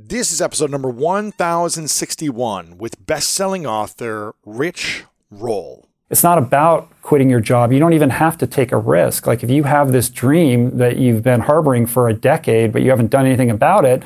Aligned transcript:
This 0.00 0.30
is 0.30 0.40
episode 0.40 0.70
number 0.70 0.88
1061 0.88 2.78
with 2.78 3.04
best-selling 3.04 3.66
author 3.66 4.32
Rich 4.46 5.02
Roll. 5.28 5.88
It's 6.08 6.22
not 6.22 6.38
about 6.38 6.88
quitting 7.02 7.28
your 7.28 7.40
job. 7.40 7.72
You 7.72 7.80
don't 7.80 7.92
even 7.94 8.10
have 8.10 8.38
to 8.38 8.46
take 8.46 8.70
a 8.70 8.76
risk. 8.76 9.26
Like 9.26 9.42
if 9.42 9.50
you 9.50 9.64
have 9.64 9.90
this 9.90 10.08
dream 10.08 10.78
that 10.78 10.98
you've 10.98 11.24
been 11.24 11.40
harboring 11.40 11.84
for 11.84 12.08
a 12.08 12.14
decade 12.14 12.72
but 12.72 12.82
you 12.82 12.90
haven't 12.90 13.10
done 13.10 13.26
anything 13.26 13.50
about 13.50 13.84
it, 13.84 14.04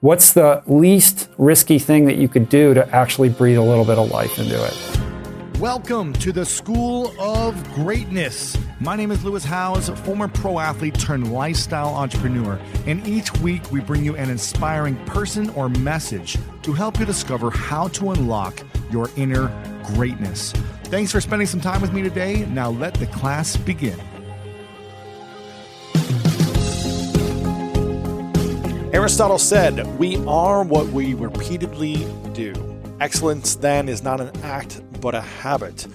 what's 0.00 0.34
the 0.34 0.62
least 0.66 1.30
risky 1.38 1.78
thing 1.78 2.04
that 2.04 2.16
you 2.16 2.28
could 2.28 2.50
do 2.50 2.74
to 2.74 2.86
actually 2.94 3.30
breathe 3.30 3.56
a 3.56 3.62
little 3.62 3.86
bit 3.86 3.96
of 3.96 4.10
life 4.10 4.38
into 4.38 4.62
it? 4.62 5.09
Welcome 5.60 6.14
to 6.14 6.32
the 6.32 6.46
School 6.46 7.12
of 7.20 7.74
Greatness. 7.74 8.56
My 8.80 8.96
name 8.96 9.10
is 9.10 9.22
Lewis 9.22 9.44
Howes, 9.44 9.90
former 9.90 10.26
pro 10.26 10.58
athlete 10.58 10.98
turned 10.98 11.34
lifestyle 11.34 11.88
entrepreneur, 11.88 12.58
and 12.86 13.06
each 13.06 13.30
week 13.40 13.70
we 13.70 13.80
bring 13.80 14.02
you 14.02 14.16
an 14.16 14.30
inspiring 14.30 14.96
person 15.04 15.50
or 15.50 15.68
message 15.68 16.38
to 16.62 16.72
help 16.72 16.98
you 16.98 17.04
discover 17.04 17.50
how 17.50 17.88
to 17.88 18.12
unlock 18.12 18.62
your 18.90 19.10
inner 19.16 19.52
greatness. 19.84 20.52
Thanks 20.84 21.12
for 21.12 21.20
spending 21.20 21.46
some 21.46 21.60
time 21.60 21.82
with 21.82 21.92
me 21.92 22.00
today. 22.00 22.46
Now 22.46 22.70
let 22.70 22.94
the 22.94 23.06
class 23.08 23.58
begin. 23.58 24.00
Aristotle 28.94 29.36
said, 29.36 29.86
We 29.98 30.16
are 30.24 30.64
what 30.64 30.86
we 30.86 31.12
repeatedly 31.12 32.06
do. 32.32 32.54
Excellence, 33.02 33.56
then, 33.56 33.90
is 33.90 34.02
not 34.02 34.22
an 34.22 34.34
act, 34.42 34.80
but 35.00 35.14
a 35.14 35.20
habit. 35.20 35.86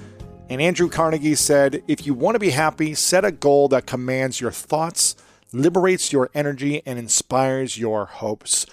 And 0.49 0.61
Andrew 0.61 0.89
Carnegie 0.89 1.35
said, 1.35 1.83
If 1.87 2.05
you 2.05 2.13
want 2.13 2.35
to 2.35 2.39
be 2.39 2.51
happy, 2.51 2.93
set 2.93 3.25
a 3.25 3.31
goal 3.31 3.67
that 3.69 3.85
commands 3.85 4.41
your 4.41 4.51
thoughts, 4.51 5.15
liberates 5.51 6.11
your 6.11 6.29
energy, 6.33 6.81
and 6.85 6.99
inspires 6.99 7.77
your 7.77 8.05
hopes. 8.05 8.65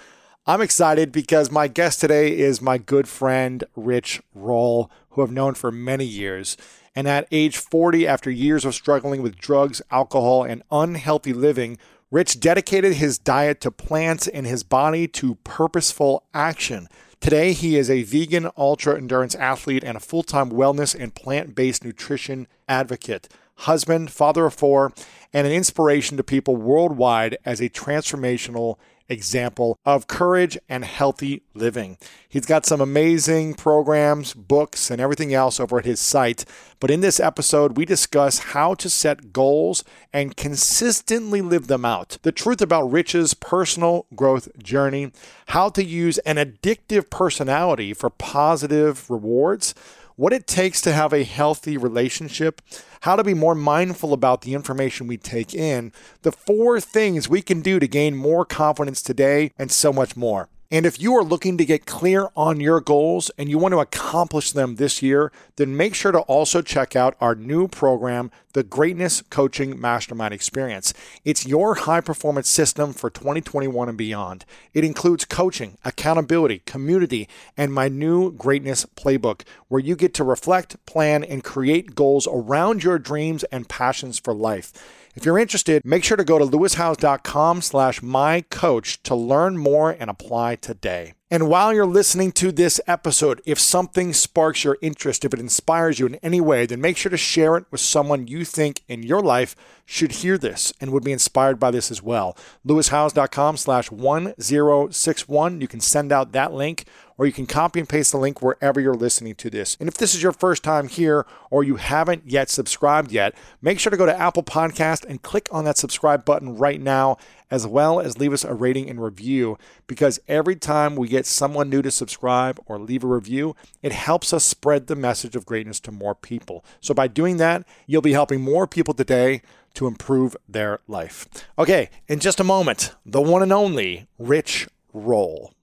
I'm 0.45 0.61
excited 0.61 1.11
because 1.11 1.49
my 1.49 1.67
guest 1.67 2.01
today 2.01 2.37
is 2.37 2.61
my 2.61 2.77
good 2.77 3.07
friend, 3.07 3.63
Rich 3.75 4.21
Roll, 4.35 4.91
who 5.11 5.23
I've 5.23 5.31
known 5.31 5.53
for 5.53 5.71
many 5.71 6.05
years. 6.05 6.57
And 6.95 7.07
at 7.07 7.27
age 7.31 7.57
40, 7.57 8.05
after 8.05 8.29
years 8.29 8.65
of 8.65 8.75
struggling 8.75 9.21
with 9.21 9.37
drugs, 9.37 9.81
alcohol, 9.89 10.43
and 10.43 10.61
unhealthy 10.69 11.33
living, 11.33 11.77
Rich 12.11 12.39
dedicated 12.39 12.95
his 12.95 13.17
diet 13.17 13.59
to 13.61 13.71
plants 13.71 14.27
and 14.27 14.45
his 14.45 14.61
body 14.61 15.07
to 15.07 15.35
purposeful 15.43 16.23
action. 16.33 16.87
Today, 17.23 17.53
he 17.53 17.77
is 17.77 17.89
a 17.89 18.03
vegan 18.03 18.49
ultra 18.57 18.97
endurance 18.97 19.33
athlete 19.35 19.81
and 19.85 19.95
a 19.95 20.01
full 20.01 20.23
time 20.23 20.51
wellness 20.51 20.93
and 20.93 21.15
plant 21.15 21.55
based 21.55 21.85
nutrition 21.85 22.47
advocate, 22.67 23.29
husband, 23.59 24.11
father 24.11 24.45
of 24.45 24.53
four, 24.53 24.91
and 25.31 25.47
an 25.47 25.53
inspiration 25.53 26.17
to 26.17 26.23
people 26.25 26.57
worldwide 26.57 27.37
as 27.45 27.61
a 27.61 27.69
transformational 27.69 28.75
example 29.09 29.77
of 29.85 30.07
courage 30.07 30.57
and 30.69 30.85
healthy 30.85 31.43
living. 31.53 31.97
He's 32.27 32.45
got 32.45 32.65
some 32.65 32.81
amazing 32.81 33.53
programs, 33.55 34.33
books, 34.33 34.89
and 34.89 35.01
everything 35.01 35.33
else 35.33 35.59
over 35.59 35.79
at 35.79 35.85
his 35.85 35.99
site. 35.99 36.45
But 36.79 36.91
in 36.91 37.01
this 37.01 37.19
episode, 37.19 37.77
we 37.77 37.85
discuss 37.85 38.39
how 38.39 38.73
to 38.75 38.89
set 38.89 39.31
goals 39.31 39.83
and 40.11 40.35
consistently 40.35 41.41
live 41.41 41.67
them 41.67 41.85
out. 41.85 42.17
The 42.23 42.31
truth 42.31 42.61
about 42.61 42.91
Rich's 42.91 43.33
personal 43.33 44.05
growth 44.15 44.49
journey, 44.57 45.11
how 45.47 45.69
to 45.69 45.83
use 45.83 46.17
an 46.19 46.35
addictive 46.35 47.09
personality 47.09 47.93
for 47.93 48.09
positive 48.09 49.09
rewards 49.09 49.73
what 50.15 50.33
it 50.33 50.47
takes 50.47 50.81
to 50.81 50.91
have 50.91 51.13
a 51.13 51.23
healthy 51.23 51.77
relationship, 51.77 52.61
how 53.01 53.15
to 53.15 53.23
be 53.23 53.33
more 53.33 53.55
mindful 53.55 54.13
about 54.13 54.41
the 54.41 54.53
information 54.53 55.07
we 55.07 55.17
take 55.17 55.53
in, 55.53 55.91
the 56.21 56.31
four 56.31 56.79
things 56.79 57.29
we 57.29 57.41
can 57.41 57.61
do 57.61 57.79
to 57.79 57.87
gain 57.87 58.15
more 58.15 58.45
confidence 58.45 59.01
today, 59.01 59.51
and 59.57 59.71
so 59.71 59.91
much 59.91 60.15
more. 60.15 60.49
And 60.71 60.85
if 60.87 60.99
you 60.99 61.15
are 61.15 61.23
looking 61.23 61.57
to 61.59 61.65
get 61.65 61.85
clear 61.85 62.29
on 62.35 62.59
your 62.59 62.81
goals 62.81 63.29
and 63.37 63.47
you 63.47 63.59
want 63.59 63.73
to 63.73 63.79
accomplish 63.79 64.51
them 64.51 64.77
this 64.77 65.03
year, 65.03 65.31
then 65.55 65.77
make 65.77 65.93
sure 65.93 66.11
to 66.11 66.21
also 66.21 66.61
check 66.63 66.95
out 66.95 67.15
our 67.21 67.35
new 67.35 67.67
program, 67.67 68.31
the 68.53 68.63
Greatness 68.63 69.21
Coaching 69.29 69.79
Mastermind 69.79 70.33
Experience. 70.33 70.93
It's 71.23 71.45
your 71.45 71.75
high 71.75 72.01
performance 72.01 72.49
system 72.49 72.91
for 72.91 73.11
2021 73.11 73.89
and 73.89 73.97
beyond. 73.97 74.45
It 74.73 74.83
includes 74.83 75.25
coaching, 75.25 75.77
accountability, 75.85 76.59
community, 76.65 77.29
and 77.55 77.71
my 77.71 77.87
new 77.87 78.31
Greatness 78.31 78.85
Playbook, 78.95 79.41
where 79.67 79.81
you 79.81 79.95
get 79.95 80.15
to 80.15 80.23
reflect, 80.23 80.83
plan, 80.87 81.23
and 81.23 81.43
create 81.43 81.93
goals 81.93 82.27
around 82.27 82.83
your 82.83 82.97
dreams 82.97 83.43
and 83.45 83.69
passions 83.69 84.17
for 84.17 84.33
life. 84.33 84.73
If 85.15 85.25
you're 85.25 85.37
interested, 85.37 85.85
make 85.85 86.03
sure 86.03 86.17
to 86.17 86.23
go 86.23 86.39
to 86.39 86.45
lewishowes.com 86.45 87.61
slash 87.61 87.99
mycoach 87.99 89.01
to 89.03 89.13
learn 89.13 89.59
more 89.59 89.91
and 89.91 90.09
apply 90.09 90.55
today. 90.63 91.13
And 91.29 91.47
while 91.47 91.73
you're 91.73 91.85
listening 91.85 92.31
to 92.33 92.51
this 92.51 92.79
episode, 92.87 93.41
if 93.45 93.59
something 93.59 94.13
sparks 94.13 94.63
your 94.63 94.77
interest, 94.81 95.25
if 95.25 95.33
it 95.33 95.39
inspires 95.39 95.99
you 95.99 96.05
in 96.07 96.15
any 96.15 96.39
way, 96.41 96.65
then 96.65 96.81
make 96.81 96.97
sure 96.97 97.09
to 97.09 97.17
share 97.17 97.57
it 97.57 97.65
with 97.69 97.81
someone 97.81 98.27
you 98.27 98.45
think 98.45 98.81
in 98.87 99.03
your 99.03 99.21
life 99.21 99.55
should 99.85 100.11
hear 100.11 100.37
this 100.37 100.71
and 100.79 100.91
would 100.91 101.03
be 101.03 101.11
inspired 101.11 101.59
by 101.59 101.69
this 101.71 101.91
as 101.91 102.01
well. 102.01 102.37
LewisHowes.com 102.65 103.57
slash 103.57 103.91
1061. 103.91 105.61
You 105.61 105.67
can 105.67 105.79
send 105.79 106.11
out 106.11 106.31
that 106.31 106.53
link 106.53 106.85
or 107.17 107.25
you 107.25 107.31
can 107.31 107.45
copy 107.45 107.79
and 107.79 107.89
paste 107.89 108.11
the 108.11 108.17
link 108.17 108.41
wherever 108.41 108.79
you're 108.79 108.93
listening 108.93 109.35
to 109.35 109.49
this. 109.49 109.77
And 109.79 109.87
if 109.87 109.95
this 109.95 110.15
is 110.15 110.23
your 110.23 110.31
first 110.31 110.63
time 110.63 110.87
here 110.87 111.25
or 111.49 111.63
you 111.63 111.75
haven't 111.75 112.29
yet 112.29 112.49
subscribed 112.49 113.11
yet, 113.11 113.35
make 113.61 113.79
sure 113.79 113.91
to 113.91 113.97
go 113.97 114.05
to 114.05 114.19
Apple 114.19 114.43
Podcast 114.43 115.05
and 115.05 115.21
click 115.21 115.47
on 115.51 115.65
that 115.65 115.77
subscribe 115.77 116.25
button 116.25 116.55
right 116.57 116.81
now 116.81 117.17
as 117.51 117.67
well 117.67 117.99
as 117.99 118.17
leave 118.17 118.33
us 118.33 118.43
a 118.43 118.53
rating 118.53 118.89
and 118.89 119.01
review 119.01 119.57
because 119.85 120.19
every 120.27 120.55
time 120.55 120.95
we 120.95 121.07
get 121.07 121.25
someone 121.25 121.69
new 121.69 121.83
to 121.83 121.91
subscribe 121.91 122.59
or 122.65 122.79
leave 122.79 123.03
a 123.03 123.07
review, 123.07 123.55
it 123.83 123.91
helps 123.91 124.33
us 124.33 124.43
spread 124.43 124.87
the 124.87 124.95
message 124.95 125.35
of 125.35 125.45
greatness 125.45 125.79
to 125.79 125.91
more 125.91 126.15
people. 126.15 126.65
So 126.81 126.93
by 126.93 127.07
doing 127.07 127.37
that, 127.37 127.63
you'll 127.85 128.01
be 128.01 128.13
helping 128.13 128.41
more 128.41 128.65
people 128.65 128.93
today 128.93 129.43
to 129.75 129.87
improve 129.87 130.35
their 130.47 130.79
life. 130.87 131.27
Okay, 131.57 131.89
in 132.07 132.19
just 132.19 132.39
a 132.39 132.43
moment, 132.43 132.95
the 133.05 133.21
one 133.21 133.41
and 133.41 133.53
only 133.53 134.07
Rich 134.17 134.67
Roll. 134.93 135.53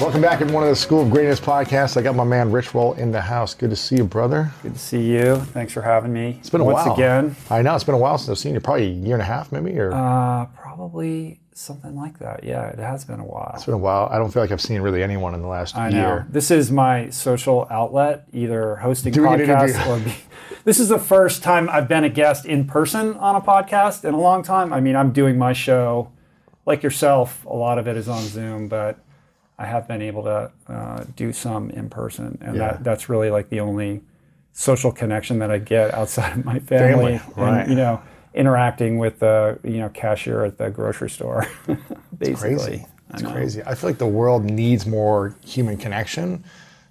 Welcome 0.00 0.22
back, 0.22 0.40
everyone, 0.40 0.62
to 0.64 0.70
the 0.70 0.76
School 0.76 1.02
of 1.02 1.10
Greatness 1.10 1.38
podcast. 1.40 1.98
I 1.98 2.02
got 2.02 2.16
my 2.16 2.24
man 2.24 2.50
Rich 2.50 2.72
Roll 2.74 2.94
in 2.94 3.12
the 3.12 3.20
house. 3.20 3.52
Good 3.52 3.68
to 3.70 3.76
see 3.76 3.96
you, 3.96 4.04
brother. 4.04 4.50
Good 4.62 4.72
to 4.72 4.78
see 4.78 5.02
you. 5.12 5.36
Thanks 5.36 5.74
for 5.74 5.82
having 5.82 6.10
me. 6.12 6.36
It's 6.40 6.48
been 6.48 6.62
a 6.62 6.64
Once 6.64 6.86
while. 6.86 6.94
again. 6.94 7.36
I 7.50 7.60
know 7.60 7.74
it's 7.74 7.84
been 7.84 7.94
a 7.94 7.98
while 7.98 8.16
since 8.16 8.30
I've 8.30 8.38
seen 8.38 8.54
you. 8.54 8.60
Probably 8.60 8.84
a 8.86 8.90
year 8.90 9.14
and 9.14 9.20
a 9.22 9.26
half, 9.26 9.52
maybe, 9.52 9.78
or 9.78 9.92
Uh, 9.92 10.46
probably 10.56 11.40
something 11.52 11.94
like 11.96 12.18
that. 12.20 12.44
Yeah, 12.44 12.68
it 12.68 12.78
has 12.78 13.04
been 13.04 13.20
a 13.20 13.24
while. 13.24 13.52
it's 13.54 13.66
been 13.66 13.74
a 13.74 13.78
while. 13.78 14.08
I 14.10 14.16
don't 14.16 14.30
feel 14.32 14.42
like 14.42 14.50
I've 14.50 14.60
seen 14.62 14.80
really 14.80 15.02
anyone 15.02 15.34
in 15.34 15.42
the 15.42 15.48
last 15.48 15.76
I 15.76 15.90
know. 15.90 15.96
year. 15.98 16.26
This 16.30 16.50
is 16.50 16.72
my 16.72 17.10
social 17.10 17.66
outlet, 17.70 18.24
either 18.32 18.76
hosting 18.76 19.14
an 19.16 19.22
podcasts 19.22 19.86
or 19.86 20.02
be, 20.02 20.14
this 20.64 20.80
is 20.80 20.88
the 20.88 20.98
first 20.98 21.42
time 21.42 21.68
I've 21.68 21.88
been 21.88 22.04
a 22.04 22.08
guest 22.08 22.46
in 22.46 22.64
person 22.66 23.14
on 23.16 23.36
a 23.36 23.40
podcast 23.42 24.06
in 24.06 24.14
a 24.14 24.20
long 24.20 24.42
time. 24.42 24.72
I 24.72 24.80
mean, 24.80 24.96
I'm 24.96 25.12
doing 25.12 25.36
my 25.36 25.52
show 25.52 26.10
like 26.64 26.82
yourself. 26.82 27.44
A 27.44 27.54
lot 27.54 27.78
of 27.78 27.86
it 27.86 27.98
is 27.98 28.08
on 28.08 28.22
Zoom, 28.22 28.66
but 28.68 28.98
I 29.60 29.66
have 29.66 29.86
been 29.86 30.00
able 30.00 30.22
to 30.22 30.50
uh, 30.68 31.04
do 31.16 31.32
some 31.34 31.68
in 31.70 31.90
person, 31.90 32.38
and 32.40 32.56
Yeah. 32.56 32.72
that, 32.72 32.84
that's 32.84 33.08
really 33.10 33.30
like 33.30 33.50
the 33.50 33.60
only 33.60 34.00
social 34.54 34.90
connection 34.90 35.38
that 35.40 35.50
I 35.50 35.58
get 35.58 35.92
outside 35.92 36.38
of 36.38 36.44
my 36.46 36.58
family. 36.58 37.18
Family, 37.18 37.34
right. 37.36 37.60
And, 37.60 37.70
you 37.70 37.76
know, 37.76 38.00
interacting 38.32 38.98
with 38.98 39.18
the 39.18 39.58
you 39.62 39.78
know 39.78 39.90
cashier 39.90 40.44
at 40.44 40.56
the 40.56 40.70
grocery 40.70 41.10
store. 41.10 41.46
basically. 42.18 42.56
crazy. 42.56 42.86
It's 43.12 43.22
crazy. 43.22 43.62
I 43.66 43.74
feel 43.74 43.90
like 43.90 43.98
the 43.98 44.06
world 44.06 44.44
needs 44.44 44.86
more 44.86 45.36
human 45.44 45.76
connection 45.76 46.42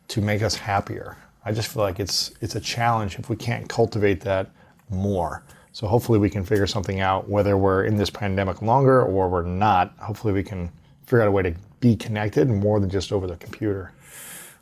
to 0.10 0.22
make 0.22 0.42
us 0.42 0.56
happier. 0.56 1.18
I 1.46 1.54
just 1.54 1.70
feel 1.70 1.82
like 1.82 2.00
it's 2.00 2.32
it's 2.42 2.56
a 2.56 2.60
challenge 2.60 3.18
if 3.18 3.30
we 3.30 3.36
can't 3.36 3.68
cultivate 3.68 4.22
that 4.22 4.52
more. 4.90 5.44
So 5.72 5.88
hopefully 5.88 6.20
we 6.20 6.30
can 6.30 6.44
figure 6.44 6.68
something 6.68 7.00
out 7.00 7.30
whether 7.30 7.58
we're 7.58 7.86
in 7.86 7.96
this 7.96 8.10
pandemic 8.10 8.62
longer 8.62 9.02
or 9.02 9.30
we're 9.30 9.44
not. 9.44 9.94
Hopefully 10.00 10.34
we 10.34 10.44
can 10.44 10.70
figure 11.06 11.22
out 11.22 11.28
a 11.28 11.32
way 11.32 11.44
to 11.44 11.56
be 11.80 11.96
connected 11.96 12.50
more 12.50 12.80
than 12.80 12.90
just 12.90 13.12
over 13.12 13.28
the 13.28 13.36
computer. 13.38 13.94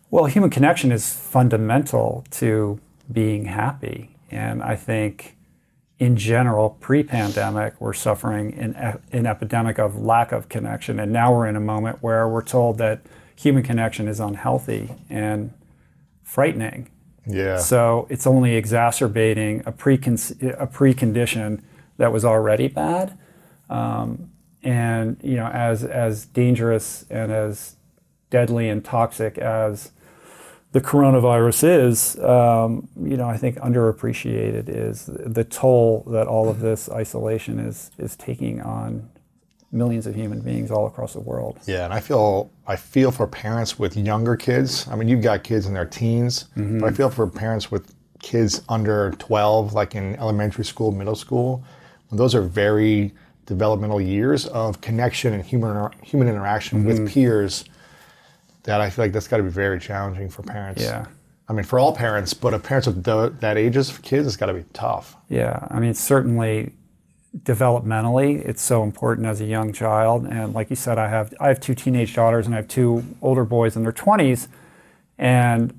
Well, 0.09 0.25
human 0.25 0.49
connection 0.49 0.91
is 0.91 1.13
fundamental 1.13 2.25
to 2.31 2.79
being 3.11 3.45
happy. 3.45 4.15
And 4.31 4.61
I 4.63 4.75
think 4.75 5.35
in 5.99 6.15
general, 6.15 6.77
pre-pandemic, 6.79 7.79
we're 7.81 7.93
suffering 7.93 8.53
an, 8.53 8.99
an 9.11 9.25
epidemic 9.25 9.79
of 9.79 9.97
lack 9.97 10.31
of 10.31 10.47
connection, 10.47 10.99
and 10.99 11.11
now 11.11 11.33
we're 11.33 11.47
in 11.47 11.55
a 11.55 11.61
moment 11.61 11.97
where 12.01 12.27
we're 12.27 12.43
told 12.43 12.77
that 12.77 13.01
human 13.35 13.63
connection 13.63 14.07
is 14.07 14.19
unhealthy 14.19 14.95
and 15.09 15.53
frightening. 16.23 16.89
Yeah. 17.25 17.57
So 17.57 18.07
it's 18.09 18.27
only 18.27 18.55
exacerbating 18.55 19.63
a, 19.65 19.71
precon- 19.71 20.53
a 20.59 20.67
precondition 20.67 21.61
that 21.97 22.11
was 22.13 22.23
already 22.23 22.67
bad. 22.67 23.17
Um, 23.69 24.31
and 24.67 25.17
you 25.23 25.37
know, 25.37 25.47
as 25.47 25.85
as 25.85 26.25
dangerous 26.25 27.05
and 27.09 27.31
as 27.31 27.77
deadly 28.29 28.67
and 28.67 28.83
toxic 28.83 29.37
as 29.37 29.91
the 30.73 30.81
coronavirus 30.81 31.85
is, 31.85 32.19
um, 32.19 32.89
you 33.01 33.15
know, 33.15 33.29
I 33.29 33.37
think 33.37 33.55
underappreciated 33.59 34.65
is 34.67 35.05
the 35.05 35.45
toll 35.45 36.03
that 36.07 36.27
all 36.27 36.49
of 36.49 36.59
this 36.59 36.89
isolation 36.89 37.59
is 37.59 37.91
is 37.97 38.17
taking 38.17 38.61
on 38.61 39.09
millions 39.71 40.05
of 40.05 40.15
human 40.15 40.41
beings 40.41 40.69
all 40.69 40.85
across 40.85 41.13
the 41.13 41.21
world. 41.21 41.59
Yeah, 41.65 41.85
and 41.85 41.93
I 41.93 42.01
feel 42.01 42.51
I 42.67 42.75
feel 42.75 43.11
for 43.11 43.25
parents 43.25 43.79
with 43.79 43.95
younger 43.95 44.35
kids. 44.35 44.85
I 44.89 44.97
mean, 44.97 45.07
you've 45.07 45.23
got 45.23 45.45
kids 45.45 45.65
in 45.65 45.73
their 45.73 45.85
teens, 45.85 46.49
mm-hmm. 46.57 46.79
but 46.79 46.87
I 46.87 46.91
feel 46.91 47.09
for 47.09 47.25
parents 47.25 47.71
with 47.71 47.95
kids 48.21 48.63
under 48.67 49.11
12, 49.11 49.73
like 49.73 49.95
in 49.95 50.17
elementary 50.17 50.65
school, 50.65 50.91
middle 50.91 51.15
school. 51.15 51.63
Those 52.11 52.35
are 52.35 52.41
very 52.41 53.13
developmental 53.47 53.99
years 53.99 54.45
of 54.47 54.79
connection 54.81 55.33
and 55.33 55.43
human 55.43 55.91
human 56.03 56.27
interaction 56.27 56.79
mm-hmm. 56.79 56.87
with 56.87 57.11
peers 57.11 57.65
that 58.63 58.81
I 58.81 58.89
feel 58.89 59.05
like 59.05 59.13
that's 59.13 59.27
got 59.27 59.37
to 59.37 59.43
be 59.43 59.49
very 59.49 59.79
challenging 59.79 60.29
for 60.29 60.43
parents. 60.43 60.83
Yeah. 60.83 61.07
I 61.49 61.53
mean, 61.53 61.63
for 61.63 61.79
all 61.79 61.95
parents, 61.95 62.33
but 62.33 62.53
if 62.53 62.61
parents 62.63 62.87
of 62.87 63.03
the, 63.03 63.33
that 63.39 63.57
ages 63.57 63.89
for 63.89 64.01
kids, 64.01 64.27
it's 64.27 64.35
got 64.35 64.47
to 64.47 64.53
be 64.53 64.65
tough. 64.73 65.15
Yeah. 65.29 65.65
I 65.71 65.79
mean, 65.79 65.93
certainly 65.93 66.73
developmentally, 67.43 68.45
it's 68.45 68.61
so 68.61 68.83
important 68.83 69.25
as 69.25 69.39
a 69.39 69.45
young 69.45 69.71
child. 69.71 70.25
And 70.25 70.53
like 70.53 70.69
you 70.69 70.75
said, 70.75 70.97
I 70.97 71.07
have 71.07 71.33
I 71.39 71.47
have 71.47 71.61
two 71.61 71.75
teenage 71.75 72.13
daughters 72.13 72.45
and 72.45 72.53
I 72.53 72.57
have 72.57 72.67
two 72.67 73.03
older 73.21 73.45
boys 73.45 73.75
in 73.75 73.83
their 73.83 73.93
20s, 73.93 74.47
and 75.17 75.73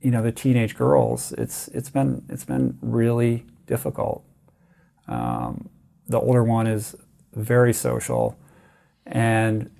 you 0.00 0.10
know 0.10 0.22
the 0.22 0.32
teenage 0.32 0.76
girls. 0.76 1.32
It's 1.38 1.68
it's 1.68 1.90
been 1.90 2.24
it's 2.28 2.44
been 2.44 2.78
really 2.82 3.46
difficult. 3.66 4.24
Um, 5.08 5.68
the 6.08 6.20
older 6.20 6.42
one 6.44 6.66
is 6.66 6.96
very 7.34 7.72
social, 7.72 8.38
and 9.06 9.70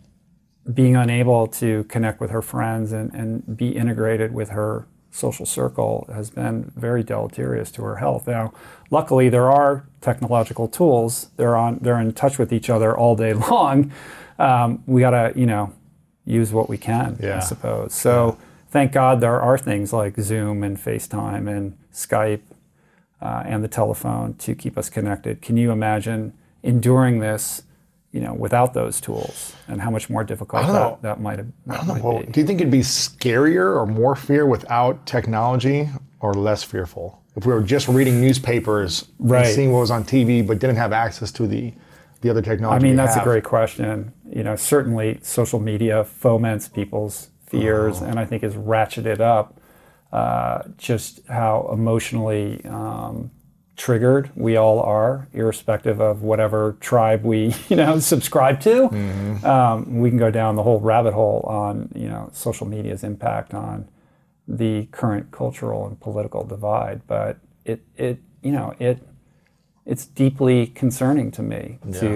being 0.72 0.96
unable 0.96 1.46
to 1.48 1.84
connect 1.84 2.20
with 2.20 2.30
her 2.30 2.42
friends 2.42 2.92
and, 2.92 3.12
and 3.12 3.56
be 3.56 3.70
integrated 3.70 4.32
with 4.32 4.50
her 4.50 4.86
social 5.10 5.44
circle 5.44 6.08
has 6.12 6.30
been 6.30 6.72
very 6.74 7.02
deleterious 7.02 7.70
to 7.70 7.82
her 7.82 7.96
health. 7.96 8.26
Now, 8.26 8.52
luckily, 8.90 9.28
there 9.28 9.50
are 9.50 9.86
technological 10.00 10.68
tools. 10.68 11.28
They're 11.36 11.56
on. 11.56 11.78
They're 11.82 12.00
in 12.00 12.12
touch 12.12 12.38
with 12.38 12.52
each 12.52 12.70
other 12.70 12.96
all 12.96 13.14
day 13.14 13.32
long. 13.50 13.92
Um, 14.38 14.82
we 14.86 15.00
gotta, 15.00 15.32
you 15.36 15.46
know, 15.46 15.72
use 16.24 16.52
what 16.52 16.68
we 16.68 16.78
can. 16.78 17.18
Yeah. 17.22 17.36
I 17.36 17.40
suppose. 17.40 17.94
So, 17.94 18.38
yeah. 18.38 18.46
thank 18.70 18.92
God 18.92 19.20
there 19.20 19.40
are 19.40 19.58
things 19.58 19.92
like 19.92 20.18
Zoom 20.18 20.62
and 20.62 20.78
FaceTime 20.78 21.48
and 21.48 21.76
Skype 21.92 22.40
uh, 23.22 23.44
and 23.46 23.62
the 23.62 23.68
telephone 23.68 24.34
to 24.34 24.54
keep 24.54 24.76
us 24.76 24.90
connected. 24.90 25.40
Can 25.40 25.56
you 25.56 25.70
imagine 25.70 26.34
enduring 26.62 27.20
this? 27.20 27.62
you 28.12 28.20
know, 28.20 28.34
without 28.34 28.74
those 28.74 29.00
tools, 29.00 29.54
and 29.68 29.80
how 29.80 29.90
much 29.90 30.10
more 30.10 30.22
difficult 30.22 30.66
that, 30.66 31.00
that 31.00 31.20
might 31.22 31.38
have. 31.38 31.48
That 31.64 31.86
might 31.86 32.04
well, 32.04 32.22
do 32.22 32.40
you 32.40 32.46
think 32.46 32.60
it'd 32.60 32.70
be 32.70 32.80
scarier 32.80 33.74
or 33.74 33.86
more 33.86 34.14
fear 34.14 34.44
without 34.44 35.06
technology, 35.06 35.88
or 36.20 36.34
less 36.34 36.62
fearful? 36.62 37.22
If 37.36 37.46
we 37.46 37.54
were 37.54 37.62
just 37.62 37.88
reading 37.88 38.20
newspapers 38.20 39.08
right. 39.18 39.46
and 39.46 39.54
seeing 39.54 39.72
what 39.72 39.80
was 39.80 39.90
on 39.90 40.04
TV, 40.04 40.46
but 40.46 40.58
didn't 40.58 40.76
have 40.76 40.92
access 40.92 41.32
to 41.32 41.46
the 41.46 41.72
the 42.20 42.28
other 42.28 42.42
technology. 42.42 42.84
I 42.84 42.86
mean, 42.86 42.96
that's 42.96 43.14
have. 43.14 43.22
a 43.22 43.26
great 43.26 43.44
question. 43.44 44.12
You 44.30 44.42
know, 44.42 44.56
certainly 44.56 45.18
social 45.22 45.58
media 45.58 46.04
foments 46.04 46.68
people's 46.68 47.30
fears, 47.46 48.02
oh. 48.02 48.04
and 48.04 48.18
I 48.18 48.26
think 48.26 48.42
is 48.42 48.54
ratcheted 48.54 49.20
up 49.20 49.58
uh, 50.12 50.62
just 50.78 51.26
how 51.26 51.68
emotionally. 51.72 52.64
Um, 52.64 53.30
triggered. 53.76 54.30
We 54.36 54.56
all 54.56 54.80
are, 54.80 55.28
irrespective 55.32 56.00
of 56.00 56.22
whatever 56.22 56.76
tribe 56.80 57.24
we, 57.24 57.54
you 57.68 57.76
know, 57.76 57.98
subscribe 57.98 58.60
to. 58.60 58.88
Mm-hmm. 58.88 59.44
Um, 59.44 59.98
we 59.98 60.08
can 60.08 60.18
go 60.18 60.30
down 60.30 60.56
the 60.56 60.62
whole 60.62 60.80
rabbit 60.80 61.14
hole 61.14 61.40
on, 61.48 61.90
you 61.94 62.08
know, 62.08 62.30
social 62.32 62.66
media's 62.66 63.02
impact 63.02 63.54
on 63.54 63.88
the 64.46 64.86
current 64.92 65.30
cultural 65.30 65.86
and 65.86 65.98
political 65.98 66.44
divide. 66.44 67.02
But 67.06 67.38
it, 67.64 67.82
it, 67.96 68.18
you 68.42 68.52
know, 68.52 68.74
it, 68.78 68.98
it's 69.86 70.06
deeply 70.06 70.68
concerning 70.68 71.30
to 71.32 71.42
me 71.42 71.78
yeah. 71.84 72.00
to, 72.00 72.06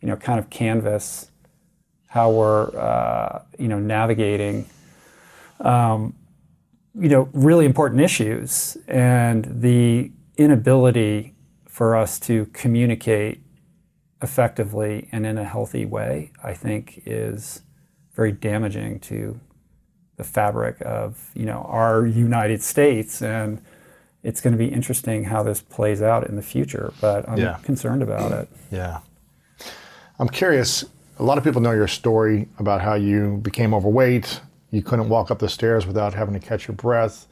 you 0.00 0.08
know, 0.08 0.16
kind 0.16 0.38
of 0.38 0.48
canvas 0.50 1.30
how 2.06 2.30
we're, 2.30 2.74
uh, 2.78 3.42
you 3.58 3.68
know, 3.68 3.78
navigating. 3.78 4.66
Um, 5.60 6.14
you 6.98 7.08
know, 7.08 7.28
really 7.32 7.66
important 7.66 8.00
issues, 8.00 8.76
and 8.88 9.44
the 9.62 10.10
inability 10.36 11.34
for 11.68 11.94
us 11.94 12.18
to 12.20 12.46
communicate 12.52 13.42
effectively 14.22 15.08
and 15.12 15.26
in 15.26 15.36
a 15.36 15.44
healthy 15.44 15.84
way, 15.84 16.32
I 16.42 16.54
think, 16.54 17.02
is 17.04 17.62
very 18.14 18.32
damaging 18.32 19.00
to 19.00 19.38
the 20.16 20.24
fabric 20.24 20.76
of 20.80 21.30
you 21.34 21.44
know 21.44 21.66
our 21.68 22.06
United 22.06 22.62
States, 22.62 23.20
and 23.20 23.60
it's 24.22 24.40
going 24.40 24.52
to 24.52 24.58
be 24.58 24.66
interesting 24.72 25.24
how 25.24 25.42
this 25.42 25.60
plays 25.60 26.00
out 26.00 26.26
in 26.26 26.36
the 26.36 26.42
future. 26.42 26.92
But 27.00 27.28
I'm 27.28 27.38
yeah. 27.38 27.58
concerned 27.62 28.02
about 28.02 28.32
it. 28.32 28.48
Yeah, 28.70 29.00
I'm 30.18 30.28
curious. 30.28 30.84
A 31.18 31.22
lot 31.22 31.38
of 31.38 31.44
people 31.44 31.60
know 31.60 31.72
your 31.72 31.88
story 31.88 32.48
about 32.58 32.80
how 32.80 32.94
you 32.94 33.38
became 33.42 33.74
overweight. 33.74 34.40
You 34.70 34.82
couldn't 34.82 35.08
walk 35.08 35.30
up 35.30 35.38
the 35.38 35.48
stairs 35.48 35.86
without 35.86 36.14
having 36.14 36.34
to 36.34 36.40
catch 36.40 36.68
your 36.68 36.74
breath. 36.74 37.26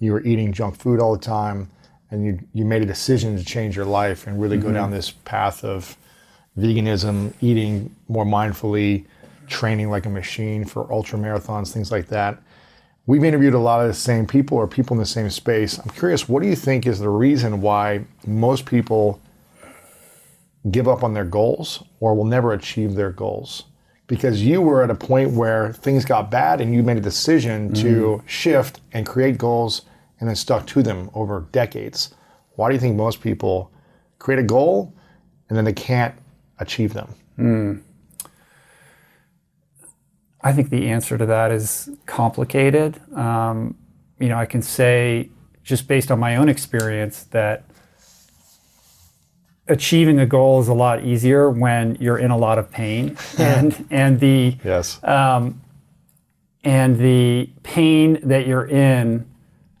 You 0.00 0.12
were 0.12 0.22
eating 0.24 0.52
junk 0.52 0.76
food 0.76 1.00
all 1.00 1.12
the 1.12 1.22
time 1.22 1.70
and 2.10 2.24
you, 2.24 2.38
you 2.54 2.64
made 2.64 2.82
a 2.82 2.86
decision 2.86 3.36
to 3.36 3.44
change 3.44 3.76
your 3.76 3.84
life 3.84 4.26
and 4.26 4.40
really 4.40 4.56
mm-hmm. 4.56 4.68
go 4.68 4.72
down 4.72 4.90
this 4.90 5.10
path 5.10 5.64
of 5.64 5.96
veganism, 6.58 7.32
eating 7.40 7.94
more 8.08 8.24
mindfully, 8.24 9.04
training 9.46 9.90
like 9.90 10.06
a 10.06 10.10
machine 10.10 10.64
for 10.64 10.90
ultra 10.92 11.18
marathons, 11.18 11.72
things 11.72 11.90
like 11.92 12.08
that. 12.08 12.38
We've 13.06 13.24
interviewed 13.24 13.54
a 13.54 13.58
lot 13.58 13.80
of 13.80 13.88
the 13.88 13.94
same 13.94 14.26
people 14.26 14.58
or 14.58 14.66
people 14.66 14.94
in 14.94 14.98
the 14.98 15.06
same 15.06 15.30
space. 15.30 15.78
I'm 15.78 15.88
curious, 15.90 16.28
what 16.28 16.42
do 16.42 16.48
you 16.48 16.56
think 16.56 16.86
is 16.86 16.98
the 16.98 17.08
reason 17.08 17.62
why 17.62 18.04
most 18.26 18.66
people 18.66 19.20
give 20.70 20.88
up 20.88 21.02
on 21.02 21.14
their 21.14 21.24
goals 21.24 21.82
or 22.00 22.14
will 22.14 22.26
never 22.26 22.52
achieve 22.52 22.94
their 22.94 23.10
goals? 23.10 23.64
Because 24.08 24.42
you 24.42 24.60
were 24.60 24.82
at 24.82 24.90
a 24.90 24.94
point 24.94 25.32
where 25.32 25.72
things 25.72 26.04
got 26.04 26.30
bad 26.30 26.60
and 26.60 26.74
you 26.74 26.82
made 26.82 26.96
a 26.96 27.00
decision 27.00 27.70
mm-hmm. 27.70 27.82
to 27.82 28.22
shift 28.26 28.80
and 28.92 29.06
create 29.06 29.38
goals 29.38 29.82
and 30.18 30.28
then 30.28 30.34
stuck 30.34 30.66
to 30.66 30.82
them 30.82 31.10
over 31.14 31.46
decades. 31.52 32.12
Why 32.56 32.68
do 32.68 32.74
you 32.74 32.80
think 32.80 32.96
most 32.96 33.20
people 33.20 33.70
create 34.18 34.40
a 34.40 34.42
goal 34.42 34.92
and 35.48 35.56
then 35.56 35.64
they 35.64 35.72
can't 35.72 36.14
achieve 36.58 36.94
them? 36.94 37.14
Mm. 37.38 37.82
I 40.40 40.52
think 40.52 40.70
the 40.70 40.88
answer 40.88 41.18
to 41.18 41.26
that 41.26 41.52
is 41.52 41.90
complicated. 42.06 43.00
Um, 43.16 43.76
you 44.18 44.28
know, 44.28 44.38
I 44.38 44.46
can 44.46 44.62
say 44.62 45.30
just 45.62 45.86
based 45.86 46.10
on 46.10 46.18
my 46.18 46.36
own 46.36 46.48
experience 46.48 47.24
that 47.24 47.67
achieving 49.68 50.18
a 50.18 50.26
goal 50.26 50.60
is 50.60 50.68
a 50.68 50.74
lot 50.74 51.04
easier 51.04 51.50
when 51.50 51.96
you're 52.00 52.18
in 52.18 52.30
a 52.30 52.36
lot 52.36 52.58
of 52.58 52.70
pain, 52.70 53.16
and 53.38 53.86
and 53.90 54.20
the 54.20 54.56
yes, 54.64 55.02
um, 55.04 55.60
and 56.64 56.98
the 56.98 57.50
pain 57.62 58.18
that 58.22 58.46
you're 58.46 58.66
in 58.66 59.28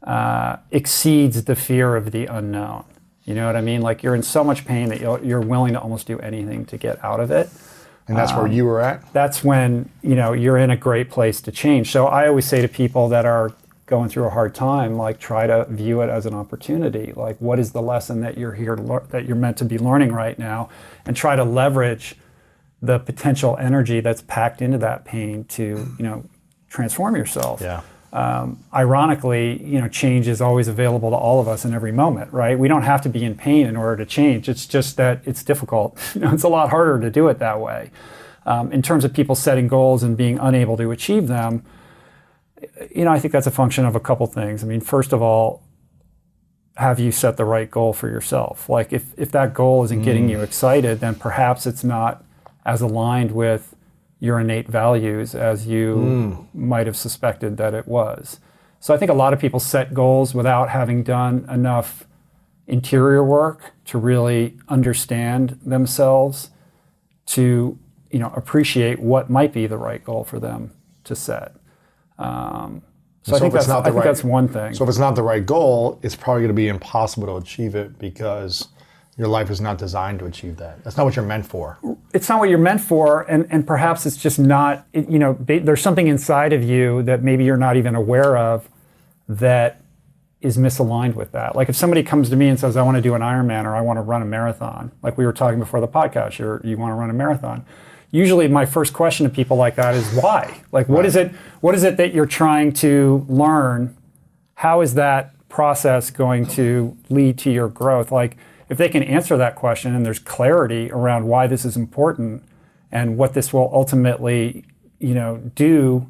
uh, 0.02 0.56
exceeds 0.70 1.44
the 1.44 1.56
fear 1.56 1.96
of 1.96 2.12
the 2.12 2.26
unknown. 2.26 2.84
You 3.24 3.34
know 3.34 3.44
what 3.44 3.56
I 3.56 3.60
mean? 3.60 3.82
Like 3.82 4.02
you're 4.02 4.14
in 4.14 4.22
so 4.22 4.42
much 4.42 4.64
pain 4.64 4.88
that 4.88 5.00
you're 5.00 5.40
willing 5.40 5.74
to 5.74 5.80
almost 5.80 6.06
do 6.06 6.18
anything 6.20 6.64
to 6.66 6.78
get 6.78 7.04
out 7.04 7.20
of 7.20 7.30
it. 7.30 7.50
And 8.06 8.16
that's 8.16 8.32
um, 8.32 8.38
where 8.38 8.46
you 8.46 8.64
were 8.64 8.80
at? 8.80 9.12
That's 9.12 9.44
when, 9.44 9.90
you 10.00 10.14
know, 10.14 10.32
you're 10.32 10.56
in 10.56 10.70
a 10.70 10.76
great 10.78 11.10
place 11.10 11.42
to 11.42 11.52
change. 11.52 11.90
So 11.90 12.06
I 12.06 12.26
always 12.26 12.46
say 12.46 12.62
to 12.62 12.68
people 12.68 13.10
that 13.10 13.26
are 13.26 13.52
going 13.88 14.08
through 14.08 14.26
a 14.26 14.30
hard 14.30 14.54
time, 14.54 14.96
like 14.96 15.18
try 15.18 15.46
to 15.46 15.64
view 15.68 16.00
it 16.02 16.08
as 16.08 16.26
an 16.26 16.34
opportunity. 16.34 17.12
Like 17.16 17.38
what 17.38 17.58
is 17.58 17.72
the 17.72 17.82
lesson 17.82 18.20
that 18.20 18.38
you're 18.38 18.54
here 18.54 18.76
le- 18.76 19.06
that 19.08 19.26
you're 19.26 19.36
meant 19.36 19.56
to 19.58 19.64
be 19.64 19.78
learning 19.78 20.12
right 20.12 20.38
now 20.38 20.68
and 21.04 21.16
try 21.16 21.34
to 21.34 21.44
leverage 21.44 22.14
the 22.80 22.98
potential 22.98 23.56
energy 23.58 24.00
that's 24.00 24.22
packed 24.22 24.62
into 24.62 24.78
that 24.78 25.04
pain 25.04 25.44
to, 25.44 25.64
you 25.98 26.04
know, 26.04 26.24
transform 26.68 27.16
yourself. 27.16 27.60
Yeah 27.60 27.82
um, 28.12 28.64
ironically, 28.72 29.62
you 29.62 29.80
know, 29.80 29.88
change 29.88 30.28
is 30.28 30.40
always 30.40 30.66
available 30.66 31.10
to 31.10 31.16
all 31.16 31.40
of 31.40 31.48
us 31.48 31.64
in 31.64 31.74
every 31.74 31.92
moment, 31.92 32.32
right? 32.32 32.58
We 32.58 32.66
don't 32.66 32.82
have 32.82 33.02
to 33.02 33.08
be 33.08 33.22
in 33.22 33.34
pain 33.36 33.66
in 33.66 33.76
order 33.76 34.02
to 34.02 34.06
change. 34.06 34.48
It's 34.48 34.66
just 34.66 34.96
that 34.96 35.20
it's 35.24 35.42
difficult. 35.42 35.98
You 36.18 36.22
know, 36.22 36.32
it's 36.32 36.42
a 36.42 36.48
lot 36.48 36.70
harder 36.70 36.98
to 37.00 37.10
do 37.10 37.28
it 37.28 37.38
that 37.38 37.60
way. 37.60 37.92
Um, 38.44 38.72
in 38.72 38.82
terms 38.82 39.04
of 39.04 39.12
people 39.12 39.36
setting 39.36 39.68
goals 39.68 40.02
and 40.02 40.16
being 40.16 40.38
unable 40.38 40.76
to 40.78 40.90
achieve 40.90 41.28
them, 41.28 41.64
you 42.94 43.04
know, 43.04 43.12
I 43.12 43.18
think 43.18 43.32
that's 43.32 43.46
a 43.46 43.52
function 43.52 43.84
of 43.84 43.94
a 43.94 44.00
couple 44.00 44.26
things. 44.26 44.62
I 44.62 44.66
mean, 44.66 44.80
first 44.80 45.12
of 45.12 45.22
all, 45.22 45.62
have 46.76 47.00
you 47.00 47.10
set 47.10 47.36
the 47.36 47.44
right 47.44 47.70
goal 47.70 47.92
for 47.92 48.08
yourself? 48.08 48.68
Like 48.68 48.92
if, 48.92 49.06
if 49.16 49.32
that 49.32 49.52
goal 49.52 49.84
isn't 49.84 50.02
getting 50.02 50.28
you 50.28 50.38
mm. 50.38 50.44
excited, 50.44 51.00
then 51.00 51.16
perhaps 51.16 51.66
it's 51.66 51.82
not 51.82 52.24
as 52.64 52.80
aligned 52.80 53.32
with 53.32 53.74
your 54.20 54.38
innate 54.40 54.68
values 54.68 55.34
as 55.34 55.66
you 55.66 55.96
mm. 55.96 56.54
might 56.54 56.86
have 56.86 56.96
suspected 56.96 57.56
that 57.56 57.74
it 57.74 57.86
was. 57.88 58.40
So 58.80 58.94
I 58.94 58.96
think 58.96 59.10
a 59.10 59.14
lot 59.14 59.32
of 59.32 59.40
people 59.40 59.58
set 59.58 59.92
goals 59.92 60.34
without 60.34 60.68
having 60.68 61.02
done 61.02 61.46
enough 61.50 62.06
interior 62.68 63.24
work 63.24 63.72
to 63.86 63.98
really 63.98 64.56
understand 64.68 65.58
themselves 65.64 66.50
to 67.26 67.78
you 68.10 68.18
know 68.18 68.32
appreciate 68.36 69.00
what 69.00 69.28
might 69.28 69.52
be 69.52 69.66
the 69.66 69.76
right 69.76 70.04
goal 70.04 70.22
for 70.22 70.38
them 70.38 70.72
to 71.04 71.16
set. 71.16 71.54
Um, 72.18 72.82
so, 73.22 73.36
I 73.36 73.38
think 73.40 73.52
that's 73.52 73.68
not 73.68 73.80
I 73.80 73.84
think 73.84 73.96
right- 73.96 74.04
that's 74.04 74.24
one 74.24 74.48
thing. 74.48 74.74
So 74.74 74.84
if 74.84 74.88
it's 74.88 74.98
not 74.98 75.14
the 75.14 75.22
right 75.22 75.44
goal, 75.44 75.98
it's 76.02 76.16
probably 76.16 76.42
going 76.42 76.48
to 76.48 76.54
be 76.54 76.68
impossible 76.68 77.26
to 77.26 77.36
achieve 77.36 77.74
it 77.74 77.98
because 77.98 78.68
your 79.18 79.28
life 79.28 79.50
is 79.50 79.60
not 79.60 79.76
designed 79.78 80.20
to 80.20 80.26
achieve 80.26 80.56
that. 80.58 80.82
That's 80.84 80.96
not 80.96 81.04
what 81.04 81.16
you're 81.16 81.24
meant 81.24 81.44
for. 81.44 81.78
it's 82.14 82.28
not 82.28 82.38
what 82.38 82.48
you're 82.48 82.58
meant 82.58 82.80
for, 82.80 83.22
and, 83.22 83.46
and 83.50 83.66
perhaps 83.66 84.06
it's 84.06 84.16
just 84.16 84.38
not, 84.38 84.86
you 84.94 85.18
know, 85.18 85.36
there's 85.40 85.82
something 85.82 86.06
inside 86.06 86.52
of 86.52 86.62
you 86.62 87.02
that 87.02 87.22
maybe 87.22 87.44
you're 87.44 87.56
not 87.56 87.76
even 87.76 87.94
aware 87.96 88.36
of 88.36 88.68
that 89.28 89.82
is 90.40 90.56
misaligned 90.56 91.14
with 91.14 91.32
that. 91.32 91.56
Like 91.56 91.68
if 91.68 91.74
somebody 91.74 92.04
comes 92.04 92.30
to 92.30 92.36
me 92.36 92.46
and 92.48 92.58
says, 92.58 92.76
I 92.76 92.82
want 92.82 92.96
to 92.96 93.02
do 93.02 93.14
an 93.14 93.22
Ironman 93.22 93.64
or 93.64 93.74
I 93.74 93.80
want 93.80 93.96
to 93.96 94.02
run 94.02 94.22
a 94.22 94.24
marathon, 94.24 94.92
like 95.02 95.18
we 95.18 95.26
were 95.26 95.32
talking 95.32 95.58
before 95.58 95.80
the 95.80 95.88
podcast, 95.88 96.38
you're, 96.38 96.60
you 96.64 96.78
want 96.78 96.92
to 96.92 96.94
run 96.94 97.10
a 97.10 97.14
marathon. 97.14 97.66
Usually 98.10 98.48
my 98.48 98.64
first 98.64 98.92
question 98.92 99.24
to 99.24 99.30
people 99.30 99.56
like 99.56 99.76
that 99.76 99.94
is 99.94 100.08
why? 100.14 100.62
Like 100.72 100.88
what 100.88 101.04
is 101.04 101.16
it, 101.16 101.32
what 101.60 101.74
is 101.74 101.84
it 101.84 101.96
that 101.98 102.14
you're 102.14 102.26
trying 102.26 102.72
to 102.74 103.26
learn? 103.28 103.96
How 104.54 104.80
is 104.80 104.94
that 104.94 105.34
process 105.48 106.10
going 106.10 106.46
to 106.46 106.96
lead 107.10 107.38
to 107.38 107.50
your 107.50 107.68
growth? 107.68 108.10
Like 108.10 108.36
if 108.68 108.78
they 108.78 108.88
can 108.88 109.02
answer 109.02 109.36
that 109.36 109.56
question 109.56 109.94
and 109.94 110.04
there's 110.04 110.18
clarity 110.18 110.90
around 110.90 111.26
why 111.26 111.46
this 111.46 111.64
is 111.64 111.76
important 111.76 112.42
and 112.90 113.16
what 113.18 113.34
this 113.34 113.52
will 113.52 113.70
ultimately, 113.72 114.64
you 114.98 115.14
know, 115.14 115.38
do 115.54 116.06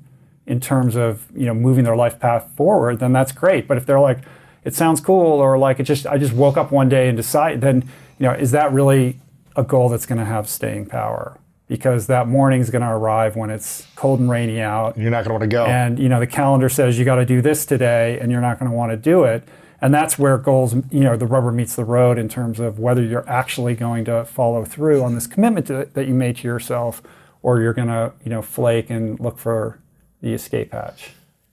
in 0.46 0.60
terms 0.60 0.96
of 0.96 1.26
you 1.36 1.46
know 1.46 1.54
moving 1.54 1.84
their 1.84 1.96
life 1.96 2.18
path 2.18 2.50
forward, 2.56 2.98
then 2.98 3.12
that's 3.12 3.32
great. 3.32 3.68
But 3.68 3.76
if 3.76 3.86
they're 3.86 4.00
like, 4.00 4.20
it 4.64 4.74
sounds 4.74 5.00
cool, 5.00 5.40
or 5.40 5.58
like 5.58 5.78
it 5.78 5.84
just 5.84 6.06
I 6.06 6.18
just 6.18 6.32
woke 6.32 6.56
up 6.56 6.72
one 6.72 6.88
day 6.88 7.08
and 7.08 7.16
decided, 7.16 7.60
then 7.60 7.82
you 8.18 8.26
know, 8.26 8.32
is 8.32 8.50
that 8.52 8.72
really 8.72 9.20
a 9.54 9.62
goal 9.62 9.88
that's 9.88 10.06
going 10.06 10.18
to 10.18 10.24
have 10.24 10.48
staying 10.48 10.86
power? 10.86 11.38
Because 11.68 12.06
that 12.06 12.26
morning 12.26 12.62
is 12.62 12.70
going 12.70 12.82
to 12.82 12.90
arrive 12.90 13.37
when 13.37 13.50
it's 13.50 13.87
cold 13.94 14.20
and 14.20 14.30
rainy 14.30 14.60
out, 14.60 14.96
You're 14.96 15.10
not 15.10 15.25
going 15.25 15.28
to 15.28 15.32
want 15.32 15.42
to 15.42 15.48
go. 15.48 15.66
and 15.66 15.98
you 15.98 16.08
know 16.08 16.18
the 16.18 16.26
calendar 16.26 16.70
says 16.70 16.98
you 16.98 17.04
got 17.04 17.16
to 17.16 17.26
do 17.26 17.42
this 17.42 17.66
today, 17.66 18.18
and 18.18 18.32
you're 18.32 18.40
not 18.40 18.58
going 18.58 18.70
to 18.70 18.76
want 18.76 18.90
to 18.90 18.96
do 18.96 19.25
it. 19.25 19.46
And 19.80 19.94
that's 19.94 20.18
where 20.18 20.38
goals, 20.38 20.75
you 20.75 21.00
know, 21.00 21.16
the 21.16 21.26
rubber 21.26 21.52
meets 21.52 21.76
the 21.76 21.84
road 21.84 22.18
in 22.18 22.28
terms 22.28 22.58
of 22.58 22.78
whether 22.80 23.02
you're 23.02 23.28
actually 23.28 23.75
going 23.75 24.04
to 24.06 24.25
follow 24.25 24.64
through 24.64 25.02
on 25.04 25.14
this 25.14 25.28
commitment 25.28 25.68
to, 25.68 25.88
that 25.92 26.08
you 26.08 26.14
made 26.14 26.38
to 26.38 26.48
yourself, 26.48 27.00
or 27.42 27.60
you're 27.60 27.75
going 27.75 27.87
to, 27.88 28.12
you 28.25 28.30
know, 28.30 28.42
flake 28.42 28.90
and 28.90 29.20
look 29.20 29.38
for 29.38 29.78
the 30.20 30.32
escape 30.32 30.72
hatch. 30.72 31.10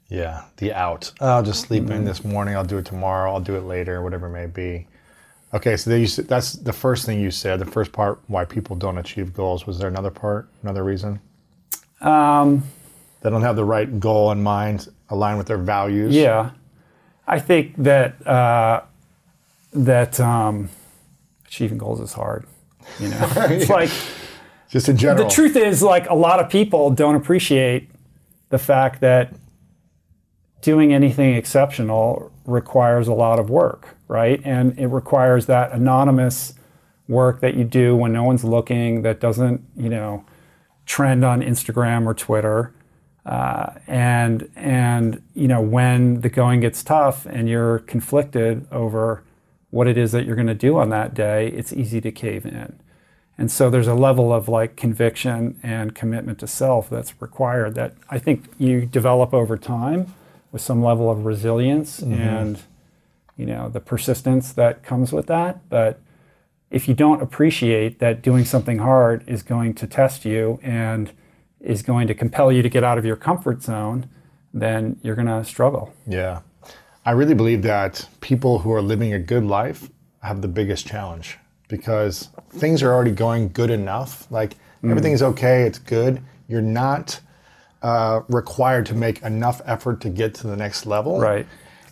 yeah, 0.09 0.45
the 0.57 0.73
out. 0.73 1.11
I'll 1.21 1.43
just 1.43 1.61
sleep 1.67 1.83
in 1.83 1.89
mm-hmm. 1.89 2.05
this 2.05 2.23
morning. 2.23 2.55
I'll 2.55 2.63
do 2.65 2.77
it 2.77 2.85
tomorrow. 2.85 3.31
I'll 3.31 3.41
do 3.41 3.55
it 3.55 3.63
later, 3.63 4.01
whatever 4.01 4.27
it 4.27 4.31
may 4.31 4.47
be. 4.47 4.87
Okay, 5.55 5.77
so 5.77 6.05
said- 6.05 6.27
that's 6.27 6.53
the 6.53 6.73
first 6.73 7.05
thing 7.05 7.19
you 7.21 7.31
said. 7.31 7.59
The 7.59 7.65
first 7.65 7.91
part 7.93 8.19
why 8.27 8.43
people 8.45 8.75
don't 8.75 8.97
achieve 8.97 9.33
goals. 9.33 9.65
Was 9.65 9.79
there 9.79 9.87
another 9.87 10.11
part? 10.11 10.49
Another 10.61 10.83
reason? 10.83 11.21
Um, 12.01 12.63
They 13.21 13.29
don't 13.29 13.41
have 13.41 13.55
the 13.55 13.63
right 13.63 13.99
goal 13.99 14.31
in 14.31 14.43
mind, 14.43 14.89
aligned 15.09 15.37
with 15.37 15.47
their 15.47 15.57
values. 15.57 16.13
yeah, 16.13 16.51
I 17.25 17.39
think 17.39 17.73
that 17.77 18.25
uh, 18.27 18.81
that 19.73 20.19
um, 20.19 20.69
achieving 21.47 21.77
goals 21.77 22.01
is 22.01 22.11
hard. 22.13 22.45
You 22.99 23.07
know, 23.09 23.17
it's 23.49 23.69
like 23.69 23.89
Just 24.69 24.89
in 24.89 24.97
general. 24.97 25.23
the 25.27 25.33
truth 25.33 25.55
is 25.55 25.81
like 25.81 26.09
a 26.09 26.15
lot 26.15 26.39
of 26.39 26.49
people 26.49 26.91
don't 26.91 27.15
appreciate 27.15 27.89
the 28.49 28.59
fact 28.59 28.99
that 29.01 29.33
doing 30.61 30.93
anything 30.93 31.33
exceptional 31.35 32.31
requires 32.45 33.07
a 33.07 33.13
lot 33.13 33.39
of 33.39 33.49
work 33.49 33.95
right? 34.07 34.41
And 34.43 34.77
it 34.77 34.87
requires 34.87 35.45
that 35.47 35.71
anonymous 35.71 36.53
work 37.07 37.41
that 37.41 37.55
you 37.55 37.63
do 37.63 37.95
when 37.95 38.13
no 38.13 38.23
one's 38.23 38.43
looking 38.43 39.03
that 39.03 39.19
doesn't 39.19 39.63
you 39.75 39.89
know 39.89 40.25
trend 40.87 41.23
on 41.23 41.41
instagram 41.41 42.05
or 42.05 42.13
twitter. 42.13 42.73
Uh, 43.25 43.73
and 43.87 44.49
and 44.55 45.21
you 45.33 45.47
know 45.47 45.61
when 45.61 46.21
the 46.21 46.29
going 46.29 46.59
gets 46.59 46.83
tough 46.83 47.25
and 47.25 47.49
you're 47.49 47.79
conflicted 47.79 48.67
over 48.71 49.23
what 49.71 49.87
it 49.87 49.97
is 49.97 50.11
that 50.11 50.25
you're 50.25 50.35
going 50.35 50.47
to 50.47 50.53
do 50.53 50.77
on 50.77 50.89
that 50.89 51.13
day 51.13 51.47
it's 51.49 51.73
easy 51.73 52.01
to 52.01 52.11
cave 52.11 52.45
in. 52.45 52.79
And 53.37 53.51
so 53.51 53.69
there's 53.69 53.87
a 53.87 53.95
level 53.95 54.31
of 54.31 54.47
like 54.47 54.77
conviction 54.77 55.59
and 55.61 55.93
commitment 55.93 56.39
to 56.39 56.47
self 56.47 56.89
that's 56.89 57.19
required 57.21 57.75
that 57.75 57.93
I 58.09 58.17
think 58.17 58.45
you 58.57 58.85
develop 58.85 59.33
over 59.33 59.57
time 59.57 60.13
with 60.55 60.61
some 60.61 60.81
level 60.81 61.11
of 61.11 61.25
resilience 61.25 61.99
mm-hmm. 61.99 62.13
and 62.13 62.61
you 63.35 63.45
know 63.45 63.67
the 63.67 63.81
persistence 63.81 64.53
that 64.53 64.83
comes 64.83 65.11
with 65.11 65.27
that. 65.27 65.67
But 65.67 65.99
if 66.71 66.87
you 66.87 66.93
don't 66.93 67.21
appreciate 67.21 67.99
that 67.99 68.21
doing 68.21 68.45
something 68.45 68.77
hard 68.77 69.27
is 69.27 69.43
going 69.43 69.73
to 69.73 69.85
test 69.85 70.23
you 70.23 70.57
and 70.63 71.11
is 71.59 71.81
going 71.81 72.07
to 72.07 72.13
compel 72.13 72.53
you 72.53 72.61
to 72.61 72.69
get 72.69 72.85
out 72.85 72.97
of 72.97 73.03
your 73.03 73.17
comfort 73.17 73.63
zone, 73.63 74.07
then 74.53 74.97
you're 75.03 75.15
going 75.15 75.27
to 75.27 75.43
struggle. 75.43 75.93
Yeah. 76.07 76.39
I 77.05 77.11
really 77.11 77.33
believe 77.33 77.61
that 77.63 78.07
people 78.21 78.59
who 78.59 78.71
are 78.71 78.81
living 78.81 79.11
a 79.11 79.19
good 79.19 79.43
life 79.43 79.89
have 80.23 80.41
the 80.41 80.47
biggest 80.47 80.87
challenge 80.87 81.37
because 81.67 82.29
things 82.51 82.81
are 82.81 82.93
already 82.93 83.11
going 83.11 83.49
good 83.49 83.71
enough. 83.71 84.31
Like 84.31 84.55
mm. 84.81 84.89
everything's 84.89 85.21
okay, 85.21 85.63
it's 85.63 85.79
good. 85.79 86.21
You're 86.47 86.61
not 86.61 87.19
uh, 87.85 88.21
required 88.29 88.83
to 88.87 88.95
make 88.95 89.21
enough 89.21 89.61
effort 89.65 90.01
to 90.01 90.09
get 90.09 90.33
to 90.33 90.47
the 90.47 90.55
next 90.57 90.87
level. 90.87 91.19
Right. 91.19 91.45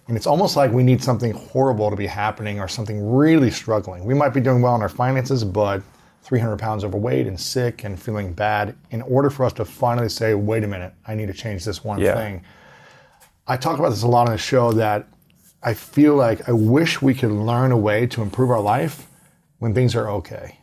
And 0.08 0.18
it's 0.18 0.26
almost 0.26 0.56
like 0.58 0.72
we 0.72 0.82
need 0.82 1.04
something 1.04 1.32
horrible 1.34 1.92
to 1.92 1.96
be 1.96 2.08
happening 2.08 2.60
or 2.60 2.68
something 2.68 3.08
really 3.16 3.52
struggling. 3.52 4.04
We 4.04 4.16
might 4.16 4.34
be 4.34 4.42
doing 4.42 4.64
well 4.64 4.74
in 4.76 4.82
our 4.82 4.90
finances, 4.90 5.44
but 5.44 5.84
300 6.24 6.58
pounds 6.58 6.84
overweight 6.84 7.28
and 7.28 7.40
sick 7.40 7.84
and 7.84 8.02
feeling 8.02 8.34
bad 8.34 8.76
in 8.90 9.04
order 9.04 9.30
for 9.30 9.46
us 9.46 9.54
to 9.54 9.66
finally 9.66 10.10
say, 10.10 10.34
wait 10.34 10.64
a 10.64 10.68
minute, 10.68 10.94
I 11.06 11.14
need 11.14 11.28
to 11.28 11.34
change 11.34 11.64
this 11.64 11.84
one 11.84 12.00
Yeah. 12.00 12.16
thing. 12.16 12.42
I 13.46 13.56
talk 13.56 13.78
about 13.78 13.90
this 13.90 14.02
a 14.02 14.08
lot 14.08 14.28
on 14.28 14.34
the 14.34 14.38
show 14.40 14.72
that 14.72 15.08
I 15.62 15.76
feel 15.76 16.16
like 16.16 16.50
I 16.50 16.54
wish 16.54 17.04
we 17.04 17.14
could 17.14 17.32
learn 17.32 17.72
a 17.72 17.78
way 17.78 18.08
to 18.08 18.24
improve 18.24 18.50
our 18.50 18.62
life 18.62 19.06
when 19.60 19.76
things 19.76 19.96
are 19.96 20.10
okay 20.10 20.58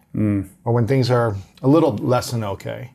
or 0.64 0.72
when 0.72 0.88
things 0.88 1.08
are 1.08 1.36
a 1.62 1.68
little 1.68 1.92
less 1.98 2.32
than 2.32 2.42
okay. 2.42 2.90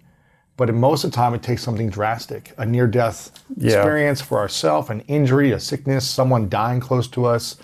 But 0.57 0.73
most 0.73 1.03
of 1.03 1.11
the 1.11 1.15
time, 1.15 1.33
it 1.33 1.43
takes 1.43 1.61
something 1.63 1.89
drastic 1.89 2.53
a 2.57 2.65
near 2.65 2.87
death 2.87 3.31
Yeah. 3.57 3.77
experience 3.77 4.21
for 4.21 4.39
ourselves, 4.39 4.89
an 4.89 5.01
injury, 5.07 5.51
a 5.51 5.59
sickness, 5.59 6.07
someone 6.09 6.47
dying 6.49 6.79
close 6.79 7.07
to 7.09 7.25
us, 7.25 7.57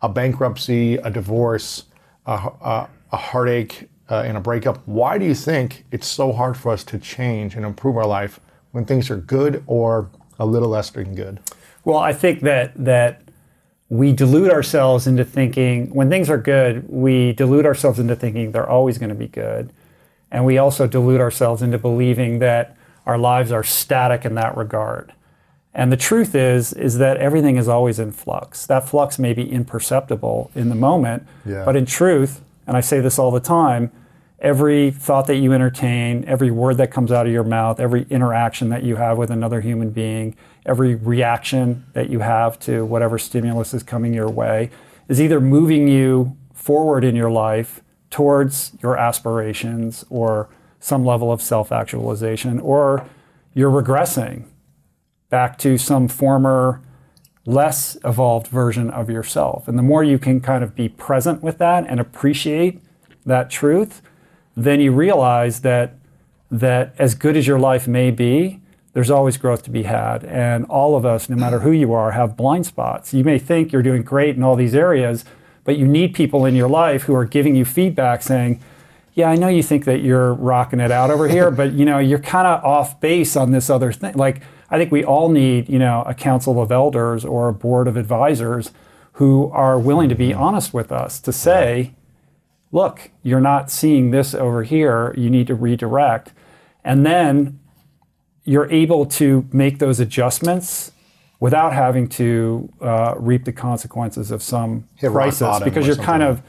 a 0.00 0.08
bankruptcy, 0.08 0.96
a 0.96 1.10
divorce, 1.10 1.84
a, 2.26 2.32
a, 2.32 2.88
a 3.12 3.16
heartache, 3.16 3.88
uh, 4.10 4.22
and 4.26 4.36
a 4.36 4.40
breakup. 4.40 4.78
Why 4.86 5.18
do 5.18 5.24
you 5.24 5.34
think 5.34 5.84
it's 5.92 6.06
so 6.06 6.32
hard 6.32 6.56
for 6.56 6.72
us 6.72 6.82
to 6.84 6.98
change 6.98 7.54
and 7.54 7.64
improve 7.64 7.96
our 7.96 8.06
life 8.06 8.40
when 8.72 8.84
things 8.84 9.10
are 9.10 9.16
good 9.16 9.62
or 9.66 10.08
a 10.38 10.46
little 10.46 10.68
less 10.70 10.90
than 10.90 11.14
good? 11.14 11.38
Well, 11.84 11.98
I 11.98 12.12
think 12.12 12.40
that 12.40 12.72
that 12.84 13.22
we 13.88 14.12
delude 14.12 14.50
ourselves 14.50 15.06
into 15.06 15.24
thinking 15.24 15.92
when 15.92 16.08
things 16.08 16.30
are 16.30 16.38
good, 16.38 16.88
we 16.88 17.32
delude 17.34 17.66
ourselves 17.66 17.98
into 17.98 18.16
thinking 18.16 18.52
they're 18.52 18.68
always 18.68 18.98
going 18.98 19.08
to 19.10 19.14
be 19.14 19.26
good. 19.28 19.72
And 20.30 20.44
we 20.44 20.58
also 20.58 20.86
delude 20.86 21.20
ourselves 21.20 21.62
into 21.62 21.78
believing 21.78 22.38
that 22.38 22.76
our 23.06 23.18
lives 23.18 23.50
are 23.50 23.64
static 23.64 24.24
in 24.24 24.34
that 24.36 24.56
regard. 24.56 25.12
And 25.74 25.90
the 25.92 25.96
truth 25.96 26.34
is 26.34 26.72
is 26.72 26.98
that 26.98 27.16
everything 27.18 27.56
is 27.56 27.68
always 27.68 27.98
in 27.98 28.12
flux. 28.12 28.66
That 28.66 28.88
flux 28.88 29.18
may 29.18 29.32
be 29.32 29.50
imperceptible 29.50 30.50
in 30.54 30.68
the 30.68 30.74
moment, 30.74 31.24
Yeah. 31.44 31.64
but 31.64 31.76
in 31.76 31.86
truth, 31.86 32.40
and 32.66 32.76
I 32.76 32.80
say 32.80 33.00
this 33.00 33.18
all 33.18 33.30
the 33.30 33.40
time, 33.40 33.90
every 34.40 34.90
thought 34.90 35.26
that 35.26 35.36
you 35.36 35.52
entertain, 35.52 36.24
every 36.26 36.50
word 36.50 36.76
that 36.78 36.90
comes 36.90 37.12
out 37.12 37.26
of 37.26 37.32
your 37.32 37.44
mouth, 37.44 37.78
every 37.78 38.06
interaction 38.10 38.68
that 38.70 38.82
you 38.82 38.96
have 38.96 39.18
with 39.18 39.30
another 39.30 39.60
human 39.60 39.90
being, 39.90 40.34
every 40.66 40.94
reaction 40.94 41.84
that 41.92 42.10
you 42.10 42.20
have 42.20 42.58
to 42.60 42.84
whatever 42.84 43.18
stimulus 43.18 43.72
is 43.74 43.82
coming 43.82 44.12
your 44.14 44.28
way 44.30 44.70
is 45.08 45.20
either 45.20 45.40
moving 45.40 45.88
you 45.88 46.36
forward 46.52 47.02
in 47.04 47.16
your 47.16 47.30
life 47.30 47.80
towards 48.10 48.72
your 48.82 48.96
aspirations 48.96 50.04
or 50.10 50.48
some 50.80 51.04
level 51.04 51.30
of 51.30 51.40
self 51.40 51.72
actualization, 51.72 52.58
or 52.60 53.06
you're 53.54 53.70
regressing 53.70 54.44
back 55.28 55.58
to 55.58 55.78
some 55.78 56.08
former 56.08 56.82
less 57.46 57.96
evolved 58.04 58.48
version 58.48 58.90
of 58.90 59.08
yourself. 59.08 59.66
And 59.66 59.78
the 59.78 59.82
more 59.82 60.04
you 60.04 60.18
can 60.18 60.40
kind 60.40 60.62
of 60.62 60.74
be 60.74 60.88
present 60.88 61.42
with 61.42 61.58
that 61.58 61.86
and 61.86 61.98
appreciate 61.98 62.82
that 63.24 63.50
truth, 63.50 64.02
then 64.56 64.80
you 64.80 64.92
realize 64.92 65.60
that 65.60 65.94
that 66.50 66.94
as 66.98 67.14
good 67.14 67.36
as 67.36 67.46
your 67.46 67.60
life 67.60 67.86
may 67.86 68.10
be, 68.10 68.60
there's 68.92 69.10
always 69.10 69.36
growth 69.36 69.62
to 69.62 69.70
be 69.70 69.84
had. 69.84 70.24
And 70.24 70.64
all 70.66 70.96
of 70.96 71.06
us, 71.06 71.28
no 71.28 71.36
matter 71.36 71.60
who 71.60 71.70
you 71.70 71.92
are, 71.92 72.10
have 72.10 72.36
blind 72.36 72.66
spots. 72.66 73.14
You 73.14 73.22
may 73.22 73.38
think 73.38 73.72
you're 73.72 73.82
doing 73.82 74.02
great 74.02 74.36
in 74.36 74.42
all 74.42 74.56
these 74.56 74.74
areas, 74.74 75.24
but 75.64 75.76
you 75.76 75.86
need 75.86 76.14
people 76.14 76.46
in 76.46 76.54
your 76.54 76.68
life 76.68 77.02
who 77.02 77.14
are 77.14 77.24
giving 77.24 77.54
you 77.54 77.64
feedback 77.64 78.22
saying, 78.22 78.60
yeah, 79.14 79.28
I 79.28 79.36
know 79.36 79.48
you 79.48 79.62
think 79.62 79.84
that 79.84 80.00
you're 80.00 80.34
rocking 80.34 80.80
it 80.80 80.90
out 80.90 81.10
over 81.10 81.28
here, 81.28 81.50
but 81.60 81.72
you 81.72 81.84
know, 81.84 81.98
you're 81.98 82.18
kind 82.18 82.46
of 82.46 82.64
off 82.64 83.00
base 83.00 83.36
on 83.36 83.50
this 83.50 83.70
other 83.70 83.92
thing. 83.92 84.14
Like, 84.14 84.42
I 84.70 84.78
think 84.78 84.92
we 84.92 85.04
all 85.04 85.28
need, 85.28 85.68
you 85.68 85.78
know, 85.78 86.02
a 86.06 86.14
council 86.14 86.62
of 86.62 86.70
elders 86.70 87.24
or 87.24 87.48
a 87.48 87.52
board 87.52 87.88
of 87.88 87.96
advisors 87.96 88.70
who 89.14 89.50
are 89.52 89.78
willing 89.78 90.08
to 90.08 90.14
be 90.14 90.30
mm-hmm. 90.30 90.40
honest 90.40 90.72
with 90.72 90.92
us 90.92 91.20
to 91.20 91.32
say, 91.32 91.94
look, 92.72 93.10
you're 93.22 93.40
not 93.40 93.70
seeing 93.70 94.12
this 94.12 94.34
over 94.34 94.62
here. 94.62 95.12
You 95.16 95.28
need 95.28 95.48
to 95.48 95.54
redirect. 95.54 96.32
And 96.84 97.04
then 97.04 97.58
you're 98.44 98.70
able 98.70 99.04
to 99.06 99.46
make 99.52 99.78
those 99.78 100.00
adjustments 100.00 100.92
without 101.40 101.72
having 101.72 102.06
to 102.06 102.70
uh, 102.80 103.14
reap 103.16 103.44
the 103.44 103.52
consequences 103.52 104.30
of 104.30 104.42
some 104.42 104.86
Hit 104.96 105.10
crisis 105.10 105.60
because 105.64 105.86
you're 105.86 105.96
kind 105.96 106.22
of, 106.22 106.42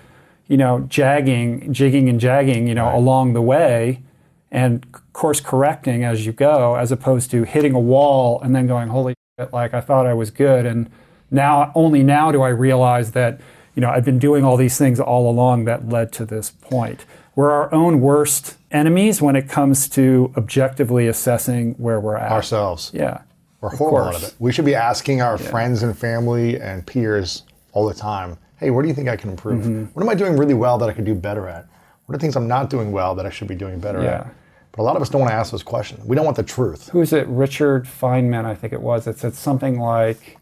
you 0.48 0.58
know, 0.58 0.82
jagging, 0.82 1.74
jigging 1.74 2.10
and 2.10 2.20
jagging, 2.20 2.68
you 2.68 2.76
know, 2.76 2.96
along 2.96 3.34
the 3.34 3.42
way 3.42 4.04
and 4.52 4.86
course 5.14 5.40
correcting 5.40 6.04
as 6.04 6.26
you 6.26 6.34
go, 6.34 6.76
as 6.76 6.92
opposed 6.92 7.32
to 7.32 7.44
hitting 7.44 7.74
a 7.74 7.80
wall 7.80 8.42
and 8.42 8.54
then 8.54 8.68
going, 8.68 8.90
holy 8.90 9.16
shit, 9.40 9.54
like 9.54 9.74
I 9.74 9.80
thought 9.80 10.06
I 10.06 10.14
was 10.14 10.30
good. 10.30 10.66
And 10.66 10.90
now, 11.32 11.72
only 11.74 12.04
now 12.04 12.34
do 12.34 12.42
I 12.42 12.50
realize 12.50 13.14
that, 13.14 13.40
you 13.76 13.82
know, 13.82 13.90
I've 13.90 14.04
been 14.04 14.20
doing 14.20 14.44
all 14.44 14.58
these 14.58 14.78
things 14.78 15.00
all 15.00 15.30
along 15.30 15.66
that 15.66 15.88
led 15.88 16.12
to 16.14 16.26
this 16.26 16.52
point. 16.52 17.06
We're 17.34 17.52
our 17.52 17.74
own 17.74 18.02
worst 18.02 18.58
enemies 18.72 19.22
when 19.22 19.38
it 19.38 19.48
comes 19.48 19.88
to 19.90 20.34
objectively 20.36 21.08
assessing 21.08 21.76
where 21.76 22.02
we're 22.02 22.18
at. 22.18 22.32
Ourselves. 22.32 22.92
Yeah. 22.94 23.22
We're 23.62 23.70
horrible 23.76 24.12
course. 24.12 24.24
at 24.24 24.30
it. 24.30 24.36
We 24.40 24.52
should 24.52 24.66
be 24.66 24.76
asking 24.76 25.22
our 25.22 25.38
friends 25.38 25.84
and 25.84 25.98
family 25.98 26.60
and 26.60 26.86
peers 26.86 27.44
all 27.74 27.88
the 27.88 27.94
time, 27.94 28.38
hey, 28.58 28.72
where 28.72 28.82
do 28.82 28.90
you 28.90 28.96
think 28.96 29.08
I 29.08 29.16
can 29.16 29.30
improve? 29.30 29.62
Mm-hmm. 29.64 29.84
What 29.94 30.04
am 30.04 30.10
I 30.10 30.16
doing 30.16 30.36
really 30.36 30.54
well 30.56 30.78
that 30.80 30.90
I 30.90 30.94
could 30.94 31.06
do 31.06 31.16
better 31.16 31.48
at? 31.48 31.68
What 32.06 32.16
are 32.16 32.20
things 32.20 32.36
I'm 32.36 32.48
not 32.48 32.70
doing 32.70 32.92
well 32.92 33.16
that 33.16 33.26
I 33.26 33.30
should 33.30 33.48
be 33.48 33.56
doing 33.56 33.80
better 33.80 34.02
Yeah. 34.02 34.10
at? 34.22 34.36
But 34.74 34.82
a 34.82 34.84
lot 34.84 34.96
of 34.96 35.02
us 35.02 35.10
don't 35.10 35.22
want 35.22 35.32
to 35.32 35.36
ask 35.36 35.52
those 35.52 35.64
questions. 35.64 36.04
We 36.06 36.16
don't 36.16 36.26
want 36.26 36.38
the 36.38 36.44
truth. 36.44 36.90
who 36.90 37.02
is 37.02 37.14
it? 37.14 37.28
Richard 37.28 37.86
Feynman, 37.86 38.46
I 38.46 38.56
think 38.56 38.72
it 38.74 38.82
was. 38.82 39.06
It 39.06 39.18
said 39.20 39.34
something 39.36 39.80
like, 39.80 40.38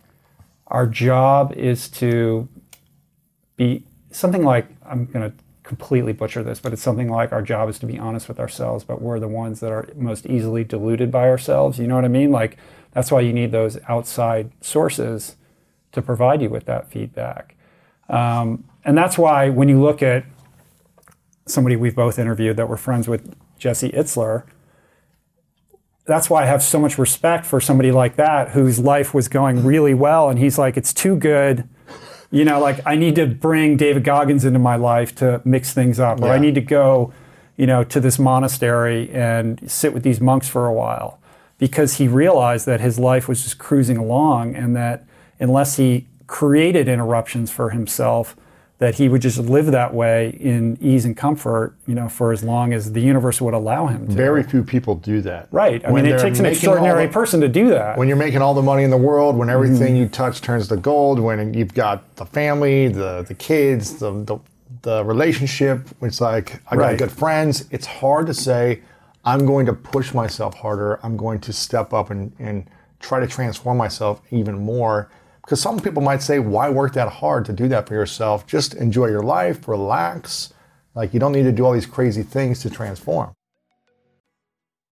"Our 0.68 0.86
job 0.86 1.52
is 1.54 1.90
to 1.90 2.48
be 3.58 3.84
something 4.12 4.44
like 4.44 4.68
I'm 4.86 5.06
going 5.06 5.32
to 5.32 5.36
completely 5.64 6.14
butcher 6.14 6.42
this, 6.44 6.60
but 6.60 6.74
it's 6.74 6.82
something 6.82 7.10
like 7.10 7.32
our 7.32 7.42
job 7.42 7.70
is 7.70 7.78
to 7.80 7.86
be 7.86 7.98
honest 8.00 8.28
with 8.28 8.40
ourselves, 8.40 8.84
but 8.84 9.02
we're 9.02 9.20
the 9.20 9.28
ones 9.28 9.60
that 9.60 9.72
are 9.72 9.88
most 9.96 10.26
easily 10.26 10.64
deluded 10.64 11.12
by 11.12 11.28
ourselves. 11.30 11.78
You 11.80 11.88
know 11.88 11.96
what 11.96 12.06
I 12.06 12.10
mean? 12.10 12.32
Like 12.32 12.58
that's 12.92 13.12
why 13.12 13.22
you 13.22 13.34
need 13.34 13.52
those 13.52 13.78
outside 13.88 14.52
sources 14.62 15.36
to 15.92 16.02
provide 16.02 16.42
you 16.42 16.50
with 16.50 16.66
that 16.66 16.92
feedback, 16.92 17.56
um, 18.10 18.64
and 18.86 18.98
that's 18.98 19.18
why 19.18 19.50
when 19.50 19.70
you 19.70 19.82
look 19.82 20.02
at 20.02 20.26
somebody 21.46 21.76
we've 21.76 21.96
both 21.96 22.20
interviewed 22.20 22.58
that 22.58 22.70
we're 22.70 22.78
friends 22.78 23.08
with, 23.08 23.36
Jesse 23.58 23.90
Itzler 23.90 24.44
that's 26.10 26.30
why 26.30 26.42
I 26.44 26.48
have 26.48 26.64
so 26.64 26.80
much 26.80 26.98
respect 26.98 27.46
for 27.46 27.62
somebody 27.62 27.92
like 27.92 28.16
that 28.16 28.50
whose 28.50 28.80
life 28.80 29.14
was 29.14 29.28
going 29.28 29.64
really 29.64 29.94
well. 29.94 30.30
And 30.30 30.40
he's 30.40 30.58
like, 30.58 30.76
it's 30.76 30.92
too 30.92 31.16
good. 31.16 31.70
You 32.32 32.46
know, 32.46 32.60
like 32.60 32.86
I 32.86 32.96
need 32.96 33.16
to 33.16 33.28
bring 33.28 33.78
David 33.78 34.04
Goggins 34.04 34.44
into 34.44 34.60
my 34.60 34.76
life 34.76 35.16
to 35.16 35.40
mix 35.46 35.72
things 35.72 36.00
up, 36.00 36.22
or 36.22 36.30
I 36.30 36.40
need 36.40 36.56
to 36.56 36.62
go, 36.62 37.14
you 37.58 37.68
know, 37.68 37.84
to 37.84 38.00
this 38.00 38.18
monastery 38.18 39.10
and 39.12 39.70
sit 39.70 39.94
with 39.94 40.04
these 40.04 40.20
monks 40.20 40.50
for 40.50 40.66
a 40.66 40.74
while 40.74 41.19
because 41.60 41.98
he 41.98 42.08
realized 42.08 42.66
that 42.66 42.82
his 42.82 42.98
life 42.98 43.28
was 43.28 43.44
just 43.44 43.60
cruising 43.60 43.98
along 43.98 44.56
and 44.56 44.76
that 44.76 45.04
unless 45.40 45.78
he 45.78 46.08
created 46.26 46.88
interruptions 46.88 47.52
for 47.52 47.70
himself, 47.72 48.36
that 48.78 48.96
he 48.96 49.10
would 49.10 49.22
just 49.22 49.38
live 49.38 49.66
that 49.68 49.94
way 49.94 50.30
in 50.40 50.78
ease 50.80 51.04
and 51.04 51.18
comfort, 51.18 51.76
you 51.86 51.94
know, 51.94 52.08
for 52.08 52.32
as 52.32 52.44
long 52.44 52.72
as 52.72 52.94
the 52.94 53.02
universe 53.02 53.42
would 53.42 53.54
allow 53.54 53.88
him 53.88 54.08
to. 54.08 54.14
Very 54.14 54.42
few 54.42 54.64
people 54.64 54.96
do 54.96 55.20
that. 55.22 55.50
Right. 55.52 55.84
I 55.84 55.92
When 55.92 56.06
mean, 56.06 56.14
it 56.14 56.20
takes 56.22 56.40
an 56.40 56.46
extraordinary 56.46 57.08
the- 57.08 57.12
person 57.12 57.42
to 57.42 57.50
do 57.50 57.68
that. 57.70 57.98
When 57.98 58.08
you're 58.08 58.16
making 58.16 58.42
all 58.42 58.54
the 58.54 58.62
money 58.62 58.84
in 58.84 58.90
the 58.90 58.96
world, 58.98 59.36
when 59.36 59.50
everything 59.50 59.88
Mm-hmm. 59.96 59.96
you 59.98 60.08
touch 60.08 60.40
turns 60.40 60.70
to 60.70 60.78
gold, 60.78 61.20
when 61.20 61.54
you've 61.54 61.74
got 61.74 62.16
the 62.16 62.26
family, 62.26 62.88
the 62.88 63.26
the 63.28 63.34
kids, 63.34 63.96
the 64.00 64.12
the, 64.24 64.38
the 64.84 65.04
relationship, 65.04 65.82
it's 66.02 66.22
like 66.22 66.62
I 66.72 66.78
got 66.78 66.82
Right. 66.82 66.98
good 66.98 67.12
friends. 67.12 67.66
It's 67.72 67.86
hard 67.86 68.28
to 68.28 68.34
say, 68.34 68.80
I'm 69.26 69.46
going 69.46 69.66
to 69.66 69.74
push 69.74 70.14
myself 70.14 70.56
harder. 70.56 71.00
I'm 71.04 71.18
going 71.18 71.40
to 71.42 71.54
step 71.54 71.94
up 71.94 72.10
and, 72.10 72.34
and 72.40 72.68
try 73.00 73.20
to 73.20 73.28
transform 73.28 73.78
myself 73.78 74.22
even 74.32 74.58
more. 74.60 75.12
Because 75.42 75.62
some 75.62 75.80
people 75.80 76.02
might 76.02 76.22
say, 76.22 76.40
why 76.40 76.70
work 76.70 76.94
that 76.94 77.10
hard 77.10 77.46
to 77.46 77.54
do 77.54 77.68
that 77.70 77.88
for 77.88 77.96
yourself? 77.96 78.46
Just 78.46 78.76
enjoy 78.76 79.08
your 79.08 79.24
life, 79.24 79.68
relax. 79.68 80.54
Like 80.96 81.14
you 81.14 81.20
don't 81.20 81.32
need 81.32 81.44
to 81.44 81.52
do 81.52 81.66
all 81.66 81.74
these 81.74 81.86
crazy 81.86 82.24
things 82.24 82.62
to 82.62 82.70
transform. 82.70 83.34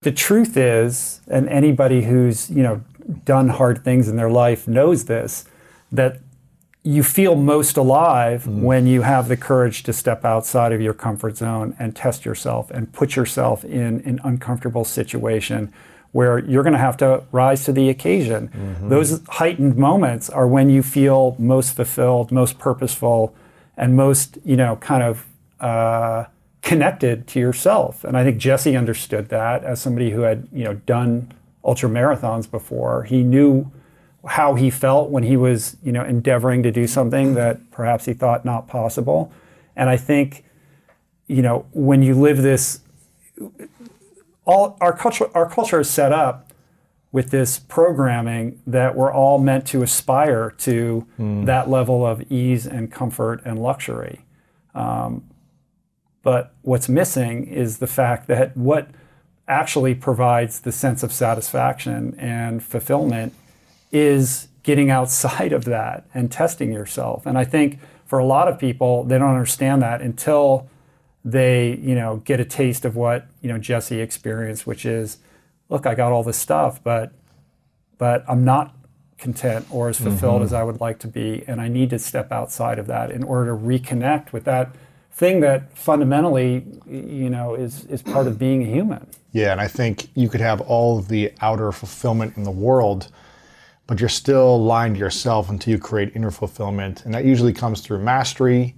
the 0.01 0.11
truth 0.11 0.55
is, 0.57 1.21
and 1.27 1.49
anybody 1.49 2.03
who's, 2.03 2.49
you 2.49 2.63
know, 2.63 2.83
done 3.25 3.49
hard 3.49 3.83
things 3.83 4.07
in 4.07 4.15
their 4.15 4.29
life 4.29 4.67
knows 4.67 5.05
this, 5.05 5.45
that 5.91 6.19
you 6.87 7.03
feel 7.03 7.35
most 7.35 7.75
alive 7.75 8.47
when 8.47 8.87
you 8.87 9.01
have 9.01 9.27
the 9.27 9.35
courage 9.35 9.83
to 9.83 9.91
step 9.91 10.23
outside 10.23 10.71
of 10.71 10.79
your 10.79 10.93
comfort 10.93 11.35
zone 11.35 11.75
and 11.77 11.93
test 11.93 12.23
yourself 12.23 12.71
and 12.71 12.93
put 12.93 13.17
yourself 13.17 13.65
in 13.65 13.99
an 14.05 14.21
uncomfortable 14.23 14.85
situation 14.85 15.73
where 16.13 16.39
you're 16.39 16.63
going 16.63 16.71
to 16.71 16.79
have 16.79 16.95
to 16.95 17.21
rise 17.33 17.65
to 17.65 17.73
the 17.73 17.89
occasion. 17.89 18.49
Those 18.87 19.21
heightened 19.27 19.75
moments 19.75 20.29
are 20.29 20.47
when 20.47 20.69
you 20.69 20.81
feel 20.81 21.35
most 21.37 21.75
fulfilled, 21.75 22.31
most 22.31 22.57
purposeful, 22.57 23.35
and 23.75 23.97
most, 23.97 24.37
you 24.45 24.55
know, 24.55 24.77
kind 24.77 25.03
of 25.03 25.25
uh, 25.59 26.23
connected 26.61 27.27
to 27.27 27.39
yourself. 27.39 28.05
And 28.05 28.15
I 28.17 28.23
think 28.23 28.37
Jesse 28.37 28.77
understood 28.77 29.27
that 29.27 29.65
as 29.65 29.81
somebody 29.81 30.11
who 30.11 30.21
had, 30.21 30.47
you 30.53 30.63
know, 30.63 30.75
done 30.75 31.33
ultra 31.65 31.89
marathons 31.89 32.49
before. 32.49 33.03
He 33.03 33.23
knew 33.23 33.69
how 34.27 34.55
he 34.55 34.69
felt 34.69 35.09
when 35.09 35.23
he 35.23 35.37
was, 35.37 35.77
you 35.83 35.91
know, 35.91 36.03
endeavoring 36.03 36.63
to 36.63 36.71
do 36.71 36.85
something 36.87 37.33
that 37.35 37.71
perhaps 37.71 38.05
he 38.05 38.13
thought 38.13 38.45
not 38.45 38.67
possible. 38.67 39.31
And 39.75 39.89
I 39.89 39.97
think, 39.97 40.43
you 41.27 41.41
know, 41.41 41.65
when 41.71 42.03
you 42.03 42.13
live 42.13 42.41
this, 42.41 42.81
all 44.45 44.77
our 44.81 44.95
culture, 44.95 45.29
our 45.33 45.49
culture 45.49 45.79
is 45.79 45.89
set 45.89 46.11
up 46.11 46.51
with 47.11 47.31
this 47.31 47.57
programming 47.57 48.61
that 48.67 48.95
we're 48.95 49.11
all 49.11 49.39
meant 49.39 49.65
to 49.67 49.81
aspire 49.81 50.51
to 50.57 51.07
that 51.45 51.69
level 51.69 52.05
of 52.05 52.29
ease 52.31 52.67
and 52.67 52.91
comfort 52.91 53.41
and 53.45 53.59
luxury. 53.59 54.25
Um, 54.75 55.23
but 56.21 56.53
what's 56.61 56.89
missing 56.89 57.47
is 57.47 57.77
the 57.77 57.87
fact 57.87 58.27
that 58.27 58.55
what 58.57 58.89
actually 59.47 59.95
provides 59.95 60.59
the 60.59 60.71
sense 60.71 61.01
of 61.01 61.13
satisfaction 61.13 62.13
and 62.19 62.61
fulfillment 62.61 63.33
is 63.91 64.47
getting 64.63 64.89
outside 64.89 65.53
of 65.53 65.65
that 65.65 66.05
and 66.13 66.31
testing 66.31 66.71
yourself. 66.73 67.25
And 67.25 67.37
I 67.37 67.45
think 67.45 67.79
for 68.05 68.19
a 68.19 68.25
lot 68.25 68.47
of 68.47 68.59
people, 68.59 69.03
they 69.03 69.17
don't 69.17 69.29
understand 69.29 69.81
that 69.81 70.01
until 70.01 70.69
they, 71.23 71.75
you 71.77 71.95
know, 71.95 72.17
get 72.17 72.39
a 72.39 72.45
taste 72.45 72.85
of 72.85 72.95
what, 72.95 73.27
you 73.41 73.49
know, 73.49 73.57
Jesse 73.57 73.99
experienced, 73.99 74.65
which 74.65 74.85
is, 74.85 75.17
look, 75.69 75.85
I 75.85 75.95
got 75.95 76.11
all 76.11 76.23
this 76.23 76.37
stuff, 76.37 76.83
but 76.83 77.11
but 77.97 78.23
I'm 78.27 78.45
not 78.45 78.75
content 79.17 79.65
or 79.71 79.89
as 79.89 79.99
fulfilled 79.99 80.37
mm-hmm. 80.37 80.43
as 80.45 80.53
I 80.53 80.63
would 80.63 80.79
like 80.79 80.99
to 80.99 81.07
be. 81.07 81.43
And 81.47 81.59
I 81.59 81.67
need 81.67 81.89
to 81.89 81.99
step 81.99 82.31
outside 82.31 82.77
of 82.77 82.87
that 82.87 83.11
in 83.11 83.23
order 83.23 83.51
to 83.51 83.57
reconnect 83.57 84.31
with 84.31 84.43
that 84.43 84.75
thing 85.11 85.39
that 85.39 85.75
fundamentally, 85.75 86.65
you 86.85 87.29
know, 87.29 87.55
is, 87.55 87.85
is 87.85 88.03
part 88.03 88.27
of 88.27 88.37
being 88.37 88.61
a 88.61 88.67
human. 88.67 89.07
Yeah, 89.31 89.51
and 89.51 89.59
I 89.59 89.67
think 89.67 90.09
you 90.15 90.29
could 90.29 90.41
have 90.41 90.61
all 90.61 90.99
of 90.99 91.07
the 91.07 91.33
outer 91.41 91.71
fulfillment 91.71 92.37
in 92.37 92.43
the 92.43 92.51
world, 92.51 93.09
but 93.87 93.99
you're 93.99 94.09
still 94.09 94.61
lying 94.61 94.93
to 94.93 94.99
yourself 94.99 95.49
until 95.49 95.71
you 95.71 95.79
create 95.79 96.11
inner 96.13 96.31
fulfillment. 96.31 97.05
And 97.05 97.13
that 97.13 97.25
usually 97.25 97.53
comes 97.53 97.81
through 97.81 97.99
mastery 97.99 98.75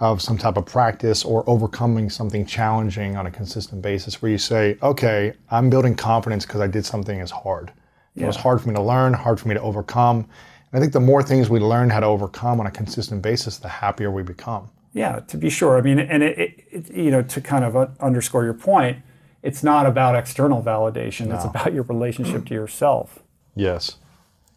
of 0.00 0.22
some 0.22 0.38
type 0.38 0.56
of 0.56 0.66
practice 0.66 1.24
or 1.24 1.48
overcoming 1.48 2.08
something 2.08 2.46
challenging 2.46 3.16
on 3.16 3.26
a 3.26 3.30
consistent 3.30 3.82
basis 3.82 4.22
where 4.22 4.30
you 4.30 4.38
say, 4.38 4.76
okay, 4.82 5.34
I'm 5.50 5.70
building 5.70 5.94
confidence 5.94 6.46
because 6.46 6.60
I 6.60 6.66
did 6.66 6.86
something 6.86 7.20
as 7.20 7.30
hard. 7.30 7.72
It 8.16 8.24
was 8.24 8.36
hard 8.36 8.60
for 8.60 8.68
me 8.68 8.74
to 8.76 8.82
learn, 8.82 9.12
hard 9.12 9.40
for 9.40 9.48
me 9.48 9.54
to 9.54 9.60
overcome. 9.60 10.18
And 10.18 10.78
I 10.78 10.80
think 10.80 10.92
the 10.92 11.00
more 11.00 11.20
things 11.20 11.50
we 11.50 11.58
learn 11.58 11.90
how 11.90 11.98
to 11.98 12.06
overcome 12.06 12.60
on 12.60 12.66
a 12.66 12.70
consistent 12.70 13.22
basis, 13.22 13.58
the 13.58 13.68
happier 13.68 14.10
we 14.12 14.22
become. 14.22 14.70
Yeah, 14.92 15.18
to 15.18 15.36
be 15.36 15.50
sure. 15.50 15.76
I 15.76 15.80
mean, 15.80 15.98
and 15.98 16.22
it, 16.22 16.38
it, 16.38 16.64
it 16.70 16.94
you 16.94 17.10
know, 17.10 17.22
to 17.22 17.40
kind 17.40 17.64
of 17.64 17.76
underscore 18.00 18.44
your 18.44 18.54
point, 18.54 18.98
it's 19.42 19.64
not 19.64 19.84
about 19.84 20.14
external 20.14 20.62
validation. 20.62 21.34
It's 21.34 21.44
about 21.44 21.74
your 21.74 21.82
relationship 21.82 22.46
to 22.46 22.54
yourself. 22.54 23.18
Yes. 23.56 23.96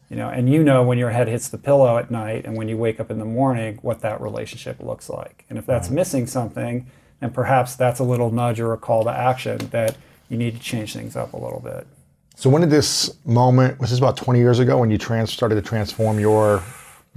You 0.09 0.15
know, 0.15 0.29
and 0.29 0.49
you 0.49 0.63
know 0.63 0.83
when 0.83 0.97
your 0.97 1.09
head 1.09 1.27
hits 1.27 1.49
the 1.49 1.57
pillow 1.57 1.97
at 1.97 2.09
night 2.09 2.45
and 2.45 2.55
when 2.55 2.69
you 2.69 2.77
wake 2.77 2.99
up 2.99 3.11
in 3.11 3.19
the 3.19 3.25
morning 3.25 3.77
what 3.81 3.99
that 4.01 4.21
relationship 4.21 4.79
looks 4.79 5.09
like. 5.09 5.43
And 5.49 5.59
if 5.59 5.65
that's 5.65 5.89
missing 5.89 6.27
something, 6.27 6.87
then 7.19 7.31
perhaps 7.31 7.75
that's 7.75 7.99
a 7.99 8.03
little 8.03 8.31
nudge 8.31 8.59
or 8.59 8.71
a 8.71 8.77
call 8.77 9.03
to 9.03 9.11
action 9.11 9.57
that 9.71 9.97
you 10.29 10.37
need 10.37 10.53
to 10.53 10.59
change 10.61 10.93
things 10.93 11.15
up 11.15 11.33
a 11.33 11.37
little 11.37 11.59
bit. 11.59 11.87
So 12.35 12.49
when 12.49 12.61
did 12.61 12.69
this 12.69 13.17
moment? 13.25 13.79
Was 13.79 13.89
this 13.89 13.99
about 13.99 14.15
20 14.15 14.39
years 14.39 14.59
ago 14.59 14.77
when 14.77 14.91
you 14.91 14.97
trans 14.97 15.33
started 15.33 15.55
to 15.55 15.61
transform 15.61 16.19
your 16.19 16.63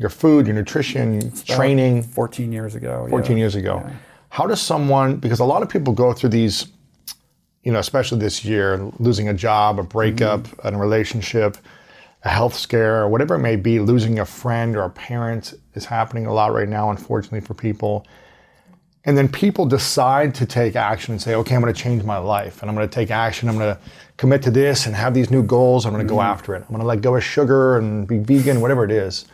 your 0.01 0.09
food, 0.09 0.47
your 0.47 0.55
nutrition, 0.55 1.31
training. 1.45 2.03
14 2.03 2.51
years 2.51 2.75
ago. 2.75 3.07
14 3.11 3.37
yeah. 3.37 3.39
years 3.39 3.55
ago. 3.55 3.89
How 4.31 4.47
does 4.47 4.61
someone, 4.61 5.17
because 5.17 5.41
a 5.41 5.45
lot 5.45 5.63
of 5.63 5.69
people 5.69 5.93
go 5.93 6.15
through 6.15 6.31
these, 6.31 6.69
you 7.65 7.73
know, 7.73 7.79
especially 7.79 8.19
this 8.19 8.43
year, 8.43 8.79
losing 8.99 9.29
a 9.29 9.35
job, 9.35 9.79
a 9.79 9.83
breakup, 9.83 10.41
Mm-hmm. 10.41 10.75
a 10.75 10.79
relationship, 10.79 11.59
a 12.23 12.29
health 12.29 12.55
scare, 12.55 13.03
or 13.03 13.09
whatever 13.09 13.35
it 13.35 13.41
may 13.41 13.57
be, 13.57 13.81
losing 13.81 14.19
a 14.19 14.27
friend 14.27 14.77
or 14.77 14.83
a 14.83 14.91
parent 14.91 15.55
is 15.75 15.87
happening 15.87 16.27
a 16.27 16.33
lot 16.33 16.53
right 16.53 16.69
now, 16.69 16.91
unfortunately, 16.91 17.41
for 17.41 17.55
people. 17.55 18.07
And 19.05 19.17
then 19.17 19.29
people 19.29 19.65
decide 19.65 20.35
to 20.35 20.47
take 20.47 20.77
action 20.77 21.13
and 21.13 21.23
say, 21.23 21.35
okay, 21.35 21.55
I'm 21.55 21.63
going 21.63 21.73
to 21.73 21.81
change 21.81 22.03
my 22.03 22.19
life 22.19 22.61
and 22.61 22.71
I'm 22.71 22.77
going 22.77 22.87
to 22.87 22.95
take 22.95 23.11
action. 23.11 23.49
I'm 23.49 23.57
going 23.57 23.75
to 23.75 23.81
commit 24.19 24.43
to 24.43 24.51
this 24.51 24.85
and 24.85 24.95
have 24.95 25.15
these 25.15 25.31
new 25.31 25.43
goals. 25.43 25.87
I'm 25.87 25.93
going 25.93 26.07
to 26.07 26.09
go 26.09 26.19
mm-hmm. 26.19 26.31
after 26.31 26.55
it. 26.55 26.59
I'm 26.59 26.69
going 26.69 26.81
to 26.81 26.87
let 26.87 27.01
go 27.01 27.17
of 27.17 27.25
sugar 27.25 27.79
and 27.79 28.07
be 28.07 28.19
vegan, 28.19 28.61
whatever 28.61 28.85
it 28.85 28.91
is. 28.91 29.25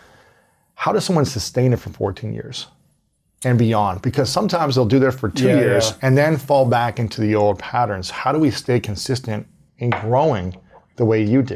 How 0.75 0.93
does 0.93 1.05
someone 1.05 1.25
sustain 1.25 1.73
it 1.73 1.81
for 1.81 1.91
14 1.91 2.33
years 2.33 2.69
and 3.43 3.59
beyond? 3.59 4.03
Because 4.03 4.31
sometimes 4.31 4.77
they'll 4.77 4.87
do 4.87 5.01
that 5.01 5.13
for 5.13 5.29
two 5.31 5.49
Yeah, 5.49 5.59
years 5.59 5.91
yeah. 5.91 5.97
and 6.03 6.17
then 6.17 6.37
fall 6.37 6.65
back 6.67 7.01
into 7.01 7.21
the 7.21 7.35
old 7.35 7.59
patterns. 7.59 8.09
How 8.09 8.31
do 8.31 8.39
we 8.39 8.53
stay 8.53 8.79
consistent 8.79 9.49
in 9.79 9.91
growing 9.91 10.55
the 10.95 11.05
way 11.05 11.25
you 11.25 11.43
did? 11.43 11.56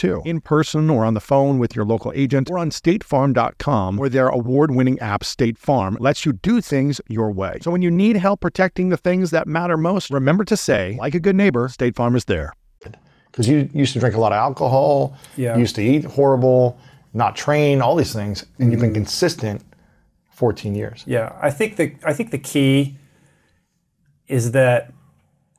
in 0.03 0.41
person 0.41 0.89
or 0.89 1.05
on 1.05 1.13
the 1.13 1.19
phone 1.19 1.59
with 1.59 1.75
your 1.75 1.85
local 1.85 2.11
agent 2.15 2.49
or 2.51 2.57
on 2.57 2.69
statefarm.com, 2.71 3.97
where 3.97 4.09
their 4.09 4.27
award-winning 4.27 4.99
app 4.99 5.23
State 5.23 5.57
Farm 5.57 5.97
lets 5.99 6.25
you 6.25 6.33
do 6.33 6.61
things 6.61 6.99
your 7.07 7.31
way. 7.31 7.57
So 7.61 7.71
when 7.71 7.81
you 7.81 7.91
need 7.91 8.17
help 8.17 8.41
protecting 8.41 8.89
the 8.89 8.97
things 8.97 9.31
that 9.31 9.47
matter 9.47 9.77
most, 9.77 10.09
remember 10.11 10.43
to 10.45 10.57
say, 10.57 10.97
like 10.99 11.15
a 11.15 11.19
good 11.19 11.35
neighbor, 11.35 11.67
State 11.69 11.95
Farm 11.95 12.15
is 12.15 12.25
there. 12.25 12.53
Because 13.31 13.47
you 13.47 13.69
used 13.73 13.93
to 13.93 13.99
drink 13.99 14.15
a 14.15 14.19
lot 14.19 14.33
of 14.33 14.37
alcohol, 14.37 15.15
Yeah. 15.37 15.53
you 15.55 15.61
used 15.61 15.75
to 15.75 15.81
eat 15.83 16.03
horrible, 16.03 16.77
not 17.13 17.35
train, 17.35 17.81
all 17.81 17.95
these 17.95 18.11
things, 18.13 18.45
and 18.59 18.71
you've 18.71 18.81
Mm-hmm. 18.81 18.87
been 18.93 18.93
consistent 18.93 19.61
14 20.31 20.75
years. 20.75 21.03
Yeah, 21.07 21.31
I 21.41 21.49
think 21.51 21.75
the 21.77 21.93
I 22.03 22.13
think 22.13 22.31
the 22.31 22.37
key 22.37 22.95
is 24.27 24.51
that 24.51 24.91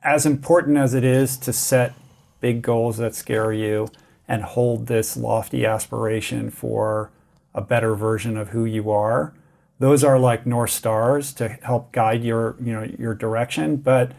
as 0.03 0.25
important 0.25 0.77
as 0.77 0.93
it 0.93 1.03
is 1.03 1.37
to 1.37 1.53
set 1.53 1.93
big 2.41 2.61
goals 2.61 2.97
that 2.97 3.15
scare 3.15 3.53
you 3.53 3.87
and 4.27 4.43
hold 4.43 4.87
this 4.87 5.17
lofty 5.17 5.65
aspiration 5.65 6.49
for 6.49 7.11
a 7.53 7.61
better 7.61 7.95
version 7.95 8.37
of 8.37 8.49
who 8.49 8.65
you 8.65 8.89
are, 8.89 9.33
those 9.79 10.03
are 10.03 10.17
like 10.17 10.45
north 10.45 10.71
stars 10.71 11.33
to 11.33 11.49
help 11.61 11.91
guide 11.91 12.23
your 12.23 12.55
you 12.61 12.73
know 12.73 12.83
your 12.97 13.13
direction. 13.13 13.77
But 13.77 14.11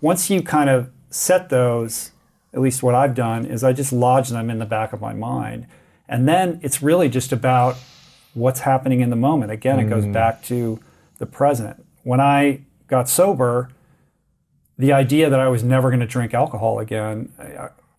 once 0.00 0.30
you 0.30 0.42
kind 0.42 0.68
of 0.68 0.90
set 1.10 1.48
those, 1.48 2.10
at 2.52 2.60
least 2.60 2.82
what 2.82 2.94
I've 2.94 3.14
done 3.14 3.44
is 3.44 3.62
I 3.62 3.72
just 3.72 3.92
lodge 3.92 4.30
them 4.30 4.50
in 4.50 4.58
the 4.58 4.66
back 4.66 4.92
of 4.92 5.00
my 5.00 5.12
mind, 5.12 5.66
and 6.08 6.28
then 6.28 6.58
it's 6.62 6.82
really 6.82 7.08
just 7.08 7.32
about 7.32 7.76
what's 8.34 8.60
happening 8.60 9.00
in 9.00 9.10
the 9.10 9.16
moment. 9.16 9.52
Again, 9.52 9.78
it 9.78 9.88
goes 9.88 10.04
mm. 10.04 10.12
back 10.12 10.42
to 10.44 10.80
the 11.18 11.26
present. 11.26 11.84
When 12.02 12.20
I 12.20 12.62
got 12.88 13.08
sober, 13.08 13.68
the 14.78 14.92
idea 14.92 15.30
that 15.30 15.38
I 15.38 15.48
was 15.48 15.62
never 15.62 15.90
going 15.90 16.00
to 16.00 16.06
drink 16.06 16.34
alcohol 16.34 16.78
again. 16.78 17.32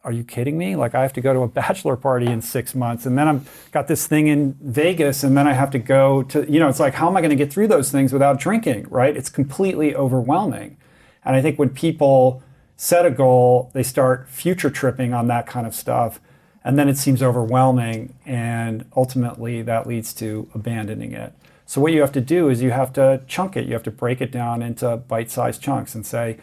Are 0.04 0.12
you 0.12 0.24
kidding 0.24 0.58
me? 0.58 0.76
Like 0.76 0.96
I 0.96 1.02
have 1.02 1.14
to 1.14 1.22
go 1.22 1.34
to 1.34 1.40
a 1.42 1.48
bachelor 1.62 1.96
party 1.96 2.28
in 2.28 2.42
six 2.42 2.76
months, 2.76 3.06
and 3.06 3.18
then 3.18 3.28
I'm 3.28 3.46
got 3.72 3.88
this 3.88 4.08
thing 4.08 4.28
in 4.28 4.54
Vegas, 4.62 5.24
and 5.24 5.38
then 5.38 5.48
I 5.48 5.54
have 5.54 5.72
to 5.72 5.80
go 5.80 6.24
to 6.24 6.50
you 6.52 6.60
know. 6.60 6.68
It's 6.70 6.80
like 6.80 6.94
how 6.96 7.08
am 7.08 7.18
I 7.18 7.22
going 7.22 7.30
to 7.30 7.36
get 7.36 7.52
through 7.52 7.68
those 7.68 7.92
things 7.92 8.12
without 8.12 8.40
drinking? 8.40 8.88
Right? 8.90 9.16
It's 9.16 9.30
completely 9.30 9.96
overwhelming. 9.96 10.78
And 11.26 11.36
I 11.36 11.42
think 11.42 11.58
when 11.58 11.70
people 11.70 12.44
set 12.76 13.06
a 13.06 13.12
goal, 13.12 13.72
they 13.74 13.84
start 13.84 14.28
future 14.28 14.70
tripping 14.70 15.14
on 15.14 15.28
that 15.28 15.48
kind 15.48 15.66
of 15.66 15.74
stuff, 15.74 16.20
and 16.64 16.78
then 16.78 16.90
it 16.90 16.98
seems 16.98 17.24
overwhelming, 17.24 18.14
and 18.26 18.86
ultimately 18.96 19.62
that 19.62 19.88
leads 19.88 20.14
to 20.16 20.50
abandoning 20.54 21.14
it. 21.14 21.34
So 21.66 21.80
what 21.80 21.94
you 21.94 22.02
have 22.02 22.12
to 22.12 22.22
do 22.22 22.50
is 22.50 22.62
you 22.62 22.72
have 22.72 22.92
to 22.94 23.22
chunk 23.26 23.56
it. 23.56 23.68
You 23.68 23.74
have 23.74 23.84
to 23.84 23.92
break 23.92 24.22
it 24.22 24.32
down 24.32 24.62
into 24.62 24.98
bite-sized 24.98 25.62
chunks 25.62 25.96
and 25.96 26.06
say, 26.06 26.38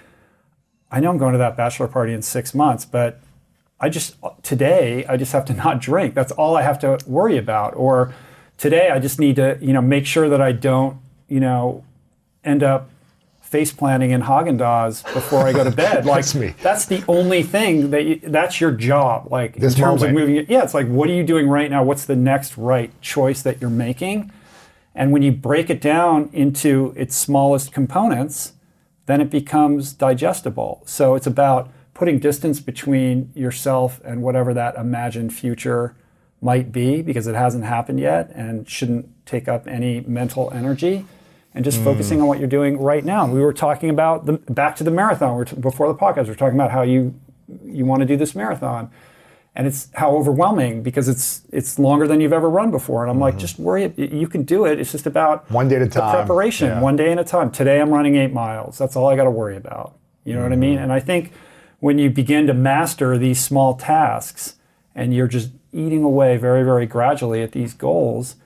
I 0.91 0.99
know 0.99 1.11
I'm 1.11 1.19
going 1.19 1.33
to 1.33 1.39
that 1.39 1.57
bachelor 1.57 1.89
party 1.89 2.13
in 2.13 2.23
six 2.23 2.55
months, 2.55 2.85
but 2.85 3.21
I 3.81 3.89
just 3.89 4.17
today 4.43 5.05
I 5.09 5.17
just 5.17 5.33
have 5.33 5.45
to 5.47 5.55
not 5.65 5.81
drink. 5.81 6.15
That's 6.15 6.33
all 6.33 6.57
I 6.57 6.63
have 6.63 6.79
to 6.81 6.99
worry 7.07 7.37
about. 7.37 7.75
Or 7.77 8.15
today 8.59 8.91
I 8.91 8.99
just 8.99 9.19
need 9.19 9.37
to 9.37 9.59
you 9.61 9.73
know 9.73 9.83
make 9.83 10.07
sure 10.07 10.29
that 10.29 10.41
I 10.41 10.53
don't 10.53 10.99
you 11.29 11.41
know 11.41 11.85
end 12.45 12.63
up 12.63 12.91
face 13.43 13.73
planting 13.73 14.13
in 14.13 14.23
Haagen 14.23 14.57
Dazs 14.59 15.03
before 15.13 15.45
I 15.45 15.53
go 15.53 15.65
to 15.65 15.73
bed. 15.73 16.05
Like 16.11 16.23
That's 16.23 16.35
me. 16.37 16.55
That's 16.63 16.87
the 16.87 17.03
only 17.09 17.43
thing 17.43 17.91
that 17.91 18.05
you, 18.05 18.21
that's 18.23 18.61
your 18.61 18.71
job. 18.71 19.27
Like 19.31 19.57
This 19.57 19.75
in 19.75 19.81
terms 19.81 20.03
moment. 20.03 20.21
of 20.21 20.29
moving. 20.29 20.47
Yeah, 20.49 20.63
it's 20.63 20.75
like 20.75 20.87
what 20.87 21.11
are 21.11 21.15
you 21.15 21.25
doing 21.25 21.49
right 21.49 21.71
now? 21.71 21.83
What's 21.83 22.05
the 22.05 22.17
next 22.17 22.57
right 22.57 22.93
choice 23.01 23.43
that 23.43 23.61
you're 23.61 23.71
making? 23.71 24.31
And 24.95 25.13
when 25.13 25.23
you 25.23 25.33
break 25.33 25.71
it 25.71 25.81
down 25.81 26.31
into 26.33 26.93
its 26.97 27.17
smallest 27.17 27.73
components, 27.73 28.53
then 29.07 29.21
it 29.21 29.31
becomes 29.31 29.93
digestible. 29.93 30.83
So 30.85 31.15
it's 31.15 31.27
about 31.27 31.71
putting 32.01 32.19
distance 32.19 32.59
between 32.61 33.31
yourself 33.35 34.01
and 34.05 34.23
whatever 34.23 34.53
that 34.55 34.75
imagined 34.77 35.33
future 35.33 35.95
might 36.41 36.73
be 36.73 37.03
because 37.03 37.27
it 37.27 37.35
hasn't 37.35 37.65
happened 37.65 38.01
yet 38.01 38.31
and 38.35 38.69
shouldn't 38.69 39.07
take 39.27 39.47
up 39.47 39.67
any 39.69 40.01
mental 40.01 40.51
energy 40.53 41.05
and 41.55 41.65
just 41.65 41.79
focusing 41.83 42.21
on 42.23 42.27
what 42.27 42.39
you're 42.39 42.49
doing 42.49 42.79
right 42.81 43.05
now. 43.05 43.27
We 43.27 43.41
were 43.43 43.53
talking 43.53 43.91
about 43.91 44.25
the 44.25 44.35
back 44.61 44.77
to 44.77 44.85
the 44.85 44.91
marathon 44.91 45.33
we 45.33 45.37
were 45.41 45.45
t- 45.45 45.57
before 45.57 45.89
the 45.89 45.95
podcast. 45.99 46.25
We 46.27 46.31
are 46.31 46.35
talking 46.37 46.55
about 46.59 46.71
how 46.71 46.83
you 46.83 47.15
you 47.67 47.85
want 47.85 48.01
to 48.01 48.07
do 48.07 48.17
this 48.17 48.35
marathon 48.35 48.91
and 49.57 49.67
it's 49.67 49.89
how 49.95 50.13
overwhelming 50.17 50.83
because 50.83 51.09
it's 51.09 51.43
it's 51.53 51.79
longer 51.81 52.07
than 52.07 52.21
you've 52.21 52.33
ever 52.33 52.49
run 52.49 52.71
before 52.71 53.03
and 53.03 53.11
i'm 53.11 53.19
like 53.19 53.37
just 53.37 53.59
worry 53.59 53.93
you 53.97 54.29
can 54.29 54.45
do 54.45 54.65
it 54.67 54.79
it's 54.81 54.93
just 54.93 55.05
about 55.07 55.45
Mm-hmm. 55.47 55.55
One 55.55 55.69
day 55.69 55.77
at 55.77 55.83
a 55.83 55.89
time. 55.89 56.15
preparation 56.15 56.69
Yeah. 56.69 56.81
one 56.81 56.95
day 56.95 57.11
at 57.11 57.19
a 57.19 57.25
time 57.25 57.51
today 57.51 57.81
i'm 57.81 57.91
running 57.91 58.15
eight 58.15 58.33
miles 58.33 58.79
that's 58.79 58.95
all 58.95 59.09
i 59.09 59.17
got 59.17 59.25
to 59.25 59.33
worry 59.43 59.57
about 59.57 59.97
you 60.25 60.35
know 60.37 60.43
what 60.45 60.53
i 60.53 60.57
mean 60.57 60.75
Mm-hmm. 60.77 60.85
and 60.85 60.93
i 60.93 61.01
think 61.01 61.33
when 61.81 61.99
you 61.99 62.09
begin 62.09 62.47
to 62.47 62.55
master 62.55 63.19
these 63.19 63.43
small 63.43 63.75
tasks 63.75 64.57
and 64.95 65.15
you're 65.15 65.29
just 65.29 65.51
eating 65.73 66.03
away 66.03 66.37
very 66.37 66.63
very 66.63 66.87
gradually 66.87 67.43
at 67.43 67.53
these 67.53 67.75
goals 67.75 68.37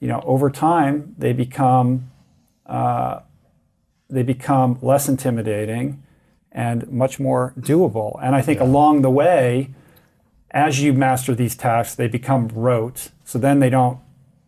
you 0.00 0.08
know 0.08 0.22
over 0.24 0.50
time 0.50 1.14
they 1.18 1.32
become 1.32 2.10
uh, 2.66 3.20
they 4.08 4.22
become 4.22 4.78
less 4.80 5.08
intimidating 5.08 6.02
and 6.50 6.90
much 6.90 7.18
more 7.18 7.52
doable 7.58 8.18
and 8.22 8.34
i 8.34 8.40
think 8.40 8.60
along 8.60 9.02
the 9.02 9.10
way 9.10 9.68
as 10.52 10.82
you 10.82 10.92
master 10.92 11.34
these 11.34 11.56
tasks, 11.56 11.94
they 11.94 12.08
become 12.08 12.48
rote. 12.48 13.10
So 13.24 13.38
then 13.38 13.58
they 13.58 13.70
don't 13.70 13.98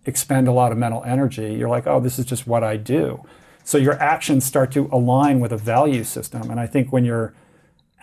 expend 0.05 0.47
a 0.49 0.53
lot 0.53 0.71
of 0.71 0.79
mental 0.79 1.03
energy. 1.05 1.55
You're 1.55 1.69
like, 1.69 1.87
oh, 1.87 2.01
this 2.01 2.19
is 2.19 2.27
just 2.27 2.47
what 2.47 2.63
I 2.63 2.77
do. 2.77 3.25
So 3.65 3.79
your 3.79 3.95
actions 3.95 4.45
start 4.45 4.71
to 4.73 4.89
align 4.93 5.41
with 5.41 5.51
a 5.51 5.57
value 5.57 6.05
system. 6.05 6.51
And 6.51 6.61
I 6.61 6.67
think 6.67 6.93
when 6.93 7.05
your 7.05 7.33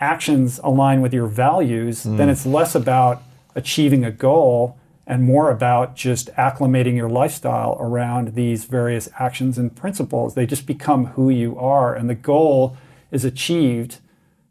actions 0.02 0.58
align 0.64 1.00
with 1.00 1.14
your 1.14 1.28
values, 1.28 2.02
then 2.02 2.16
hmm. 2.16 2.28
it's 2.28 2.44
less 2.44 2.74
about 2.74 3.22
achieving 3.54 4.04
a 4.04 4.10
goal 4.10 4.76
and 5.06 5.22
more 5.22 5.50
about 5.50 5.94
just 5.94 6.28
acclimating 6.34 6.96
your 6.96 7.08
lifestyle 7.08 7.76
around 7.78 8.34
these 8.34 8.64
various 8.64 9.08
actions 9.18 9.58
and 9.58 9.74
principles. 9.76 10.34
They 10.34 10.46
just 10.46 10.66
become 10.66 11.06
who 11.06 11.30
you 11.30 11.56
are. 11.58 11.94
And 11.94 12.10
the 12.10 12.14
goal 12.14 12.76
is 13.10 13.24
achieved 13.24 13.98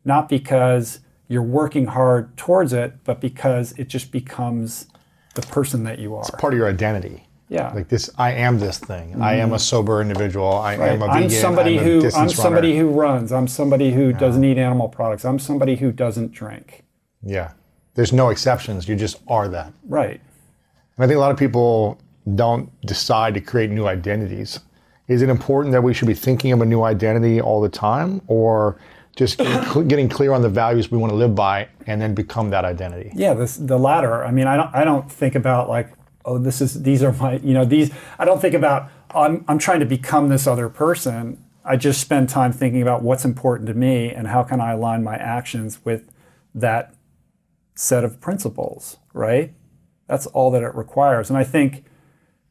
not 0.06 0.30
because 0.30 1.00
you're 1.28 1.42
working 1.42 1.88
hard 1.88 2.36
towards 2.38 2.74
it, 2.74 3.04
but 3.04 3.22
because 3.22 3.74
it 3.78 3.88
just 3.88 4.12
becomes 4.12 4.88
the 5.36 5.42
person 5.42 5.84
that 5.84 6.00
you 6.00 6.16
are. 6.16 6.22
It's 6.22 6.32
part 6.32 6.54
of 6.54 6.58
your 6.60 6.68
identity. 6.68 7.26
Yeah. 7.52 7.74
Like 7.74 7.90
this, 7.90 8.10
I 8.18 8.32
am 8.32 8.60
this 8.60 8.78
thing. 8.78 9.22
I 9.22 9.34
am 9.34 9.50
a 9.50 9.56
mm-hmm. 9.56 9.60
sober 9.60 10.02
individual. 10.02 10.54
I 10.54 10.76
am 10.76 11.02
a 11.02 11.08
I'm 11.08 11.30
somebody 11.30 11.78
I'm 11.78 11.84
who 11.84 12.10
I'm 12.16 12.30
somebody 12.30 12.70
runner. 12.78 12.90
who 12.90 12.90
runs. 12.92 13.34
I'm 13.34 13.50
somebody 13.50 13.92
who 13.92 14.14
doesn't 14.14 14.42
eat 14.46 14.58
animal 14.58 14.88
products. 14.88 15.26
I'm 15.26 15.38
somebody 15.38 15.76
who 15.76 15.92
doesn't 15.92 16.32
drink. 16.32 16.86
Yeah. 17.22 17.52
There's 17.96 18.14
no 18.14 18.30
exceptions. 18.30 18.88
You 18.88 18.96
just 18.96 19.18
are 19.28 19.50
that. 19.50 19.74
Right. 19.84 20.22
And 20.96 21.04
I 21.04 21.08
think 21.08 21.18
a 21.18 21.20
lot 21.20 21.32
of 21.32 21.38
people 21.38 22.00
don't 22.36 22.70
decide 22.86 23.34
to 23.34 23.42
create 23.42 23.70
new 23.70 23.86
identities. 23.86 24.62
Is 25.10 25.22
it 25.22 25.28
important 25.28 25.74
that 25.74 25.84
we 25.84 25.94
should 25.94 26.08
be 26.08 26.14
thinking 26.14 26.54
of 26.54 26.62
a 26.62 26.66
new 26.66 26.84
identity 26.84 27.42
all 27.42 27.60
the 27.60 27.68
time, 27.68 28.22
or 28.28 28.80
just 29.18 29.38
getting, 29.38 29.88
getting 29.90 30.08
clear 30.08 30.32
on 30.32 30.42
the 30.42 30.48
values 30.48 30.90
we 30.90 30.98
want 30.98 31.12
to 31.12 31.18
live 31.18 31.36
by 31.36 31.68
and 31.86 32.02
then 32.02 32.14
become 32.14 32.50
that 32.52 32.64
identity? 32.64 33.12
Yeah, 33.14 33.34
this 33.34 33.58
the 33.58 33.78
latter. 33.78 34.24
I 34.24 34.32
mean, 34.32 34.48
I 34.48 34.56
don't 34.56 34.74
I 34.74 34.86
don't 34.86 35.12
think 35.12 35.36
about 35.36 35.68
like, 35.68 35.90
oh, 36.26 36.38
this 36.38 36.62
is 36.62 36.84
these 36.84 37.04
are 37.04 37.12
my 37.14 37.38
you 37.38 37.54
know 37.54 37.66
these. 37.66 37.92
I 38.18 38.26
don't 38.26 38.42
think 38.42 38.54
about 38.54 38.90
I'm 39.12 39.44
I'm 39.48 39.58
trying 39.58 39.80
to 39.80 39.86
become 39.86 40.30
this 40.30 40.48
other 40.48 40.70
person. 40.70 41.44
I 41.64 41.76
just 41.76 42.02
spend 42.02 42.30
time 42.30 42.52
thinking 42.52 42.82
about 42.82 43.04
what's 43.04 43.24
important 43.24 43.68
to 43.68 43.74
me 43.74 44.12
and 44.12 44.28
how 44.28 44.44
can 44.44 44.60
I 44.60 44.72
align 44.72 45.04
my 45.04 45.16
actions 45.16 45.80
with 45.86 46.12
that 46.56 46.96
set 47.76 48.04
of 48.04 48.20
principles. 48.20 48.98
Right. 49.14 49.54
That's 50.08 50.28
all 50.28 50.52
that 50.52 50.64
it 50.64 50.76
requires. 50.76 51.30
And 51.30 51.38
I 51.38 51.44
think, 51.44 51.86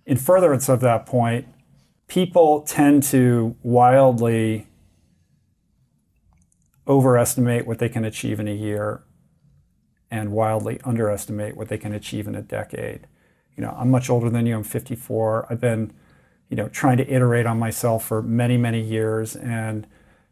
in 0.06 0.16
furtherance 0.16 0.68
of 0.68 0.80
that 0.80 1.04
point, 1.06 1.46
people 2.06 2.62
tend 2.62 3.02
to 3.04 3.56
wildly 3.62 4.66
overestimate 6.88 7.66
what 7.66 7.78
they 7.78 7.88
can 7.88 8.04
achieve 8.04 8.40
in 8.40 8.48
a 8.48 8.54
year 8.54 9.04
and 10.10 10.32
wildly 10.32 10.80
underestimate 10.84 11.56
what 11.56 11.68
they 11.68 11.78
can 11.78 11.92
achieve 11.92 12.26
in 12.26 12.34
a 12.34 12.42
decade. 12.42 13.06
You 13.60 13.66
know, 13.66 13.76
I'm 13.78 13.90
much 13.90 14.08
older 14.08 14.30
than 14.30 14.46
you. 14.46 14.56
I'm 14.56 14.64
54. 14.64 15.48
I've 15.50 15.60
been, 15.60 15.92
you 16.48 16.56
know, 16.56 16.70
trying 16.70 16.96
to 16.96 17.06
iterate 17.06 17.44
on 17.44 17.58
myself 17.58 18.06
for 18.06 18.22
many, 18.22 18.56
many 18.56 18.80
years. 18.80 19.36
And, 19.36 19.86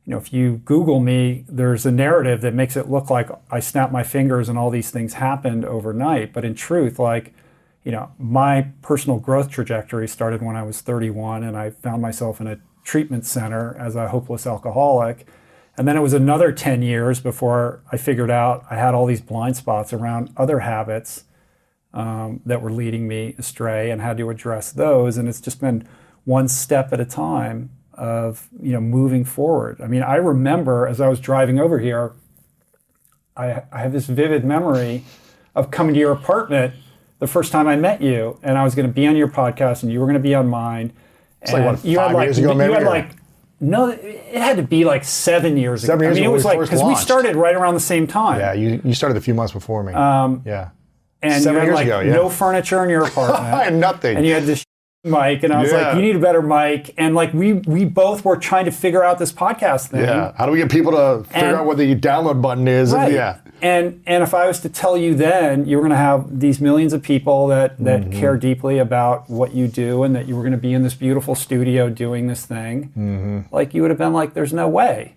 you 0.06 0.12
know, 0.12 0.16
if 0.16 0.32
you 0.32 0.62
Google 0.64 0.98
me, 0.98 1.44
there's 1.46 1.84
a 1.84 1.92
narrative 1.92 2.40
that 2.40 2.54
makes 2.54 2.74
it 2.74 2.88
look 2.88 3.10
like 3.10 3.28
I 3.50 3.60
snapped 3.60 3.92
my 3.92 4.02
fingers 4.02 4.48
and 4.48 4.58
all 4.58 4.70
these 4.70 4.90
things 4.90 5.12
happened 5.12 5.66
overnight. 5.66 6.32
But 6.32 6.46
in 6.46 6.54
truth, 6.54 6.98
like, 6.98 7.34
you 7.84 7.92
know, 7.92 8.12
my 8.18 8.68
personal 8.80 9.18
growth 9.18 9.50
trajectory 9.50 10.08
started 10.08 10.40
when 10.40 10.56
I 10.56 10.62
was 10.62 10.80
31 10.80 11.42
and 11.42 11.54
I 11.54 11.68
found 11.68 12.00
myself 12.00 12.40
in 12.40 12.46
a 12.46 12.58
treatment 12.82 13.26
center 13.26 13.76
as 13.78 13.94
a 13.94 14.08
hopeless 14.08 14.46
alcoholic. 14.46 15.26
And 15.76 15.86
then 15.86 15.98
it 15.98 16.00
was 16.00 16.14
another 16.14 16.50
10 16.50 16.80
years 16.80 17.20
before 17.20 17.82
I 17.92 17.98
figured 17.98 18.30
out 18.30 18.64
I 18.70 18.76
had 18.76 18.94
all 18.94 19.04
these 19.04 19.20
blind 19.20 19.58
spots 19.58 19.92
around 19.92 20.32
other 20.34 20.60
habits 20.60 21.24
um, 21.94 22.40
that 22.46 22.61
were 22.62 22.70
leading 22.70 23.09
me 23.09 23.35
astray 23.38 23.90
and 23.90 24.01
had 24.01 24.16
to 24.18 24.31
address 24.31 24.72
those. 24.72 25.16
And 25.16 25.29
it's 25.29 25.40
just 25.40 25.61
been 25.61 25.87
one 26.24 26.48
step 26.48 26.92
at 26.92 27.01
a 27.01 27.05
time 27.05 27.70
of, 27.94 28.48
you 28.61 28.72
know, 28.72 28.81
moving 28.81 29.24
forward. 29.24 29.81
I 29.81 29.87
mean, 29.87 30.03
I 30.03 30.16
remember 30.16 30.87
as 30.87 31.01
I 31.01 31.09
was 31.09 31.20
driving 31.20 31.59
over 31.59 31.79
here, 31.79 32.12
I, 33.37 33.62
I 33.72 33.81
have 33.81 33.92
this 33.92 34.07
vivid 34.07 34.44
memory 34.44 35.05
of 35.55 35.70
coming 35.70 35.94
to 35.94 36.01
your 36.01 36.12
apartment 36.12 36.74
the 37.18 37.27
first 37.27 37.51
time 37.51 37.66
I 37.66 37.74
met 37.77 38.01
you, 38.01 38.38
and 38.42 38.57
I 38.57 38.62
was 38.62 38.77
going 38.77 38.87
to 38.87 38.92
be 38.92 39.07
on 39.07 39.16
your 39.16 39.27
podcast, 39.27 39.83
and 39.83 39.90
you 39.90 39.98
were 39.98 40.07
going 40.07 40.14
to 40.14 40.20
be 40.20 40.35
on 40.35 40.46
mine. 40.48 40.92
It's 41.42 41.53
like, 41.53 41.64
what, 41.64 41.85
you 41.85 41.98
had 41.98 42.07
five 42.07 42.14
like 42.14 42.27
years 42.27 42.38
ago, 42.38 42.53
you 42.53 42.72
had 42.72 42.83
or- 42.83 42.87
like 42.87 43.11
no, 43.61 43.88
it 43.88 44.37
had 44.37 44.57
to 44.57 44.62
be 44.62 44.85
like 44.85 45.03
seven 45.03 45.57
years 45.57 45.83
Seven 45.83 45.98
ago. 45.98 46.05
years 46.07 46.18
I 46.18 46.20
mean, 46.20 46.31
it 46.31 46.33
was 46.33 46.44
like 46.44 46.61
because 46.61 46.83
we 46.83 46.94
started 46.94 47.35
right 47.35 47.57
around 47.57 47.74
the 47.74 47.81
same 47.81 48.07
time. 48.07 48.38
Yeah, 48.38 48.53
you, 48.53 48.81
you 48.85 48.94
started 48.94 49.16
a 49.16 49.20
few 49.20 49.35
months 49.35 49.53
before 49.53 49.83
me. 49.83 49.92
Um, 49.94 50.42
yeah. 50.46 50.70
And 51.22 51.42
seven 51.42 51.62
you 51.62 51.68
had 51.68 51.74
like 51.74 51.87
ago, 51.87 52.00
yeah. 52.00 52.12
no 52.12 52.28
furniture 52.28 52.83
in 52.85 52.90
your 52.90 53.04
apartment. 53.11 53.40
I 53.44 53.64
had 53.64 53.74
nothing. 53.74 54.16
and 54.16 54.26
you 54.26 54.33
had 54.35 54.44
this 54.44 54.64
mic, 55.04 55.42
and 55.42 55.52
I 55.52 55.62
was 55.62 55.70
Yeah. 55.72 55.78
like, 55.88 55.96
"You 55.96 56.02
need 56.02 56.16
a 56.16 56.18
better 56.18 56.42
mic." 56.42 56.94
And 56.98 57.14
like 57.14 57.33
we 57.33 57.54
we 57.54 57.85
both 57.85 58.24
were 58.24 58.37
trying 58.37 58.64
to 58.66 58.70
figure 58.72 59.02
out 59.04 59.18
this 59.18 59.33
podcast 59.33 59.88
thing. 59.88 60.00
yeah. 60.02 60.33
How 60.37 60.46
do 60.46 60.52
we 60.52 60.59
get 60.59 60.70
people 60.70 60.92
to 60.92 61.24
figure 61.28 61.48
And- 61.48 61.57
out 61.57 61.66
what 61.66 61.76
the 61.78 61.94
download 61.96 62.40
button 62.42 62.68
is? 62.68 62.92
Right. 62.92 63.12
Yeah. 63.12 63.38
And 63.61 64.02
and 64.07 64.22
if 64.22 64.35
I 64.35 64.46
was 64.46 64.61
to 64.61 64.68
tell 64.68 64.96
you 64.96 65.16
then 65.16 65.66
you 65.66 65.76
were 65.76 65.83
going 65.83 65.90
to 65.90 65.96
have 65.96 66.38
these 66.38 66.61
millions 66.61 66.92
of 66.92 67.02
people 67.02 67.48
that 67.48 67.76
that 67.85 68.02
Mm-hmm. 68.02 68.20
care 68.20 68.37
deeply 68.37 68.78
about 68.78 69.28
what 69.28 69.52
you 69.54 69.66
do 69.66 70.04
and 70.04 70.14
that 70.14 70.28
you 70.28 70.37
were 70.37 70.42
going 70.42 70.52
to 70.52 70.59
be 70.59 70.72
in 70.72 70.83
this 70.85 70.94
beautiful 70.94 71.35
studio 71.35 71.88
doing 71.90 72.28
this 72.28 72.46
thing, 72.46 72.92
Mm-hmm. 72.96 73.38
like 73.54 73.74
you 73.74 73.83
would 73.83 73.90
have 73.90 73.98
been 73.98 74.12
like, 74.12 74.35
"There's 74.35 74.52
no 74.52 74.68
way." 74.68 75.14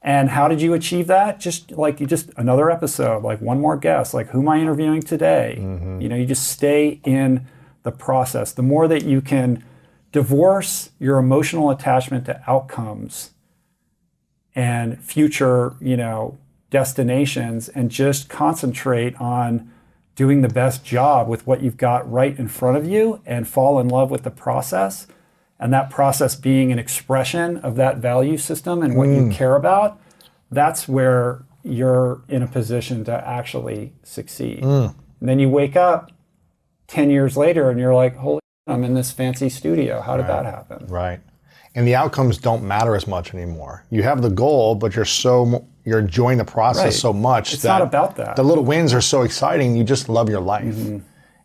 And 0.00 0.30
how 0.30 0.46
did 0.46 0.62
you 0.62 0.74
achieve 0.74 1.06
that? 1.08 1.40
Just 1.40 1.72
like 1.72 2.00
you 2.00 2.06
just 2.06 2.30
another 2.36 2.70
episode, 2.70 3.24
like 3.24 3.40
one 3.40 3.60
more 3.60 3.76
guest, 3.76 4.14
like 4.14 4.28
who 4.28 4.40
am 4.40 4.48
I 4.48 4.58
interviewing 4.60 5.02
today? 5.02 5.56
Mm-hmm. 5.58 6.00
You 6.00 6.08
know, 6.08 6.16
you 6.16 6.26
just 6.26 6.46
stay 6.46 7.00
in 7.04 7.46
the 7.82 7.90
process. 7.90 8.52
The 8.52 8.62
more 8.62 8.86
that 8.88 9.04
you 9.04 9.20
can 9.20 9.64
divorce 10.12 10.90
your 10.98 11.18
emotional 11.18 11.70
attachment 11.70 12.26
to 12.26 12.42
outcomes 12.46 13.32
and 14.54 15.02
future, 15.02 15.74
you 15.80 15.96
know, 15.96 16.38
destinations 16.70 17.68
and 17.68 17.90
just 17.90 18.28
concentrate 18.28 19.18
on 19.20 19.70
doing 20.14 20.42
the 20.42 20.48
best 20.48 20.84
job 20.84 21.28
with 21.28 21.46
what 21.46 21.62
you've 21.62 21.76
got 21.76 22.10
right 22.10 22.38
in 22.38 22.48
front 22.48 22.76
of 22.76 22.86
you 22.86 23.20
and 23.24 23.46
fall 23.46 23.78
in 23.78 23.88
love 23.88 24.10
with 24.10 24.24
the 24.24 24.30
process 24.30 25.06
and 25.60 25.72
that 25.72 25.90
process 25.90 26.34
being 26.36 26.70
an 26.72 26.78
expression 26.78 27.56
of 27.58 27.76
that 27.76 27.98
value 27.98 28.36
system 28.38 28.82
and 28.82 28.94
what 28.96 29.08
you 29.08 29.28
care 29.30 29.56
about 29.56 30.00
that's 30.50 30.88
where 30.88 31.42
you're 31.62 32.22
in 32.28 32.42
a 32.42 32.46
position 32.46 33.04
to 33.04 33.12
actually 33.28 33.92
succeed 34.02 34.62
and 34.62 34.94
then 35.20 35.38
you 35.38 35.48
wake 35.48 35.76
up 35.76 36.10
10 36.86 37.10
years 37.10 37.36
later 37.36 37.70
and 37.70 37.78
you're 37.80 37.94
like 37.94 38.16
holy 38.16 38.40
i'm 38.66 38.84
in 38.84 38.94
this 38.94 39.10
fancy 39.10 39.48
studio 39.48 40.00
how 40.00 40.16
did 40.16 40.26
that 40.26 40.44
happen 40.44 40.86
Right. 40.86 41.20
And 41.74 41.86
the 41.86 41.94
outcomes 41.94 42.38
don't 42.38 42.64
matter 42.64 42.96
as 42.96 43.06
much 43.06 43.34
anymore. 43.34 43.84
You 43.90 44.02
have 44.02 44.20
the 44.20 44.30
goal, 44.30 44.74
but 44.74 44.96
you're 44.96 45.04
so 45.04 45.64
you're 45.84 46.00
enjoying 46.00 46.38
the 46.38 46.44
process 46.44 46.84
Right. 46.84 46.92
so 46.92 47.12
much 47.12 47.52
It's 47.52 47.62
that 47.62 47.68
not 47.78 47.82
about 47.82 48.16
that. 48.16 48.26
Mm-hmm. 48.28 48.34
The 48.36 48.42
little 48.42 48.64
wins 48.64 48.92
are 48.94 49.00
so 49.02 49.22
exciting. 49.22 49.76
You 49.76 49.84
just 49.84 50.08
love 50.08 50.28
your 50.28 50.40
life. 50.40 50.76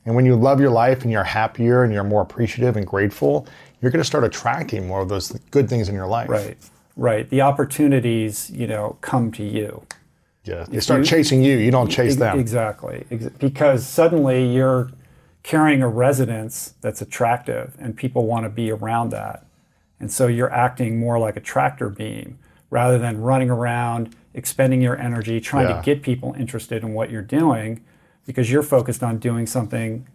And 0.05 0.15
when 0.15 0.25
you 0.25 0.35
love 0.35 0.59
your 0.59 0.71
life 0.71 1.03
and 1.03 1.11
you're 1.11 1.23
happier 1.25 1.83
and 1.83 1.93
you're 1.93 2.03
more 2.05 2.21
appreciative 2.21 2.77
and 2.77 2.87
grateful, 2.87 3.45
you're 3.83 3.91
going 3.91 3.99
to 4.01 4.07
start 4.07 4.23
attracting 4.23 4.87
more 4.87 5.01
of 5.01 5.09
those 5.09 5.33
good 5.51 5.67
things 5.67 5.89
in 5.89 5.93
your 5.93 6.07
life. 6.07 6.29
Right, 6.29 6.57
right. 6.95 7.29
The 7.29 7.41
opportunities, 7.41 8.49
you 8.49 8.65
know, 8.65 8.97
come 9.01 9.29
to 9.33 9.43
you. 9.43 9.85
Yeah. 10.45 10.65
They 10.69 10.79
start 10.79 11.03
chasing 11.05 11.43
you. 11.43 11.57
You 11.57 11.69
don't 11.69 11.89
chase 11.89 12.13
Ex- 12.13 12.19
them. 12.19 12.39
Exactly. 12.39 13.05
Ex- 13.11 13.27
because 13.39 13.85
suddenly 13.85 14.45
you're 14.53 14.89
carrying 15.43 15.81
a 15.81 15.87
resonance 15.89 16.75
that's 16.79 17.01
attractive 17.01 17.75
and 17.77 17.95
people 17.97 18.25
want 18.25 18.45
to 18.45 18.49
be 18.49 18.71
around 18.71 19.09
that. 19.09 19.45
And 19.99 20.09
so 20.09 20.27
you're 20.27 20.51
acting 20.51 20.97
more 20.97 21.19
like 21.19 21.35
a 21.35 21.41
tractor 21.41 21.89
beam 21.89 22.39
rather 22.69 22.97
than 22.97 23.21
running 23.21 23.49
around, 23.49 24.15
expending 24.33 24.81
your 24.81 24.97
energy, 24.97 25.41
trying 25.41 25.67
Yeah. 25.67 25.75
to 25.77 25.81
get 25.83 26.01
people 26.01 26.33
interested 26.39 26.83
in 26.83 26.93
what 26.93 27.11
you're 27.11 27.21
doing 27.21 27.81
because 28.25 28.49
you're 28.49 28.63
focused 28.63 29.03
on 29.03 29.17
doing 29.17 29.45
something 29.45 30.07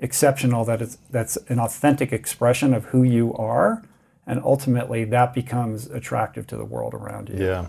exceptional 0.00 0.64
that 0.64 0.80
it's 0.80 0.98
that's 1.10 1.36
an 1.48 1.58
authentic 1.58 2.12
expression 2.12 2.72
of 2.72 2.84
who 2.86 3.02
you 3.02 3.34
are 3.34 3.82
and 4.26 4.40
ultimately 4.44 5.04
that 5.04 5.34
becomes 5.34 5.86
attractive 5.86 6.46
to 6.46 6.56
the 6.56 6.64
world 6.64 6.94
around 6.94 7.28
you. 7.28 7.44
Yeah. 7.44 7.68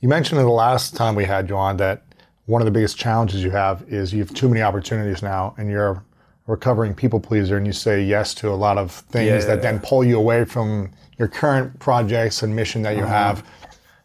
You 0.00 0.08
mentioned 0.08 0.40
in 0.40 0.46
the 0.46 0.52
last 0.52 0.96
time 0.96 1.14
we 1.14 1.24
had 1.24 1.48
you 1.48 1.56
on 1.56 1.76
that 1.78 2.02
one 2.46 2.60
of 2.60 2.66
the 2.66 2.70
biggest 2.72 2.96
challenges 2.96 3.42
you 3.44 3.50
have 3.50 3.84
is 3.88 4.12
you 4.12 4.18
have 4.20 4.32
too 4.34 4.48
many 4.48 4.62
opportunities 4.62 5.22
now, 5.22 5.54
and 5.58 5.70
you're 5.70 5.90
a 5.92 6.02
recovering 6.46 6.92
people 6.92 7.20
pleaser, 7.20 7.56
and 7.56 7.64
you 7.66 7.72
say 7.72 8.02
yes 8.02 8.34
to 8.34 8.48
a 8.48 8.54
lot 8.54 8.78
of 8.78 8.90
things 8.90 9.28
Yeah, 9.44 9.54
that 9.54 9.62
then 9.62 9.78
pull 9.78 10.02
you 10.02 10.18
away 10.18 10.44
from 10.44 10.90
your 11.18 11.28
current 11.28 11.78
projects 11.78 12.42
and 12.42 12.54
mission 12.54 12.82
that 12.82 12.96
you 12.96 13.04
Uh-huh. 13.04 13.12
have. 13.12 13.44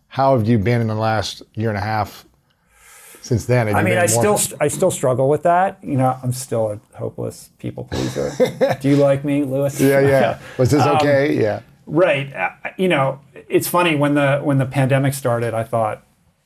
How 0.08 0.38
have 0.38 0.48
you 0.48 0.60
been 0.60 0.82
in 0.82 0.88
the 0.88 0.96
last 0.96 1.42
year 1.56 1.70
and 1.70 1.78
a 1.78 1.82
half 1.82 2.27
since 3.28 3.46
then? 3.46 3.74
I 3.76 3.84
mean, 3.84 3.98
I 3.98 4.06
still 4.08 4.40
I 4.60 4.68
still 4.68 4.92
struggle 4.92 5.30
with 5.30 5.44
that. 5.44 5.78
You 5.84 5.98
know, 5.98 6.18
I'm 6.24 6.34
still 6.34 6.72
a 6.72 6.98
hopeless 6.98 7.50
people 7.60 7.84
pleaser. 7.86 8.32
Do 8.82 8.90
you 8.90 8.96
like 8.96 9.24
me, 9.24 9.44
Lewis? 9.44 9.80
Yeah, 9.80 10.00
yeah. 10.00 10.40
Was 10.58 10.72
this 10.72 10.82
Um, 10.82 10.96
okay? 10.98 11.34
yeah. 11.40 11.62
Right. 11.86 12.34
Uh, 12.34 12.50
You 12.78 12.88
know, 12.88 13.20
it's 13.50 13.68
funny 13.68 13.96
when 13.96 14.16
the 14.16 14.40
when 14.44 14.58
the 14.58 14.66
pandemic 14.66 15.13
started, 15.13 15.54
I 15.54 15.63
thought 15.63 16.04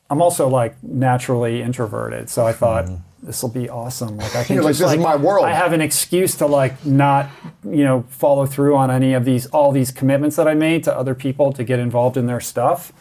I'm 0.09 0.21
also 0.21 0.47
like 0.47 0.75
naturally 0.83 1.61
introverted, 1.61 2.29
so 2.29 2.45
I 2.45 2.53
thought 2.53 2.89
this 3.23 3.41
will 3.43 3.49
be 3.49 3.69
awesome. 3.69 4.17
Like 4.17 4.35
I 4.35 4.43
can 4.45 4.55
You're 4.55 4.63
like, 4.63 4.71
just 4.75 4.81
"This 4.81 4.93
is 4.99 5.03
my 5.03 5.15
world." 5.15 5.45
I 5.45 5.53
have 5.53 5.73
an 5.73 5.81
excuse 5.81 6.35
to 6.37 6.45
like 6.47 6.85
not 6.85 7.29
you 7.63 7.83
know 7.83 8.03
follow 8.09 8.45
through 8.45 8.75
on 8.75 8.89
any 8.91 9.13
of 9.13 9.23
these 9.25 9.45
all 9.47 9.71
these 9.71 9.91
commitments 9.91 10.35
that 10.35 10.47
I 10.47 10.53
made 10.55 10.83
to 10.85 10.95
other 10.97 11.15
people 11.15 11.53
to 11.53 11.63
get 11.63 11.79
involved 11.79 12.17
in 12.17 12.25
their 12.27 12.39
stuff 12.41 12.91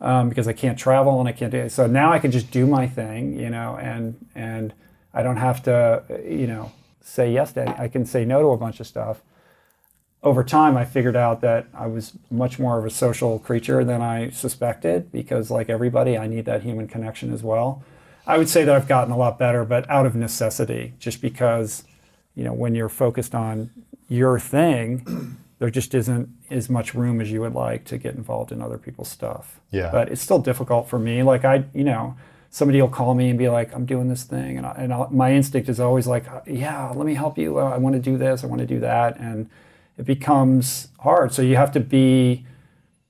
um, 0.00 0.28
because 0.28 0.48
I 0.48 0.52
can't 0.52 0.78
travel 0.78 1.18
and 1.20 1.28
I 1.28 1.32
can't 1.32 1.50
do 1.50 1.58
it. 1.58 1.72
So 1.72 1.86
now 1.86 2.12
I 2.12 2.18
can 2.18 2.30
just 2.30 2.50
do 2.50 2.66
my 2.66 2.86
thing, 2.86 3.38
you 3.38 3.50
know, 3.50 3.76
and 3.80 4.26
and 4.34 4.72
I 5.12 5.22
don't 5.22 5.36
have 5.36 5.62
to 5.64 6.02
you 6.24 6.46
know 6.46 6.72
say 7.00 7.32
yes 7.32 7.52
to. 7.52 7.62
Any, 7.62 7.74
I 7.78 7.88
can 7.88 8.04
say 8.06 8.24
no 8.24 8.40
to 8.42 8.48
a 8.48 8.56
bunch 8.56 8.80
of 8.80 8.86
stuff 8.86 9.22
over 10.22 10.42
time 10.42 10.76
I 10.76 10.84
figured 10.84 11.16
out 11.16 11.40
that 11.42 11.66
I 11.72 11.86
was 11.86 12.12
much 12.30 12.58
more 12.58 12.78
of 12.78 12.84
a 12.84 12.90
social 12.90 13.38
creature 13.38 13.84
than 13.84 14.02
I 14.02 14.30
suspected 14.30 15.12
because 15.12 15.50
like 15.50 15.68
everybody 15.68 16.18
I 16.18 16.26
need 16.26 16.44
that 16.46 16.62
human 16.62 16.88
connection 16.88 17.32
as 17.32 17.42
well. 17.42 17.84
I 18.26 18.36
would 18.36 18.48
say 18.48 18.64
that 18.64 18.74
I've 18.74 18.88
gotten 18.88 19.12
a 19.12 19.16
lot 19.16 19.38
better 19.38 19.64
but 19.64 19.88
out 19.88 20.06
of 20.06 20.14
necessity 20.14 20.94
just 20.98 21.22
because 21.22 21.84
you 22.34 22.44
know 22.44 22.52
when 22.52 22.74
you're 22.74 22.88
focused 22.88 23.34
on 23.34 23.70
your 24.08 24.40
thing 24.40 25.36
there 25.58 25.70
just 25.70 25.94
isn't 25.94 26.28
as 26.50 26.70
much 26.70 26.94
room 26.94 27.20
as 27.20 27.30
you 27.30 27.40
would 27.40 27.54
like 27.54 27.84
to 27.84 27.98
get 27.98 28.14
involved 28.14 28.52
in 28.52 28.62
other 28.62 28.78
people's 28.78 29.08
stuff. 29.08 29.60
Yeah. 29.70 29.90
But 29.90 30.08
it's 30.08 30.22
still 30.22 30.38
difficult 30.38 30.88
for 30.88 30.98
me 30.98 31.22
like 31.22 31.44
I 31.44 31.64
you 31.74 31.84
know 31.84 32.16
somebody 32.50 32.80
will 32.80 32.88
call 32.88 33.14
me 33.14 33.28
and 33.28 33.38
be 33.38 33.48
like 33.48 33.74
I'm 33.74 33.84
doing 33.84 34.08
this 34.08 34.24
thing 34.24 34.56
and, 34.56 34.66
I, 34.66 34.74
and 34.78 34.92
I'll, 34.92 35.08
my 35.10 35.32
instinct 35.32 35.68
is 35.68 35.80
always 35.80 36.06
like 36.06 36.26
yeah 36.46 36.90
let 36.90 37.06
me 37.06 37.14
help 37.14 37.36
you 37.36 37.58
Uh, 37.58 37.64
I 37.64 37.78
want 37.78 37.94
to 37.94 38.00
do 38.00 38.16
this 38.16 38.44
I 38.44 38.46
want 38.46 38.60
to 38.60 38.66
do 38.66 38.80
that 38.80 39.18
and 39.18 39.50
it 39.96 40.06
becomes 40.06 40.88
hard. 41.00 41.32
So 41.32 41.42
you 41.42 41.56
have 41.56 41.72
to 41.72 41.80
be 41.80 42.46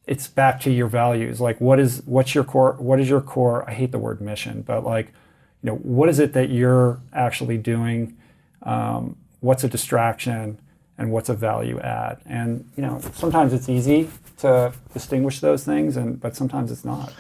it's 0.07 0.27
back 0.27 0.59
to 0.63 0.71
your 0.71 0.89
values. 0.89 1.39
Like 1.39 1.61
what 1.61 1.79
is 1.79 2.03
what's 2.07 2.35
your 2.35 2.45
core 2.45 2.77
what 2.79 2.99
is 2.99 3.09
your 3.09 3.21
core 3.21 3.69
I 3.69 3.75
hate 3.75 3.93
the 3.93 3.99
word 3.99 4.21
mission, 4.21 4.63
but 4.63 4.85
like 4.85 5.13
you 5.63 5.71
know, 5.71 5.77
what 5.77 6.09
is 6.09 6.19
it 6.19 6.33
that 6.35 6.51
you're 6.51 7.01
actually 7.13 7.59
doing? 7.59 8.17
Um, 8.63 9.17
what's 9.41 9.65
a 9.65 9.69
distraction 9.69 10.59
and 10.99 11.11
what's 11.11 11.29
a 11.29 11.35
value 11.35 11.79
add? 11.81 12.19
And 12.27 12.69
you 12.77 12.83
know, 12.83 13.01
sometimes 13.15 13.53
it's 13.53 13.69
easy 13.69 14.11
to 14.39 14.73
distinguish 14.93 15.41
those 15.41 15.65
things 15.65 15.97
and 15.97 16.21
but 16.21 16.37
sometimes 16.37 16.71
it's 16.71 16.85
not. 16.85 17.15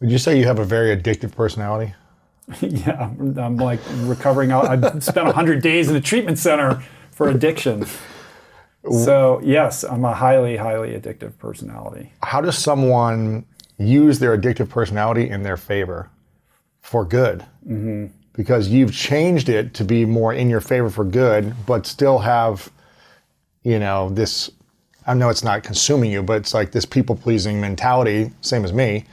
Would 0.00 0.10
you 0.10 0.18
say 0.18 0.38
you 0.38 0.44
have 0.44 0.58
a 0.58 0.64
very 0.64 0.94
addictive 0.94 1.32
personality? 1.32 1.94
yeah, 2.60 3.10
I'm, 3.18 3.38
I'm 3.38 3.56
like 3.56 3.80
recovering. 4.02 4.52
I've 4.52 5.02
spent 5.02 5.26
100 5.26 5.62
days 5.62 5.88
in 5.88 5.96
a 5.96 6.00
treatment 6.00 6.38
center 6.38 6.82
for 7.10 7.28
addiction. 7.28 7.86
So, 8.90 9.40
yes, 9.42 9.82
I'm 9.84 10.04
a 10.04 10.14
highly, 10.14 10.56
highly 10.56 10.90
addictive 10.90 11.36
personality. 11.38 12.12
How 12.22 12.40
does 12.40 12.56
someone 12.56 13.44
use 13.78 14.18
their 14.18 14.36
addictive 14.36 14.68
personality 14.68 15.28
in 15.28 15.42
their 15.42 15.56
favor 15.56 16.10
for 16.82 17.04
good? 17.04 17.40
Mm-hmm. 17.66 18.06
Because 18.34 18.68
you've 18.68 18.92
changed 18.92 19.48
it 19.48 19.74
to 19.74 19.84
be 19.84 20.04
more 20.04 20.34
in 20.34 20.50
your 20.50 20.60
favor 20.60 20.90
for 20.90 21.04
good, 21.04 21.54
but 21.66 21.86
still 21.86 22.18
have, 22.18 22.70
you 23.66 23.80
know, 23.80 24.08
this. 24.10 24.48
I 25.08 25.14
know 25.14 25.28
it's 25.28 25.42
not 25.42 25.64
consuming 25.64 26.12
you, 26.12 26.22
but 26.22 26.36
it's 26.36 26.54
like 26.54 26.70
this 26.70 26.84
people 26.84 27.16
pleasing 27.16 27.60
mentality, 27.60 28.30
same 28.40 28.64
as 28.64 28.72
me, 28.72 29.04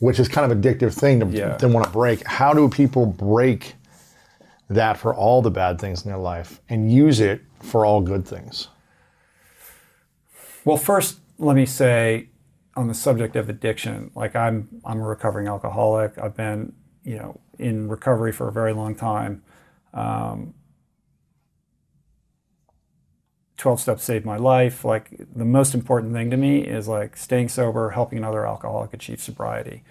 which 0.00 0.18
is 0.18 0.28
kind 0.28 0.50
of 0.52 0.58
addictive 0.58 0.92
thing 0.92 1.20
to, 1.20 1.26
Yeah. 1.26 1.56
to 1.56 1.68
want 1.68 1.86
to 1.86 1.92
break. 1.92 2.26
How 2.26 2.52
do 2.52 2.68
people 2.68 3.06
break 3.06 3.74
that 4.68 4.98
for 4.98 5.14
all 5.14 5.40
the 5.40 5.50
bad 5.50 5.78
things 5.80 6.04
in 6.04 6.10
their 6.10 6.18
life 6.20 6.60
and 6.68 6.92
use 6.92 7.20
it 7.20 7.40
for 7.62 7.86
all 7.86 8.02
good 8.02 8.26
things? 8.28 8.68
Well, 10.64 10.76
first, 10.76 11.20
let 11.38 11.56
me 11.56 11.64
say 11.64 12.28
on 12.74 12.88
the 12.88 12.94
subject 12.94 13.34
of 13.36 13.48
addiction, 13.48 14.10
like 14.14 14.36
I'm, 14.36 14.68
I'm 14.84 15.00
a 15.00 15.04
recovering 15.06 15.46
alcoholic. 15.48 16.18
I've 16.18 16.36
been, 16.36 16.72
you 17.04 17.16
know, 17.16 17.40
in 17.58 17.88
recovery 17.88 18.32
for 18.32 18.48
a 18.48 18.52
very 18.52 18.74
long 18.74 18.94
time. 18.94 19.42
Um, 19.94 20.54
12 23.56 23.80
steps 23.80 24.04
saved 24.04 24.24
my 24.24 24.36
life. 24.36 24.84
Like 24.84 25.10
the 25.34 25.44
most 25.44 25.74
important 25.74 26.12
thing 26.12 26.30
to 26.30 26.36
me 26.36 26.60
is 26.60 26.88
like 26.88 27.16
staying 27.16 27.48
sober, 27.48 27.90
helping 27.90 28.18
another 28.18 28.46
alcoholic 28.46 28.92
achieve 28.92 29.20
sobriety. 29.20 29.82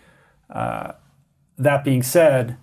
Uh, 0.49 0.93
that 1.57 1.83
being 1.83 2.03
said, 2.03 2.57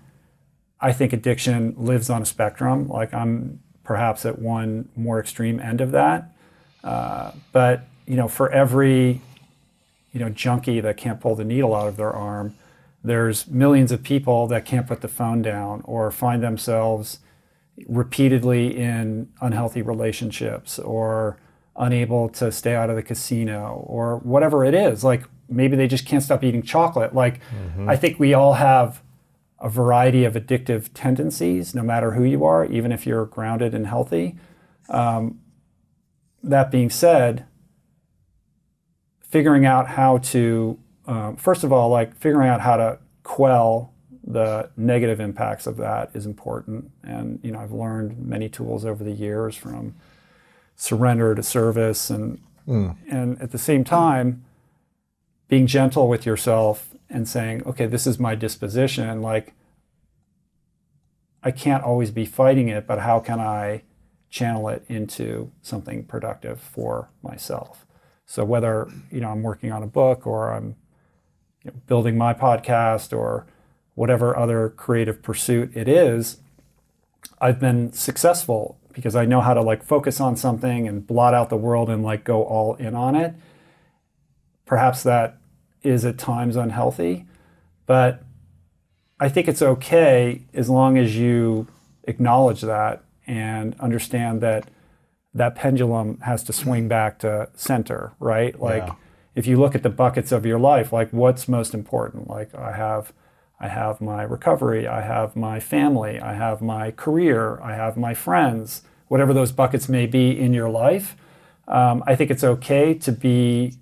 I 0.81 0.93
think 0.93 1.13
addiction 1.13 1.75
lives 1.77 2.11
on 2.11 2.23
a 2.23 2.27
spectrum. 2.27 2.89
Like 2.89 3.13
I'm 3.13 3.61
perhaps 3.85 4.25
at 4.25 4.39
one 4.39 4.89
more 4.95 5.19
extreme 5.19 5.61
end 5.61 5.81
of 5.81 5.91
that. 5.93 6.33
Uh, 6.85 7.33
but 7.53 7.85
you 8.07 8.17
know, 8.17 8.29
for 8.29 8.51
every 8.51 9.21
you 10.13 10.21
know 10.21 10.29
junkie 10.29 10.81
that 10.81 10.97
can't 10.97 11.21
pull 11.21 11.35
the 11.35 11.45
needle 11.45 11.75
out 11.75 11.89
of 11.89 11.97
their 11.97 12.13
arm, 12.13 12.55
there's 13.03 13.47
millions 13.49 13.91
of 13.91 14.03
people 14.03 14.47
that 14.49 14.65
can't 14.65 14.87
put 14.87 15.01
the 15.01 15.09
phone 15.09 15.43
down 15.43 15.83
or 15.85 16.11
find 16.11 16.43
themselves 16.43 17.19
repeatedly 17.89 18.77
in 18.77 19.29
unhealthy 19.41 19.83
relationships 19.83 20.79
or 20.79 21.39
unable 21.77 22.29
to 22.29 22.53
stay 22.53 22.75
out 22.75 22.91
of 22.91 22.97
the 22.97 23.03
casino 23.03 23.83
or 23.87 24.19
whatever 24.19 24.65
it 24.65 24.75
is. 24.75 25.03
Like 25.03 25.25
maybe 25.49 25.77
they 25.77 25.87
just 25.87 26.07
can't 26.07 26.23
stop 26.23 26.45
eating 26.45 26.63
chocolate. 26.63 27.15
Like 27.15 27.41
I 27.89 27.97
think 27.97 28.19
we 28.19 28.35
all 28.35 28.55
have 28.55 29.03
a 29.59 29.69
variety 29.69 30.25
of 30.25 30.35
addictive 30.35 30.91
tendencies, 30.93 31.75
no 31.75 31.83
matter 31.83 32.13
who 32.13 32.25
you 32.25 32.45
are, 32.45 32.65
even 32.67 32.93
if 32.93 33.07
you're 33.07 33.27
grounded 33.27 33.75
and 33.75 33.87
healthy. 33.87 34.37
Um, 34.89 35.39
that 36.43 36.71
being 36.71 36.91
said, 36.91 37.47
figuring 39.21 39.65
out 39.65 39.89
how 39.89 40.19
to, 40.19 40.79
um, 41.07 41.37
first 41.37 41.63
of 41.65 41.73
all, 41.73 41.89
like 41.89 42.17
figuring 42.17 42.49
out 42.49 42.61
how 42.61 42.77
to 42.77 42.99
quell 43.23 43.92
the 44.25 44.71
negative 44.77 45.21
impacts 45.21 45.67
of 45.67 45.77
that 45.79 46.11
is 46.15 46.27
important. 46.27 46.91
And, 47.03 47.41
you 47.43 47.51
know, 47.51 47.59
I've 47.59 47.73
learned 47.73 48.19
many 48.19 48.49
tools 48.49 48.85
over 48.85 49.03
the 49.03 49.13
years 49.13 49.57
from 49.57 49.95
surrender 50.77 51.35
to 51.35 51.43
service 51.43 52.11
and, 52.11 52.41
hmm. 52.65 52.91
and 53.09 53.41
at 53.41 53.51
the 53.51 53.59
same 53.59 53.85
time, 53.85 54.45
being 55.49 55.67
gentle 55.67 56.09
with 56.09 56.25
yourself 56.25 56.95
and 57.11 57.29
saying, 57.29 57.63
okay, 57.67 57.87
this 57.87 58.07
is 58.07 58.19
my 58.19 58.35
disposition. 58.35 59.21
Like, 59.21 59.55
I 61.43 61.51
can't 61.51 61.83
always 61.83 62.11
be 62.11 62.25
fighting 62.25 62.69
it, 62.69 62.87
but 62.87 63.01
how 63.01 63.19
can 63.19 63.41
I 63.41 63.83
channel 64.31 64.69
it 64.69 64.85
into 64.89 65.51
something 65.61 66.05
productive 66.05 66.61
for 66.61 67.11
myself? 67.23 67.87
So 68.25 68.45
whether 68.45 68.89
you 69.11 69.21
know 69.21 69.29
I'm 69.29 69.43
working 69.43 69.73
on 69.73 69.83
a 69.83 69.87
book 69.87 70.27
or 70.27 70.53
I'm 70.53 70.77
you 71.65 71.71
know, 71.71 71.77
building 71.87 72.17
my 72.17 72.33
podcast 72.33 73.17
or 73.17 73.47
whatever 73.95 74.37
other 74.37 74.71
creative 74.71 75.23
pursuit 75.23 75.71
it 75.77 75.89
is, 75.89 76.39
I've 77.41 77.61
been 77.61 77.93
successful 77.93 78.79
because 78.93 79.17
I 79.17 79.25
know 79.25 79.41
how 79.41 79.55
to 79.55 79.63
like 79.63 79.83
focus 79.83 80.21
on 80.21 80.37
something 80.37 80.87
and 80.87 81.07
blot 81.07 81.35
out 81.35 81.49
the 81.51 81.57
world 81.57 81.89
and 81.91 82.03
like 82.03 82.25
go 82.25 82.45
all 82.45 82.75
in 82.75 82.95
on 82.95 83.15
it. 83.17 83.35
Perhaps 84.67 85.03
that 85.03 85.39
is 85.83 86.05
at 86.05 86.19
times 86.19 86.57
unhealthy, 86.57 87.27
but 87.87 88.23
I 89.19 89.29
think 89.29 89.49
it's 89.49 89.63
okay 89.63 90.43
as 90.55 90.69
long 90.71 90.97
as 90.97 91.17
you 91.17 91.67
acknowledge 92.05 92.61
that 92.63 93.05
and 93.27 93.79
understand 93.81 94.41
that 94.41 94.69
that 95.35 95.55
pendulum 95.55 96.19
has 96.21 96.43
to 96.45 96.53
swing 96.53 96.89
back 96.89 97.19
to 97.21 97.49
center, 97.55 98.13
right? 98.21 98.59
Like 98.61 98.87
Yeah. 98.87 98.95
if 99.35 99.47
you 99.47 99.59
look 99.59 99.75
at 99.75 99.83
the 99.83 99.91
buckets 99.91 100.33
of 100.33 100.45
your 100.45 100.59
life, 100.59 100.93
like 100.93 101.11
what's 101.11 101.49
most 101.49 101.73
important? 101.75 102.29
Like 102.29 102.55
I 102.55 102.73
have 102.73 103.13
I 103.63 103.69
have 103.69 104.01
my 104.01 104.23
recovery, 104.25 104.89
I 104.89 105.03
have 105.03 105.37
my 105.37 105.61
family, 105.61 106.21
I 106.21 106.35
have 106.35 106.61
my 106.61 106.91
career, 106.91 107.61
I 107.63 107.75
have 107.77 107.97
my 107.97 108.13
friends, 108.13 108.83
whatever 109.07 109.33
those 109.33 109.53
buckets 109.53 109.89
may 109.89 110.07
be 110.07 110.37
in 110.37 110.53
your 110.53 110.69
life. 110.69 111.17
Um, 111.69 112.03
I 112.05 112.17
think 112.17 112.33
it's 112.33 112.43
okay 112.43 112.93
to 112.95 113.13
be 113.13 113.75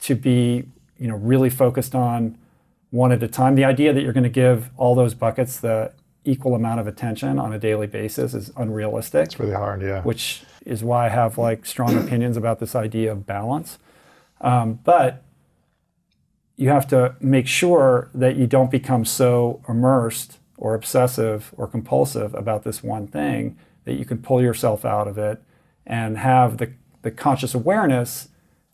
to 0.00 0.14
be 0.14 0.64
you 0.98 1.08
know 1.08 1.16
really 1.16 1.48
focused 1.48 1.94
on 1.94 2.36
one 2.90 3.12
at 3.12 3.22
a 3.22 3.28
time. 3.28 3.54
The 3.54 3.64
idea 3.64 3.94
that 3.94 4.02
you're 4.02 4.12
going 4.12 4.24
to 4.24 4.38
give 4.46 4.70
all 4.76 4.94
those 4.94 5.14
buckets 5.14 5.58
the 5.58 5.92
equal 6.26 6.54
amount 6.54 6.80
of 6.80 6.86
attention 6.86 7.38
on 7.38 7.54
a 7.54 7.58
daily 7.58 7.86
basis 7.86 8.34
is 8.34 8.50
unrealistic 8.56 9.24
It's 9.26 9.40
really 9.40 9.54
hard, 9.54 9.80
yeah. 9.80 10.02
which 10.02 10.42
is 10.66 10.84
why 10.84 11.06
I 11.06 11.08
have 11.08 11.38
like 11.38 11.64
strong 11.64 11.96
opinions 11.96 12.36
about 12.36 12.58
this 12.58 12.74
idea 12.74 13.12
of 13.12 13.24
balance. 13.24 13.78
Um, 14.40 14.80
but 14.84 15.22
you 16.56 16.70
have 16.70 16.86
to 16.88 17.14
make 17.20 17.46
sure 17.46 18.10
that 18.14 18.36
you 18.36 18.46
don't 18.46 18.70
become 18.70 19.04
so 19.04 19.62
immersed 19.68 20.38
or 20.56 20.74
obsessive 20.74 21.52
or 21.56 21.66
compulsive 21.66 22.34
about 22.34 22.64
this 22.64 22.82
one 22.82 23.06
thing 23.06 23.58
that 23.84 23.94
you 23.94 24.04
can 24.04 24.18
pull 24.18 24.42
yourself 24.42 24.84
out 24.84 25.06
of 25.06 25.18
it 25.18 25.42
and 25.86 26.18
have 26.18 26.58
the, 26.58 26.72
the 27.02 27.10
conscious 27.10 27.54
awareness 27.54 28.28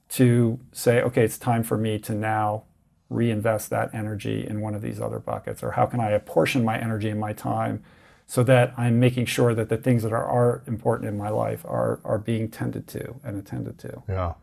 to 0.09 0.61
say, 0.73 1.03
okay, 1.03 1.25
it's 1.25 1.39
time 1.39 1.63
for 1.63 1.77
me 1.77 1.99
to 1.99 2.15
now 2.15 2.65
reinvest 3.09 3.71
that 3.71 3.95
energy 3.95 4.47
in 4.47 4.61
one 4.61 4.75
of 4.75 4.83
these 4.83 5.01
other 5.01 5.19
buckets? 5.19 5.63
Or 5.63 5.73
how 5.73 5.87
can 5.87 6.01
I 6.01 6.11
apportion 6.11 6.65
my 6.65 6.79
energy 6.79 7.11
and 7.11 7.21
my 7.21 7.33
time 7.33 7.83
so 8.27 8.43
that 8.45 8.73
I'm 8.77 8.99
making 8.99 9.27
sure 9.27 9.55
that 9.55 9.69
the 9.69 9.77
things 9.77 10.03
that 10.03 10.13
are, 10.13 10.25
are 10.25 10.63
important 10.67 11.09
in 11.09 11.19
my 11.19 11.29
life 11.29 11.65
are, 11.65 12.01
are 12.05 12.19
being 12.19 12.49
tended 12.49 12.87
to 12.89 13.17
and 13.25 13.37
attended 13.37 13.79
to? 13.81 14.03
Yeah. 14.09 14.35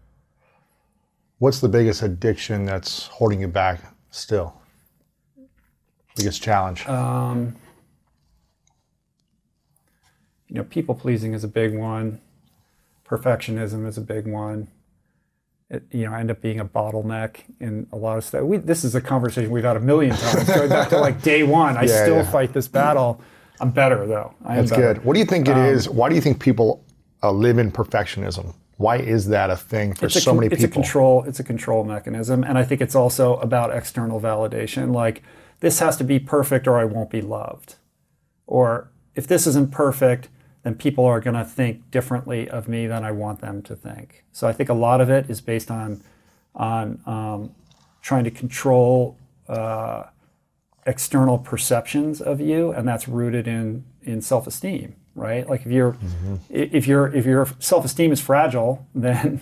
What's 1.40 1.60
the 1.62 1.70
biggest 1.70 2.02
addiction 2.04 2.66
that's 2.66 3.08
holding 3.08 3.40
you 3.42 3.48
back 3.48 3.82
still? 4.12 4.54
Biggest 6.16 6.42
challenge? 6.44 6.86
Um, 6.88 7.56
you 10.48 10.56
know, 10.56 10.64
people 10.66 10.96
pleasing 10.96 11.34
is 11.34 11.44
a 11.44 11.48
big 11.48 11.78
one. 11.78 12.20
Perfectionism 13.08 13.88
is 13.88 13.98
a 13.98 14.02
big 14.02 14.28
one. 14.28 14.68
It, 15.70 15.84
you 15.92 16.06
know, 16.06 16.14
I 16.14 16.20
end 16.20 16.32
up 16.32 16.42
being 16.42 16.60
a 16.60 16.66
bottleneck 16.66 17.38
in 17.60 17.88
a 17.94 17.96
lot 17.96 18.18
of 18.18 18.24
stuff. 18.26 18.44
We, 18.44 18.58
this 18.58 18.84
is 18.84 18.96
a 18.96 19.02
conversation 19.02 19.52
we've 19.52 19.64
had 19.64 19.78
a 19.78 19.80
million 19.80 20.16
times. 20.16 20.44
Going 20.50 20.70
back 20.70 20.90
to 20.90 20.98
like 21.00 21.22
day 21.22 21.44
one, 21.44 21.78
I 21.78 21.82
Yeah, 21.84 22.04
still 22.04 22.16
yeah. 22.18 22.32
fight 22.32 22.54
this 22.54 22.68
battle. 22.68 23.22
I'm 23.62 23.70
better 23.72 24.06
though. 24.08 24.34
I 24.44 24.56
That's 24.58 24.72
better. 24.72 24.94
good. 24.96 25.06
What 25.06 25.14
do 25.14 25.20
you 25.20 25.26
think 25.26 25.48
it 25.48 25.58
is? 25.58 25.88
Why 25.88 26.10
do 26.10 26.16
you 26.16 26.22
think 26.22 26.40
people 26.40 26.84
uh, 27.22 27.32
live 27.32 27.60
in 27.60 27.72
perfectionism? 27.72 28.56
Why 28.80 28.96
is 28.96 29.28
that 29.28 29.50
a 29.50 29.58
thing 29.58 29.94
for 29.94 30.06
a 30.06 30.10
so 30.10 30.32
con- 30.32 30.40
many 30.40 30.48
it's 30.48 30.64
a 30.64 30.68
people? 30.70 30.82
control 30.84 31.24
it's 31.26 31.42
a 31.42 31.44
control 31.44 31.84
mechanism 31.84 32.46
and 32.46 32.58
i 32.58 32.64
think 32.64 32.80
it's 32.80 32.96
also 32.96 33.36
about 33.40 33.76
external 33.76 34.22
validation. 34.22 34.94
Like 34.94 35.22
this 35.60 35.80
has 35.80 35.98
to 35.98 36.06
be 36.06 36.18
perfect 36.18 36.66
or 36.66 36.80
i 36.80 36.86
won't 36.86 37.10
be 37.10 37.22
loved. 37.22 37.76
Or 38.48 38.90
if 39.16 39.28
this 39.28 39.46
isn't 39.48 39.72
perfect 39.74 40.30
then 40.64 40.76
people 40.76 41.06
are 41.06 41.20
going 41.20 41.36
to 41.36 41.44
think 41.44 41.92
differently 41.92 42.50
of 42.50 42.70
me 42.70 42.88
than 42.88 43.04
i 43.04 43.12
want 43.12 43.42
them 43.42 43.62
to 43.64 43.76
think. 43.76 44.24
So 44.32 44.48
i 44.48 44.54
think 44.54 44.70
a 44.70 44.74
lot 44.88 45.02
of 45.02 45.10
it 45.10 45.30
is 45.30 45.42
based 45.42 45.70
on 45.70 46.02
on 46.56 47.02
um, 47.06 47.54
trying 48.02 48.24
to 48.24 48.32
control 48.32 49.18
uh, 49.50 50.04
external 50.86 51.38
perceptions 51.38 52.22
of 52.22 52.40
you 52.40 52.72
and 52.72 52.88
that's 52.88 53.10
rooted 53.10 53.46
in 53.46 53.84
in 54.04 54.22
self-esteem 54.22 54.96
right 55.20 55.50
like 55.50 55.66
if 55.66 55.72
you're 55.72 55.94
mm-hmm. 55.94 56.36
i- 56.52 56.70
if 56.72 56.88
your 56.88 57.14
if 57.14 57.26
your 57.26 57.48
self-esteem 57.60 58.12
is 58.12 58.22
fragile 58.22 58.86
then 58.96 59.42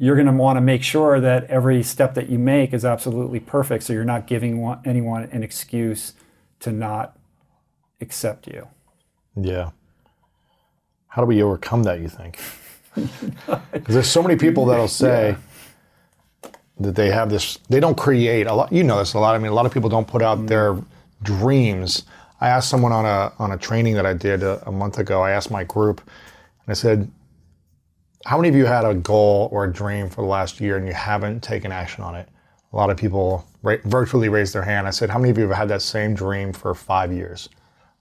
you're 0.00 0.14
going 0.14 0.26
to 0.26 0.32
want 0.32 0.56
to 0.56 0.60
make 0.60 0.82
sure 0.84 1.20
that 1.20 1.44
every 1.50 1.82
step 1.82 2.14
that 2.14 2.28
you 2.28 2.38
make 2.38 2.72
is 2.72 2.84
absolutely 2.84 3.40
perfect 3.40 3.82
so 3.82 3.92
you're 3.92 4.04
not 4.04 4.26
giving 4.28 4.60
one, 4.62 4.78
anyone 4.84 5.24
an 5.32 5.42
excuse 5.42 6.12
to 6.60 6.70
not 6.70 7.16
accept 8.00 8.46
you 8.46 8.66
Yeah. 9.36 9.70
How 11.08 11.22
do 11.22 11.26
we 11.26 11.42
overcome 11.42 11.82
that, 11.84 12.00
you 12.00 12.08
think? 12.08 12.38
Because 13.72 13.94
there's 13.94 14.10
so 14.10 14.22
many 14.22 14.36
people 14.36 14.66
that'll 14.66 14.88
say 14.88 15.36
that 16.80 16.94
they 16.94 17.10
have 17.10 17.30
this, 17.30 17.58
they 17.68 17.80
don't 17.80 17.96
create 17.96 18.46
a 18.46 18.54
lot. 18.54 18.72
You 18.72 18.82
know 18.84 18.98
this 18.98 19.14
a 19.14 19.18
lot. 19.18 19.34
I 19.34 19.38
mean, 19.38 19.50
a 19.50 19.54
lot 19.54 19.66
of 19.66 19.72
people 19.72 19.88
don't 19.88 20.06
put 20.06 20.22
out 20.22 20.38
mm-hmm. 20.38 20.46
their 20.46 20.76
dreams. 21.22 22.04
I 22.40 22.48
asked 22.48 22.68
someone 22.68 22.92
on 22.92 23.04
a, 23.04 23.32
on 23.38 23.52
a 23.52 23.58
training 23.58 23.94
that 23.94 24.06
I 24.06 24.14
did 24.14 24.42
a, 24.42 24.62
a 24.68 24.72
month 24.72 24.98
ago, 24.98 25.22
I 25.22 25.32
asked 25.32 25.50
my 25.50 25.64
group, 25.64 26.00
and 26.00 26.70
I 26.70 26.74
said, 26.74 27.10
how 28.24 28.36
many 28.36 28.48
of 28.48 28.54
you 28.54 28.66
had 28.66 28.84
a 28.84 28.94
goal 28.94 29.48
or 29.52 29.64
a 29.64 29.72
dream 29.72 30.08
for 30.08 30.22
the 30.22 30.28
last 30.28 30.60
year 30.60 30.76
and 30.76 30.86
you 30.86 30.92
haven't 30.92 31.42
taken 31.42 31.72
action 31.72 32.02
on 32.04 32.14
it? 32.14 32.28
A 32.72 32.76
lot 32.76 32.90
of 32.90 32.96
people 32.96 33.46
ra- 33.62 33.76
virtually 33.84 34.28
raised 34.28 34.54
their 34.54 34.62
hand. 34.62 34.86
I 34.86 34.90
said, 34.90 35.08
how 35.08 35.18
many 35.18 35.30
of 35.30 35.38
you 35.38 35.48
have 35.48 35.56
had 35.56 35.68
that 35.68 35.82
same 35.82 36.14
dream 36.14 36.52
for 36.52 36.74
five 36.74 37.12
years? 37.12 37.48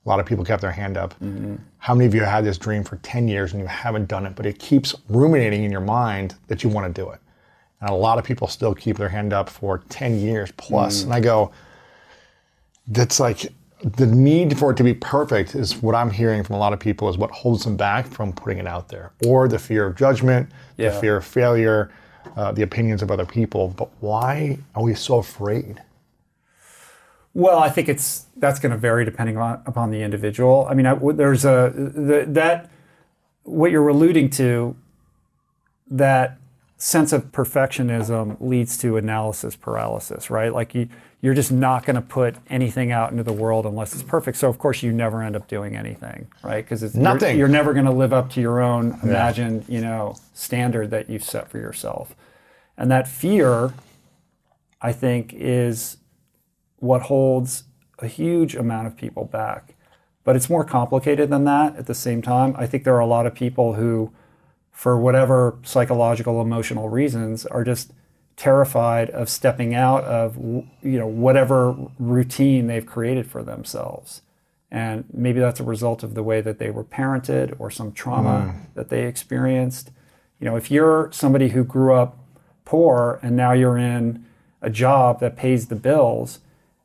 A 0.06 0.10
lot 0.10 0.20
of 0.20 0.26
people 0.26 0.44
kept 0.44 0.62
their 0.62 0.72
hand 0.72 0.98
up. 0.98 1.14
Mm-hmm. 1.16 1.56
How 1.78 1.94
many 1.94 2.06
of 2.06 2.14
you 2.14 2.22
have 2.22 2.30
had 2.30 2.46
this 2.46 2.58
dream 2.58 2.84
for 2.84 2.98
10 2.98 3.28
years 3.28 3.54
and 3.54 3.62
you 3.62 3.68
haven't 3.68 4.08
done 4.08 4.26
it, 4.26 4.36
but 4.36 4.46
it 4.46 4.60
keeps 4.60 4.96
ruminating 5.10 5.64
in 5.64 5.72
your 5.72 5.82
mind 5.82 6.36
that 6.48 6.64
you 6.64 6.70
want 6.70 6.94
to 6.94 7.02
do 7.02 7.10
it? 7.10 7.20
And 7.82 7.90
a 7.90 7.94
lot 7.94 8.18
of 8.18 8.24
people 8.26 8.48
still 8.48 8.74
keep 8.74 8.98
their 8.98 9.10
hand 9.10 9.34
up 9.34 9.50
for 9.50 9.84
10 9.90 10.20
years 10.20 10.52
plus. 10.58 11.02
Mm. 11.02 11.04
And 11.04 11.14
I 11.14 11.20
go, 11.20 11.52
that's 12.88 13.20
like 13.20 13.52
the 13.84 14.08
need 14.08 14.58
for 14.58 14.72
it 14.72 14.78
to 14.78 14.84
be 14.84 14.94
perfect 14.94 15.54
is 15.54 15.82
what 15.82 15.94
I'm 15.94 16.10
hearing 16.10 16.44
from 16.44 16.56
a 16.56 16.60
lot 16.60 16.74
of 16.74 16.80
people 16.80 17.10
is 17.10 17.18
what 17.18 17.30
holds 17.32 17.64
them 17.64 17.78
back 17.78 18.08
from 18.08 18.34
putting 18.34 18.58
it 18.58 18.68
out 18.68 18.90
there, 18.90 19.12
or 19.26 19.48
the 19.48 19.60
fear 19.60 19.86
of 19.86 19.96
judgment, 19.96 20.50
the 20.78 20.92
fear 20.92 21.18
of 21.18 21.26
failure, 21.26 21.92
uh, 22.36 22.52
the 22.52 22.64
opinions 22.64 23.02
of 23.02 23.12
other 23.12 23.26
people. 23.26 23.70
But 23.70 23.90
why 24.00 24.58
are 24.76 24.84
we 24.84 24.96
so 24.96 25.20
afraid? 25.20 25.82
Well, 27.34 27.60
I 27.60 27.70
think 27.70 27.88
it's 27.88 28.26
that's 28.38 28.60
going 28.60 28.72
to 28.72 28.78
vary 28.78 29.06
depending 29.06 29.38
on 29.38 29.62
upon 29.68 29.92
the 29.92 30.02
individual. 30.02 30.68
I 30.68 30.74
mean, 30.74 30.88
I, 30.88 30.96
there's 30.96 31.46
a 31.46 31.72
the, 31.76 32.26
that 32.30 32.72
what 33.44 33.70
you're 33.70 33.88
alluding 33.88 34.32
to 34.32 34.76
that 35.92 36.40
sense 36.78 37.12
of 37.12 37.32
perfectionism 37.32 38.38
leads 38.40 38.78
to 38.78 38.98
analysis 38.98 39.56
paralysis, 39.56 40.30
right? 40.30 40.54
Like 40.54 40.76
you 40.76 40.90
you're 41.20 41.34
just 41.34 41.52
not 41.52 41.84
going 41.84 41.96
to 41.96 42.02
put 42.02 42.36
anything 42.48 42.92
out 42.92 43.10
into 43.10 43.24
the 43.24 43.34
world 43.34 43.66
unless 43.66 43.94
it's 43.94 44.04
perfect. 44.04 44.38
So 44.38 44.50
of 44.50 44.60
course 44.60 44.84
you 44.84 44.92
never 44.92 45.24
end 45.24 45.36
up 45.36 45.48
doing 45.48 45.76
anything, 45.76 46.28
right? 46.44 46.64
Because 46.64 46.84
it's 46.84 46.94
you're- 46.94 47.04
Nothing. 47.04 47.38
You're, 47.40 47.48
never 47.48 47.74
going 47.74 47.88
to 47.88 47.92
live 47.92 48.14
up 48.14 48.30
to 48.34 48.42
your 48.42 48.62
own 48.62 49.00
imagined, 49.02 49.66
you 49.68 49.82
know, 49.82 50.16
standard 50.36 50.92
that 50.92 51.10
you've 51.10 51.24
set 51.24 51.50
for 51.50 51.58
yourself, 51.58 52.16
and 52.78 52.92
that 52.92 53.08
fear, 53.08 53.74
I 54.80 54.92
think, 54.94 55.34
is 55.34 55.98
what 56.78 57.02
holds 57.04 57.64
a 57.98 58.06
huge 58.08 58.54
amount 58.56 58.86
of 58.86 58.96
people 58.96 59.26
back. 59.26 59.74
But 60.24 60.36
it's 60.36 60.52
more 60.52 60.64
complicated 60.64 61.32
than 61.32 61.46
that 61.46 61.76
at 61.78 61.88
the 61.88 61.96
same 61.96 62.22
time. 62.22 62.54
I 62.60 62.68
think 62.68 62.84
there 62.84 62.94
are 62.94 63.00
a 63.00 63.08
lot 63.08 63.26
of 63.26 63.34
people 63.34 63.74
who, 63.74 64.12
for 64.78 64.96
whatever 64.96 65.58
psychological, 65.64 66.40
emotional 66.40 66.88
reasons, 66.88 67.48
are 67.48 67.64
just 67.64 67.94
terrified 68.36 69.10
of 69.10 69.28
stepping 69.28 69.74
out 69.74 70.04
of 70.04 70.38
you 70.38 71.00
know 71.00 71.08
whatever 71.08 71.76
routine 71.98 72.68
they've 72.68 72.86
created 72.86 73.26
for 73.26 73.42
themselves. 73.42 74.22
And 74.70 75.06
maybe 75.12 75.40
that's 75.40 75.60
a 75.60 75.64
result 75.64 76.04
of 76.04 76.14
the 76.14 76.22
way 76.22 76.42
that 76.42 76.60
they 76.60 76.70
were 76.70 76.84
parented 76.84 77.56
or 77.58 77.72
some 77.72 77.92
trauma 77.92 78.54
mm. 78.54 78.74
that 78.76 78.90
they 78.90 79.08
experienced. 79.08 79.90
You 80.40 80.46
know, 80.46 80.56
if 80.56 80.70
you're 80.70 81.10
somebody 81.12 81.50
who 81.50 81.64
grew 81.64 81.96
up 81.96 82.20
poor 82.64 83.20
and 83.24 83.36
now 83.36 83.54
you're 83.54 83.80
in 83.80 84.28
a 84.62 84.70
job 84.70 85.22
that 85.22 85.36
pays 85.36 85.70
the 85.70 85.76
bills 85.76 86.38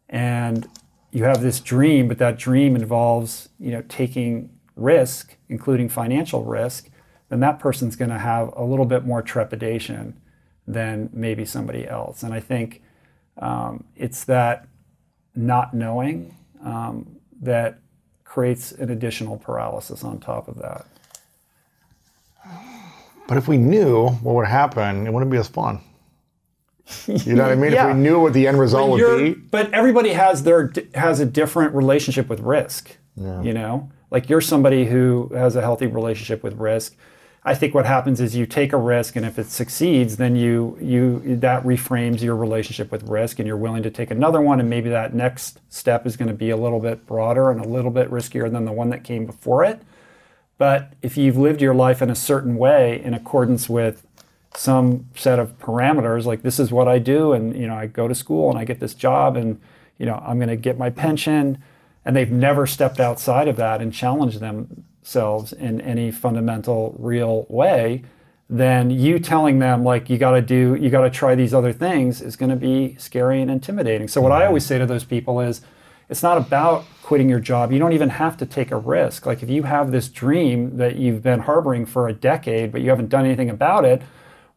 and 0.09 0.66
you 1.11 1.24
have 1.24 1.43
this 1.43 1.61
dream, 1.61 2.09
but 2.09 2.16
that 2.16 2.38
dream 2.38 2.74
involves, 2.74 3.51
you 3.61 3.70
know, 3.70 3.82
taking 3.90 4.49
risk, 4.76 5.36
including 5.51 5.90
financial 5.90 6.43
risk, 6.43 6.88
then 7.32 7.40
that 7.40 7.58
person's 7.58 7.96
going 7.96 8.10
to 8.10 8.18
have 8.18 8.52
a 8.56 8.62
little 8.62 8.84
bit 8.84 9.06
more 9.06 9.22
trepidation 9.22 10.20
than 10.66 11.08
maybe 11.14 11.46
somebody 11.46 11.88
else. 11.88 12.22
And 12.22 12.34
I 12.34 12.40
think 12.40 12.82
um, 13.38 13.84
it's 13.96 14.24
that 14.24 14.68
not 15.34 15.72
knowing 15.72 16.36
um, 16.62 17.16
that 17.40 17.78
creates 18.24 18.72
an 18.72 18.90
additional 18.90 19.38
paralysis 19.38 20.04
on 20.04 20.20
top 20.20 20.46
of 20.46 20.58
that. 20.58 20.84
But 23.26 23.38
if 23.38 23.48
we 23.48 23.56
knew 23.56 24.08
what 24.08 24.34
would 24.34 24.46
happen, 24.46 25.06
it 25.06 25.12
wouldn't 25.12 25.30
be 25.32 25.38
as 25.38 25.48
fun. 25.48 25.80
You 27.06 27.34
know 27.34 27.44
what 27.44 27.52
I 27.52 27.54
mean? 27.54 27.72
Yeah. 27.72 27.88
If 27.88 27.96
we 27.96 28.02
knew 28.02 28.20
what 28.20 28.34
the 28.34 28.46
end 28.46 28.58
result 28.60 28.90
would 28.90 29.18
be, 29.18 29.32
But 29.32 29.72
everybody 29.72 30.10
has 30.10 30.42
their 30.42 30.70
has 30.94 31.20
a 31.20 31.24
different 31.24 31.74
relationship 31.74 32.28
with 32.28 32.40
risk. 32.40 32.98
You 33.16 33.54
know, 33.54 33.90
like 34.10 34.28
you're 34.28 34.42
somebody 34.42 34.84
who 34.84 35.30
has 35.34 35.56
a 35.56 35.62
healthy 35.62 35.86
relationship 35.86 36.42
with 36.42 36.54
risk. 36.58 36.94
I 37.45 37.57
think 37.57 37.74
what 37.74 37.86
happens 37.86 38.20
is 38.20 38.36
you 38.36 38.47
take 38.47 38.72
a 38.72 38.76
risk, 38.76 39.16
and 39.16 39.26
if 39.26 39.36
it 39.36 39.51
succeeds, 39.51 40.16
then 40.16 40.36
you 40.36 40.78
you 40.80 41.36
that 41.36 41.64
reframes 41.64 42.20
your 42.22 42.36
relationship 42.36 42.93
with 42.93 43.03
risk, 43.03 43.40
and 43.40 43.49
you're 43.49 43.57
willing 43.57 43.82
to 43.82 43.90
take 43.90 44.12
another 44.12 44.40
one, 44.40 44.61
and 44.61 44.70
maybe 44.70 44.88
that 44.90 45.12
next 45.12 45.59
step 45.68 46.07
is 46.07 46.16
going 46.16 46.28
to 46.28 46.34
be 46.34 46.51
a 46.51 46.57
little 46.57 46.78
bit 46.78 47.05
broader 47.05 47.51
and 47.51 47.61
a 47.61 47.66
little 47.66 47.90
bit 47.90 48.09
riskier 48.11 48.51
than 48.51 48.64
the 48.64 48.72
one 48.72 48.90
that 48.90 49.03
came 49.03 49.26
before 49.26 49.64
it. 49.64 49.82
But 50.57 50.93
if 51.03 51.16
you've 51.16 51.36
lived 51.36 51.61
your 51.61 51.74
life 51.74 52.01
in 52.01 52.11
a 52.11 52.14
certain 52.14 52.57
way 52.57 53.03
in 53.03 53.12
accordance 53.12 53.68
with 53.68 54.07
some 54.55 55.07
set 55.16 55.40
of 55.40 55.59
parameters, 55.59 56.24
like 56.24 56.43
this 56.43 56.61
is 56.61 56.70
what 56.70 56.86
I 56.86 57.01
do, 57.01 57.32
and 57.32 57.57
you 57.57 57.66
know, 57.66 57.74
I 57.74 57.88
go 57.88 58.07
to 58.07 58.14
school 58.14 58.51
and 58.51 58.59
I 58.59 58.64
get 58.64 58.78
this 58.78 58.95
job, 58.95 59.36
and 59.36 59.61
you 59.99 60.07
know, 60.07 60.22
I'm 60.24 60.38
going 60.38 60.49
to 60.49 60.57
get 60.57 60.78
my 60.78 60.90
pension, 60.90 61.61
and 62.05 62.14
they've 62.14 62.30
never 62.30 62.68
stepped 62.68 63.01
outside 63.01 63.49
of 63.49 63.57
that 63.57 63.80
and 63.80 63.93
challenged 63.93 64.38
themselves 65.03 65.53
in 65.53 65.80
any 65.80 66.11
fundamental, 66.11 66.94
real 66.98 67.46
way, 67.48 68.05
then 68.48 68.90
you 68.90 69.18
telling 69.18 69.59
them 69.59 69.82
like 69.82 70.09
you 70.09 70.18
got 70.18 70.32
to 70.32 70.42
do, 70.42 70.76
you 70.80 70.90
got 70.90 71.03
to 71.03 71.11
try 71.11 71.34
these 71.34 71.55
other 71.55 71.72
things 71.72 72.20
is 72.20 72.36
going 72.36 72.50
to 72.50 72.57
be 72.57 72.94
scary 72.98 73.40
and 73.40 73.50
intimidating. 73.50 74.09
So 74.09 74.20
what 74.20 74.32
I 74.32 74.46
always 74.46 74.64
say 74.64 74.78
to 74.78 74.86
those 74.86 75.05
people 75.05 75.40
is, 75.40 75.62
it's 76.09 76.22
not 76.22 76.36
about 76.36 76.84
quitting 77.03 77.28
your 77.28 77.40
job. 77.40 77.72
You 77.72 77.78
don't 77.78 77.94
even 77.94 78.11
have 78.11 78.36
to 78.38 78.46
take 78.46 78.70
a 78.70 78.76
risk. 78.76 79.24
Like 79.24 79.42
if 79.42 79.48
you 79.48 79.62
have 79.62 79.90
this 79.90 80.09
dream 80.09 80.76
that 80.76 80.96
you've 80.96 81.22
been 81.22 81.40
harboring 81.40 81.86
for 81.86 82.07
a 82.07 82.12
decade, 82.12 82.70
but 82.70 82.82
you 82.82 82.90
haven't 82.90 83.09
done 83.09 83.24
anything 83.24 83.48
about 83.48 83.86
it, 83.86 84.03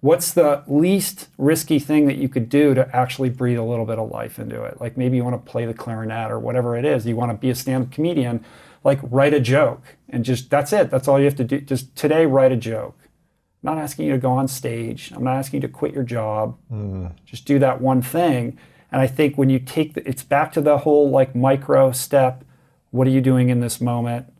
what's 0.01 0.33
the 0.33 0.63
least 0.67 1.29
risky 1.37 1.79
thing 1.79 2.07
that 2.07 2.17
you 2.17 2.27
could 2.27 2.49
do 2.49 2.73
to 2.73 2.93
actually 2.93 3.29
breathe 3.29 3.57
a 3.57 3.63
little 3.63 3.85
bit 3.85 3.97
of 3.97 4.11
life 4.11 4.37
into 4.37 4.61
it? 4.63 4.81
Like 4.81 4.97
maybe 4.97 5.15
you 5.15 5.23
want 5.23 5.43
to 5.43 5.51
play 5.51 5.65
the 5.65 5.73
clarinet 5.73 6.29
or 6.29 6.39
whatever 6.39 6.75
it 6.75 6.83
is. 6.83 7.05
You 7.05 7.15
want 7.15 7.31
to 7.31 7.37
be 7.37 7.49
a 7.49 7.55
stand-up 7.55 7.91
comedian, 7.91 8.43
like 8.85 8.99
write 9.01 9.33
a 9.33 9.39
joke 9.41 9.97
and 10.07 10.23
just 10.23 10.49
that's 10.49 10.71
it. 10.71 10.89
That's 10.89 11.07
all 11.09 11.19
you 11.19 11.25
have 11.25 11.35
to 11.37 11.43
do. 11.43 11.59
Just 11.59 11.93
today 11.95 12.25
write 12.25 12.53
a 12.53 12.55
joke. 12.55 12.97
I'm 13.01 13.75
not 13.75 13.77
asking 13.79 14.05
you 14.05 14.11
to 14.13 14.19
go 14.19 14.31
on 14.31 14.47
stage. 14.47 15.11
I'm 15.13 15.23
not 15.23 15.35
asking 15.35 15.61
you 15.61 15.67
to 15.67 15.73
quit 15.73 15.91
your 15.91 16.03
job. 16.03 16.55
Mm. 16.71 17.11
Just 17.25 17.45
do 17.45 17.57
that 17.59 17.81
one 17.81 18.03
thing. 18.03 18.57
And 18.91 19.01
I 19.01 19.07
think 19.07 19.37
when 19.37 19.49
you 19.49 19.57
take 19.57 19.95
the, 19.95 20.07
it's 20.07 20.23
back 20.23 20.53
to 20.53 20.61
the 20.61 20.77
whole 20.77 21.09
like 21.09 21.35
micro 21.35 21.91
step. 21.91 22.45
What 22.91 23.07
are 23.07 23.11
you 23.11 23.21
doing 23.21 23.49
in 23.49 23.59
this 23.59 23.81
moment? 23.81 24.31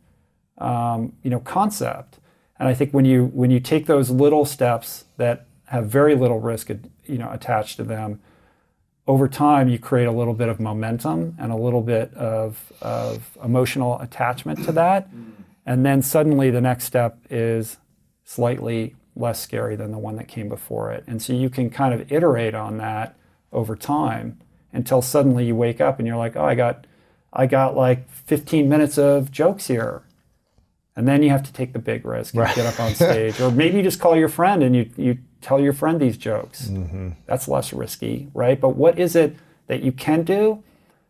Um, 0.58 1.12
you 1.22 1.28
know, 1.28 1.40
concept. 1.40 2.20
And 2.58 2.68
I 2.68 2.72
think 2.72 2.94
when 2.94 3.04
you 3.04 3.26
when 3.34 3.50
you 3.50 3.58
take 3.60 3.86
those 3.86 4.10
little 4.10 4.44
steps 4.44 5.06
that 5.16 5.46
have 5.66 5.88
very 5.88 6.14
little 6.14 6.40
risk, 6.40 6.70
you 7.04 7.18
know, 7.18 7.30
attached 7.30 7.76
to 7.78 7.84
them, 7.84 8.20
over 9.06 9.28
time 9.28 9.68
you 9.68 9.78
create 9.78 10.06
a 10.06 10.12
little 10.12 10.34
bit 10.34 10.48
of 10.48 10.58
momentum 10.58 11.36
and 11.38 11.52
a 11.52 11.56
little 11.56 11.82
bit 11.82 12.12
of, 12.14 12.72
of 12.80 13.38
emotional 13.42 14.00
attachment 14.00 14.64
to 14.64 14.72
that. 14.72 15.14
Mm. 15.14 15.32
And 15.64 15.86
then 15.86 16.02
suddenly 16.02 16.50
the 16.50 16.60
next 16.60 16.84
step 16.84 17.18
is 17.30 17.76
slightly 18.24 18.96
less 19.14 19.40
scary 19.40 19.76
than 19.76 19.92
the 19.92 19.98
one 19.98 20.16
that 20.16 20.28
came 20.28 20.48
before 20.48 20.92
it. 20.92 21.04
And 21.06 21.22
so 21.22 21.32
you 21.32 21.48
can 21.48 21.70
kind 21.70 21.94
of 21.94 22.12
iterate 22.12 22.54
on 22.54 22.78
that 22.78 23.16
over 23.52 23.76
time 23.76 24.40
until 24.72 25.00
suddenly 25.00 25.46
you 25.46 25.56
wake 25.56 25.80
up 25.80 25.98
and 25.98 26.06
you're 26.06 26.16
like, 26.16 26.36
oh, 26.36 26.44
I 26.44 26.54
got 26.54 26.86
I 27.32 27.46
got 27.46 27.76
like 27.76 28.08
15 28.10 28.68
minutes 28.68 28.98
of 28.98 29.30
jokes 29.30 29.66
here 29.66 30.02
and 30.94 31.06
then 31.06 31.22
you 31.22 31.28
have 31.30 31.42
to 31.42 31.52
take 31.52 31.74
the 31.74 31.78
big 31.78 32.06
risk 32.06 32.32
and 32.32 32.42
right. 32.42 32.54
get 32.54 32.66
up 32.66 32.80
on 32.80 32.94
stage 32.94 33.40
or 33.40 33.50
maybe 33.50 33.76
you 33.76 33.82
just 33.82 34.00
call 34.00 34.16
your 34.16 34.28
friend 34.28 34.62
and 34.62 34.74
you, 34.74 34.90
you 34.96 35.18
tell 35.40 35.60
your 35.60 35.72
friend 35.72 36.00
these 36.00 36.16
jokes. 36.16 36.68
Mm-hmm. 36.68 37.10
that's 37.26 37.48
less 37.48 37.72
risky 37.72 38.28
right? 38.34 38.60
But 38.60 38.70
what 38.70 38.98
is 38.98 39.16
it 39.16 39.36
that 39.66 39.82
you 39.82 39.92
can 39.92 40.22
do 40.22 40.62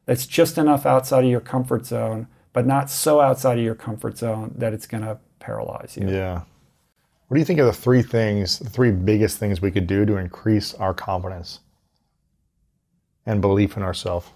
that's 0.04 0.26
just 0.26 0.58
enough 0.58 0.86
outside 0.86 1.24
of 1.24 1.30
your 1.30 1.40
comfort 1.40 1.86
zone 1.86 2.28
but 2.52 2.66
not 2.66 2.90
so 2.90 3.20
outside 3.20 3.58
of 3.58 3.64
your 3.64 3.74
comfort 3.74 4.18
zone 4.18 4.54
that 4.56 4.72
it's 4.72 4.86
going 4.86 5.02
to 5.02 5.18
paralyze 5.38 5.96
you? 6.00 6.08
Yeah. 6.08 6.42
What 7.28 7.34
do 7.34 7.38
you 7.40 7.44
think 7.44 7.60
are 7.60 7.64
the 7.64 7.72
three 7.72 8.02
things 8.02 8.58
the 8.58 8.70
three 8.70 8.92
biggest 8.92 9.38
things 9.38 9.60
we 9.60 9.70
could 9.70 9.86
do 9.86 10.04
to 10.06 10.16
increase 10.16 10.74
our 10.74 10.94
confidence 10.94 11.60
and 13.24 13.40
belief 13.40 13.76
in 13.76 13.82
ourselves 13.82 14.28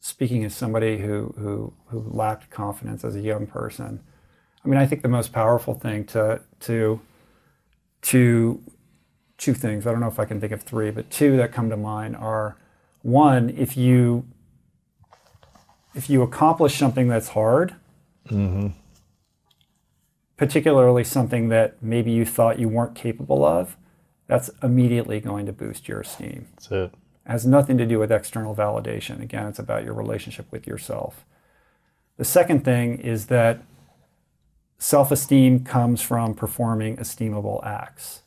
speaking 0.00 0.44
as 0.44 0.54
somebody 0.54 0.98
who, 0.98 1.34
who, 1.38 1.72
who 1.86 2.00
lacked 2.10 2.50
confidence 2.50 3.04
as 3.04 3.16
a 3.16 3.20
young 3.20 3.46
person 3.46 4.00
I 4.64 4.68
mean, 4.68 4.78
I 4.78 4.86
think 4.86 5.02
the 5.02 5.08
most 5.08 5.32
powerful 5.32 5.74
thing 5.74 6.04
to 6.06 6.40
to 6.60 7.00
to 8.02 8.62
two 9.38 9.54
things. 9.54 9.86
I 9.86 9.92
don't 9.92 10.00
know 10.00 10.08
if 10.08 10.18
I 10.18 10.24
can 10.24 10.40
think 10.40 10.52
of 10.52 10.62
three, 10.62 10.90
but 10.90 11.10
two 11.10 11.36
that 11.36 11.52
come 11.52 11.70
to 11.70 11.76
mind 11.76 12.16
are 12.16 12.56
one, 13.02 13.50
if 13.50 13.76
you 13.76 14.26
if 15.94 16.10
you 16.10 16.22
accomplish 16.22 16.76
something 16.76 17.06
that's 17.06 17.28
hard, 17.28 17.76
mm-hmm. 18.28 18.68
particularly 20.36 21.04
something 21.04 21.48
that 21.50 21.80
maybe 21.80 22.10
you 22.10 22.24
thought 22.24 22.58
you 22.58 22.68
weren't 22.68 22.96
capable 22.96 23.44
of, 23.44 23.76
that's 24.26 24.50
immediately 24.62 25.20
going 25.20 25.46
to 25.46 25.52
boost 25.52 25.86
your 25.86 26.00
esteem. 26.00 26.48
That's 26.54 26.70
it. 26.72 26.92
it 27.26 27.30
has 27.30 27.46
nothing 27.46 27.78
to 27.78 27.86
do 27.86 28.00
with 28.00 28.10
external 28.10 28.56
validation. 28.56 29.22
Again, 29.22 29.46
it's 29.46 29.60
about 29.60 29.84
your 29.84 29.94
relationship 29.94 30.50
with 30.50 30.66
yourself. 30.66 31.24
The 32.16 32.24
second 32.24 32.64
thing 32.64 32.98
is 32.98 33.26
that 33.26 33.60
Self 34.78 35.10
esteem 35.10 35.64
comes 35.64 36.02
from 36.02 36.34
performing 36.34 36.98
esteemable 36.98 37.64
acts. 37.64 38.20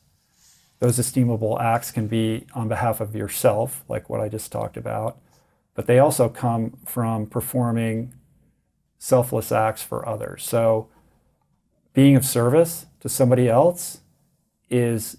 Those 0.80 0.98
esteemable 0.98 1.60
acts 1.60 1.90
can 1.90 2.06
be 2.06 2.46
on 2.54 2.68
behalf 2.68 3.00
of 3.00 3.14
yourself, 3.14 3.84
like 3.88 4.08
what 4.08 4.20
I 4.20 4.28
just 4.28 4.52
talked 4.52 4.76
about, 4.76 5.18
but 5.74 5.86
they 5.86 5.98
also 5.98 6.28
come 6.28 6.78
from 6.86 7.26
performing 7.26 8.14
selfless 8.98 9.50
acts 9.50 9.82
for 9.82 10.08
others. 10.08 10.44
So, 10.44 10.88
being 11.94 12.14
of 12.14 12.24
service 12.24 12.86
to 13.00 13.08
somebody 13.08 13.48
else 13.48 14.00
is 14.70 15.16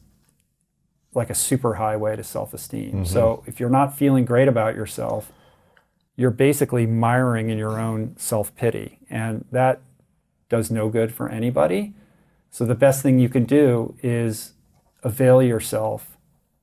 like 1.13 1.29
a 1.29 1.35
super 1.35 1.73
highway 1.73 2.15
to 2.15 2.23
self 2.23 2.53
esteem. 2.53 2.91
Mm-hmm. 2.91 3.03
So, 3.05 3.43
if 3.45 3.59
you're 3.59 3.69
not 3.69 3.97
feeling 3.97 4.23
great 4.23 4.47
about 4.47 4.75
yourself, 4.75 5.31
you're 6.19 6.31
basically 6.31 6.85
miring 6.85 7.49
in 7.49 7.57
your 7.57 7.79
own 7.79 8.13
self 8.17 8.53
pity. 8.55 8.99
And 9.09 9.45
that 9.51 9.81
does 10.49 10.69
no 10.69 10.89
good 10.89 11.13
for 11.13 11.29
anybody. 11.29 11.93
So 12.49 12.65
the 12.65 12.75
best 12.75 13.01
thing 13.01 13.19
you 13.19 13.29
can 13.29 13.45
do 13.45 13.95
is 14.03 14.51
avail 15.03 15.41
yourself 15.41 16.17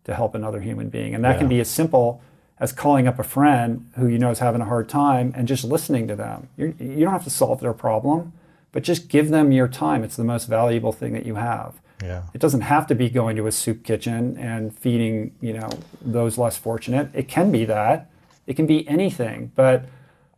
to 0.04 0.14
help 0.14 0.34
another 0.34 0.60
human 0.60 0.88
being. 0.88 1.14
And 1.14 1.24
that 1.24 1.32
yeah. 1.32 1.38
can 1.38 1.48
be 1.48 1.60
as 1.60 1.68
simple 1.68 2.22
as 2.58 2.72
calling 2.72 3.06
up 3.06 3.18
a 3.18 3.22
friend 3.22 3.90
who 3.96 4.06
you 4.06 4.18
know 4.18 4.30
is 4.30 4.38
having 4.38 4.60
a 4.60 4.64
hard 4.64 4.88
time 4.88 5.32
and 5.36 5.46
just 5.46 5.64
listening 5.64 6.08
to 6.08 6.16
them. 6.16 6.48
You're, 6.56 6.68
you 6.68 6.96
do 6.96 7.04
not 7.04 7.12
have 7.12 7.24
to 7.24 7.30
solve 7.30 7.60
their 7.60 7.72
problem, 7.72 8.32
but 8.72 8.82
just 8.82 9.08
give 9.08 9.30
them 9.30 9.52
your 9.52 9.68
time. 9.68 10.04
It's 10.04 10.16
the 10.16 10.24
most 10.24 10.46
valuable 10.46 10.92
thing 10.92 11.12
that 11.12 11.26
you 11.26 11.34
have. 11.34 11.74
Yeah. 12.02 12.22
It 12.34 12.40
doesn't 12.40 12.62
have 12.62 12.86
to 12.88 12.94
be 12.94 13.08
going 13.08 13.36
to 13.36 13.46
a 13.46 13.52
soup 13.52 13.84
kitchen 13.84 14.36
and 14.36 14.76
feeding, 14.78 15.34
you 15.40 15.54
know, 15.54 15.70
those 16.00 16.38
less 16.38 16.56
fortunate. 16.56 17.08
It 17.14 17.28
can 17.28 17.50
be 17.50 17.64
that. 17.64 18.10
It 18.46 18.54
can 18.54 18.66
be 18.66 18.86
anything. 18.88 19.52
But 19.54 19.86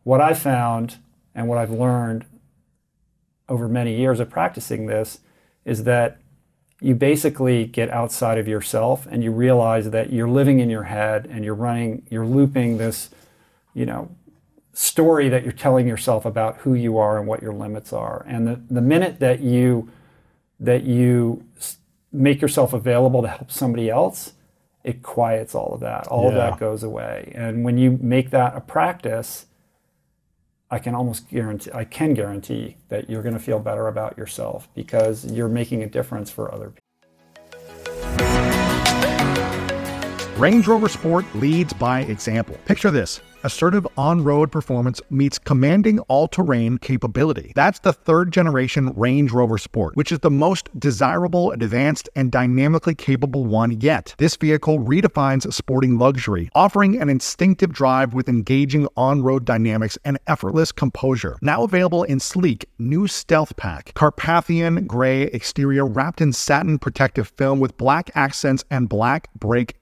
what 0.03 0.21
I 0.21 0.33
found 0.33 0.97
and 1.35 1.47
what 1.47 1.57
I've 1.57 1.71
learned 1.71 2.25
over 3.47 3.67
many 3.67 3.97
years 3.97 4.19
of 4.19 4.29
practicing 4.29 4.85
this 4.85 5.19
is 5.65 5.83
that 5.83 6.19
you 6.81 6.95
basically 6.95 7.65
get 7.65 7.89
outside 7.89 8.37
of 8.37 8.47
yourself 8.47 9.05
and 9.09 9.23
you 9.23 9.31
realize 9.31 9.89
that 9.89 10.13
you're 10.13 10.29
living 10.29 10.59
in 10.59 10.69
your 10.69 10.83
head 10.83 11.27
and 11.29 11.43
you're 11.43 11.55
running, 11.55 12.03
you're 12.09 12.25
looping 12.25 12.77
this, 12.77 13.09
you 13.73 13.85
know, 13.85 14.09
story 14.73 15.27
that 15.27 15.43
you're 15.43 15.51
telling 15.51 15.87
yourself 15.87 16.23
about 16.25 16.57
who 16.59 16.73
you 16.73 16.97
are 16.97 17.17
and 17.17 17.27
what 17.27 17.41
your 17.41 17.53
limits 17.53 17.91
are. 17.91 18.25
And 18.27 18.47
the, 18.47 18.61
the 18.69 18.81
minute 18.81 19.19
that 19.19 19.41
you 19.41 19.89
that 20.61 20.83
you 20.83 21.45
make 22.11 22.41
yourself 22.41 22.73
available 22.73 23.21
to 23.21 23.27
help 23.27 23.51
somebody 23.51 23.89
else, 23.89 24.33
it 24.83 25.03
quiets 25.03 25.55
all 25.55 25.73
of 25.73 25.81
that. 25.81 26.07
All 26.07 26.23
yeah. 26.23 26.29
of 26.29 26.35
that 26.35 26.59
goes 26.59 26.83
away. 26.83 27.31
And 27.35 27.63
when 27.63 27.77
you 27.77 27.97
make 28.01 28.29
that 28.31 28.55
a 28.55 28.61
practice, 28.61 29.45
I 30.71 30.79
can 30.79 30.93
almost 30.93 31.29
guarantee, 31.29 31.71
I 31.73 31.83
can 31.83 32.13
guarantee 32.13 32.77
that 32.89 33.09
you're 33.09 33.23
going 33.23 33.33
to 33.33 33.39
feel 33.39 33.59
better 33.59 33.87
about 33.87 34.17
yourself 34.17 34.67
because 34.75 35.25
you're 35.25 35.49
making 35.49 35.81
a 35.81 35.87
difference 35.87 36.29
for 36.29 36.53
other 36.53 36.73
Range 40.39 40.65
Rover 40.69 40.87
Sport 40.87 41.25
leads 41.35 41.73
by 41.73 42.03
example. 42.03 42.57
Picture 42.63 42.89
this 42.89 43.19
assertive 43.43 43.87
on 43.97 44.23
road 44.23 44.51
performance 44.51 45.01
meets 45.09 45.39
commanding 45.39 45.99
all 46.01 46.27
terrain 46.27 46.77
capability. 46.77 47.53
That's 47.55 47.79
the 47.79 47.93
third 47.93 48.31
generation 48.31 48.93
Range 48.95 49.31
Rover 49.31 49.57
Sport, 49.57 49.95
which 49.95 50.11
is 50.11 50.19
the 50.19 50.31
most 50.31 50.67
desirable, 50.79 51.51
advanced, 51.51 52.09
and 52.15 52.31
dynamically 52.31 52.95
capable 52.95 53.45
one 53.45 53.79
yet. 53.79 54.15
This 54.17 54.35
vehicle 54.35 54.79
redefines 54.79 55.51
sporting 55.53 55.97
luxury, 55.97 56.49
offering 56.53 57.01
an 57.01 57.09
instinctive 57.09 57.71
drive 57.71 58.13
with 58.13 58.29
engaging 58.29 58.87
on 58.97 59.23
road 59.23 59.45
dynamics 59.45 59.97
and 60.03 60.19
effortless 60.27 60.71
composure. 60.71 61.37
Now 61.41 61.63
available 61.63 62.03
in 62.03 62.19
sleek, 62.19 62.65
new 62.77 63.07
Stealth 63.07 63.55
Pack, 63.55 63.93
Carpathian 63.93 64.85
gray 64.85 65.23
exterior 65.23 65.85
wrapped 65.85 66.21
in 66.21 66.33
satin 66.33 66.79
protective 66.79 67.29
film 67.29 67.59
with 67.59 67.77
black 67.77 68.11
accents 68.15 68.63
and 68.69 68.89
black 68.89 69.29
brake 69.35 69.81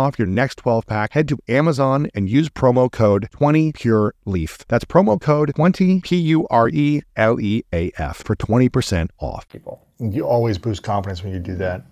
your 0.17 0.27
next 0.27 0.55
12 0.57 0.85
pack, 0.85 1.13
head 1.13 1.27
to 1.29 1.37
Amazon 1.47 2.09
and 2.13 2.29
use 2.29 2.49
promo 2.49 2.91
code 2.91 3.27
20PureLeaf. 3.33 4.65
That's 4.67 4.85
promo 4.85 5.19
code 5.19 5.53
20 5.55 6.01
P 6.01 6.15
U 6.17 6.47
R 6.49 6.69
E 6.69 7.01
L 7.15 7.39
E 7.39 7.63
A 7.73 7.91
F 7.97 8.17
for 8.23 8.35
20% 8.35 9.09
off. 9.19 9.47
People. 9.49 9.85
You 9.99 10.27
always 10.27 10.57
boost 10.57 10.83
confidence 10.83 11.23
when 11.23 11.33
you 11.33 11.39
do 11.39 11.55
that. 11.55 11.83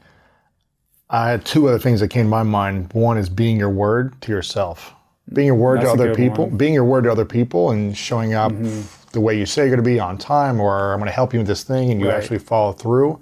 I 1.10 1.30
had 1.30 1.45
two 1.45 1.68
other 1.68 1.80
things 1.80 1.99
that 2.01 2.10
came 2.10 2.26
to 2.26 2.30
my 2.30 2.43
mind. 2.43 2.91
One 2.93 3.18
is 3.18 3.30
being 3.30 3.57
your 3.57 3.70
word 3.70 4.20
to 4.22 4.32
yourself, 4.32 4.93
being 5.34 5.47
your 5.47 5.55
word 5.55 5.82
That's 5.82 5.93
to 5.95 6.03
other 6.03 6.16
people, 6.16 6.47
one. 6.47 6.57
being 6.57 6.74
your 6.74 6.84
word 6.86 7.05
to 7.05 7.12
other 7.12 7.26
people, 7.26 7.72
and 7.72 7.97
showing 7.97 8.34
up 8.36 8.51
mm-hmm. 8.51 8.82
the 9.12 9.20
way 9.20 9.38
you 9.38 9.45
say 9.47 9.64
you're 9.64 9.70
going 9.76 9.84
to 9.84 9.89
be 9.89 9.99
on 9.99 10.18
time, 10.20 10.60
or 10.60 10.93
I'm 10.93 10.99
going 10.99 11.10
to 11.10 11.16
help 11.16 11.34
you 11.34 11.39
with 11.39 11.47
this 11.47 11.64
thing, 11.64 11.89
and 11.91 11.99
you 11.99 12.07
Right. 12.07 12.16
actually 12.18 12.39
follow 12.39 12.74
through. 12.74 13.20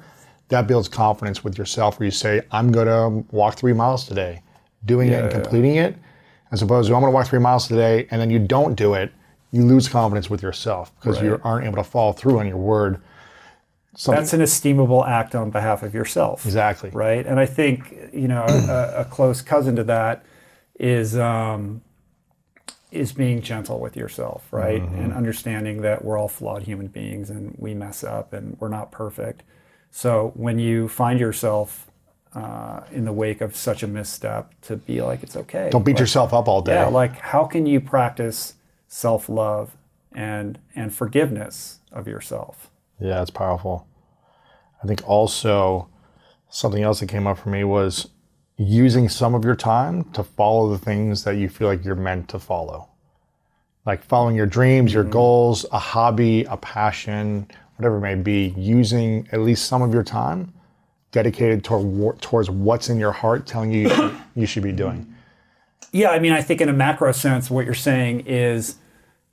That 0.50 0.68
builds 0.68 0.88
confidence 0.90 1.44
with 1.44 1.58
yourself, 1.58 2.00
where 2.00 2.06
you 2.06 2.12
say, 2.12 2.42
"I'm 2.52 2.72
going 2.72 2.88
to 2.88 3.26
walk 3.36 3.56
three 3.56 3.74
miles 3.74 4.06
today," 4.06 4.42
doing 4.88 5.10
it 5.10 5.24
and 5.24 5.32
completing 5.44 5.76
it, 5.76 5.96
as 6.52 6.62
opposed 6.64 6.90
to 6.90 6.96
"I'm 6.96 7.02
going 7.02 7.12
to 7.12 7.16
walk 7.16 7.28
three 7.28 7.40
miles 7.40 7.68
today," 7.68 8.08
and 8.10 8.20
then 8.20 8.30
you 8.32 8.40
don't 8.40 8.76
do 8.76 8.96
it. 8.96 9.12
You 9.52 9.64
lose 9.64 9.88
confidence 9.88 10.30
with 10.30 10.42
yourself 10.42 10.92
because 11.00 11.22
you 11.22 11.40
aren't 11.44 11.66
able 11.66 11.78
to 11.78 11.84
follow 11.84 12.12
through 12.14 12.40
on 12.40 12.48
your 12.48 12.58
word. 12.58 13.00
Something- 13.96 14.22
That's 14.22 14.34
an 14.34 14.42
esteemable 14.42 15.08
act 15.08 15.34
on 15.36 15.50
behalf 15.52 15.82
of 15.84 15.94
yourself. 15.94 16.46
Exactly. 16.46 16.90
Right. 16.92 17.26
And 17.26 17.40
I 17.40 17.46
think, 17.48 17.96
you 18.14 18.28
know, 18.28 18.44
a, 18.48 19.02
a 19.02 19.06
close 19.06 19.42
cousin 19.42 19.76
to 19.78 19.84
that 19.86 20.24
is 20.80 21.18
um, 21.18 21.82
is 22.92 23.12
being 23.12 23.42
gentle 23.42 23.80
with 23.80 23.96
yourself, 23.98 24.48
right? 24.52 24.82
And 24.82 25.12
understanding 25.14 25.82
that 25.82 26.06
we're 26.06 26.18
all 26.18 26.28
flawed 26.28 26.64
human 26.64 26.88
beings 26.88 27.30
and 27.30 27.56
we 27.58 27.74
mess 27.74 28.04
up 28.04 28.34
and 28.34 28.56
we're 28.60 28.70
not 28.70 28.92
perfect. 28.92 29.44
So 29.92 30.32
when 30.36 30.60
you 30.60 30.88
find 30.88 31.20
yourself 31.20 31.87
uh, 32.34 32.82
in 32.92 33.06
the 33.06 33.14
wake 33.14 33.42
of 33.42 33.56
such 33.56 33.84
a 33.84 33.88
misstep, 33.88 34.54
to 34.62 34.76
be 34.78 35.02
like, 35.02 35.24
it's 35.24 35.36
okay. 35.36 35.70
don't 35.72 35.84
beat 35.84 35.94
Like, 35.94 36.00
yourself 36.02 36.34
up 36.34 36.48
all 36.48 36.62
day. 36.62 36.74
Yeah, 36.74 36.88
like 36.88 37.18
how 37.18 37.46
can 37.46 37.66
you 37.66 37.80
practice 37.82 38.56
self 38.88 39.30
love 39.30 39.76
and 40.14 40.60
and 40.76 40.94
forgiveness 40.94 41.80
of 41.92 42.08
yourself? 42.08 42.70
Yeah, 43.00 43.22
it's 43.22 43.32
powerful. 43.32 43.88
I 44.84 44.88
think 44.88 45.08
also 45.08 45.90
something 46.50 46.84
else 46.84 47.00
that 47.00 47.10
came 47.10 47.28
up 47.28 47.38
for 47.38 47.50
me 47.50 47.64
was 47.64 48.10
using 48.58 49.08
some 49.10 49.36
of 49.36 49.44
your 49.44 49.56
time 49.56 50.04
to 50.12 50.24
follow 50.24 50.70
the 50.70 50.78
things 50.78 51.24
that 51.24 51.36
you 51.36 51.50
feel 51.50 51.68
like 51.68 51.84
you're 51.86 51.96
meant 51.96 52.30
to 52.30 52.40
follow. 52.40 52.90
Like 53.86 54.04
following 54.04 54.36
your 54.36 54.46
dreams, 54.48 54.94
your 54.94 55.04
goals, 55.04 55.66
a 55.72 55.80
hobby, 55.80 56.44
a 56.46 56.58
passion, 56.58 57.48
whatever 57.76 57.98
it 57.98 58.02
may 58.02 58.16
be, 58.16 58.54
using 58.58 59.28
at 59.32 59.42
least 59.42 59.66
some 59.68 59.82
of 59.82 59.94
your 59.94 60.04
time 60.04 60.54
dedicated 61.18 61.64
toward, 61.64 62.22
towards 62.22 62.48
what's 62.48 62.90
in 62.90 63.00
your 63.00 63.12
heart 63.12 63.48
telling 63.48 63.72
you 63.72 63.90
you 64.36 64.46
should, 64.46 64.62
be 64.62 64.72
doing. 64.72 65.12
Yeah, 65.92 66.12
I 66.12 66.20
mean, 66.20 66.32
I 66.32 66.44
think 66.44 66.62
in 66.62 66.70
a 66.70 66.74
macro 66.74 67.12
sense, 67.12 67.50
what 67.50 67.66
you're 67.66 67.74
saying 67.74 68.28
is 68.28 68.76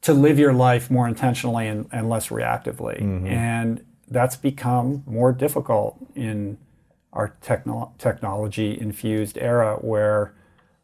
to 0.00 0.14
live 0.14 0.38
your 0.38 0.54
life 0.54 0.90
more 0.90 1.06
intentionally 1.06 1.68
and, 1.68 1.86
and 1.92 2.08
less 2.08 2.28
reactively. 2.28 3.02
And 3.26 3.84
that's 4.08 4.34
become 4.34 5.02
more 5.06 5.30
difficult 5.30 5.98
in 6.14 6.56
our 7.12 7.36
techno- 7.42 7.92
technology 7.98 8.80
infused 8.80 9.36
era 9.36 9.76
where 9.82 10.34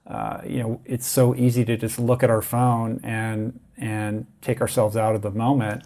uh, 0.06 0.42
you 0.44 0.58
know 0.58 0.80
it's 0.84 1.06
so 1.06 1.34
easy 1.34 1.64
to 1.64 1.78
just 1.78 1.98
look 1.98 2.22
at 2.22 2.28
our 2.28 2.42
phone 2.42 3.00
and 3.02 3.58
and 3.78 4.26
take 4.42 4.60
ourselves 4.60 4.96
out 4.96 5.14
of 5.14 5.22
the 5.22 5.30
moment 5.30 5.82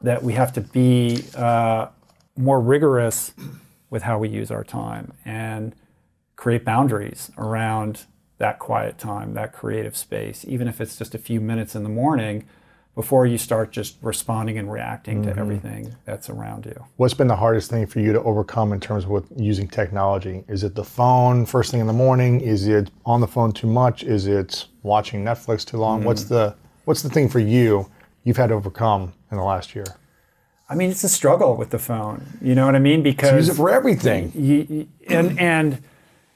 that 0.00 0.22
we 0.22 0.34
have 0.34 0.52
to 0.52 0.60
be 0.60 1.24
uh, 1.34 1.88
more 2.36 2.60
rigorous 2.60 3.32
with 3.90 4.02
how 4.02 4.18
we 4.18 4.28
use 4.28 4.50
our 4.50 4.64
time 4.64 5.12
and 5.24 5.74
create 6.36 6.64
boundaries 6.64 7.30
around 7.38 8.06
that 8.38 8.58
quiet 8.58 8.98
time, 8.98 9.34
that 9.34 9.52
creative 9.52 9.96
space, 9.96 10.44
even 10.46 10.68
if 10.68 10.80
it's 10.80 10.96
just 10.96 11.14
a 11.14 11.18
few 11.18 11.40
minutes 11.40 11.74
in 11.74 11.82
the 11.82 11.88
morning 11.88 12.44
before 12.94 13.26
you 13.26 13.38
start 13.38 13.70
just 13.70 13.96
responding 14.02 14.58
and 14.58 14.72
reacting 14.72 15.22
to 15.22 15.30
mm-hmm. 15.30 15.38
everything 15.38 15.94
that's 16.04 16.28
around 16.28 16.66
you. 16.66 16.84
What's 16.96 17.14
been 17.14 17.28
the 17.28 17.36
hardest 17.36 17.70
thing 17.70 17.86
for 17.86 18.00
you 18.00 18.12
to 18.12 18.20
overcome 18.22 18.72
in 18.72 18.80
terms 18.80 19.04
of 19.04 19.10
with 19.10 19.24
using 19.36 19.68
technology? 19.68 20.42
Is 20.48 20.64
it 20.64 20.74
the 20.74 20.82
phone 20.82 21.46
first 21.46 21.70
thing 21.70 21.80
in 21.80 21.86
the 21.86 21.92
morning? 21.92 22.40
Is 22.40 22.66
it 22.66 22.90
on 23.06 23.20
the 23.20 23.28
phone 23.28 23.52
too 23.52 23.68
much? 23.68 24.02
Is 24.02 24.26
it 24.26 24.66
watching 24.82 25.24
Netflix 25.24 25.64
too 25.64 25.76
long? 25.76 26.02
What's 26.02 26.24
mm-hmm. 26.24 26.34
the 26.34 26.56
what's 26.86 27.02
the 27.02 27.08
thing 27.08 27.28
for 27.28 27.38
you 27.38 27.88
you've 28.24 28.36
had 28.36 28.48
to 28.48 28.54
overcome 28.54 29.12
in 29.30 29.36
the 29.36 29.44
last 29.44 29.76
year? 29.76 29.86
I 30.68 30.74
mean, 30.74 30.90
it's 30.90 31.04
a 31.04 31.08
struggle 31.08 31.56
with 31.56 31.70
the 31.70 31.78
phone. 31.78 32.26
You 32.42 32.54
know 32.54 32.66
what 32.66 32.74
I 32.74 32.78
mean? 32.78 33.02
Because 33.02 33.32
Use 33.32 33.48
it 33.48 33.54
for 33.54 33.70
everything. 33.70 34.32
you, 34.34 34.66
you- 34.68 34.88
and 35.08 35.38
and 35.40 35.82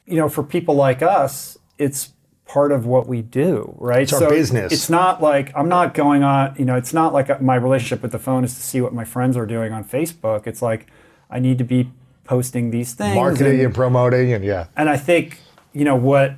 you 0.07 0.16
know, 0.16 0.28
for 0.28 0.43
people 0.43 0.74
like 0.74 1.03
us, 1.03 1.59
it's 1.78 2.12
part 2.47 2.72
of 2.72 2.85
what 2.87 3.07
we 3.07 3.22
do, 3.22 3.74
right? 3.78 4.03
It's 4.03 4.12
our 4.12 4.28
business. 4.28 4.72
It's 4.72 4.91
not 4.91 5.22
like 5.22 5.53
I'm 5.57 5.68
not 5.68 5.95
going 5.95 6.22
on. 6.22 6.55
You 6.59 6.64
know, 6.64 6.76
it's 6.76 6.93
not 6.95 7.12
like 7.12 7.41
my 7.43 7.55
relationship 7.57 8.03
with 8.03 8.12
the 8.12 8.18
phone 8.18 8.45
is 8.45 8.55
to 8.55 8.61
see 8.62 8.80
what 8.80 8.93
my 8.95 9.05
friends 9.05 9.37
are 9.37 9.47
doing 9.47 9.72
on 9.72 9.85
Facebook. 9.85 10.47
It's 10.47 10.62
like 10.62 10.87
I 11.30 11.39
need 11.39 11.59
to 11.59 11.64
be 11.64 11.91
posting 12.24 12.70
these 12.70 12.95
things, 12.95 13.14
Marketing 13.16 13.55
and- 13.55 13.61
and 13.66 13.74
promoting 13.74 14.33
and 14.33 14.45
yeah. 14.45 14.66
and 14.76 14.89
I 14.89 14.97
think 14.97 15.39
you 15.72 15.85
know 15.85 15.97
what 15.97 16.35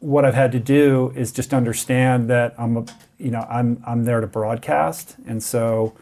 what 0.00 0.24
I've 0.24 0.34
had 0.34 0.52
to 0.52 0.60
do 0.60 1.12
is 1.16 1.32
just 1.32 1.52
understand 1.54 2.28
that 2.30 2.54
I'm 2.58 2.76
a 2.76 2.84
you 3.18 3.30
know 3.30 3.46
I'm 3.50 3.82
I'm 3.86 4.04
there 4.04 4.20
to 4.20 4.26
broadcast, 4.26 5.16
and 5.26 5.42
so 5.42 5.94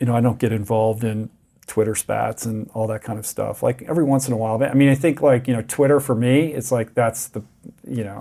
you 0.00 0.06
know 0.06 0.16
I 0.16 0.20
don't 0.20 0.38
get 0.38 0.52
involved 0.52 1.04
in 1.04 1.30
Twitter 1.66 1.94
spats 1.94 2.46
and 2.46 2.68
all 2.74 2.88
that 2.88 3.02
kind 3.04 3.18
of 3.18 3.26
stuff. 3.26 3.62
Like 3.62 3.82
every 3.82 4.02
once 4.04 4.26
in 4.26 4.32
a 4.32 4.36
while, 4.36 4.58
but 4.58 4.70
I 4.70 4.74
mean 4.74 4.88
I 4.88 4.94
think 4.96 5.20
like 5.22 5.46
you 5.46 5.54
know 5.54 5.62
Twitter 5.62 6.00
for 6.00 6.14
me, 6.14 6.52
it's 6.52 6.72
like 6.72 6.94
that's 6.94 7.28
the 7.28 7.42
you 7.86 8.04
know. 8.04 8.18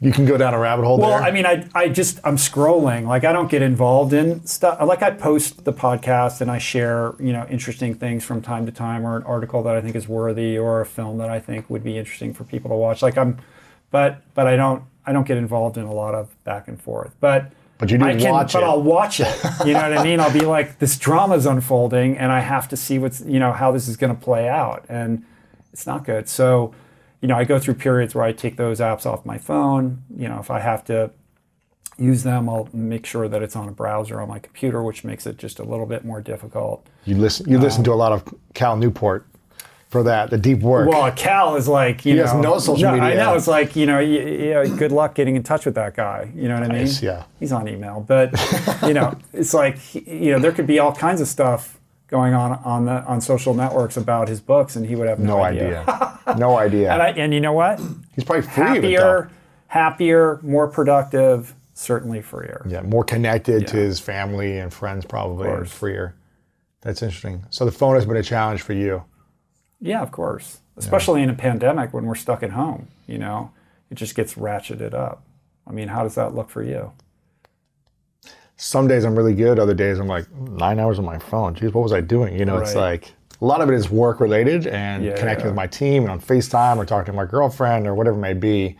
You 0.00 0.12
can 0.12 0.26
go 0.26 0.36
down 0.36 0.52
a 0.52 0.58
rabbit 0.58 0.84
hole 0.84 0.98
Well, 0.98 1.10
there. 1.10 1.22
I 1.22 1.30
mean, 1.30 1.46
I, 1.46 1.66
I 1.74 1.88
just 1.88 2.18
I'm 2.24 2.36
scrolling. 2.36 3.06
Like 3.06 3.24
I 3.24 3.32
don't 3.32 3.48
get 3.48 3.62
involved 3.62 4.12
in 4.12 4.44
stuff. 4.44 4.82
Like 4.86 5.02
I 5.02 5.10
post 5.12 5.64
the 5.64 5.72
podcast 5.72 6.40
and 6.42 6.50
I 6.50 6.58
share 6.58 7.14
you 7.20 7.32
know 7.32 7.46
interesting 7.48 7.94
things 7.94 8.24
from 8.24 8.42
time 8.42 8.66
to 8.66 8.72
time, 8.72 9.06
or 9.06 9.16
an 9.16 9.22
article 9.22 9.62
that 9.62 9.74
I 9.76 9.80
think 9.80 9.94
is 9.96 10.06
worthy, 10.06 10.58
or 10.58 10.80
a 10.80 10.86
film 10.86 11.18
that 11.18 11.30
I 11.30 11.38
think 11.38 11.70
would 11.70 11.84
be 11.84 11.96
interesting 11.96 12.34
for 12.34 12.44
people 12.44 12.68
to 12.70 12.76
watch. 12.76 13.02
Like 13.02 13.16
I'm, 13.16 13.38
but 13.92 14.20
but 14.34 14.46
I 14.46 14.56
don't 14.56 14.82
I 15.06 15.12
don't 15.12 15.26
get 15.26 15.38
involved 15.38 15.78
in 15.78 15.84
a 15.84 15.92
lot 15.92 16.14
of 16.14 16.42
back 16.44 16.68
and 16.68 16.78
forth. 16.78 17.14
But 17.20 17.52
But 17.78 17.90
you 17.90 17.98
do 17.98 18.04
I 18.04 18.16
can, 18.16 18.30
watch 18.30 18.52
but 18.52 18.62
it. 18.62 18.66
I'll 18.66 18.82
watch 18.82 19.20
it. 19.20 19.36
You 19.66 19.72
know 19.72 19.82
what 19.88 19.98
I 19.98 20.04
mean? 20.04 20.20
I'll 20.20 20.32
be 20.32 20.44
like, 20.44 20.78
this 20.78 20.96
drama's 20.96 21.44
unfolding, 21.44 22.16
and 22.16 22.30
I 22.30 22.40
have 22.40 22.68
to 22.68 22.76
see 22.76 22.98
what's 22.98 23.20
you 23.22 23.40
know 23.40 23.52
how 23.52 23.72
this 23.72 23.88
is 23.88 23.96
going 23.96 24.14
to 24.14 24.20
play 24.20 24.48
out, 24.48 24.84
and 24.88 25.24
it's 25.72 25.86
not 25.86 26.04
good. 26.04 26.28
So, 26.28 26.72
you 27.20 27.28
know, 27.28 27.36
I 27.36 27.44
go 27.44 27.58
through 27.58 27.74
periods 27.74 28.14
where 28.14 28.24
I 28.24 28.32
take 28.32 28.56
those 28.56 28.78
apps 28.80 29.06
off 29.06 29.26
my 29.26 29.38
phone. 29.38 30.02
You 30.16 30.28
know, 30.28 30.38
if 30.38 30.50
I 30.50 30.60
have 30.60 30.84
to 30.84 31.10
use 31.98 32.22
them, 32.22 32.48
I'll 32.48 32.68
make 32.72 33.06
sure 33.06 33.28
that 33.28 33.42
it's 33.42 33.56
on 33.56 33.68
a 33.68 33.72
browser 33.72 34.20
on 34.20 34.28
my 34.28 34.38
computer, 34.38 34.82
which 34.82 35.04
makes 35.04 35.26
it 35.26 35.36
just 35.36 35.58
a 35.58 35.64
little 35.64 35.86
bit 35.86 36.04
more 36.04 36.20
difficult. 36.20 36.86
you 37.04 37.16
listen 37.16 37.48
you 37.48 37.58
listen 37.58 37.80
um, 37.80 37.84
to 37.84 37.92
a 37.92 37.94
lot 37.94 38.12
of 38.12 38.22
Cal 38.54 38.76
Newport 38.76 39.26
for 39.94 40.02
that, 40.02 40.28
the 40.28 40.36
deep 40.36 40.58
work. 40.58 40.88
Well, 40.88 41.08
Cal 41.12 41.54
is 41.54 41.68
like, 41.68 42.04
you 42.04 42.14
He 42.14 42.18
know, 42.18 42.24
has 42.26 42.34
no 42.34 42.58
social 42.58 42.88
I 42.88 42.98
media. 42.98 43.14
know 43.22 43.34
it's 43.36 43.46
like, 43.46 43.76
you 43.76 43.86
know, 43.86 43.98
y- 43.98 44.40
y- 44.40 44.52
uh, 44.52 44.66
good 44.76 44.90
luck 44.90 45.14
getting 45.14 45.36
in 45.36 45.44
touch 45.44 45.64
with 45.66 45.76
that 45.76 45.94
guy. 45.94 46.32
You 46.34 46.48
know 46.48 46.54
what 46.54 46.64
I 46.64 46.68
mean? 46.68 46.78
Nice, 46.78 47.00
yeah. 47.00 47.22
He's 47.38 47.52
on 47.52 47.68
email, 47.68 48.00
but 48.00 48.32
you 48.82 48.92
know, 48.92 49.16
it's 49.32 49.54
like, 49.54 49.78
you 49.94 50.32
know, 50.32 50.40
there 50.40 50.50
could 50.50 50.66
be 50.66 50.80
all 50.80 50.92
kinds 50.92 51.20
of 51.20 51.28
stuff 51.28 51.78
going 52.08 52.34
on 52.34 52.54
on 52.64 52.86
the 52.86 53.04
on 53.04 53.20
social 53.20 53.54
networks 53.54 53.96
about 53.96 54.26
his 54.28 54.40
books, 54.40 54.74
and 54.74 54.84
he 54.84 54.96
would 54.96 55.06
have 55.08 55.20
no, 55.20 55.36
no 55.36 55.42
idea. 55.44 55.84
no 56.36 56.58
idea. 56.58 56.92
And, 56.92 57.00
I, 57.00 57.10
and 57.10 57.32
you 57.32 57.40
know 57.40 57.52
what? 57.52 57.80
He's 58.16 58.24
probably 58.24 58.42
free. 58.42 58.64
Happier, 58.64 59.30
happier, 59.68 60.40
more 60.42 60.66
productive, 60.66 61.54
certainly 61.74 62.20
freer. 62.20 62.66
Yeah, 62.68 62.82
more 62.82 63.04
connected 63.04 63.68
to 63.68 63.76
his 63.76 64.00
family 64.00 64.58
and 64.58 64.74
friends 64.74 65.04
probably 65.04 65.64
freer. 65.68 66.16
That's 66.80 67.00
interesting. 67.00 67.44
So 67.50 67.64
the 67.64 67.70
phone 67.72 67.94
has 67.94 68.04
been 68.06 68.16
a 68.16 68.22
challenge 68.24 68.62
for 68.62 68.72
you. 68.72 69.04
Yeah, 69.80 70.02
of 70.02 70.12
course. 70.12 70.60
Especially 70.76 71.22
in 71.22 71.30
a 71.30 71.34
pandemic 71.34 71.92
when 71.94 72.04
we're 72.06 72.14
stuck 72.16 72.42
at 72.42 72.50
home, 72.50 72.88
you 73.06 73.18
know, 73.18 73.50
it 73.90 73.94
just 73.94 74.14
gets 74.16 74.34
ratcheted 74.34 74.92
up. 74.92 75.22
I 75.66 75.72
mean, 75.72 75.88
how 75.88 76.02
does 76.02 76.14
that 76.16 76.34
look 76.34 76.50
for 76.50 76.62
you? 76.62 76.92
Some 78.56 78.86
days 78.88 79.04
I'm 79.04 79.16
really 79.16 79.34
good. 79.34 79.58
Other 79.58 79.74
days 79.74 79.98
I'm 79.98 80.06
like 80.06 80.30
nine 80.32 80.78
hours 80.78 80.98
on 80.98 81.04
my 81.04 81.18
phone. 81.18 81.54
Geez, 81.54 81.72
what 81.72 81.82
was 81.82 81.92
I 81.92 82.00
doing? 82.00 82.38
You 82.38 82.44
know, 82.44 82.58
it's 82.58 82.74
like 82.74 83.12
a 83.40 83.44
lot 83.44 83.60
of 83.60 83.68
it 83.68 83.74
is 83.74 83.90
work 83.90 84.20
related 84.20 84.66
and 84.68 85.04
Yeah, 85.04 85.16
connecting 85.16 85.44
yeah. 85.46 85.50
with 85.50 85.56
my 85.56 85.66
team 85.66 86.02
and 86.04 86.10
on 86.12 86.20
FaceTime 86.20 86.76
or 86.76 86.84
talking 86.84 87.12
to 87.12 87.16
my 87.16 87.24
girlfriend 87.26 87.86
or 87.86 87.94
whatever 87.94 88.16
it 88.16 88.20
may 88.20 88.34
be. 88.34 88.76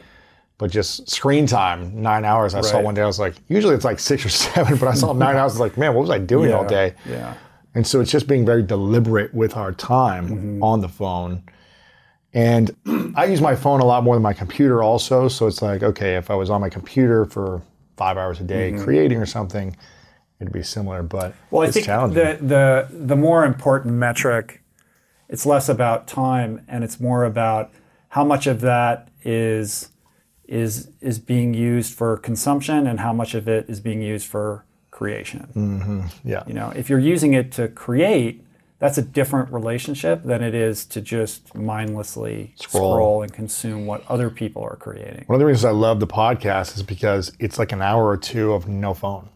But 0.59 0.71
just 0.71 1.11
screen 1.11 1.47
time, 1.47 2.01
nine 2.01 2.25
hours. 2.25 2.55
I 2.55 2.61
saw 2.61 2.81
one 2.81 2.95
day. 2.95 3.03
I 3.03 3.07
was 3.07 3.19
like, 3.19 3.35
usually 3.49 3.75
it's 3.75 3.85
like 3.85 3.99
six 3.99 4.25
or 4.25 4.29
seven, 4.45 4.79
but 4.79 4.87
I 4.89 4.95
saw 4.95 5.13
nine 5.13 5.35
hours. 5.37 5.53
I 5.53 5.55
was 5.55 5.61
like, 5.61 5.77
man, 5.77 5.95
what 5.95 6.03
was 6.03 6.11
I 6.11 6.19
doing 6.19 6.53
all 6.53 6.65
day? 6.65 6.95
Yeah. 7.09 7.35
And 7.75 7.87
so 7.87 8.01
it's 8.01 8.11
just 8.11 8.27
being 8.29 8.45
very 8.47 8.63
deliberate 8.63 9.35
with 9.35 9.57
our 9.57 9.73
time 9.73 10.29
Mm-hmm. 10.29 10.63
on 10.63 10.81
the 10.81 10.89
phone. 10.89 11.43
And 12.33 12.75
I 13.17 13.25
use 13.27 13.41
my 13.41 13.55
phone 13.57 13.81
a 13.81 13.85
lot 13.85 14.05
more 14.05 14.15
than 14.17 14.23
my 14.23 14.33
computer 14.33 14.83
also. 14.83 15.29
So 15.29 15.47
it's 15.47 15.63
like, 15.63 15.83
okay, 15.83 16.17
if 16.17 16.31
I 16.31 16.35
was 16.35 16.51
on 16.51 16.61
my 16.61 16.69
computer 16.69 17.25
for 17.25 17.63
five 17.97 18.17
hours 18.17 18.41
a 18.41 18.45
day 18.45 18.73
creating 18.79 19.19
or 19.19 19.27
something, 19.27 19.77
it'd 20.41 20.53
be 20.53 20.63
similar. 20.63 21.03
But 21.03 21.33
Mm-hmm. 21.33 21.55
Well, 21.55 21.63
I 21.63 21.67
it's 21.67 21.75
think 21.75 21.87
challenging. 21.87 22.23
the, 22.25 22.39
the 22.47 22.89
the 23.07 23.17
more 23.17 23.45
important 23.45 23.95
metric, 23.95 24.63
it's 25.29 25.47
less 25.47 25.69
about 25.69 26.07
time 26.07 26.65
and 26.69 26.85
it's 26.85 27.01
more 27.01 27.25
about 27.25 27.73
how 28.09 28.25
much 28.25 28.47
of 28.47 28.61
that 28.61 29.09
is 29.25 29.91
is 30.47 30.91
is 31.01 31.19
being 31.19 31.55
used 31.55 31.95
for 31.95 32.17
consumption 32.19 32.87
and 32.87 33.01
how 33.01 33.13
much 33.13 33.35
of 33.35 33.49
it 33.49 33.69
is 33.69 33.81
being 33.81 34.03
used 34.03 34.27
for 34.27 34.65
creation. 34.95 35.49
Mm-hmm. 35.55 36.07
yeah. 36.25 36.45
You 36.47 36.55
know, 36.55 36.73
if 36.75 36.89
you're 36.89 37.01
using 37.01 37.35
it 37.35 37.51
to 37.53 37.69
create, 37.69 38.45
that's 38.79 38.97
a 38.97 39.03
different 39.03 39.53
relationship 39.53 40.23
than 40.23 40.43
it 40.43 40.55
is 40.55 40.87
to 40.87 41.01
just 41.01 41.55
mindlessly 41.55 42.55
Scroll. 42.57 42.93
scroll 42.93 43.23
and 43.23 43.33
consume 43.33 43.87
what 43.87 44.09
other 44.09 44.31
people 44.31 44.63
are 44.63 44.77
creating. 44.77 45.25
One 45.27 45.35
of 45.35 45.41
the 45.41 45.47
reasons 45.47 45.65
I 45.65 45.73
love 45.73 45.99
the 45.99 46.07
podcast 46.07 46.77
is 46.77 46.83
because 46.85 47.33
it's 47.41 47.59
like 47.59 47.73
an 47.73 47.83
hour 47.83 48.07
or 48.07 48.17
two 48.17 48.53
of 48.53 48.69
no 48.69 48.95
phone 48.95 49.29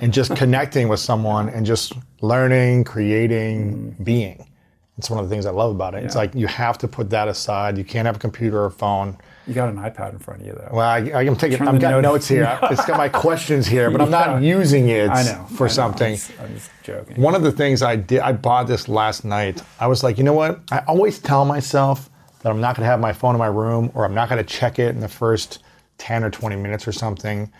and 0.00 0.12
just 0.12 0.34
connecting 0.36 0.88
with 0.88 1.00
someone 1.00 1.50
and 1.50 1.66
just 1.66 1.92
learning, 2.22 2.84
creating, 2.84 3.74
mm-hmm. 3.74 4.04
being. 4.04 4.48
It's 4.96 5.10
one 5.10 5.18
of 5.18 5.28
the 5.28 5.34
things 5.34 5.44
I 5.44 5.50
love 5.50 5.74
about 5.74 5.94
it. 5.94 6.04
It's 6.04 6.16
like 6.16 6.34
you 6.34 6.46
have 6.46 6.78
to 6.78 6.88
put 6.88 7.10
that 7.10 7.28
aside. 7.28 7.76
You 7.76 7.84
can't 7.84 8.06
have 8.06 8.16
a 8.16 8.20
computer 8.20 8.64
or 8.64 8.70
phone. 8.70 9.18
You 9.46 9.54
got 9.54 9.68
an 9.68 9.76
iPad 9.76 10.12
in 10.12 10.18
front 10.18 10.40
of 10.40 10.46
you, 10.46 10.52
though. 10.52 10.68
Well, 10.72 10.88
I, 10.88 10.98
am 10.98 11.36
taking. 11.36 11.58
Turn 11.58 11.68
I've 11.68 11.74
the 11.74 11.80
got 11.80 11.90
note- 11.90 12.02
notes 12.02 12.28
here. 12.28 12.58
it's 12.70 12.84
got 12.84 12.96
my 12.96 13.08
questions 13.08 13.66
here, 13.66 13.90
but 13.90 14.00
I'm 14.00 14.10
not 14.10 14.40
using 14.42 14.88
it 14.88 15.10
I 15.10 15.24
know 15.24 15.46
for 15.56 15.68
something. 15.68 16.12
I'm 16.12 16.16
just, 16.16 16.32
I'm 16.40 16.60
joking. 16.84 17.20
One 17.20 17.34
of 17.34 17.42
the 17.42 17.50
things 17.50 17.82
I 17.82 17.96
did, 17.96 18.20
I 18.20 18.32
bought 18.32 18.68
this 18.68 18.88
last 18.88 19.24
night. 19.24 19.60
I 19.80 19.88
was 19.88 20.04
like, 20.04 20.16
you 20.16 20.24
know 20.24 20.32
what? 20.32 20.60
I 20.70 20.78
always 20.86 21.18
tell 21.18 21.44
myself 21.44 22.08
that 22.42 22.50
I'm 22.50 22.60
not 22.60 22.76
going 22.76 22.84
to 22.84 22.90
have 22.90 23.00
my 23.00 23.12
phone 23.12 23.34
in 23.34 23.38
my 23.38 23.46
room 23.46 23.90
or 23.94 24.04
I'm 24.04 24.14
not 24.14 24.28
going 24.28 24.44
to 24.44 24.48
check 24.48 24.78
it 24.78 24.88
in 24.88 25.00
the 25.00 25.08
first 25.08 25.62
10 25.98 26.24
or 26.24 26.30
20 26.30 26.56
minutes 26.56 26.86
or 26.86 26.92
something. 26.92 27.50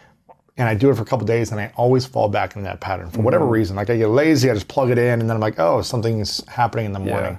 And 0.57 0.69
I 0.69 0.75
do 0.75 0.91
it 0.91 0.97
for 0.97 1.03
a 1.03 1.07
couple 1.07 1.27
days 1.27 1.51
and 1.51 1.61
I 1.61 1.73
always 1.77 2.05
fall 2.05 2.29
back 2.29 2.55
into 2.55 2.65
that 2.65 2.81
pattern 2.81 3.11
for 3.11 3.23
whatever 3.23 3.45
mm-hmm. 3.45 3.55
reason. 3.55 3.77
Like 3.77 3.91
I 3.91 3.97
get 3.97 4.09
lazy, 4.09 4.51
I 4.51 4.55
just 4.55 4.69
plug 4.69 4.91
it 4.91 4.99
in 4.99 5.21
and 5.21 5.29
then 5.29 5.37
I'm 5.37 5.41
like, 5.41 5.59
oh, 5.59 5.83
something's 5.83 6.47
happening 6.49 6.87
in 6.87 6.93
the 6.93 6.99
morning. 6.99 7.39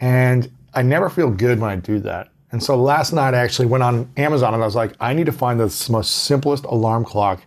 And 0.00 0.50
I 0.74 0.82
never 0.82 1.08
feel 1.08 1.30
good 1.30 1.60
when 1.60 1.70
I 1.70 1.76
do 1.76 2.00
that. 2.00 2.28
And 2.52 2.62
so 2.62 2.76
last 2.76 3.12
night 3.12 3.34
I 3.34 3.38
actually 3.38 3.66
went 3.66 3.82
on 3.82 4.10
Amazon 4.16 4.54
and 4.54 4.62
I 4.62 4.66
was 4.66 4.76
like, 4.76 4.94
I 5.00 5.14
need 5.14 5.26
to 5.26 5.32
find 5.32 5.58
the 5.58 5.88
most 5.90 6.10
simplest 6.24 6.64
alarm 6.64 7.04
clock. 7.04 7.42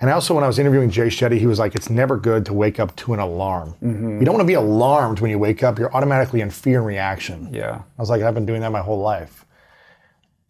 And 0.00 0.10
also, 0.10 0.34
when 0.34 0.42
I 0.42 0.48
was 0.48 0.58
interviewing 0.58 0.90
Jay 0.90 1.06
Shetty, 1.06 1.38
he 1.38 1.46
was 1.46 1.60
like, 1.60 1.76
it's 1.76 1.88
never 1.88 2.16
good 2.16 2.44
to 2.46 2.52
wake 2.52 2.80
up 2.80 2.96
to 2.96 3.14
an 3.14 3.20
alarm. 3.20 3.76
Mm-hmm. 3.80 4.18
You 4.18 4.24
don't 4.24 4.34
want 4.34 4.42
to 4.42 4.50
be 4.50 4.54
alarmed 4.54 5.20
when 5.20 5.30
you 5.30 5.38
wake 5.38 5.62
up. 5.62 5.78
You're 5.78 5.94
automatically 5.94 6.40
in 6.40 6.50
fear 6.50 6.78
and 6.78 6.86
reaction. 6.86 7.48
yeah. 7.54 7.82
I 7.96 8.02
was 8.02 8.10
like, 8.10 8.20
I've 8.20 8.34
been 8.34 8.44
doing 8.44 8.62
that 8.62 8.72
my 8.72 8.80
whole 8.80 8.98
life. 8.98 9.46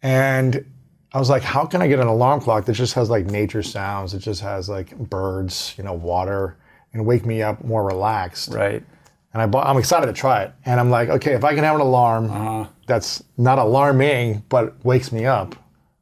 And 0.01 0.65
I 1.13 1.19
was 1.19 1.29
like, 1.29 1.43
how 1.43 1.67
can 1.67 1.83
I 1.83 1.87
get 1.87 1.99
an 1.99 2.07
alarm 2.07 2.41
clock 2.41 2.65
that 2.65 2.73
just 2.73 2.95
has 2.95 3.11
like 3.11 3.27
nature 3.27 3.61
sounds? 3.61 4.15
It 4.15 4.19
just 4.19 4.41
has 4.41 4.69
like 4.69 4.97
birds, 4.97 5.75
you 5.77 5.83
know, 5.83 5.93
water, 5.93 6.57
and 6.91 7.05
wake 7.05 7.23
me 7.23 7.43
up 7.43 7.63
more 7.63 7.85
relaxed. 7.85 8.49
Right. 8.49 8.83
And 9.33 9.41
I 9.41 9.47
bought, 9.47 9.65
I'm 9.65 9.77
excited 9.77 10.05
to 10.05 10.13
try 10.13 10.43
it. 10.43 10.51
And 10.65 10.79
I'm 10.79 10.89
like, 10.91 11.09
okay, 11.09 11.33
if 11.33 11.43
I 11.43 11.55
can 11.55 11.63
have 11.63 11.75
an 11.75 11.81
alarm 11.81 12.29
Uh-huh. 12.29 12.65
that's 12.85 13.23
not 13.37 13.57
alarming, 13.57 14.43
but 14.49 14.73
wakes 14.85 15.11
me 15.11 15.25
up 15.25 15.55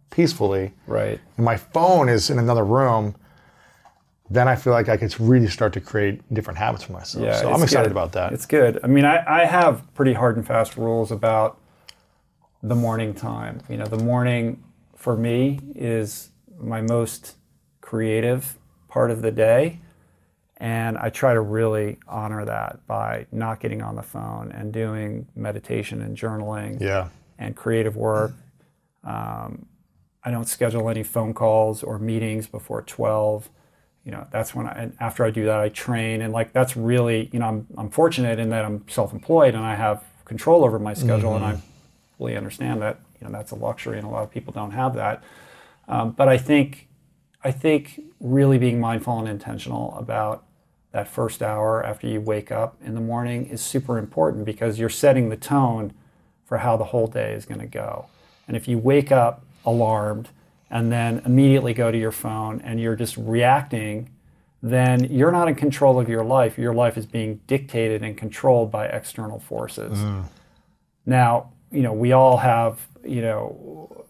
peacefully, 0.10 0.74
Right. 0.88 1.20
and 1.38 1.46
my 1.46 1.56
phone 1.56 2.10
is 2.10 2.30
in 2.30 2.38
another 2.40 2.66
room, 2.66 3.16
then 4.30 4.48
I 4.50 4.56
feel 4.56 4.74
like 4.74 4.90
I 4.90 4.98
could 4.98 5.18
really 5.20 5.48
start 5.48 5.72
to 5.74 5.82
create 5.82 6.22
different 6.34 6.58
habits 6.60 6.84
for 6.84 6.92
myself. 6.94 7.24
Yeah, 7.26 7.36
so 7.40 7.52
I'm 7.54 7.64
excited 7.64 7.84
good. 7.90 7.92
about 7.92 8.12
that. 8.14 8.34
It's 8.34 8.46
good. 8.46 8.80
I 8.84 8.88
mean, 8.88 9.06
I, 9.06 9.24
I 9.44 9.46
have 9.46 9.94
pretty 9.94 10.14
hard 10.14 10.36
and 10.38 10.46
fast 10.46 10.76
rules 10.78 11.12
about 11.12 11.58
the 12.64 12.76
morning 12.76 13.14
time. 13.14 13.62
You 13.70 13.78
know, 13.78 13.86
the 13.86 14.04
morning 14.04 14.62
for 14.96 15.16
me 15.18 15.60
is 15.76 16.30
my 16.60 16.82
most 16.82 17.36
creative 17.82 18.58
part 18.90 19.12
of 19.12 19.22
the 19.22 19.32
day. 19.32 19.80
And 20.62 20.96
I 21.00 21.10
try 21.10 21.34
to 21.34 21.42
really 21.42 21.98
honor 22.08 22.46
that 22.46 22.86
by 22.86 23.26
not 23.32 23.60
getting 23.60 23.82
on 23.82 23.96
the 23.96 24.04
phone 24.04 24.52
and 24.52 24.72
doing 24.72 25.28
meditation 25.36 26.04
and 26.04 26.16
journaling 26.16 26.80
yeah. 26.80 27.08
and 27.40 27.56
creative 27.56 27.98
work. 27.98 28.34
Um, 29.04 29.66
I 30.24 30.30
don't 30.30 30.48
schedule 30.48 30.88
any 30.88 31.02
phone 31.02 31.34
calls 31.34 31.82
or 31.82 31.98
meetings 31.98 32.46
before 32.46 32.84
12. 32.84 33.50
You 34.06 34.12
know, 34.12 34.28
that's 34.32 34.54
when 34.54 34.68
I, 34.68 34.74
and 34.74 34.98
after 35.00 35.26
I 35.26 35.32
do 35.32 35.46
that, 35.46 35.60
I 35.60 35.70
train. 35.70 36.22
And 36.22 36.32
like, 36.32 36.54
that's 36.54 36.78
really, 36.78 37.32
you 37.34 37.40
know, 37.40 37.48
I'm, 37.48 37.68
I'm 37.76 37.90
fortunate 37.90 38.38
in 38.38 38.52
that 38.52 38.64
I'm 38.64 38.88
self 38.88 39.14
employed 39.14 39.56
and 39.56 39.64
I 39.64 39.74
have 39.74 40.04
control 40.26 40.64
over 40.64 40.78
my 40.78 40.94
schedule. 40.94 41.36
And 41.36 41.44
I 41.44 41.60
fully 42.20 42.38
understand 42.38 42.84
that, 42.84 43.00
you 43.20 43.26
know, 43.26 43.34
that's 43.34 43.50
a 43.50 43.56
luxury 43.56 43.98
and 43.98 44.06
a 44.06 44.12
lot 44.12 44.22
of 44.22 44.30
people 44.30 44.54
don't 44.54 44.72
have 44.72 44.94
that. 44.94 45.24
Um, 45.88 46.12
but 46.12 46.28
I 46.28 46.38
think, 46.38 46.88
I 47.44 47.52
think 47.52 48.00
really 48.20 48.60
being 48.60 48.80
mindful 48.80 49.18
and 49.18 49.28
intentional 49.28 49.96
about 49.98 50.46
that 50.92 51.08
first 51.08 51.42
hour 51.42 51.86
after 51.86 52.08
you 52.08 52.20
wake 52.20 52.52
up 52.52 52.76
in 52.84 52.96
the 52.96 53.02
morning 53.02 53.46
is 53.46 53.62
super 53.62 53.98
important 53.98 54.46
because 54.46 54.78
you're 54.78 54.90
setting 54.90 55.30
the 55.30 55.38
tone 55.38 55.94
for 56.46 56.58
how 56.60 56.76
the 56.76 56.86
whole 56.86 57.08
day 57.08 57.34
is 57.34 57.46
going 57.46 57.62
to 57.62 57.68
go. 57.68 58.08
And 58.48 58.58
if 58.58 58.68
you 58.68 58.78
wake 58.78 59.12
up 59.12 59.46
alarmed 59.66 60.30
and 60.70 60.92
then 60.92 61.22
immediately 61.26 61.74
go 61.74 61.92
to 61.92 61.98
your 61.98 62.12
phone 62.12 62.60
and 62.62 62.80
you're 62.80 62.96
just 62.96 63.16
reacting, 63.16 64.10
then 64.62 65.06
you're 65.06 65.32
not 65.32 65.48
in 65.48 65.56
control 65.56 66.00
of 66.00 66.10
your 66.10 66.24
life. 66.24 66.58
Your 66.58 66.74
life 66.74 66.98
is 66.98 67.06
being 67.06 67.40
dictated 67.48 68.04
and 68.04 68.18
controlled 68.18 68.72
by 68.72 68.88
external 68.88 69.40
forces. 69.40 69.98
Mm-hmm. 69.98 70.22
Now, 71.06 71.52
you 71.72 71.82
know, 71.82 71.94
we 71.94 72.12
all 72.12 72.38
have, 72.38 72.86
you 73.06 73.22
know, 73.22 74.06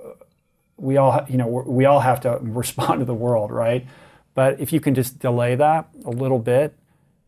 we 0.78 0.98
all, 0.98 1.24
you 1.30 1.38
know, 1.38 1.48
we 1.48 1.86
all 1.86 2.00
have 2.00 2.22
to 2.22 2.40
respond 2.42 3.00
to 3.00 3.06
the 3.06 3.14
world, 3.14 3.52
right? 3.52 3.86
But 4.34 4.60
if 4.60 4.72
you 4.72 4.80
can 4.80 4.96
just 4.96 5.20
delay 5.20 5.56
that 5.56 5.90
a 6.06 6.10
little 6.10 6.40
bit 6.40 6.76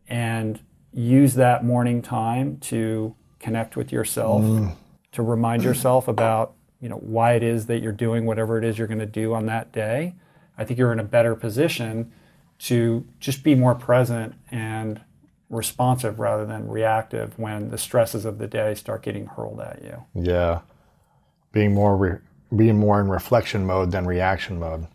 and 0.08 0.60
use 0.92 1.34
that 1.34 1.64
morning 1.64 2.02
time 2.02 2.58
to 2.58 3.14
connect 3.38 3.76
with 3.76 3.92
yourself, 3.92 4.42
mm. 4.42 4.74
to 5.12 5.22
remind 5.22 5.62
yourself 5.62 6.08
about, 6.08 6.54
you 6.80 6.88
know, 6.88 6.96
why 6.96 7.34
it 7.34 7.42
is 7.42 7.66
that 7.66 7.80
you're 7.80 7.92
doing 7.92 8.24
whatever 8.26 8.56
it 8.56 8.64
is 8.64 8.78
you're 8.78 8.86
going 8.86 8.98
to 9.00 9.06
do 9.06 9.34
on 9.34 9.46
that 9.46 9.72
day, 9.72 10.14
I 10.56 10.64
think 10.64 10.78
you're 10.78 10.92
in 10.92 11.00
a 11.00 11.04
better 11.04 11.34
position 11.34 12.12
to 12.60 13.06
just 13.18 13.42
be 13.42 13.54
more 13.54 13.74
present 13.74 14.34
and 14.50 15.00
responsive 15.50 16.18
rather 16.18 16.46
than 16.46 16.68
reactive 16.68 17.38
when 17.38 17.70
the 17.70 17.78
stresses 17.78 18.24
of 18.24 18.38
the 18.38 18.46
day 18.46 18.74
start 18.74 19.02
getting 19.02 19.26
hurled 19.26 19.60
at 19.60 19.82
you. 19.82 20.04
Yeah. 20.14 20.60
Being 21.52 21.74
more 21.74 21.96
re- 21.96 22.18
being 22.54 22.78
more 22.78 23.00
in 23.00 23.08
reflection 23.08 23.66
mode 23.66 23.90
than 23.90 24.06
reaction 24.06 24.58
mode, 24.58 24.86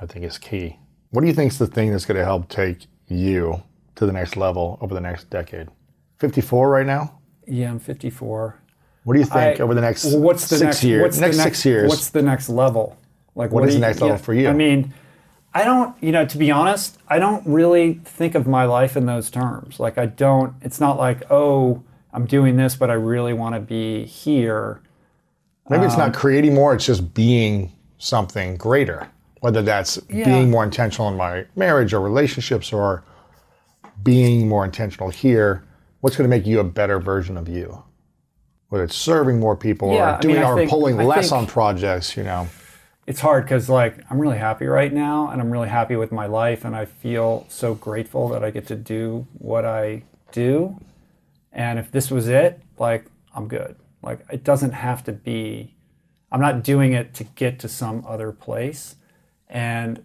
I 0.00 0.06
think 0.06 0.24
is 0.24 0.38
key. 0.38 0.78
What 1.16 1.22
do 1.22 1.28
you 1.28 1.32
think 1.32 1.50
is 1.50 1.58
the 1.58 1.66
thing 1.66 1.92
that's 1.92 2.04
going 2.04 2.18
to 2.18 2.26
help 2.26 2.50
take 2.50 2.88
you 3.08 3.62
to 3.94 4.04
the 4.04 4.12
next 4.12 4.36
level 4.36 4.76
over 4.82 4.92
the 4.92 5.00
next 5.00 5.30
decade? 5.30 5.68
54 6.18 6.68
right 6.68 6.84
now? 6.84 7.20
Yeah, 7.46 7.70
I'm 7.70 7.78
54. 7.78 8.60
What 9.04 9.14
do 9.14 9.20
you 9.20 9.24
think 9.24 9.58
I- 9.58 9.62
over 9.62 9.72
the 9.72 9.80
next 9.80 10.04
Well, 10.04 10.20
what's 10.20 10.46
the 10.50 10.58
six 10.58 10.62
next 10.62 10.84
years? 10.84 11.00
What's 11.00 11.18
next, 11.18 11.38
the 11.38 11.42
six 11.42 11.64
years. 11.64 11.88
What's 11.88 12.10
the 12.10 12.20
next 12.20 12.50
level? 12.50 12.98
Like 13.34 13.50
What 13.50 13.64
is 13.64 13.70
do 13.70 13.80
the 13.80 13.86
next 13.86 14.02
level 14.02 14.18
for 14.18 14.34
you? 14.34 14.46
I 14.46 14.52
mean, 14.52 14.92
I 15.54 15.64
don't. 15.64 15.96
You 16.02 16.12
know, 16.12 16.26
to 16.26 16.36
be 16.36 16.50
honest, 16.50 16.98
I 17.08 17.18
don't 17.18 17.46
really 17.46 17.94
think 18.04 18.34
of 18.34 18.46
my 18.46 18.66
life 18.66 18.94
in 18.94 19.06
those 19.06 19.30
terms. 19.30 19.80
Like 19.80 19.96
I 19.96 20.04
don't. 20.04 20.52
It's 20.60 20.80
not 20.80 20.98
like 20.98 21.22
oh, 21.30 21.82
I'm 22.12 22.26
doing 22.26 22.56
this, 22.56 22.76
but 22.76 22.90
I 22.90 22.94
really 22.94 23.32
want 23.32 23.54
to 23.54 23.60
be 23.62 24.04
here. 24.04 24.82
Maybe 25.70 25.86
it's 25.86 25.94
Um, 25.94 26.00
not 26.00 26.14
creating 26.14 26.52
more, 26.52 26.74
it's 26.74 26.84
just 26.84 27.14
being 27.14 27.72
something 27.96 28.58
greater. 28.58 29.08
Whether 29.40 29.62
that's 29.62 29.98
being 29.98 30.50
more 30.50 30.64
intentional 30.64 31.08
in 31.08 31.16
my 31.16 31.44
marriage 31.56 31.92
or 31.92 32.00
relationships 32.00 32.72
or 32.72 33.04
being 34.02 34.48
more 34.48 34.64
intentional 34.64 35.10
here, 35.10 35.62
what's 36.00 36.16
going 36.16 36.28
to 36.28 36.34
make 36.36 36.46
you 36.46 36.60
a 36.60 36.64
better 36.64 36.98
version 36.98 37.36
of 37.36 37.48
you? 37.48 37.82
Whether 38.68 38.84
it's 38.84 38.96
serving 38.96 39.38
more 39.38 39.54
people 39.56 39.92
Yeah, 39.94 40.16
or 40.16 40.20
doing 40.20 40.38
I 40.38 40.44
or 40.50 40.56
think- 40.56 40.70
pulling 40.70 40.98
I 41.00 41.04
less 41.04 41.32
on 41.32 41.46
projects, 41.46 42.16
you 42.16 42.24
know. 42.24 42.48
it's 43.06 43.20
hard 43.20 43.44
because 43.44 43.68
like 43.68 43.98
I'm 44.10 44.18
really 44.18 44.38
happy 44.38 44.66
right 44.66 44.92
now, 44.92 45.28
and 45.30 45.40
I'm 45.40 45.50
really 45.50 45.68
happy 45.68 45.96
with 45.96 46.10
my 46.12 46.26
life, 46.26 46.64
and 46.64 46.74
I 46.74 46.84
feel 46.86 47.46
so 47.48 47.74
grateful 47.74 48.28
that 48.30 48.42
I 48.42 48.50
get 48.50 48.66
to 48.68 48.74
do 48.76 49.26
what 49.38 49.64
I 49.64 50.02
do. 50.32 50.80
And 51.52 51.78
if 51.78 51.92
this 51.92 52.10
was 52.10 52.26
it, 52.26 52.60
like 52.78 53.04
I'm 53.34 53.46
good. 53.48 53.76
Like 54.02 54.20
it 54.32 54.42
doesn't 54.44 54.72
have 54.72 55.04
to 55.04 55.12
be. 55.12 55.74
I'm 56.32 56.40
not 56.40 56.64
doing 56.64 56.92
it 56.94 57.14
to 57.14 57.24
get 57.24 57.58
to 57.60 57.68
some 57.68 58.04
other 58.08 58.32
place. 58.32 58.96
And 59.48 60.04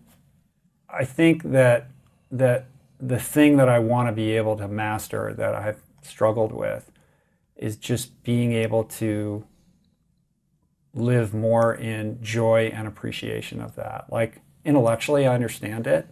I 0.89 1.05
think 1.05 1.43
that 1.43 1.87
that 2.31 2.65
the 2.99 3.19
thing 3.19 3.57
that 3.57 3.67
I 3.67 3.79
want 3.79 4.07
to 4.07 4.11
be 4.11 4.37
able 4.37 4.55
to 4.57 4.67
master 4.67 5.33
that 5.33 5.55
I've 5.55 5.81
struggled 6.03 6.51
with 6.51 6.91
is 7.55 7.75
just 7.75 8.23
being 8.23 8.53
able 8.53 8.83
to 8.83 9.45
live 10.93 11.33
more 11.33 11.73
in 11.73 12.21
joy 12.21 12.71
and 12.73 12.87
appreciation 12.87 13.61
of 13.61 13.75
that. 13.75 14.05
Like 14.09 14.41
intellectually, 14.65 15.25
I 15.25 15.33
understand 15.33 15.87
it. 15.87 16.07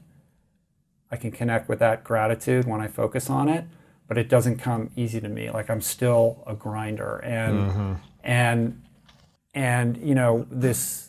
I 1.12 1.16
can 1.16 1.32
connect 1.32 1.68
with 1.68 1.80
that 1.80 2.04
gratitude 2.04 2.66
when 2.66 2.82
I 2.82 2.88
focus 2.88 3.30
on 3.30 3.50
it, 3.50 3.66
but 4.08 4.18
it 4.18 4.30
doesn't 4.30 4.58
come 4.58 4.92
easy 4.96 5.20
to 5.20 5.30
me. 5.30 5.50
Like 5.50 5.70
I'm 5.70 5.82
still 5.82 6.44
a 6.46 6.54
grinder, 6.54 7.18
and 7.18 7.72
mm-hmm. 7.72 7.94
and 8.24 8.84
and 9.54 9.98
you 9.98 10.14
know 10.14 10.46
this 10.52 11.09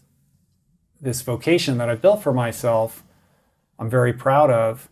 this 1.01 1.23
vocation 1.23 1.79
that 1.79 1.89
I've 1.89 2.03
built 2.03 2.23
for 2.23 2.33
myself, 2.33 3.03
I'm 3.79 3.91
very 3.91 4.13
proud 4.13 4.51
of. 4.51 4.89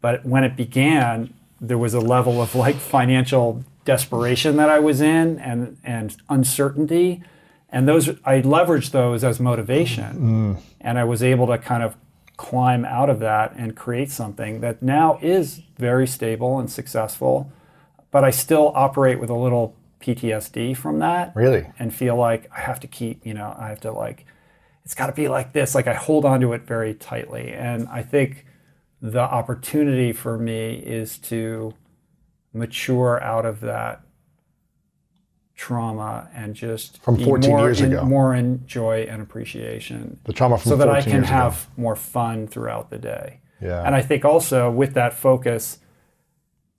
But 0.00 0.24
when 0.24 0.44
it 0.44 0.56
began, 0.56 1.34
there 1.60 1.78
was 1.78 1.94
a 1.94 2.00
level 2.00 2.40
of 2.40 2.54
like 2.54 2.76
financial 2.76 3.64
desperation 3.84 4.56
that 4.56 4.70
I 4.70 4.78
was 4.78 5.00
in, 5.00 5.38
and 5.38 5.78
and 5.84 6.16
uncertainty, 6.28 7.22
and 7.68 7.86
those 7.86 8.08
I 8.24 8.40
leveraged 8.40 8.92
those 8.92 9.24
as 9.24 9.40
motivation, 9.40 10.56
mm. 10.56 10.62
and 10.80 10.98
I 10.98 11.04
was 11.04 11.22
able 11.22 11.46
to 11.48 11.58
kind 11.58 11.82
of 11.82 11.96
climb 12.40 12.86
out 12.86 13.10
of 13.10 13.20
that 13.20 13.52
and 13.54 13.76
create 13.76 14.10
something 14.10 14.62
that 14.62 14.82
now 14.82 15.18
is 15.20 15.60
very 15.76 16.06
stable 16.06 16.58
and 16.58 16.70
successful, 16.70 17.52
but 18.10 18.24
I 18.24 18.30
still 18.30 18.72
operate 18.74 19.20
with 19.20 19.28
a 19.28 19.34
little 19.34 19.76
PTSD 20.00 20.74
from 20.74 21.00
that 21.00 21.36
Really? 21.36 21.66
and 21.78 21.94
feel 21.94 22.16
like 22.16 22.50
I 22.56 22.60
have 22.60 22.80
to 22.80 22.86
keep, 22.86 23.26
you 23.26 23.34
know, 23.34 23.54
I 23.58 23.68
have 23.68 23.80
to 23.82 23.92
like, 23.92 24.24
it's 24.84 24.94
got 24.94 25.06
to 25.06 25.12
be 25.12 25.28
like 25.28 25.52
this. 25.52 25.74
Like 25.74 25.86
I 25.86 25.94
hold 25.94 26.24
on 26.24 26.40
to 26.40 26.52
it 26.52 26.62
very 26.62 26.94
tightly. 26.94 27.52
And 27.52 27.88
I 27.88 28.02
think 28.02 28.46
the 29.00 29.20
opportunity 29.20 30.12
for 30.12 30.38
me 30.38 30.74
is 30.74 31.18
to 31.18 31.74
mature 32.52 33.22
out 33.22 33.46
of 33.46 33.60
that 33.60 34.02
trauma 35.54 36.28
and 36.34 36.54
just 36.54 37.02
From 37.02 37.16
14 37.22 37.50
more 37.50 37.60
years 37.60 37.80
in, 37.82 37.92
ago. 37.92 38.04
more 38.04 38.34
in 38.34 38.66
joy 38.66 39.06
and 39.08 39.20
appreciation 39.20 40.18
The 40.24 40.32
trauma 40.32 40.56
from 40.58 40.70
so 40.70 40.76
that 40.76 40.88
I 40.88 41.02
can 41.02 41.12
years 41.12 41.24
ago. 41.24 41.34
have 41.34 41.68
more 41.76 41.94
fun 41.96 42.46
throughout 42.48 42.88
the 42.90 42.98
day. 42.98 43.40
Yeah. 43.60 43.82
And 43.84 43.94
I 43.94 44.00
think 44.00 44.24
also 44.24 44.70
with 44.70 44.94
that 44.94 45.12
focus 45.12 45.78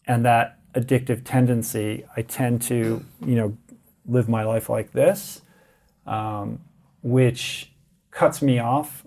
and 0.08 0.26
that 0.26 0.58
addictive 0.74 1.22
tendency, 1.24 2.06
I 2.18 2.24
tend 2.24 2.64
to, 2.64 3.06
you 3.24 3.36
know, 3.36 3.56
live 4.08 4.28
my 4.28 4.44
life 4.44 4.68
like 4.68 4.92
this, 4.94 5.42
um, 6.08 6.60
which 7.04 7.71
cuts 8.12 8.42
me 8.42 8.60
off 8.60 9.06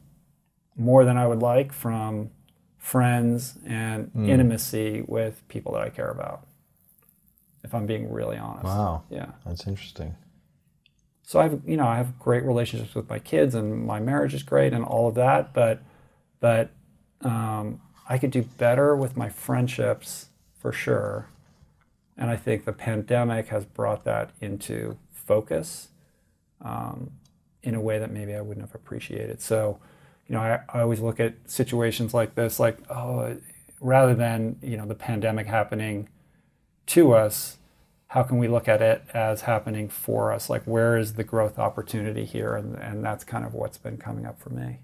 more 0.77 1.05
than 1.05 1.17
I 1.17 1.27
would 1.27 1.41
like 1.41 1.73
from 1.73 2.31
friends 2.79 3.59
and 3.65 4.11
Hmm. 4.13 4.29
intimacy 4.29 5.03
with 5.07 5.47
people 5.49 5.73
that 5.75 5.83
I 5.83 5.89
care 5.91 6.11
about. 6.11 6.47
If 7.63 7.75
I'm 7.75 7.87
being 7.87 8.13
really 8.13 8.37
honest. 8.37 8.65
Wow. 8.67 9.05
Yeah. 9.09 9.33
That's 9.47 9.67
interesting. 9.67 10.17
So 11.23 11.41
I've 11.41 11.63
you 11.67 11.77
know 11.79 11.87
I 11.87 11.97
have 11.97 12.19
great 12.19 12.45
relationships 12.45 12.95
with 12.95 13.09
my 13.09 13.19
kids 13.19 13.55
and 13.55 13.87
my 13.87 14.01
marriage 14.01 14.35
is 14.35 14.43
great 14.43 14.73
and 14.75 14.85
all 14.85 15.09
of 15.09 15.15
that, 15.15 15.55
but 15.55 15.81
but 16.41 16.71
um, 17.23 17.81
I 18.07 18.19
could 18.19 18.31
do 18.31 18.43
better 18.43 18.95
with 18.95 19.17
my 19.17 19.31
friendships 19.31 20.27
for 20.59 20.73
sure. 20.73 21.27
And 22.19 22.31
I 22.31 22.37
think 22.37 22.67
the 22.67 22.73
pandemic 22.75 23.49
has 23.49 23.65
brought 23.65 24.05
that 24.05 24.31
into 24.43 24.99
focus 25.11 25.89
um, 26.61 27.13
in 27.65 27.75
a 27.75 27.81
way 27.81 27.99
that 27.99 28.11
maybe 28.11 28.35
I 28.35 28.41
wouldn't 28.41 28.65
have 28.65 28.75
appreciated. 28.75 29.41
So, 29.41 29.81
you 30.29 30.35
know, 30.35 30.41
I, 30.41 30.61
I 30.73 30.81
always 30.83 31.01
look 31.01 31.19
at 31.19 31.35
situations 31.47 32.15
like 32.15 32.35
this, 32.35 32.61
like 32.61 32.79
oh, 32.91 33.37
rather 33.81 34.15
than 34.15 34.57
you 34.63 34.77
know 34.77 34.87
the 34.87 34.95
pandemic 34.95 35.47
happening 35.47 36.09
to 36.87 37.13
us, 37.13 37.59
how 38.09 38.23
can 38.23 38.39
we 38.39 38.47
look 38.47 38.69
at 38.69 38.81
it 38.81 39.03
as 39.13 39.43
happening 39.43 39.89
for 39.89 40.33
us? 40.33 40.49
Like, 40.49 40.63
where 40.65 40.97
is 40.97 41.15
the 41.15 41.25
growth 41.25 41.59
opportunity 41.59 42.25
here? 42.25 42.55
And, 42.55 42.77
and 42.77 43.05
that's 43.05 43.25
kind 43.25 43.45
of 43.45 43.55
what's 43.55 43.79
been 43.79 43.97
coming 43.97 44.27
up 44.27 44.41
for 44.41 44.51
me. 44.51 44.79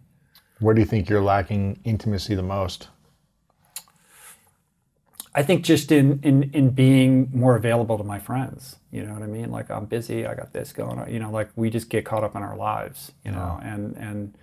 Where 0.59 0.74
do 0.74 0.81
you 0.81 0.87
think 0.87 1.09
you're 1.09 1.22
lacking 1.22 1.78
intimacy 1.85 2.35
the 2.35 2.43
most? 2.43 2.89
I 5.35 5.43
think 5.45 5.64
just 5.64 5.93
in, 5.93 6.18
in, 6.22 6.51
in 6.53 6.70
being 6.70 7.31
more 7.33 7.55
available 7.55 7.97
to 7.99 8.05
my 8.05 8.18
friends, 8.18 8.76
you 8.91 9.05
know 9.05 9.12
what 9.12 9.22
I 9.22 9.26
mean? 9.26 9.51
Like, 9.53 9.70
I'm 9.70 9.85
busy, 9.85 10.26
I 10.26 10.35
got 10.35 10.53
this 10.53 10.72
going 10.72 10.99
on, 10.99 11.12
you 11.12 11.20
know, 11.20 11.31
like 11.31 11.51
we 11.55 11.70
just 11.70 11.89
get 11.89 12.05
caught 12.05 12.24
up 12.24 12.35
in 12.35 12.43
our 12.43 12.57
lives, 12.57 13.12
you 13.24 13.31
know, 13.31 13.61
and, 13.62 13.97
and, 13.97 14.35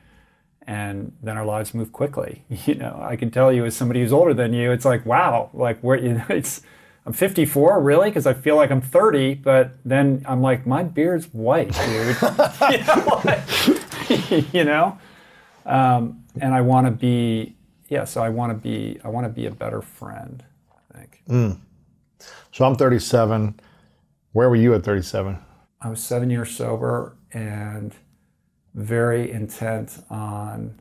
and 0.65 1.11
then 1.21 1.35
our 1.37 1.45
lives 1.45 1.73
move 1.73 1.91
quickly. 1.91 2.43
You 2.65 2.75
know, 2.75 2.97
I 3.01 3.17
can 3.17 3.31
tell 3.31 3.51
you 3.51 3.65
as 3.65 3.75
somebody 3.75 4.01
who's 4.01 4.13
older 4.13 4.33
than 4.33 4.53
you, 4.53 4.71
it's 4.71 4.85
like, 4.85 5.05
wow, 5.05 5.49
like 5.53 5.79
where, 5.81 5.97
you 6.01 6.13
know, 6.13 6.25
it's, 6.29 6.61
I'm 7.05 7.13
54, 7.13 7.81
really? 7.81 8.09
Because 8.09 8.25
I 8.27 8.33
feel 8.33 8.55
like 8.55 8.69
I'm 8.71 8.81
30, 8.81 9.35
but 9.35 9.71
then 9.85 10.23
I'm 10.25 10.41
like, 10.41 10.65
my 10.65 10.83
beard's 10.83 11.25
white, 11.33 11.73
dude. 11.73 12.17
you 12.71 12.83
know, 12.85 13.21
like- 13.25 14.53
you 14.53 14.63
know? 14.63 14.97
Um, 15.65 16.23
and 16.39 16.53
I 16.53 16.61
want 16.61 16.87
to 16.87 16.91
be, 16.91 17.55
yeah. 17.89 18.05
So 18.05 18.23
I 18.23 18.29
want 18.29 18.51
to 18.51 18.57
be, 18.57 18.99
I 19.03 19.09
want 19.09 19.25
to 19.25 19.29
be 19.29 19.45
a 19.45 19.51
better 19.51 19.81
friend. 19.81 20.43
Think 21.27 21.59
So 22.51 22.65
I'm 22.65 22.75
37. 22.75 23.59
Where 24.31 24.49
were 24.49 24.55
you 24.55 24.73
at 24.73 24.83
37? 24.83 25.37
I 25.81 25.89
was 25.89 26.01
seven 26.01 26.29
years 26.29 26.51
sober 26.55 27.15
and 27.31 27.93
very 28.73 29.31
intent 29.31 30.03
on 30.09 30.79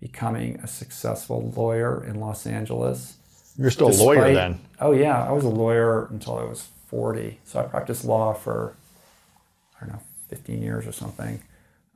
becoming 0.00 0.56
a 0.62 0.66
successful 0.66 1.52
lawyer 1.56 2.04
in 2.04 2.20
Los 2.20 2.46
Angeles. 2.46 3.16
You're 3.56 3.70
still 3.70 3.88
a 3.90 3.92
lawyer 3.92 4.32
then. 4.32 4.60
Oh 4.80 4.92
yeah, 4.92 5.22
I 5.22 5.32
was 5.32 5.44
a 5.44 5.48
lawyer 5.48 6.06
until 6.06 6.38
I 6.38 6.44
was 6.44 6.68
40. 6.86 7.38
So 7.44 7.60
I 7.60 7.64
practiced 7.64 8.04
law 8.04 8.32
for 8.32 8.74
I 9.76 9.84
don't 9.86 9.94
know 9.94 10.02
15 10.28 10.62
years 10.62 10.86
or 10.86 10.92
something. 10.92 11.42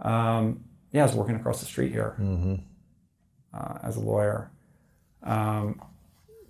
Um, 0.01 0.65
yeah, 0.93 1.03
I 1.03 1.07
was 1.07 1.15
working 1.15 1.37
across 1.37 1.61
the 1.61 1.67
street 1.67 1.93
here 1.93 2.17
uh, 3.53 3.79
as 3.83 3.97
a 3.97 4.01
lawyer, 4.01 4.51
um, 5.23 5.81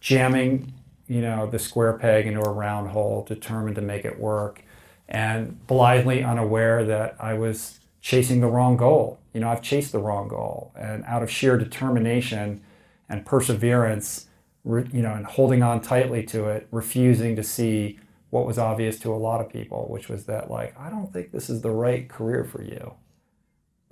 jamming 0.00 0.72
you 1.06 1.20
know 1.20 1.46
the 1.46 1.58
square 1.58 1.94
peg 1.94 2.26
into 2.26 2.40
a 2.40 2.50
round 2.50 2.90
hole, 2.90 3.24
determined 3.24 3.76
to 3.76 3.82
make 3.82 4.04
it 4.04 4.18
work, 4.18 4.62
and 5.08 5.66
blithely 5.66 6.22
unaware 6.22 6.84
that 6.84 7.16
I 7.20 7.34
was 7.34 7.80
chasing 8.00 8.40
the 8.40 8.46
wrong 8.46 8.76
goal. 8.76 9.18
You 9.32 9.40
know, 9.40 9.48
I've 9.48 9.62
chased 9.62 9.92
the 9.92 9.98
wrong 9.98 10.28
goal, 10.28 10.72
and 10.78 11.04
out 11.04 11.22
of 11.22 11.30
sheer 11.30 11.58
determination 11.58 12.62
and 13.08 13.24
perseverance, 13.26 14.26
re, 14.64 14.86
you 14.92 15.02
know, 15.02 15.14
and 15.14 15.26
holding 15.26 15.62
on 15.62 15.80
tightly 15.80 16.22
to 16.24 16.48
it, 16.48 16.68
refusing 16.70 17.36
to 17.36 17.42
see 17.42 17.98
what 18.30 18.46
was 18.46 18.58
obvious 18.58 18.98
to 18.98 19.12
a 19.12 19.16
lot 19.16 19.40
of 19.40 19.48
people, 19.48 19.86
which 19.88 20.08
was 20.08 20.24
that 20.24 20.50
like 20.50 20.78
I 20.78 20.90
don't 20.90 21.12
think 21.12 21.32
this 21.32 21.48
is 21.48 21.62
the 21.62 21.70
right 21.70 22.08
career 22.08 22.44
for 22.44 22.62
you. 22.62 22.94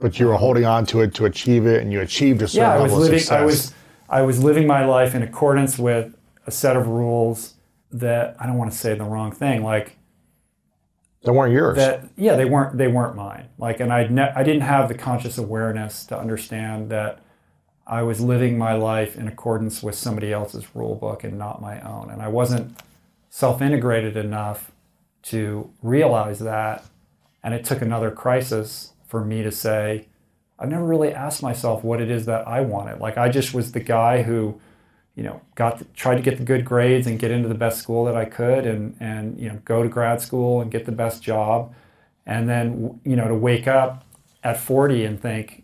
But 0.00 0.18
you 0.18 0.26
were 0.26 0.34
um, 0.34 0.40
holding 0.40 0.64
on 0.64 0.84
to 0.86 1.02
it 1.02 1.14
to 1.14 1.26
achieve 1.26 1.66
it, 1.66 1.80
and 1.82 1.92
you 1.92 2.00
achieved 2.00 2.42
a 2.42 2.48
certain 2.48 2.68
yeah, 2.68 2.74
I 2.74 2.82
was 2.82 2.90
level 2.90 3.04
living. 3.04 3.14
of 3.16 3.20
success. 3.20 3.40
I 3.40 3.44
was 3.44 3.74
I 4.08 4.22
was 4.22 4.42
living 4.42 4.66
my 4.66 4.84
life 4.84 5.14
in 5.14 5.22
accordance 5.22 5.78
with 5.78 6.16
a 6.46 6.50
set 6.50 6.76
of 6.76 6.86
rules 6.88 7.54
that 7.92 8.36
I 8.40 8.46
don't 8.46 8.56
want 8.58 8.72
to 8.72 8.76
say 8.78 8.94
the 8.94 9.04
wrong 9.04 9.32
thing. 9.32 9.62
Like 9.62 9.96
They 11.24 11.30
weren't 11.30 11.52
yours. 11.52 11.76
that, 11.76 12.04
yeah, 12.16 12.36
they 12.36 12.44
weren't 12.44 12.76
they 12.78 12.88
weren't 12.88 13.14
mine. 13.16 13.48
Like, 13.58 13.80
and 13.80 13.92
I 13.92 14.06
ne- 14.08 14.32
I 14.34 14.42
didn't 14.42 14.62
have 14.62 14.88
the 14.88 14.94
conscious 14.94 15.38
awareness 15.38 16.04
to 16.06 16.18
understand 16.18 16.90
that 16.90 17.20
I 17.86 18.02
was 18.02 18.20
living 18.20 18.56
my 18.58 18.74
life 18.74 19.16
in 19.16 19.28
accordance 19.28 19.82
with 19.82 19.94
somebody 19.96 20.32
else's 20.32 20.74
rule 20.74 20.94
book 20.94 21.24
and 21.24 21.36
not 21.38 21.60
my 21.60 21.80
own. 21.80 22.10
And 22.10 22.22
I 22.22 22.28
wasn't 22.28 22.78
self-integrated 23.28 24.16
enough 24.16 24.70
to 25.24 25.70
realize 25.82 26.38
that. 26.40 26.84
And 27.42 27.54
it 27.54 27.64
took 27.64 27.82
another 27.82 28.10
crisis 28.10 28.92
for 29.06 29.24
me 29.24 29.42
to 29.42 29.50
say, 29.50 30.06
I've 30.58 30.68
never 30.68 30.84
really 30.84 31.12
asked 31.12 31.42
myself 31.42 31.82
what 31.82 32.00
it 32.00 32.08
is 32.10 32.26
that 32.26 32.46
I 32.46 32.60
wanted. 32.60 33.00
Like 33.00 33.18
I 33.18 33.28
just 33.28 33.52
was 33.52 33.72
the 33.72 33.80
guy 33.80 34.22
who, 34.22 34.60
you 35.14 35.22
know, 35.22 35.40
got 35.54 35.78
to, 35.78 35.84
tried 35.94 36.16
to 36.16 36.22
get 36.22 36.38
the 36.38 36.44
good 36.44 36.64
grades 36.64 37.06
and 37.06 37.18
get 37.18 37.30
into 37.30 37.48
the 37.48 37.54
best 37.54 37.78
school 37.78 38.04
that 38.06 38.16
I 38.16 38.24
could, 38.24 38.66
and 38.66 38.96
and 39.00 39.38
you 39.38 39.48
know 39.48 39.60
go 39.64 39.82
to 39.82 39.88
grad 39.88 40.20
school 40.20 40.60
and 40.60 40.70
get 40.70 40.86
the 40.86 40.92
best 40.92 41.22
job, 41.22 41.74
and 42.26 42.48
then 42.48 43.00
you 43.04 43.16
know 43.16 43.28
to 43.28 43.34
wake 43.34 43.66
up 43.66 44.04
at 44.44 44.58
40 44.58 45.04
and 45.04 45.20
think, 45.20 45.62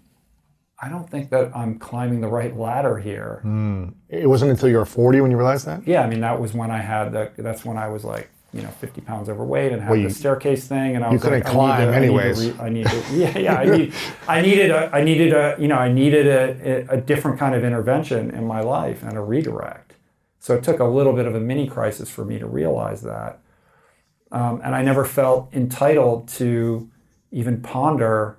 I 0.80 0.88
don't 0.88 1.10
think 1.10 1.30
that 1.30 1.50
I'm 1.56 1.78
climbing 1.78 2.20
the 2.20 2.28
right 2.28 2.56
ladder 2.56 2.98
here. 2.98 3.40
Hmm. 3.42 3.88
it 4.08 4.28
wasn't 4.28 4.52
until 4.52 4.68
you 4.68 4.76
were 4.76 4.84
40 4.84 5.20
when 5.20 5.30
you 5.30 5.36
realized 5.36 5.66
that. 5.66 5.86
Yeah, 5.86 6.02
I 6.02 6.08
mean 6.08 6.20
that 6.20 6.40
was 6.40 6.52
when 6.54 6.70
I 6.70 6.78
had 6.78 7.12
the. 7.12 7.32
That's 7.36 7.64
when 7.64 7.76
I 7.76 7.88
was 7.88 8.04
like, 8.04 8.30
you 8.52 8.62
know, 8.62 8.68
50 8.68 9.02
pounds 9.02 9.28
overweight 9.28 9.72
and 9.72 9.82
had 9.82 9.98
you- 9.98 10.08
the 10.08 10.14
staircase 10.14 10.66
thing, 10.66 10.96
and 10.96 11.04
I 11.04 11.10
was 11.10 11.22
couldn't 11.22 11.40
like, 11.44 11.52
climb 11.52 11.80
I 11.82 11.84
need 11.84 11.90
to, 11.90 11.96
anyways. 11.96 12.58
I 12.60 12.68
need 12.70 12.86
to, 12.86 12.96
re- 12.96 12.96
I 12.96 13.02
need 13.04 13.10
to 13.10 13.16
yeah, 13.16 13.38
yeah, 13.38 13.54
I 13.56 13.64
need, 13.76 13.92
I 14.26 14.40
needed 14.40 14.70
a, 14.70 14.90
I 14.94 15.04
needed 15.04 15.32
a, 15.34 15.56
you 15.58 15.68
know, 15.68 15.76
I 15.76 15.92
needed 15.92 16.26
a, 16.26 16.94
a 16.94 17.00
different 17.00 17.38
kind 17.38 17.54
of 17.54 17.62
intervention 17.62 18.30
in 18.30 18.46
my 18.46 18.60
life 18.60 19.02
and 19.02 19.16
a 19.18 19.20
redirect. 19.20 19.94
So 20.38 20.54
it 20.54 20.62
took 20.64 20.78
a 20.80 20.84
little 20.84 21.12
bit 21.12 21.26
of 21.26 21.34
a 21.34 21.40
mini 21.40 21.66
crisis 21.68 22.08
for 22.08 22.24
me 22.24 22.38
to 22.38 22.46
realize 22.46 23.02
that, 23.02 23.40
um, 24.32 24.60
and 24.64 24.74
I 24.74 24.82
never 24.82 25.04
felt 25.04 25.52
entitled 25.52 26.28
to 26.28 26.90
even 27.30 27.60
ponder 27.60 28.38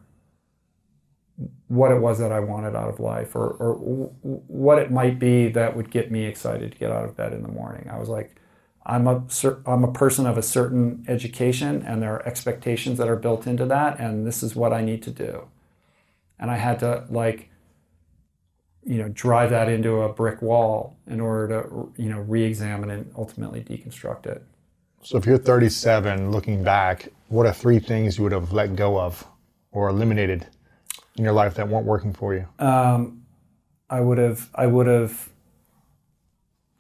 what 1.68 1.92
it 1.92 2.00
was 2.02 2.18
that 2.18 2.32
I 2.32 2.40
wanted 2.40 2.76
out 2.76 2.90
of 2.90 3.00
life 3.00 3.36
or, 3.36 3.48
or 3.52 3.74
what 4.24 4.80
it 4.80 4.90
might 4.92 5.20
be 5.20 5.50
that 5.50 5.76
would 5.78 5.92
get 5.92 6.12
me 6.12 6.26
excited 6.26 6.72
to 6.72 6.78
get 6.80 6.92
out 6.92 7.06
of 7.06 7.16
bed 7.16 7.32
in 7.32 7.44
the 7.44 7.48
morning. 7.48 7.88
I 7.92 8.00
was 8.00 8.10
like, 8.10 8.36
I'm 8.86 9.08
a 9.08 9.24
cer- 9.28 9.62
I'm 9.66 9.84
a 9.84 9.92
person 9.92 10.26
of 10.26 10.38
a 10.38 10.42
certain 10.42 11.06
education, 11.08 11.84
and 11.86 12.02
there 12.02 12.14
are 12.14 12.28
expectations 12.28 12.98
that 12.98 13.08
are 13.08 13.16
built 13.16 13.46
into 13.46 13.66
that, 13.66 14.00
and 14.00 14.26
this 14.26 14.42
is 14.42 14.56
what 14.56 14.74
I 14.74 14.82
need 14.82 15.04
to 15.04 15.12
do. 15.12 15.48
And 16.40 16.50
I 16.50 16.56
had 16.56 16.80
to 16.80 17.06
like, 17.10 17.50
you 18.84 18.98
know, 18.98 19.10
drive 19.10 19.50
that 19.50 19.70
into 19.70 20.02
a 20.02 20.14
brick 20.14 20.42
wall 20.42 20.98
in 21.08 21.20
order 21.20 21.62
to 21.62 21.94
you 22.02 22.10
know 22.10 22.20
re-examine 22.20 22.90
and 22.90 23.12
ultimately 23.18 23.62
deconstruct 23.62 24.26
it. 24.26 24.44
So 25.02 25.18
if 25.18 25.26
you're 25.26 25.38
37, 25.38 26.32
looking 26.32 26.64
back, 26.64 27.10
what 27.30 27.46
are 27.46 27.54
three 27.54 27.80
things 27.80 28.18
you 28.18 28.24
would 28.24 28.34
have 28.34 28.52
let 28.52 28.76
go 28.76 29.00
of 29.00 29.26
or 29.72 29.90
eliminated 29.90 30.48
in 31.16 31.24
your 31.24 31.34
life 31.34 31.54
that 31.56 31.68
weren't 31.68 31.86
working 31.86 32.14
for 32.14 32.34
you? 32.34 32.46
Um, 32.60 33.24
I 33.90 34.02
would 34.02 34.18
have 34.18 34.50
I 34.56 34.68
would 34.68 34.88
have 34.88 35.30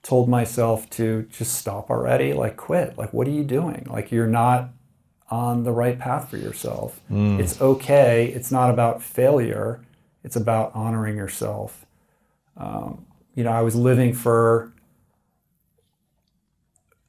told 0.03 0.29
myself 0.29 0.89
to 0.91 1.23
just 1.31 1.53
stop 1.55 1.89
already, 1.89 2.33
like 2.33 2.57
quit. 2.57 2.97
Like 2.97 3.13
what 3.13 3.27
are 3.27 3.31
you 3.31 3.43
doing? 3.43 3.87
Like 3.89 4.11
you're 4.11 4.27
not 4.27 4.69
on 5.29 5.63
the 5.63 5.71
right 5.71 5.99
path 5.99 6.29
for 6.29 6.37
yourself. 6.37 7.01
It's 7.39 7.61
okay. 7.61 8.27
It's 8.27 8.51
not 8.51 8.69
about 8.71 9.01
failure. 9.03 9.85
It's 10.23 10.35
about 10.35 10.73
honoring 10.75 11.17
yourself. 11.17 11.85
Um, 12.57 13.05
you 13.35 13.43
know, 13.43 13.51
I 13.51 13.61
was 13.61 13.75
living 13.75 14.13
for 14.13 14.73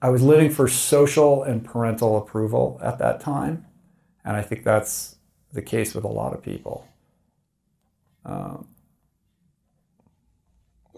I 0.03 0.09
was 0.09 0.23
living 0.23 0.51
for 0.51 0.67
social 0.69 1.43
and 1.43 1.65
parental 1.65 2.17
approval 2.17 2.79
at 2.83 2.99
that 2.99 3.21
time, 3.21 3.67
and 4.25 4.37
I 4.37 4.43
think 4.43 4.65
that's 4.65 5.17
the 5.53 5.63
case 5.63 5.95
with 5.95 6.05
a 6.05 6.09
lot 6.09 6.33
of 6.33 6.43
people. 6.43 6.89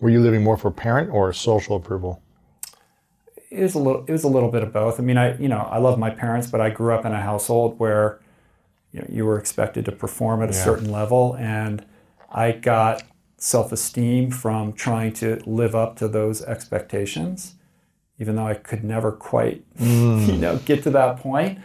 Were 0.03 0.11
you 0.11 0.21
living 0.21 0.43
more 0.43 0.57
for 0.57 0.71
parent 0.73 1.11
or 1.11 1.33
social 1.33 1.77
approval? 1.77 2.21
it 3.51 3.61
was 3.61 3.75
a 3.75 3.79
little 3.79 4.05
it 4.07 4.11
was 4.13 4.25
a 4.25 4.29
little 4.29 4.51
bit 4.51 4.63
of 4.63 4.73
both. 4.73 4.99
I 4.99 5.03
mean, 5.03 5.17
I 5.17 5.37
you 5.39 5.49
know 5.49 5.61
I 5.71 5.79
love 5.79 5.99
my 5.99 6.11
parents, 6.11 6.49
but 6.49 6.61
I 6.61 6.71
grew 6.71 6.93
up 6.95 7.05
in 7.05 7.13
a 7.13 7.21
household 7.21 7.79
where 7.79 8.19
you 8.93 9.01
know 9.01 9.07
you 9.09 9.25
were 9.25 9.39
expected 9.39 9.85
to 9.85 9.93
perform 9.93 10.43
at 10.43 10.51
a 10.51 10.53
Yeah. 10.55 10.65
certain 10.65 10.91
level, 10.91 11.37
and 11.39 11.85
I 12.31 12.53
got 12.53 13.05
self 13.37 13.71
esteem 13.71 14.31
from 14.33 14.73
trying 14.73 15.13
to 15.15 15.41
live 15.47 15.75
up 15.77 15.97
to 15.99 16.09
those 16.09 16.43
expectations, 16.43 17.55
even 18.19 18.35
though 18.37 18.47
I 18.47 18.55
could 18.55 18.83
never 18.83 19.13
quite 19.13 19.65
you 19.79 20.37
know 20.39 20.59
get 20.65 20.83
to 20.83 20.91
that 20.91 21.19
point. 21.19 21.61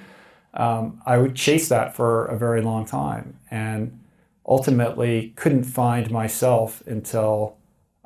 Um, 0.54 1.02
I 1.08 1.18
would 1.18 1.36
chase 1.36 1.70
that 1.70 1.96
for 1.96 2.26
a 2.26 2.38
very 2.38 2.62
long 2.62 2.86
time, 2.86 3.40
and 3.50 4.00
ultimately 4.46 5.34
couldn't 5.36 5.64
find 5.64 6.12
myself 6.12 6.84
until 6.86 7.57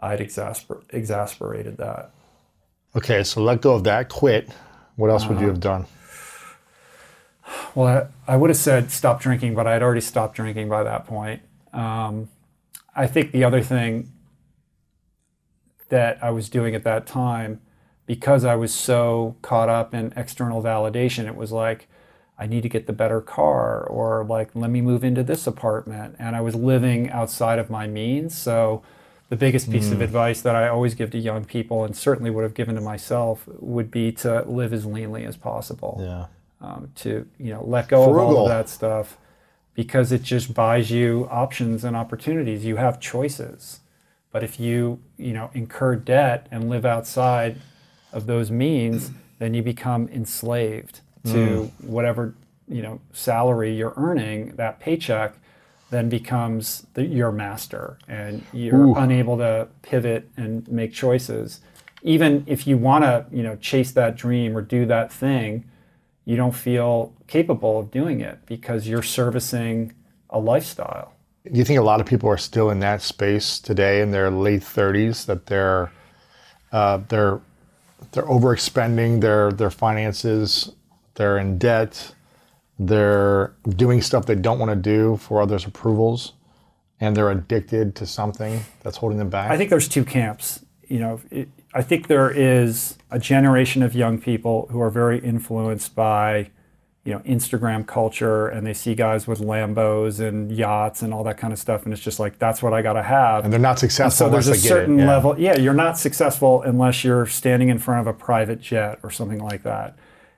I'd 0.02 0.20
exasper- 0.20 0.84
exasperated 0.90 1.78
that. 1.78 2.12
Okay, 2.96 3.24
so 3.24 3.42
let 3.42 3.62
go 3.62 3.76
of 3.76 3.84
that, 3.86 4.10
quit. 4.10 4.50
What 4.96 5.10
else 5.10 5.26
would 5.26 5.40
you 5.40 5.48
have 5.48 5.60
done? 5.60 5.86
Well, 7.76 8.10
I, 8.28 8.34
I 8.34 8.38
would 8.38 8.50
have 8.50 8.58
said 8.58 8.92
stop 8.92 9.22
drinking, 9.22 9.56
but 9.56 9.68
I 9.68 9.74
had 9.74 9.84
already 9.84 10.02
stopped 10.02 10.36
drinking 10.36 10.70
by 10.70 10.84
that 10.84 11.06
point. 11.06 11.42
Um, 11.74 12.30
I 12.96 13.08
think 13.08 13.32
the 13.32 13.44
other 13.44 13.62
thing 13.62 14.12
that 15.90 16.22
I 16.22 16.32
was 16.32 16.50
doing 16.50 16.76
at 16.76 16.84
that 16.84 17.08
time, 17.08 17.62
because 18.06 18.44
I 18.44 18.56
was 18.56 18.74
so 18.74 19.38
caught 19.42 19.70
up 19.70 19.94
in 19.94 20.14
external 20.16 20.62
validation, 20.62 21.28
it 21.28 21.36
was 21.36 21.52
like, 21.52 21.88
I 22.38 22.48
need 22.48 22.64
to 22.64 22.70
get 22.70 22.88
the 22.88 22.94
better 22.94 23.22
car, 23.22 23.84
or 23.84 24.26
like, 24.26 24.56
let 24.56 24.70
me 24.70 24.82
move 24.82 25.04
into 25.04 25.24
this 25.24 25.46
apartment. 25.48 26.16
And 26.18 26.36
I 26.36 26.42
was 26.42 26.56
living 26.56 27.10
outside 27.12 27.60
of 27.60 27.70
my 27.70 27.88
means. 27.88 28.38
So, 28.38 28.82
the 29.32 29.38
biggest 29.38 29.72
piece 29.72 29.92
of 29.92 30.02
advice 30.02 30.42
that 30.42 30.56
I 30.58 30.68
always 30.68 30.94
give 30.94 31.10
to 31.12 31.18
young 31.18 31.46
people, 31.46 31.86
and 31.86 31.96
certainly 31.96 32.30
would 32.30 32.44
have 32.44 32.54
given 32.54 32.76
to 32.76 32.82
myself, 32.82 33.48
would 33.60 33.90
be 33.90 34.12
to 34.24 34.44
live 34.44 34.74
as 34.74 34.86
leanly 34.86 35.26
as 35.26 35.38
possible 35.38 35.94
Yeah. 36.04 36.26
um, 36.60 36.92
to 36.96 37.26
you 37.40 37.52
know 37.54 37.64
let 37.66 37.88
go 37.88 38.02
of 38.12 38.18
all 38.18 38.44
of 38.44 38.50
that 38.50 38.68
stuff 38.68 39.18
because 39.74 40.12
it 40.12 40.22
just 40.22 40.54
buys 40.54 40.92
you 40.92 41.30
options 41.32 41.86
and 41.86 41.96
opportunities. 41.96 42.66
You 42.66 42.76
have 42.76 43.00
choices, 43.00 43.80
but 44.34 44.44
if 44.44 44.60
you 44.60 45.00
you 45.18 45.32
know 45.32 45.50
incur 45.54 45.96
debt 45.96 46.48
and 46.52 46.70
live 46.70 46.86
outside 46.86 47.56
of 48.12 48.26
those 48.26 48.52
means, 48.52 49.12
then 49.40 49.54
you 49.54 49.64
become 49.64 50.10
enslaved 50.10 51.00
to 51.24 51.72
whatever 51.96 52.34
you 52.68 52.82
know 52.82 53.00
salary 53.14 53.74
you're 53.74 53.94
earning. 53.96 54.56
That 54.58 54.82
paycheck 54.82 55.36
then 55.92 56.08
becomes 56.08 56.88
the, 56.94 57.04
your 57.04 57.32
master, 57.34 58.00
and 58.08 58.44
you're 58.54 58.98
unable 58.98 59.38
to 59.38 59.68
pivot 59.82 60.28
and 60.38 60.68
make 60.72 60.94
choices. 60.94 61.60
Even 62.02 62.44
if 62.48 62.66
you 62.66 62.78
want 62.78 63.04
to, 63.04 63.26
you 63.30 63.44
know, 63.44 63.58
chase 63.58 63.92
that 63.92 64.16
dream 64.16 64.58
or 64.58 64.62
do 64.62 64.86
that 64.86 65.12
thing, 65.12 65.66
you 66.24 66.38
don't 66.38 66.56
feel 66.56 67.14
capable 67.28 67.78
of 67.78 67.92
doing 67.92 68.22
it 68.22 68.40
because 68.46 68.88
you're 68.88 69.04
servicing 69.04 69.94
a 70.30 70.40
lifestyle. 70.40 71.14
Do 71.44 71.58
you 71.58 71.66
think 71.66 71.78
a 71.78 71.84
lot 71.84 72.00
of 72.00 72.08
people 72.08 72.30
are 72.30 72.38
still 72.38 72.70
in 72.70 72.80
that 72.80 73.02
space 73.02 73.60
today 73.60 74.02
in 74.02 74.12
their 74.12 74.32
late 74.32 74.62
30s 74.62 75.26
that 75.26 75.48
they're 75.48 75.92
uh, 76.72 77.02
they're 77.10 77.42
they're 78.14 78.24
overexpending 78.24 79.20
their 79.20 79.52
their 79.52 79.72
finances, 79.72 80.72
they're 81.16 81.38
in 81.38 81.58
debt, 81.58 82.14
they're 82.88 83.54
doing 83.70 84.02
stuff 84.02 84.26
they 84.26 84.36
don't 84.36 84.58
want 84.60 84.72
to 84.72 84.76
do 84.76 85.18
for 85.18 85.42
others' 85.42 85.66
approvals, 85.66 86.34
and 87.00 87.16
they're 87.16 87.32
addicted 87.32 87.96
to 87.96 88.06
something 88.06 88.62
that's 88.82 88.98
holding 88.98 89.18
them 89.20 89.30
back? 89.30 89.52
I 89.52 89.58
think 89.58 89.70
there's 89.70 89.88
two 89.88 90.04
camps. 90.04 90.66
You 90.88 91.00
know, 91.00 91.22
it, 91.30 91.50
I 91.74 91.82
think 91.84 92.08
there 92.08 92.30
is 92.32 92.98
a 93.12 93.20
generation 93.20 93.84
of 93.84 93.94
young 93.96 94.20
people 94.20 94.68
who 94.72 94.82
are 94.82 94.90
very 94.90 95.20
influenced 95.20 95.96
by, 95.96 96.50
you 97.06 97.14
know, 97.14 97.20
Instagram 97.20 97.86
culture, 97.88 98.48
and 98.48 98.66
they 98.66 98.74
see 98.74 98.96
guys 98.96 99.28
with 99.28 99.40
Lambos 99.40 100.20
and 100.20 100.52
yachts 100.52 101.02
and 101.02 101.14
all 101.14 101.24
that 101.24 101.38
kind 101.38 101.54
of 101.54 101.60
stuff, 101.60 101.84
and 101.86 101.94
it's 101.94 102.02
just 102.02 102.20
like 102.20 102.40
that's 102.40 102.62
what 102.64 102.74
I 102.74 102.82
got 102.82 102.94
to 102.94 103.04
have. 103.04 103.44
and 103.44 103.54
they're 103.54 103.60
not 103.60 103.80
successful 103.80 104.28
so 104.28 104.30
there's 104.32 104.48
a 104.48 104.52
they 104.52 104.58
certain 104.58 105.00
it. 105.00 105.04
Yeah. 105.04 105.10
level 105.10 105.40
yeah 105.40 105.58
you're 105.58 105.74
not 105.74 105.98
successful 105.98 106.62
unless 106.64 107.04
you're 107.04 107.26
standing 107.26 107.70
in 107.70 107.80
front 107.80 108.02
of 108.02 108.08
a 108.08 108.14
private 108.18 108.60
jet 108.60 109.00
or 109.04 109.12
something 109.12 109.40
like 109.40 109.64
that 109.64 109.96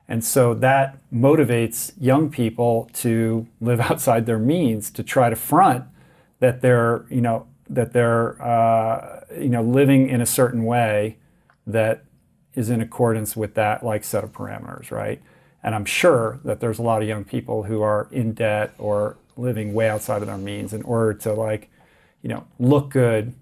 and 0.08 0.24
so 0.24 0.54
that 0.54 0.98
motivates 1.14 1.94
young 2.00 2.30
people 2.30 2.90
to 2.94 3.48
live 3.62 3.80
outside 3.92 4.26
their 4.26 4.40
means 4.40 4.92
to 4.92 5.04
try 5.04 5.30
to 5.30 5.36
front 5.36 5.86
that 6.40 6.62
they're 6.62 7.06
you 7.10 7.22
know 7.22 7.48
that 7.70 7.94
they're 7.94 8.42
uh, 8.42 9.22
you 9.38 9.50
know 9.50 9.62
living 9.62 10.10
in 10.10 10.22
a 10.22 10.26
certain 10.26 10.66
way 10.66 11.18
that 11.66 12.04
is 12.54 12.70
in 12.70 12.82
accordance 12.82 13.36
with 13.36 13.56
that 13.56 13.84
like 13.84 14.04
set 14.04 14.24
of 14.24 14.32
parameters 14.32 14.92
right 14.92 15.22
and 15.64 15.74
i'm 15.74 15.86
sure 15.86 16.40
that 16.44 16.60
there's 16.60 16.78
a 16.78 16.84
lot 16.84 17.02
of 17.02 17.08
young 17.08 17.24
people 17.24 17.64
who 17.64 17.82
are 17.82 18.08
in 18.12 18.34
debt 18.34 18.74
or 18.78 19.18
living 19.38 19.74
way 19.74 19.90
outside 19.90 20.22
of 20.22 20.28
their 20.28 20.38
means 20.38 20.74
in 20.74 20.82
order 20.84 21.14
to 21.14 21.34
like 21.34 21.70
you 22.22 22.30
know 22.30 22.46
look 22.60 22.90
good 22.90 23.34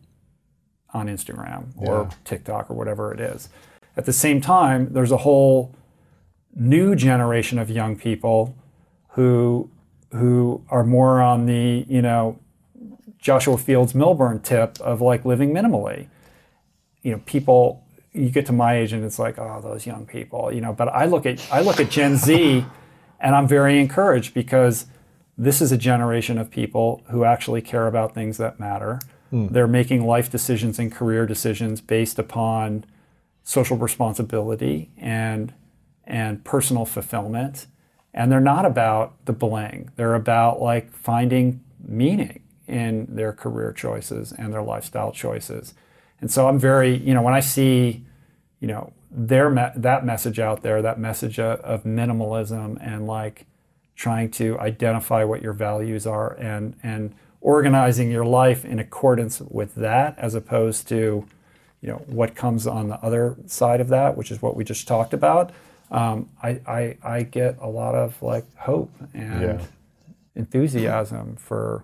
on 0.93 1.07
Instagram 1.07 1.65
or 1.77 2.09
TikTok 2.25 2.69
or 2.69 2.73
whatever 2.73 3.13
it 3.13 3.19
is. 3.19 3.49
At 3.97 4.05
the 4.05 4.13
same 4.13 4.41
time, 4.41 4.91
there's 4.91 5.11
a 5.11 5.17
whole 5.17 5.75
new 6.55 6.95
generation 6.95 7.57
of 7.59 7.69
young 7.69 7.95
people 7.95 8.55
who 9.09 9.69
who 10.11 10.61
are 10.69 10.83
more 10.83 11.21
on 11.21 11.45
the, 11.45 11.85
you 11.87 12.01
know, 12.01 12.37
Joshua 13.17 13.57
Fields 13.57 13.93
Millburn 13.93 14.43
tip 14.43 14.79
of 14.81 14.99
like 14.99 15.23
living 15.23 15.53
minimally. 15.53 16.07
You 17.01 17.13
know, 17.13 17.21
people 17.25 17.83
you 18.13 18.29
get 18.29 18.45
to 18.47 18.51
my 18.51 18.75
age 18.75 18.91
and 18.91 19.05
it's 19.05 19.17
like, 19.19 19.39
oh, 19.39 19.61
those 19.61 19.85
young 19.85 20.05
people, 20.05 20.51
you 20.53 20.59
know, 20.59 20.73
but 20.73 20.89
I 20.89 21.05
look 21.05 21.25
at 21.25 21.45
I 21.51 21.61
look 21.61 21.79
at 21.79 21.89
Gen 21.89 22.17
Z 22.17 22.65
and 23.19 23.35
I'm 23.35 23.47
very 23.47 23.79
encouraged 23.79 24.33
because 24.33 24.85
this 25.37 25.61
is 25.61 25.71
a 25.71 25.77
generation 25.77 26.37
of 26.37 26.51
people 26.51 27.03
who 27.09 27.23
actually 27.23 27.61
care 27.61 27.87
about 27.87 28.13
things 28.13 28.37
that 28.37 28.59
matter. 28.59 28.99
Hmm. 29.29 29.47
They're 29.47 29.67
making 29.67 30.05
life 30.05 30.29
decisions 30.29 30.77
and 30.77 30.91
career 30.91 31.25
decisions 31.25 31.79
based 31.79 32.19
upon 32.19 32.83
social 33.43 33.77
responsibility 33.77 34.89
and 34.97 35.53
and 36.11 36.43
personal 36.43 36.85
fulfillment. 36.85 37.67
And 38.13 38.29
they're 38.29 38.41
not 38.41 38.65
about 38.65 39.25
the 39.25 39.31
bling. 39.31 39.89
They're 39.95 40.13
about 40.13 40.61
like 40.61 40.91
finding 40.91 41.63
meaning 41.87 42.43
in 42.67 43.07
their 43.09 43.31
career 43.31 43.71
choices 43.71 44.33
and 44.33 44.53
their 44.53 44.61
lifestyle 44.61 45.13
choices. 45.13 45.73
And 46.19 46.29
so 46.29 46.47
I'm 46.49 46.59
very, 46.59 46.95
you 46.97 47.13
know, 47.13 47.21
when 47.21 47.33
I 47.33 47.39
see, 47.39 48.05
you 48.59 48.67
know, 48.67 48.91
their 49.09 49.49
me- 49.49 49.71
that 49.75 50.05
message 50.05 50.37
out 50.37 50.61
there, 50.61 50.81
that 50.81 50.99
message 50.99 51.39
of, 51.39 51.61
of 51.61 51.83
minimalism 51.83 52.77
and 52.81 53.07
like 53.07 53.45
trying 53.95 54.29
to 54.31 54.59
identify 54.59 55.23
what 55.23 55.41
your 55.41 55.53
values 55.53 56.05
are 56.05 56.33
and 56.33 56.75
and 56.83 57.15
organizing 57.39 58.11
your 58.11 58.25
life 58.25 58.65
in 58.65 58.79
accordance 58.79 59.41
with 59.41 59.75
that 59.75 60.17
as 60.19 60.35
opposed 60.35 60.87
to 60.89 61.25
you 61.81 61.89
know 61.89 62.01
what 62.07 62.35
comes 62.35 62.67
on 62.67 62.87
the 62.87 62.95
other 63.01 63.35
side 63.47 63.81
of 63.81 63.89
that 63.89 64.15
which 64.15 64.31
is 64.31 64.41
what 64.41 64.55
we 64.55 64.63
just 64.63 64.87
talked 64.87 65.13
about 65.13 65.51
um, 65.91 66.29
I, 66.41 66.49
I 66.65 66.97
I 67.03 67.23
get 67.23 67.57
a 67.61 67.67
lot 67.67 67.93
of 67.95 68.21
like 68.21 68.45
hope 68.55 68.91
and 69.13 69.41
Yeah. 69.41 69.61
enthusiasm 70.35 71.35
for 71.35 71.83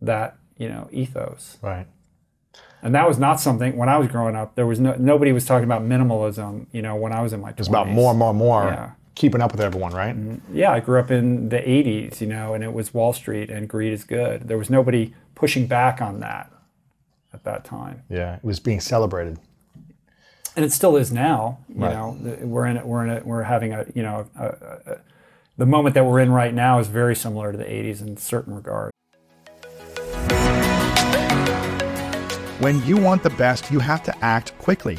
that 0.00 0.36
you 0.56 0.68
know 0.68 0.88
ethos 0.92 1.58
Right. 1.62 1.86
And 2.82 2.94
that 2.94 3.08
was 3.08 3.18
not 3.18 3.40
something 3.40 3.76
when 3.78 3.88
I 3.88 3.96
was 3.96 4.08
growing 4.08 4.36
up. 4.36 4.56
There 4.56 4.66
was 4.66 4.78
no 4.78 4.94
nobody 4.98 5.32
was 5.32 5.46
talking 5.46 5.64
about 5.64 5.80
minimalism. 5.82 6.66
You 6.70 6.82
know, 6.82 6.94
when 6.94 7.12
I 7.12 7.22
was 7.22 7.32
in 7.32 7.40
my 7.40 7.50
20s. 7.52 7.58
It's 7.60 7.68
about 7.68 7.88
more, 7.88 8.12
more, 8.12 8.34
more. 8.34 8.64
Yeah. 8.64 8.90
Keeping 9.14 9.40
up 9.40 9.52
with 9.52 9.60
everyone, 9.62 9.92
right? 9.94 10.14
Yeah, 10.52 10.70
I 10.70 10.80
grew 10.80 10.98
up 11.00 11.10
in 11.10 11.48
the 11.48 11.56
80s, 11.60 12.20
you 12.20 12.26
know, 12.26 12.52
and 12.52 12.62
it 12.62 12.74
was 12.74 12.92
Wall 12.92 13.14
Street 13.14 13.48
and 13.48 13.66
greed 13.70 13.94
is 13.94 14.04
good. 14.04 14.48
There 14.48 14.58
was 14.58 14.68
nobody 14.68 15.14
pushing 15.34 15.66
back 15.66 16.02
on 16.02 16.20
that 16.20 16.52
at 17.32 17.44
that 17.44 17.64
time. 17.64 18.02
Yeah, 18.10 18.34
it 18.36 18.44
was 18.44 18.60
being 18.60 18.80
celebrated. 18.80 19.38
And 20.56 20.64
it 20.64 20.72
still 20.72 20.96
is 20.96 21.10
now, 21.12 21.58
you 21.68 21.80
Right. 21.82 21.92
know. 21.92 22.16
We're 22.42 22.66
in 22.66 22.76
it, 22.76 22.86
we're 22.86 23.04
in 23.04 23.10
it, 23.10 23.26
we're 23.26 23.42
having 23.42 23.72
a, 23.72 23.86
you 23.94 24.02
know, 24.02 24.26
a, 24.38 24.44
a, 24.44 24.92
a, 24.92 24.98
the 25.56 25.66
moment 25.66 25.94
that 25.94 26.04
we're 26.04 26.20
in 26.20 26.30
right 26.30 26.54
now 26.54 26.78
is 26.78 26.86
very 26.86 27.16
similar 27.16 27.50
to 27.50 27.58
the 27.58 27.64
80s 27.64 28.00
in 28.00 28.16
certain 28.16 28.54
regards. 28.54 28.92
When 32.60 32.82
you 32.86 32.96
want 32.96 33.22
the 33.24 33.30
best, 33.36 33.70
you 33.70 33.80
have 33.80 34.02
to 34.04 34.24
act 34.24 34.56
quickly, 34.58 34.98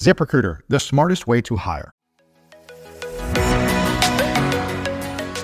ZipRecruiter, 0.00 0.60
the 0.68 0.80
smartest 0.80 1.26
way 1.26 1.42
to 1.42 1.56
hire. 1.56 1.90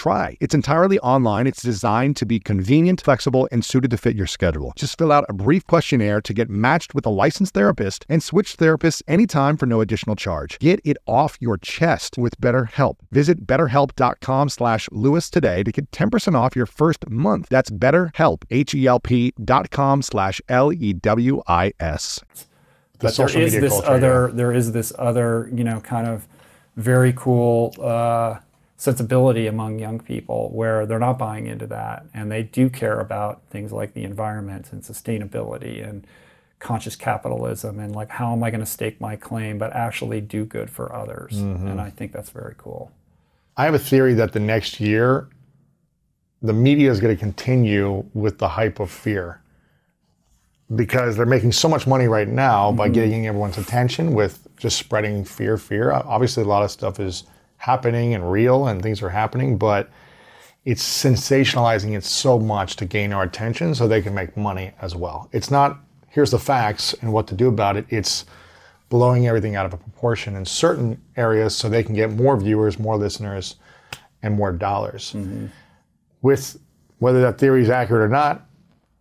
try. 0.00 0.36
It's 0.40 0.54
entirely 0.54 0.98
online. 1.00 1.46
It's 1.46 1.62
designed 1.62 2.16
to 2.16 2.26
be 2.26 2.40
convenient, 2.40 3.02
flexible, 3.02 3.46
and 3.52 3.62
suited 3.62 3.90
to 3.90 3.98
fit 3.98 4.16
your 4.16 4.26
schedule. 4.26 4.72
Just 4.74 4.96
fill 4.96 5.12
out 5.12 5.26
a 5.28 5.34
brief 5.34 5.66
questionnaire 5.66 6.22
to 6.22 6.32
get 6.32 6.48
matched 6.48 6.94
with 6.94 7.04
a 7.04 7.10
licensed 7.10 7.52
therapist 7.52 8.06
and 8.08 8.22
switch 8.22 8.56
therapists 8.56 9.02
anytime 9.06 9.58
for 9.58 9.66
no 9.66 9.82
additional 9.82 10.16
charge. 10.16 10.58
Get 10.58 10.80
it 10.84 10.96
off 11.06 11.36
your 11.38 11.58
chest 11.58 12.16
with 12.16 12.40
BetterHelp. 12.40 12.96
Visit 13.10 13.46
betterhelp.com 13.46 14.48
slash 14.48 14.88
Lewis 14.90 15.28
today 15.28 15.62
to 15.62 15.70
get 15.70 15.90
10% 15.90 16.34
off 16.34 16.56
your 16.56 16.66
first 16.66 17.10
month. 17.10 17.48
That's 17.50 17.70
betterhelp, 17.70 18.44
H-E-L-P 18.50 19.34
dot 19.44 19.70
com 19.70 20.00
slash 20.00 20.40
L-E-W-I-S. 20.48 22.20
The 23.00 23.06
but 23.06 23.16
there 23.16 23.26
media 23.26 23.60
this 23.60 23.72
culture, 23.72 23.88
other 23.88 24.28
yeah. 24.28 24.34
there 24.34 24.52
is 24.52 24.72
this 24.72 24.92
other 24.98 25.50
you 25.54 25.64
know 25.64 25.80
kind 25.80 26.06
of 26.06 26.28
very 26.76 27.14
cool 27.14 27.74
uh, 27.80 28.38
sensibility 28.80 29.46
among 29.46 29.78
young 29.78 30.00
people 30.00 30.48
where 30.54 30.86
they're 30.86 30.98
not 30.98 31.18
buying 31.18 31.46
into 31.46 31.66
that 31.66 32.02
and 32.14 32.32
they 32.32 32.42
do 32.42 32.70
care 32.70 32.98
about 32.98 33.42
things 33.50 33.72
like 33.72 33.92
the 33.92 34.04
environment 34.04 34.72
and 34.72 34.82
sustainability 34.82 35.86
and 35.86 36.06
conscious 36.60 36.96
capitalism 36.96 37.78
and 37.78 37.94
like 37.94 38.08
how 38.08 38.32
am 38.32 38.42
i 38.42 38.48
going 38.50 38.58
to 38.60 38.64
stake 38.64 38.98
my 38.98 39.16
claim 39.16 39.58
but 39.58 39.70
actually 39.74 40.18
do 40.18 40.46
good 40.46 40.70
for 40.70 40.94
others 40.94 41.32
Mm-hmm. 41.34 41.66
and 41.68 41.78
i 41.78 41.90
think 41.90 42.10
that's 42.12 42.30
very 42.30 42.54
cool 42.56 42.90
I 43.56 43.64
have 43.64 43.74
a 43.74 43.78
theory 43.78 44.14
that 44.14 44.32
the 44.32 44.40
next 44.40 44.80
year, 44.80 45.28
the 46.40 46.54
media 46.54 46.90
is 46.90 46.98
going 46.98 47.14
to 47.14 47.20
continue 47.20 48.04
with 48.14 48.38
the 48.38 48.48
hype 48.48 48.80
of 48.80 48.90
fear 48.90 49.42
because 50.74 51.14
they're 51.16 51.26
making 51.26 51.52
so 51.52 51.68
much 51.68 51.86
money 51.86 52.06
right 52.06 52.28
now 52.28 52.72
by 52.72 52.88
getting 52.88 53.26
everyone's 53.26 53.58
attention 53.58 54.14
with 54.14 54.46
just 54.56 54.78
spreading 54.78 55.24
fear, 55.26 55.58
fear. 55.58 55.92
Obviously, 55.92 56.42
a 56.42 56.46
lot 56.46 56.62
of 56.62 56.70
stuff 56.70 56.98
is 57.00 57.24
happening 57.60 58.14
and 58.14 58.32
real 58.32 58.66
and 58.68 58.82
things 58.82 59.02
are 59.02 59.10
happening, 59.10 59.58
but 59.58 59.90
it's 60.64 60.82
sensationalizing 60.82 61.94
it 61.94 62.04
so 62.04 62.38
much 62.38 62.76
to 62.76 62.86
gain 62.86 63.12
our 63.12 63.22
attention 63.22 63.74
so 63.74 63.86
they 63.86 64.00
can 64.00 64.14
make 64.14 64.34
money 64.34 64.72
as 64.80 64.96
well. 64.96 65.28
It's 65.32 65.50
not, 65.50 65.78
here's 66.08 66.30
the 66.30 66.38
facts 66.38 66.94
and 67.02 67.12
what 67.12 67.26
to 67.26 67.34
do 67.34 67.48
about 67.48 67.76
it. 67.76 67.84
It's 67.90 68.24
blowing 68.88 69.26
everything 69.26 69.56
out 69.56 69.66
of 69.66 69.72
proportion 69.72 70.36
in 70.36 70.44
certain 70.46 71.00
areas 71.16 71.54
so 71.54 71.68
they 71.68 71.82
can 71.82 71.94
get 71.94 72.10
more 72.10 72.34
viewers, 72.38 72.78
more 72.78 72.96
listeners, 72.96 73.56
and 74.22 74.34
more 74.34 74.52
dollars. 74.52 75.12
Mm-hmm. 75.14 75.46
With 76.22 76.58
whether 76.98 77.20
that 77.20 77.36
theory 77.36 77.62
is 77.62 77.68
accurate 77.68 78.02
or 78.02 78.08
not, 78.08 78.46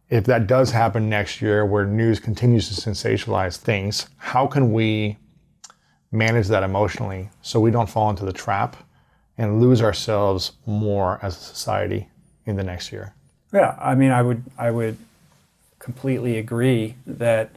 if 0.09 0.25
that 0.25 0.47
does 0.47 0.71
happen 0.71 1.09
next 1.09 1.41
year 1.41 1.65
where 1.65 1.85
news 1.85 2.19
continues 2.19 2.67
to 2.67 2.89
sensationalize 2.89 3.55
things, 3.55 4.09
how 4.17 4.47
can 4.47 4.73
we 4.73 5.17
manage 6.11 6.47
that 6.47 6.63
emotionally 6.63 7.29
so 7.41 7.59
we 7.59 7.71
don't 7.71 7.89
fall 7.89 8.09
into 8.09 8.25
the 8.25 8.33
trap 8.33 8.75
and 9.37 9.61
lose 9.61 9.81
ourselves 9.81 10.53
more 10.65 11.19
as 11.21 11.37
a 11.37 11.39
society 11.39 12.09
in 12.45 12.55
the 12.55 12.63
next 12.63 12.91
year? 12.91 13.13
Yeah, 13.53 13.75
I 13.79 13.95
mean, 13.95 14.11
I 14.11 14.21
would 14.21 14.43
I 14.57 14.71
would 14.71 14.97
completely 15.79 16.37
agree 16.37 16.95
that 17.07 17.51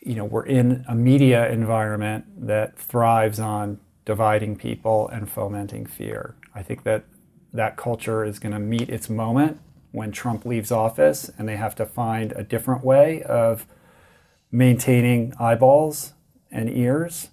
you 0.00 0.14
know 0.14 0.24
we're 0.24 0.46
in 0.46 0.84
a 0.88 0.94
media 0.94 1.50
environment 1.50 2.46
that 2.46 2.78
thrives 2.78 3.38
on 3.38 3.78
dividing 4.04 4.56
people 4.56 5.08
and 5.08 5.30
fomenting 5.30 5.86
fear. 5.86 6.34
I 6.54 6.62
think 6.62 6.82
that 6.84 7.04
that 7.52 7.76
culture 7.76 8.24
is 8.24 8.38
going 8.38 8.52
to 8.52 8.58
meet 8.58 8.88
its 8.90 9.08
moment 9.08 9.60
when 9.92 10.12
Trump 10.12 10.44
leaves 10.44 10.70
office, 10.70 11.30
and 11.38 11.48
they 11.48 11.56
have 11.56 11.74
to 11.76 11.86
find 11.86 12.32
a 12.32 12.42
different 12.42 12.84
way 12.84 13.22
of 13.22 13.66
maintaining 14.52 15.32
eyeballs 15.38 16.12
and 16.50 16.70
ears. 16.70 17.28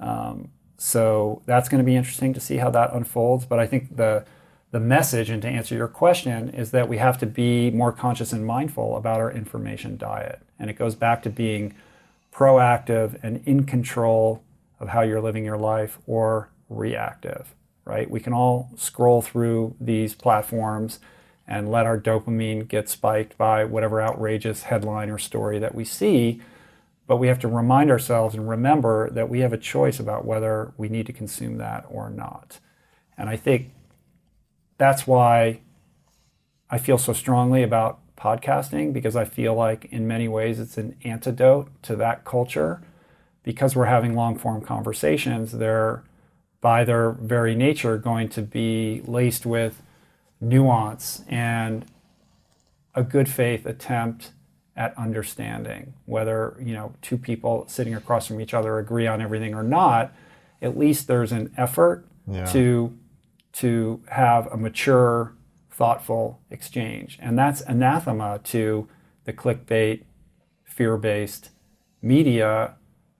Um, 0.00 0.50
so 0.76 1.42
that's 1.46 1.68
going 1.68 1.82
to 1.82 1.86
be 1.86 1.96
interesting 1.96 2.32
to 2.34 2.40
see 2.40 2.56
how 2.56 2.70
that 2.70 2.92
unfolds. 2.92 3.44
But 3.44 3.58
I 3.58 3.66
think 3.66 3.96
the 3.96 4.24
the 4.70 4.80
message, 4.80 5.30
and 5.30 5.40
to 5.40 5.48
answer 5.48 5.74
your 5.74 5.88
question, 5.88 6.50
is 6.50 6.72
that 6.72 6.88
we 6.90 6.98
have 6.98 7.16
to 7.18 7.26
be 7.26 7.70
more 7.70 7.90
conscious 7.90 8.34
and 8.34 8.44
mindful 8.44 8.96
about 8.96 9.18
our 9.18 9.32
information 9.32 9.96
diet. 9.96 10.42
And 10.58 10.68
it 10.68 10.74
goes 10.74 10.94
back 10.94 11.22
to 11.22 11.30
being 11.30 11.74
proactive 12.34 13.18
and 13.22 13.42
in 13.46 13.64
control 13.64 14.42
of 14.78 14.88
how 14.88 15.00
you're 15.00 15.22
living 15.22 15.44
your 15.44 15.56
life 15.56 15.98
or 16.06 16.50
reactive, 16.68 17.54
right? 17.86 18.10
We 18.10 18.20
can 18.20 18.34
all 18.34 18.68
scroll 18.76 19.22
through 19.22 19.74
these 19.80 20.14
platforms 20.14 21.00
and 21.46 21.70
let 21.70 21.86
our 21.86 21.98
dopamine 21.98 22.68
get 22.68 22.90
spiked 22.90 23.38
by 23.38 23.64
whatever 23.64 24.02
outrageous 24.02 24.64
headline 24.64 25.08
or 25.08 25.18
story 25.18 25.58
that 25.58 25.74
we 25.74 25.84
see. 25.84 26.42
But 27.08 27.16
we 27.16 27.26
have 27.26 27.40
to 27.40 27.48
remind 27.48 27.90
ourselves 27.90 28.36
and 28.36 28.48
remember 28.48 29.10
that 29.10 29.28
we 29.28 29.40
have 29.40 29.52
a 29.52 29.58
choice 29.58 29.98
about 29.98 30.24
whether 30.24 30.72
we 30.76 30.88
need 30.88 31.06
to 31.06 31.12
consume 31.12 31.56
that 31.56 31.84
or 31.88 32.10
not. 32.10 32.60
And 33.16 33.28
I 33.28 33.36
think 33.36 33.72
that's 34.76 35.06
why 35.06 35.60
I 36.70 36.78
feel 36.78 36.98
so 36.98 37.12
strongly 37.12 37.64
about 37.64 37.98
podcasting 38.16 38.92
because 38.92 39.16
I 39.16 39.24
feel 39.24 39.54
like 39.54 39.86
in 39.86 40.06
many 40.06 40.28
ways 40.28 40.60
it's 40.60 40.76
an 40.76 40.96
antidote 41.02 41.70
to 41.84 41.96
that 41.96 42.24
culture 42.24 42.82
because 43.42 43.74
we're 43.74 43.86
having 43.86 44.14
long 44.14 44.36
form 44.36 44.60
conversations. 44.60 45.52
They're 45.52 46.04
by 46.60 46.84
their 46.84 47.12
very 47.12 47.54
nature 47.54 47.96
going 47.96 48.28
to 48.28 48.42
be 48.42 49.02
laced 49.06 49.46
with 49.46 49.82
nuance 50.40 51.22
and 51.28 51.86
a 52.94 53.02
good 53.02 53.28
faith 53.28 53.64
attempt 53.64 54.32
at 54.78 54.96
understanding 54.96 55.92
whether 56.06 56.56
you 56.60 56.72
know 56.72 56.94
two 57.02 57.18
people 57.18 57.64
sitting 57.66 57.94
across 57.94 58.28
from 58.28 58.40
each 58.40 58.54
other 58.54 58.78
agree 58.78 59.06
on 59.08 59.20
everything 59.20 59.52
or 59.52 59.62
not 59.64 60.12
at 60.62 60.78
least 60.78 61.06
there's 61.08 61.32
an 61.32 61.52
effort 61.58 62.06
Yeah. 62.30 62.44
to 62.46 62.96
to 63.54 64.00
have 64.08 64.46
a 64.46 64.56
mature 64.56 65.34
thoughtful 65.70 66.40
exchange 66.50 67.18
and 67.20 67.36
that's 67.36 67.60
anathema 67.62 68.38
to 68.44 68.88
the 69.24 69.32
clickbait 69.32 70.04
fear-based 70.64 71.50
media 72.02 72.74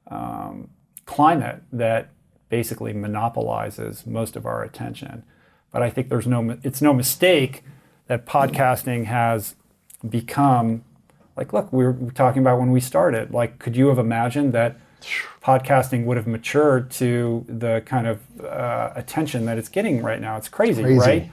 um, 0.08 0.70
climate 1.06 1.62
that 1.72 2.10
basically 2.48 2.92
monopolizes 2.92 4.06
most 4.06 4.36
of 4.36 4.46
our 4.46 4.62
attention 4.62 5.24
but 5.72 5.82
i 5.82 5.90
think 5.90 6.08
there's 6.08 6.26
no 6.26 6.56
it's 6.62 6.80
no 6.80 6.92
mistake 6.92 7.64
that 8.06 8.24
podcasting 8.26 9.04
has 9.06 9.56
become 10.08 10.84
like 11.38 11.52
look 11.52 11.72
we 11.72 11.84
were 11.86 11.94
talking 12.14 12.42
about 12.42 12.58
when 12.58 12.70
we 12.72 12.80
started 12.80 13.32
like 13.32 13.58
could 13.58 13.76
you 13.76 13.88
have 13.88 13.98
imagined 13.98 14.52
that 14.52 14.76
podcasting 15.42 16.04
would 16.04 16.16
have 16.18 16.26
matured 16.26 16.90
to 16.90 17.44
the 17.48 17.82
kind 17.86 18.06
of 18.06 18.20
uh, 18.44 18.90
attention 18.96 19.46
that 19.46 19.56
it's 19.56 19.68
getting 19.68 20.02
right 20.02 20.20
now? 20.20 20.36
It's 20.36 20.48
crazy, 20.48 20.82
Crazy. 20.82 20.98
right? 20.98 21.30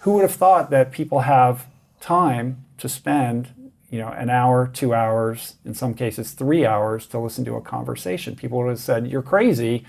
Who 0.00 0.12
would 0.14 0.22
have 0.22 0.34
thought 0.34 0.70
that 0.70 0.92
people 0.92 1.20
have 1.20 1.66
time 2.00 2.64
to 2.78 2.88
spend 2.88 3.54
you 3.90 3.98
know 3.98 4.08
an 4.08 4.28
hour 4.28 4.66
two 4.66 4.92
hours 4.92 5.54
in 5.64 5.72
some 5.74 5.94
cases 5.94 6.32
three 6.32 6.66
hours 6.66 7.06
to 7.06 7.18
listen 7.18 7.44
to 7.46 7.54
a 7.54 7.60
conversation? 7.62 8.36
People 8.36 8.58
would 8.58 8.68
have 8.68 8.80
said 8.80 9.06
you're 9.06 9.22
crazy 9.22 9.86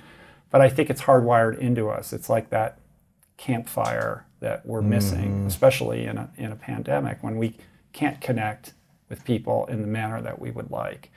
but 0.51 0.61
i 0.61 0.69
think 0.69 0.89
it's 0.89 1.01
hardwired 1.01 1.57
into 1.59 1.89
us. 1.89 2.11
It's 2.13 2.29
like 2.29 2.49
that 2.49 2.79
campfire 3.37 4.25
that 4.39 4.65
we're 4.65 4.81
missing 4.81 5.45
especially 5.47 6.05
in 6.05 6.17
a, 6.17 6.29
in 6.37 6.51
a 6.51 6.55
pandemic 6.55 7.17
when 7.21 7.37
we 7.37 7.55
can't 7.93 8.19
connect 8.21 8.73
with 9.09 9.25
people 9.25 9.65
in 9.65 9.81
the 9.81 9.87
manner 9.87 10.21
that 10.21 10.39
we 10.39 10.51
would 10.51 10.71
like. 10.71 11.11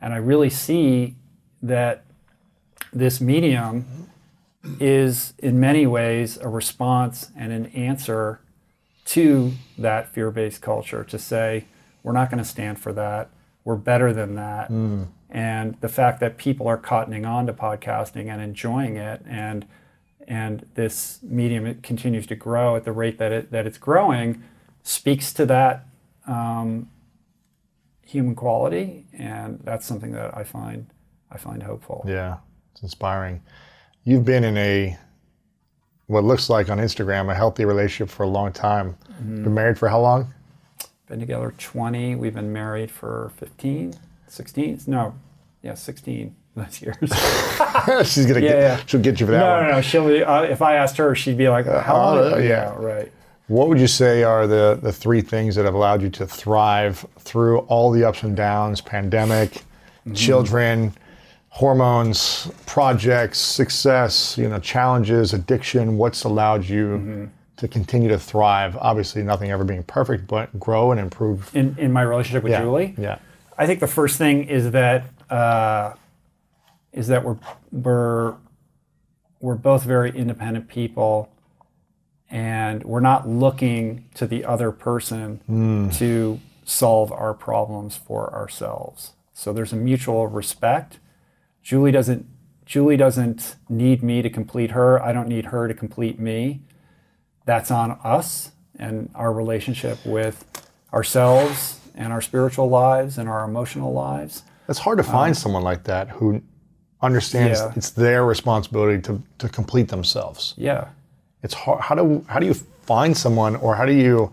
And 0.00 0.12
i 0.12 0.16
really 0.16 0.50
see 0.50 1.16
that 1.62 2.04
this 2.92 3.20
medium 3.20 4.08
is 4.80 5.34
in 5.38 5.58
many 5.58 5.86
ways 5.86 6.36
a 6.38 6.48
response 6.48 7.30
and 7.36 7.52
an 7.52 7.66
answer 7.66 8.40
to 9.04 9.52
that 9.76 10.12
fear-based 10.12 10.60
culture 10.60 11.02
to 11.04 11.18
say 11.18 11.64
we're 12.02 12.12
not 12.12 12.30
going 12.30 12.42
to 12.42 12.48
stand 12.48 12.78
for 12.78 12.92
that. 12.92 13.30
We're 13.64 13.76
better 13.76 14.12
than 14.12 14.34
that. 14.36 14.70
And 15.30 15.76
the 15.80 15.88
fact 15.88 16.20
that 16.20 16.38
people 16.38 16.66
are 16.68 16.78
cottoning 16.78 17.26
on 17.28 17.46
to 17.46 17.52
podcasting 17.52 18.28
and 18.32 18.40
enjoying 18.40 18.96
it 18.96 19.22
and 19.26 19.66
and 20.26 20.66
this 20.74 21.20
medium 21.22 21.66
it 21.66 21.82
continues 21.82 22.26
to 22.26 22.34
grow 22.36 22.76
at 22.76 22.84
the 22.84 22.92
rate 22.92 23.18
that 23.18 23.32
it 23.32 23.50
that 23.50 23.66
it's 23.66 23.78
growing 23.78 24.42
speaks 24.82 25.32
to 25.32 25.46
that 25.46 25.86
um, 26.26 26.88
human 28.08 28.34
quality 28.34 29.04
and 29.18 29.60
that's 29.64 29.84
something 29.86 30.12
that 30.12 30.34
I 30.34 30.42
find 30.42 30.86
I 31.30 31.36
find 31.36 31.62
hopeful 31.62 32.04
Yeah, 32.08 32.38
it's 32.72 32.82
inspiring. 32.82 33.42
You've 34.04 34.24
been 34.24 34.44
in 34.44 34.56
a 34.56 34.96
what 36.06 36.24
looks 36.24 36.48
like 36.48 36.70
on 36.70 36.78
Instagram 36.78 37.30
a 37.30 37.34
healthy 37.34 37.66
relationship 37.66 38.08
for 38.08 38.22
a 38.22 38.28
long 38.28 38.50
time. 38.50 38.96
Mm-hmm. 39.12 39.44
Been 39.44 39.52
married 39.54 39.76
for 39.78 39.88
how 39.88 40.00
long? 40.00 40.32
been 41.06 41.20
together 41.20 41.54
20 41.56 42.16
we've 42.16 42.34
been 42.34 42.52
married 42.52 42.90
for 42.90 43.32
15 43.38 43.94
16 44.26 44.80
no 44.88 45.14
yeah 45.62 45.72
16 45.72 46.36
this 46.56 46.82
year 46.82 46.94
She's 48.04 48.26
gonna 48.26 48.40
Yeah, 48.40 48.48
get, 48.48 48.58
yeah. 48.58 48.80
she'll 48.84 49.00
get 49.00 49.18
you 49.18 49.24
for 49.24 49.32
that 49.32 49.38
no 49.38 49.46
one. 49.56 49.64
no 49.68 49.72
no 49.76 49.80
she'll 49.80 50.06
be, 50.06 50.22
uh, 50.22 50.42
if 50.42 50.60
i 50.60 50.74
asked 50.74 50.98
her 50.98 51.14
she'd 51.14 51.38
be 51.38 51.48
like 51.48 51.64
how 51.64 51.96
long 51.96 52.32
uh, 52.34 52.36
yeah. 52.36 52.74
right 52.76 53.10
What 53.48 53.68
would 53.68 53.80
you 53.80 53.86
say 53.86 54.22
are 54.22 54.46
the, 54.46 54.78
the 54.82 54.92
three 54.92 55.20
things 55.22 55.54
that 55.56 55.64
have 55.64 55.74
allowed 55.74 56.02
you 56.02 56.10
to 56.10 56.26
thrive 56.26 57.04
through 57.18 57.60
all 57.60 57.90
the 57.90 58.04
ups 58.04 58.22
and 58.22 58.36
downs, 58.36 58.80
pandemic, 58.80 59.62
Mm-hmm. 60.06 60.14
children, 60.14 60.92
hormones, 61.48 62.50
projects, 62.66 63.38
success, 63.38 64.38
you 64.38 64.48
know, 64.48 64.58
challenges, 64.58 65.34
addiction? 65.34 65.98
What's 65.98 66.24
allowed 66.24 66.64
you 66.64 66.86
Mm-hmm. 66.86 67.24
to 67.56 67.68
continue 67.68 68.08
to 68.08 68.18
thrive? 68.18 68.76
Obviously, 68.76 69.22
nothing 69.22 69.50
ever 69.50 69.64
being 69.64 69.82
perfect, 69.82 70.26
but 70.26 70.58
grow 70.58 70.92
and 70.92 71.00
improve. 71.00 71.54
in, 71.54 71.74
in 71.78 71.92
my 71.92 72.02
relationship 72.02 72.42
with 72.42 72.52
Yeah, 72.52 72.60
julie 72.62 72.94
Yeah. 72.96 73.18
I 73.58 73.66
think 73.66 73.80
the 73.80 73.86
first 73.88 74.16
thing 74.18 74.44
is 74.44 74.70
that 74.70 75.04
uh, 75.28 75.94
is 76.92 77.08
that 77.08 77.24
we're 77.24 77.36
we're 77.72 78.34
we're 79.40 79.56
both 79.56 79.82
very 79.84 80.10
independent 80.16 80.68
people, 80.68 81.28
and 82.30 82.84
we're 82.84 83.00
not 83.00 83.28
looking 83.28 84.06
to 84.14 84.26
the 84.26 84.44
other 84.44 84.70
person 84.70 85.40
hmm. 85.46 85.88
to 85.90 86.40
solve 86.64 87.10
our 87.12 87.32
problems 87.34 87.96
for 87.96 88.32
ourselves. 88.34 89.12
So 89.32 89.52
there's 89.52 89.72
a 89.72 89.76
mutual 89.76 90.26
respect. 90.26 90.98
Julie 91.62 91.92
doesn't 91.92 92.26
Julie 92.66 92.98
doesn't 92.98 93.56
need 93.70 94.02
me 94.02 94.20
to 94.20 94.28
complete 94.28 94.72
her. 94.72 95.02
I 95.02 95.12
don't 95.12 95.28
need 95.28 95.46
her 95.46 95.68
to 95.68 95.74
complete 95.74 96.18
me. 96.18 96.60
That's 97.46 97.70
on 97.70 97.98
us 98.04 98.52
and 98.78 99.10
our 99.14 99.32
relationship 99.32 100.04
with 100.04 100.70
ourselves 100.92 101.80
and 101.94 102.12
our 102.12 102.20
spiritual 102.20 102.68
lives 102.68 103.16
and 103.16 103.26
our 103.26 103.44
emotional 103.44 103.94
lives. 103.94 104.42
It's 104.68 104.78
hard 104.78 104.98
to 104.98 105.04
um, 105.04 105.10
find 105.10 105.36
someone 105.36 105.62
like 105.62 105.84
that 105.84 106.10
who 106.10 106.42
understands 107.00 107.60
Yeah. 107.60 107.72
it's 107.74 107.90
their 107.90 108.26
responsibility 108.26 109.00
to, 109.02 109.22
to 109.38 109.48
complete 109.48 109.88
themselves. 109.88 110.52
Yeah. 110.58 110.88
It's 111.42 111.54
hard. 111.54 111.80
How 111.82 111.94
do 111.94 112.24
how 112.28 112.38
do 112.40 112.46
you 112.46 112.54
find 112.54 113.16
someone, 113.16 113.56
or 113.56 113.74
how 113.76 113.86
do 113.86 113.92
you 113.92 114.32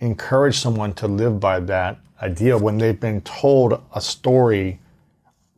encourage 0.00 0.58
someone 0.58 0.92
to 0.94 1.08
live 1.08 1.40
by 1.40 1.60
that 1.60 1.98
idea 2.22 2.56
when 2.56 2.78
they've 2.78 2.98
been 3.00 3.20
told 3.22 3.80
a 3.94 4.00
story 4.00 4.78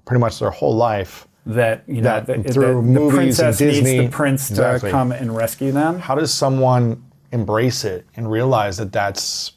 pretty 0.07 0.21
much 0.21 0.39
their 0.39 0.51
whole 0.51 0.75
life? 0.77 1.27
That 1.47 1.85
you 1.87 1.97
know, 2.03 2.21
That 2.21 2.27
the, 2.27 2.53
through 2.53 2.75
the, 2.77 2.83
movies 2.83 3.37
the 3.39 3.47
and 3.47 3.57
princess 3.57 3.59
Disney- 3.59 3.99
needs 3.99 4.05
the 4.05 4.09
prince 4.11 4.51
Exactly. 4.51 4.91
to 4.91 4.93
come 4.93 5.13
and 5.13 5.35
rescue 5.35 5.73
them. 5.73 5.99
How 5.99 6.15
does 6.15 6.33
someone 6.33 7.03
embrace 7.33 7.85
it 7.85 8.07
and 8.17 8.31
realize 8.31 8.77
that 8.79 8.93
that's 8.93 9.53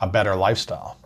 a 0.00 0.06
better 0.06 0.34
lifestyle? 0.36 0.96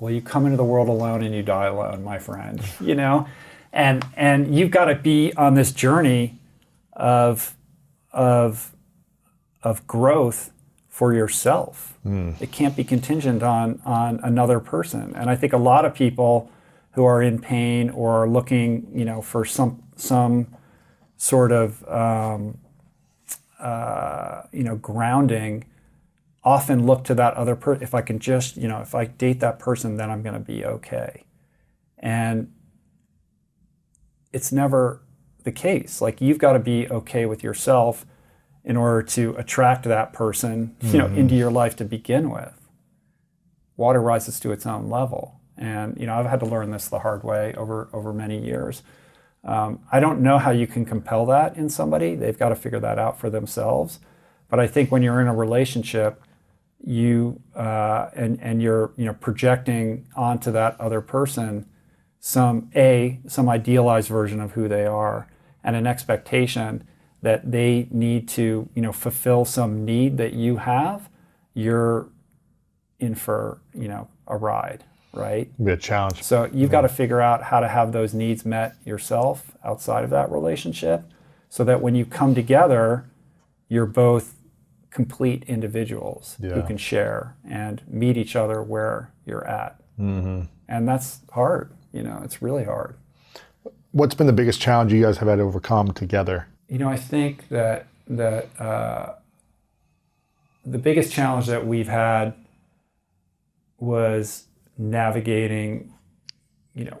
well 0.00 0.12
you 0.12 0.20
come 0.20 0.44
into 0.44 0.56
the 0.56 0.64
world 0.64 0.88
alone 0.88 1.22
and 1.22 1.32
you 1.32 1.40
die 1.42 1.66
alone 1.66 2.02
my 2.02 2.18
friend 2.18 2.60
you 2.80 2.96
know 2.96 3.26
and 3.72 4.04
and 4.16 4.52
you've 4.54 4.72
got 4.72 4.86
to 4.86 4.94
be 4.96 5.32
on 5.36 5.54
this 5.54 5.70
journey 5.70 6.36
of 6.94 7.54
of 8.14 8.74
of 9.62 9.86
growth 9.86 10.52
for 10.88 11.12
yourself 11.12 11.98
it 12.40 12.52
can't 12.52 12.76
be 12.76 12.84
contingent 12.84 13.42
on 13.42 13.80
on 13.84 14.20
another 14.22 14.60
person 14.60 15.12
and 15.16 15.28
i 15.28 15.36
think 15.36 15.52
a 15.52 15.58
lot 15.58 15.84
of 15.84 15.94
people 15.94 16.50
who 16.92 17.04
are 17.04 17.20
in 17.20 17.40
pain 17.40 17.90
or 17.90 18.22
are 18.22 18.28
looking 18.28 18.86
you 18.94 19.04
know 19.04 19.20
for 19.20 19.44
some 19.44 19.82
some 19.96 20.46
sort 21.16 21.52
of 21.52 21.86
um, 21.88 22.58
uh, 23.58 24.42
you 24.52 24.62
know 24.62 24.76
grounding 24.76 25.64
often 26.44 26.86
look 26.86 27.04
to 27.04 27.14
that 27.14 27.34
other 27.34 27.56
person. 27.56 27.82
If 27.82 27.94
I 27.94 28.02
can 28.02 28.18
just, 28.18 28.56
you 28.56 28.68
know, 28.68 28.80
if 28.80 28.94
I 28.94 29.06
date 29.06 29.40
that 29.40 29.58
person, 29.58 29.96
then 29.96 30.10
I'm 30.10 30.22
going 30.22 30.34
to 30.34 30.40
be 30.40 30.64
okay. 30.64 31.24
And 31.98 32.52
it's 34.32 34.52
never 34.52 35.00
the 35.44 35.52
case. 35.52 36.00
Like 36.00 36.20
you've 36.20 36.38
got 36.38 36.54
to 36.54 36.58
be 36.58 36.88
okay 36.90 37.26
with 37.26 37.42
yourself 37.42 38.04
in 38.64 38.76
order 38.76 39.02
to 39.02 39.34
attract 39.36 39.84
that 39.84 40.12
person, 40.12 40.74
you 40.80 40.98
know, 40.98 41.06
into 41.06 41.34
your 41.34 41.50
life 41.50 41.76
to 41.76 41.84
begin 41.84 42.30
with. 42.30 42.68
Water 43.76 44.00
rises 44.00 44.40
to 44.40 44.52
its 44.52 44.66
own 44.66 44.88
level, 44.88 45.40
and 45.56 45.98
you 45.98 46.06
know, 46.06 46.14
I've 46.14 46.26
had 46.26 46.40
to 46.40 46.46
learn 46.46 46.70
this 46.70 46.88
the 46.88 47.00
hard 47.00 47.24
way 47.24 47.54
over 47.56 47.88
over 47.92 48.12
many 48.12 48.44
years. 48.44 48.82
Um, 49.44 49.80
I 49.92 50.00
don't 50.00 50.20
know 50.20 50.38
how 50.38 50.50
you 50.50 50.66
can 50.66 50.86
compel 50.86 51.26
that 51.26 51.56
in 51.56 51.68
somebody. 51.68 52.14
They've 52.14 52.38
got 52.38 52.48
to 52.48 52.56
figure 52.56 52.80
that 52.80 52.98
out 52.98 53.20
for 53.20 53.28
themselves. 53.28 54.00
But 54.48 54.58
I 54.58 54.66
think 54.66 54.90
when 54.90 55.02
you're 55.02 55.20
in 55.20 55.26
a 55.26 55.34
relationship, 55.34 56.22
you 56.82 57.40
uh, 57.54 58.10
and 58.14 58.38
and 58.40 58.62
you're 58.62 58.92
you 58.96 59.04
know 59.04 59.14
projecting 59.14 60.06
onto 60.16 60.50
that 60.52 60.80
other 60.80 61.00
person 61.00 61.66
some 62.20 62.70
a 62.74 63.20
some 63.26 63.50
idealized 63.50 64.08
version 64.08 64.40
of 64.40 64.52
who 64.52 64.66
they 64.68 64.86
are 64.86 65.28
and 65.64 65.74
an 65.74 65.86
expectation 65.86 66.86
that 67.22 67.50
they 67.50 67.88
need 67.90 68.28
to 68.28 68.68
you 68.74 68.82
know 68.82 68.92
fulfill 68.92 69.44
some 69.44 69.84
need 69.84 70.18
that 70.18 70.34
you 70.34 70.58
have 70.58 71.08
you're 71.54 72.06
in 73.00 73.14
for 73.14 73.58
you 73.74 73.88
know 73.88 74.06
a 74.28 74.36
ride 74.36 74.84
right 75.12 75.48
It'd 75.54 75.64
be 75.66 75.72
a 75.72 75.76
challenge. 75.76 76.22
so 76.22 76.48
you've 76.52 76.70
got 76.70 76.82
to 76.82 76.88
figure 76.88 77.20
out 77.20 77.44
how 77.44 77.60
to 77.60 77.68
have 77.68 77.92
those 77.92 78.12
needs 78.14 78.44
met 78.44 78.76
yourself 78.84 79.52
outside 79.64 80.04
of 80.04 80.10
that 80.10 80.30
relationship 80.30 81.04
so 81.48 81.62
that 81.64 81.80
when 81.80 81.94
you 81.94 82.04
come 82.04 82.34
together, 82.34 83.04
you're 83.68 83.86
both 83.86 84.34
complete 84.90 85.44
individuals 85.46 86.36
who 86.40 86.62
can 86.62 86.76
share 86.76 87.36
and 87.48 87.80
meet 87.88 88.16
each 88.16 88.34
other 88.34 88.60
where 88.60 89.12
you're 89.24 89.46
at. 89.46 89.80
Mm-hmm. 89.98 90.46
And 90.68 90.88
that's 90.88 91.20
hard. 91.32 91.72
You 91.92 92.02
know, 92.02 92.20
it's 92.24 92.42
really 92.42 92.64
hard. 92.64 92.96
What's 93.94 94.16
been 94.16 94.26
the 94.26 94.32
biggest 94.32 94.60
challenge 94.60 94.92
you 94.92 95.00
guys 95.00 95.18
have 95.18 95.28
had 95.28 95.36
to 95.36 95.42
overcome 95.42 95.92
together? 95.92 96.48
You 96.68 96.78
know, 96.78 96.88
I 96.88 96.96
think 96.96 97.48
that 97.50 97.86
that 98.08 98.48
uh, 98.60 99.14
the 100.66 100.78
biggest 100.78 101.12
challenge 101.12 101.46
that 101.46 101.64
we've 101.64 101.86
had 101.86 102.34
was 103.78 104.48
navigating, 104.76 105.94
you 106.74 106.86
know, 106.86 106.98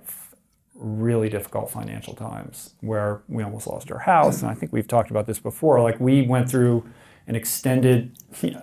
really 0.76 1.28
difficult 1.28 1.68
financial 1.68 2.14
times 2.14 2.74
where 2.80 3.22
we 3.26 3.42
almost 3.42 3.66
lost 3.66 3.90
our 3.90 3.98
house. 3.98 4.40
And 4.40 4.48
I 4.48 4.54
think 4.54 4.72
we've 4.72 4.86
talked 4.86 5.10
about 5.10 5.26
this 5.26 5.40
before. 5.40 5.82
Like 5.82 5.98
we 5.98 6.22
went 6.22 6.48
through 6.48 6.88
an 7.26 7.34
extended 7.34 8.16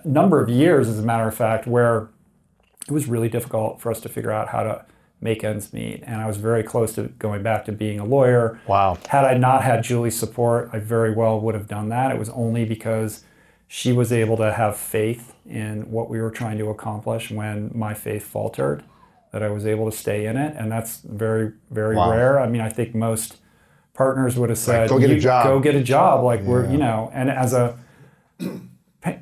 number 0.06 0.42
of 0.42 0.48
years, 0.48 0.88
as 0.88 0.98
a 0.98 1.02
matter 1.02 1.28
of 1.28 1.34
fact, 1.34 1.66
where 1.66 2.08
it 2.88 2.92
was 2.92 3.08
really 3.08 3.28
difficult 3.28 3.82
for 3.82 3.90
us 3.90 4.00
to 4.00 4.08
figure 4.08 4.32
out 4.32 4.48
how 4.48 4.62
to 4.62 4.86
make 5.22 5.44
ends 5.44 5.72
meet. 5.72 6.02
And 6.06 6.20
I 6.20 6.26
was 6.26 6.36
very 6.36 6.62
close 6.62 6.94
to 6.96 7.04
going 7.18 7.42
back 7.42 7.64
to 7.66 7.72
being 7.72 7.98
a 8.00 8.04
lawyer. 8.04 8.58
Wow. 8.66 8.98
Had 9.08 9.24
I 9.24 9.34
not 9.34 9.62
had 9.62 9.82
Julie's 9.84 10.18
support, 10.18 10.70
I 10.72 10.78
very 10.78 11.12
well 11.14 11.40
would 11.40 11.54
have 11.54 11.68
done 11.68 11.88
that. 11.90 12.10
It 12.10 12.18
was 12.18 12.28
only 12.30 12.64
because 12.64 13.24
she 13.68 13.92
was 13.92 14.12
able 14.12 14.36
to 14.36 14.52
have 14.52 14.76
faith 14.76 15.34
in 15.48 15.90
what 15.90 16.10
we 16.10 16.20
were 16.20 16.30
trying 16.30 16.58
to 16.58 16.68
accomplish 16.68 17.30
when 17.30 17.70
my 17.74 17.94
faith 17.94 18.24
faltered 18.24 18.82
that 19.32 19.42
I 19.42 19.48
was 19.48 19.64
able 19.64 19.90
to 19.90 19.96
stay 19.96 20.26
in 20.26 20.36
it. 20.36 20.54
And 20.58 20.70
that's 20.70 21.00
very, 21.00 21.52
very 21.70 21.96
Wow. 21.96 22.10
rare. 22.10 22.38
I 22.40 22.48
mean, 22.48 22.60
I 22.60 22.68
think 22.68 22.94
most 22.94 23.38
partners 23.94 24.36
would 24.38 24.50
have 24.50 24.58
said, 24.58 24.88
go 24.88 24.98
get 24.98 25.10
a 25.10 25.18
job." 25.18 25.46
Go 25.46 25.60
get 25.60 25.74
a 25.74 25.82
job. 25.82 26.22
Like 26.24 26.42
we're, 26.42 26.70
you 26.70 26.78
know, 26.78 27.10
and 27.14 27.30
as 27.30 27.52
a, 27.54 27.78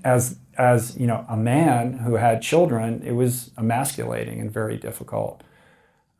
as 0.05 0.37
as 0.59 0.97
you 0.99 1.07
know 1.07 1.25
a 1.29 1.37
man 1.37 1.95
who 1.99 2.15
had 2.17 2.43
children 2.43 3.03
it 3.05 3.13
was 3.13 3.51
emasculating 3.57 4.41
and 4.41 4.53
very 4.53 4.77
difficult 4.77 5.43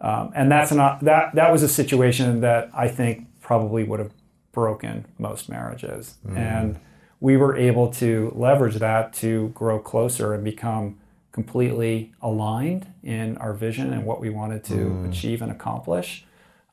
um, 0.01 0.33
and 0.35 0.51
that's 0.51 0.73
not 0.73 1.01
that 1.01 1.35
that 1.35 1.51
was 1.53 1.63
a 1.63 1.69
situation 1.69 2.41
that 2.41 2.71
i 2.75 2.89
think 2.89 3.27
probably 3.41 3.83
would 3.83 3.99
have 3.99 4.13
broken 4.53 5.07
most 5.19 5.49
marriages. 5.49 6.15
And 6.37 6.79
we 7.21 7.37
were 7.37 7.57
able 7.57 7.91
to 7.95 8.33
leverage 8.35 8.77
that 8.77 9.13
to 9.15 9.49
grow 9.49 9.79
closer 9.79 10.33
and 10.33 10.43
become 10.43 10.99
completely 11.33 12.13
aligned 12.21 12.87
in 13.03 13.37
our 13.39 13.53
vision 13.53 13.93
and 13.93 14.05
what 14.05 14.21
we 14.21 14.31
wanted 14.31 14.65
to 14.65 15.07
achieve 15.09 15.43
and 15.43 15.53
accomplish. 15.53 16.25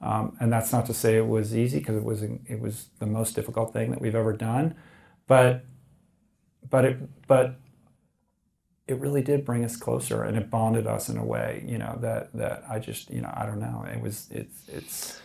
Um, 0.01 0.35
and 0.39 0.51
that's 0.51 0.71
not 0.71 0.85
to 0.87 0.93
say 0.93 1.17
it 1.17 1.27
was 1.27 1.55
easy 1.55 1.79
because 1.79 1.97
it 1.97 2.03
was 2.03 2.21
it 2.23 2.59
was 2.59 2.89
the 2.99 3.07
most 3.07 3.35
difficult 3.35 3.73
thing 3.73 3.89
that 3.89 3.99
we've 3.99 4.13
ever 4.13 4.31
done 4.31 4.75
but 5.25 5.65
but 6.69 6.85
it 6.85 7.27
but 7.27 7.55
it 8.87 8.99
really 8.99 9.21
did 9.21 9.45
bring 9.45 9.65
us 9.65 9.75
closer 9.75 10.23
and 10.23 10.37
it 10.37 10.49
bonded 10.49 10.87
us 10.87 11.09
in 11.09 11.17
a 11.17 11.25
way 11.25 11.63
you 11.67 11.77
know 11.77 11.97
that 12.01 12.33
that 12.33 12.63
i 12.69 12.79
just 12.79 13.09
you 13.09 13.21
know 13.21 13.31
i 13.35 13.45
don't 13.45 13.59
know 13.59 13.85
it 13.91 14.01
was 14.01 14.27
it's 14.31 14.67
it's 14.69 15.19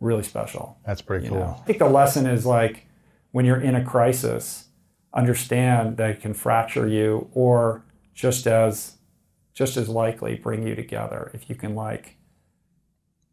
really 0.00 0.22
special 0.22 0.78
That's 0.84 1.00
pretty 1.00 1.28
cool. 1.28 1.38
know? 1.38 1.56
i 1.58 1.64
think 1.64 1.78
the 1.78 1.88
lesson 1.88 2.26
is 2.26 2.44
like 2.44 2.86
when 3.30 3.44
you're 3.44 3.60
in 3.60 3.74
a 3.74 3.84
crisis 3.84 4.66
understand 5.14 5.96
that 5.96 6.10
it 6.10 6.20
can 6.20 6.34
fracture 6.34 6.86
you 6.86 7.28
or 7.32 7.84
just 8.14 8.46
as 8.46 8.96
just 9.54 9.76
as 9.76 9.88
likely 9.88 10.34
bring 10.34 10.66
you 10.66 10.74
together 10.74 11.30
if 11.34 11.48
you 11.48 11.54
can 11.54 11.74
like 11.74 12.16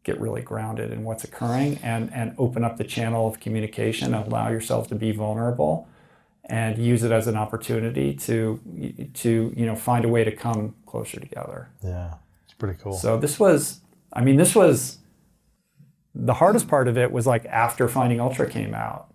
get 0.02 0.18
really 0.20 0.42
grounded 0.42 0.90
in 0.90 1.04
what's 1.04 1.24
occurring 1.24 1.78
and 1.82 2.12
and 2.12 2.34
open 2.38 2.64
up 2.64 2.76
the 2.76 2.84
channel 2.84 3.28
of 3.28 3.40
communication 3.40 4.14
and 4.14 4.26
allow 4.26 4.48
yourself 4.48 4.88
to 4.88 4.94
be 4.94 5.12
vulnerable 5.12 5.88
and 6.50 6.78
use 6.78 7.04
it 7.04 7.12
as 7.12 7.28
an 7.28 7.36
opportunity 7.36 8.12
to 8.12 8.60
to 9.14 9.54
you 9.56 9.64
know 9.64 9.76
find 9.76 10.04
a 10.04 10.08
way 10.08 10.24
to 10.24 10.32
come 10.32 10.74
closer 10.84 11.20
together. 11.20 11.70
Yeah, 11.82 12.14
it's 12.44 12.54
pretty 12.54 12.78
cool. 12.82 12.92
so 12.92 13.16
this 13.16 13.38
was 13.38 13.80
i 14.12 14.20
mean 14.20 14.36
this 14.36 14.54
was 14.54 14.98
the 16.14 16.34
hardest 16.34 16.66
part 16.66 16.88
of 16.88 16.98
it 16.98 17.12
was 17.12 17.24
like 17.26 17.46
after 17.46 17.88
finding 17.88 18.20
ultra 18.20 18.50
came 18.50 18.74
out. 18.74 19.14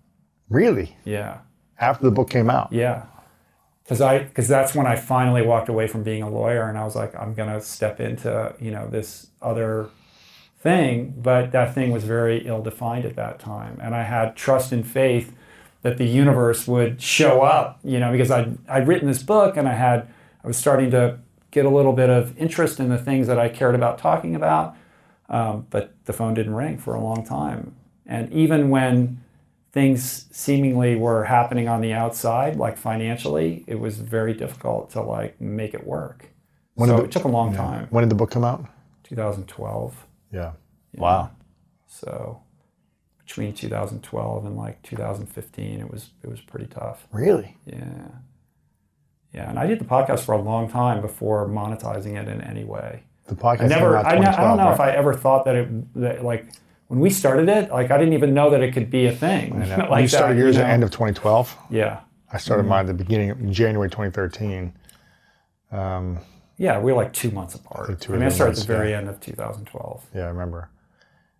Really, 0.49 0.95
yeah. 1.03 1.39
After 1.77 2.05
the 2.05 2.11
book 2.11 2.29
came 2.29 2.49
out, 2.49 2.71
yeah. 2.71 3.03
Because 3.83 3.99
i 4.01 4.19
because 4.19 4.47
that's 4.47 4.73
when 4.73 4.87
i 4.87 4.95
finally 4.95 5.41
walked 5.41 5.67
away 5.69 5.87
from 5.87 6.03
being 6.03 6.23
a 6.23 6.29
lawyer 6.29 6.67
and 6.69 6.77
i 6.77 6.83
was 6.85 6.95
like 6.95 7.13
i'm 7.15 7.33
gonna 7.33 7.59
step 7.61 7.99
into 7.99 8.55
you 8.59 8.71
know 8.71 8.87
this 8.87 9.27
other 9.41 9.89
thing. 10.59 11.13
But 11.17 11.51
that 11.51 11.75
thing 11.75 11.91
was 11.91 12.05
very 12.05 12.47
ill 12.47 12.61
defined 12.61 13.05
at 13.05 13.15
that 13.17 13.39
time 13.39 13.77
and 13.83 13.93
i 13.93 14.03
had 14.03 14.35
trust 14.35 14.71
and 14.71 14.87
faith 14.87 15.35
that 15.85 15.97
the 15.99 16.05
universe 16.23 16.67
would 16.67 16.99
show 16.99 17.41
up 17.41 17.79
you 17.83 17.99
know 17.99 18.11
because 18.11 18.31
i'd, 18.31 18.57
I'd 18.67 18.87
written 18.87 19.07
this 19.07 19.21
book 19.21 19.55
and 19.55 19.67
i 19.67 19.73
had 19.73 20.07
i 20.43 20.47
was 20.47 20.57
starting 20.57 20.89
to 20.91 21.19
get 21.51 21.63
a 21.65 21.69
little 21.69 21.93
bit 21.93 22.09
of 22.09 22.35
interest 22.37 22.79
in 22.79 22.89
the 22.89 22.97
things 22.97 23.27
that 23.27 23.37
i 23.39 23.47
cared 23.49 23.75
about 23.75 23.97
talking 23.99 24.35
about 24.35 24.75
um, 25.29 25.65
but 25.69 25.93
the 26.05 26.13
phone 26.13 26.33
didn't 26.33 26.55
ring 26.55 26.77
for 26.77 26.95
a 26.95 26.99
long 27.09 27.23
time 27.25 27.75
and 28.05 28.31
even 28.33 28.69
when 28.69 29.21
things 29.73 30.25
seemingly 30.31 30.95
were 30.95 31.25
happening 31.25 31.67
on 31.67 31.81
the 31.81 31.93
outside 31.93 32.55
like 32.55 32.77
financially 32.77 33.63
it 33.67 33.79
was 33.79 33.97
very 33.99 34.33
difficult 34.33 34.89
to 34.89 35.01
like 35.01 35.39
make 35.39 35.73
it 35.75 35.85
work 35.85 36.29
When 36.73 36.89
so 36.89 36.97
the- 36.97 37.03
it 37.03 37.11
took 37.11 37.25
a 37.25 37.33
long 37.39 37.53
time 37.53 37.87
when 37.91 38.01
did 38.03 38.09
the 38.09 38.15
book 38.15 38.31
come 38.31 38.43
out? 38.43 38.65
2012 39.03 40.05
Yeah. 40.31 40.53
Wow. 40.97 41.29
so 41.87 42.41
between 43.25 43.53
2012 43.53 44.45
and 44.45 44.55
like 44.55 44.81
2015 44.83 45.79
it 45.79 45.89
was 45.91 46.11
it 46.23 46.29
was 46.29 46.41
pretty 46.41 46.67
tough 46.67 47.07
Really? 47.11 47.57
yeah 47.65 48.07
yeah 49.33 49.49
and 49.49 49.57
i 49.59 49.65
did 49.65 49.79
the 49.79 49.85
podcast 49.85 50.19
for 50.21 50.33
a 50.33 50.41
long 50.41 50.69
time 50.69 51.01
before 51.01 51.47
monetizing 51.47 52.15
it 52.21 52.27
in 52.27 52.41
any 52.41 52.63
way 52.63 53.03
The 53.27 53.35
podcast 53.35 53.61
I 53.63 53.67
never 53.67 53.97
I, 53.97 54.01
I 54.01 54.15
don't 54.15 54.21
2012, 54.25 54.57
know 54.59 54.71
if 54.71 54.79
i 54.79 54.91
ever 54.91 55.13
thought 55.13 55.45
that 55.45 55.55
it 55.55 55.93
that 55.95 56.23
like 56.23 56.45
when 56.87 56.99
we 56.99 57.09
started 57.09 57.49
it 57.49 57.71
like 57.71 57.89
i 57.91 57.97
didn't 57.97 58.13
even 58.13 58.33
know 58.33 58.49
that 58.51 58.61
it 58.61 58.73
could 58.73 58.89
be 58.91 59.07
a 59.07 59.11
thing 59.15 59.59
like 59.89 60.03
you 60.03 60.07
started 60.07 60.35
that, 60.37 60.39
yours 60.41 60.55
you 60.55 60.61
at 60.61 60.65
know? 60.65 60.67
the 60.67 60.73
end 60.73 60.83
of 60.83 60.91
2012. 60.91 61.57
yeah 61.69 62.01
I 62.31 62.37
started 62.37 62.63
Mm-hmm. 62.63 62.69
mine 62.69 62.79
at 62.81 62.87
the 62.87 62.93
beginning 63.03 63.29
of 63.29 63.49
January 63.49 63.89
2013. 63.89 64.73
Um, 65.71 66.19
Yeah, 66.57 66.79
we 66.79 66.91
were 66.91 66.97
like 67.03 67.13
two 67.13 67.31
months 67.31 67.55
apart. 67.55 67.99
two 68.01 68.13
I 68.13 68.17
mean, 68.17 68.25
I 68.25 68.29
started 68.29 68.57
at 68.59 68.67
the 68.67 68.73
very 68.73 68.89
yeah. 68.91 68.97
end 68.97 69.07
of 69.09 69.21
2012. 69.21 70.05
yeah, 70.13 70.23
I 70.23 70.27
remember. 70.27 70.69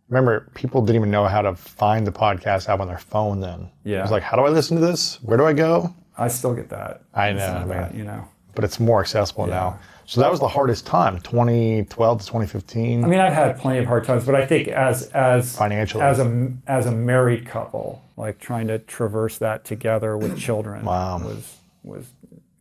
Remember, 0.10 0.50
people 0.54 0.82
didn't 0.82 0.98
even 0.98 1.12
know 1.12 1.26
how 1.26 1.42
to 1.42 1.56
find 1.56 2.06
the 2.06 2.12
podcast 2.12 2.70
app 2.70 2.80
on 2.80 2.88
their 2.88 3.00
phone 3.00 3.40
then. 3.40 3.70
Yeah. 3.84 4.00
It 4.00 4.02
was 4.04 4.12
like, 4.12 4.24
how 4.24 4.38
do 4.38 4.44
I 4.44 4.50
listen 4.50 4.80
to 4.80 4.86
this? 4.86 5.20
Where 5.24 5.38
do 5.38 5.46
I 5.46 5.54
go? 5.54 5.94
I 6.18 6.28
still 6.28 6.54
get 6.54 6.70
that. 6.70 7.02
I 7.14 7.34
know, 7.34 7.46
of 7.48 7.68
man. 7.68 7.82
that, 7.82 7.96
you 7.96 8.04
know. 8.04 8.28
But 8.54 8.64
it's 8.64 8.80
more 8.80 9.02
accessible 9.02 9.48
now. 9.48 9.80
So 10.06 10.22
that 10.22 10.30
was 10.30 10.40
the 10.40 10.48
hardest 10.48 10.86
time, 10.86 11.20
2012 11.22 12.20
to 12.20 12.26
2015. 12.26 13.04
I 13.04 13.08
mean, 13.08 13.20
I've 13.20 13.34
had 13.34 13.58
plenty 13.58 13.80
of 13.80 13.86
hard 13.88 14.04
times, 14.06 14.24
but 14.24 14.36
I 14.36 14.46
think 14.46 14.68
as 14.68 15.08
as 15.10 15.58
Financially. 15.58 16.04
as 16.04 16.20
a 16.20 16.52
as 16.68 16.86
a 16.86 16.92
married 16.92 17.48
couple, 17.48 18.04
like 18.16 18.40
trying 18.40 18.68
to 18.68 18.78
traverse 18.78 19.40
that 19.40 19.66
together 19.66 20.16
with 20.16 20.38
children 20.38 20.86
Wow. 20.86 21.18
was 21.18 21.58
was 21.84 22.06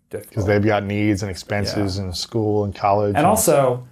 because 0.08 0.46
they've 0.46 0.64
got 0.64 0.84
needs 0.84 1.22
and 1.22 1.30
expenses 1.30 1.98
in 1.98 2.12
school 2.14 2.64
and 2.64 2.74
college. 2.74 3.14
and 3.14 3.26
also 3.26 3.86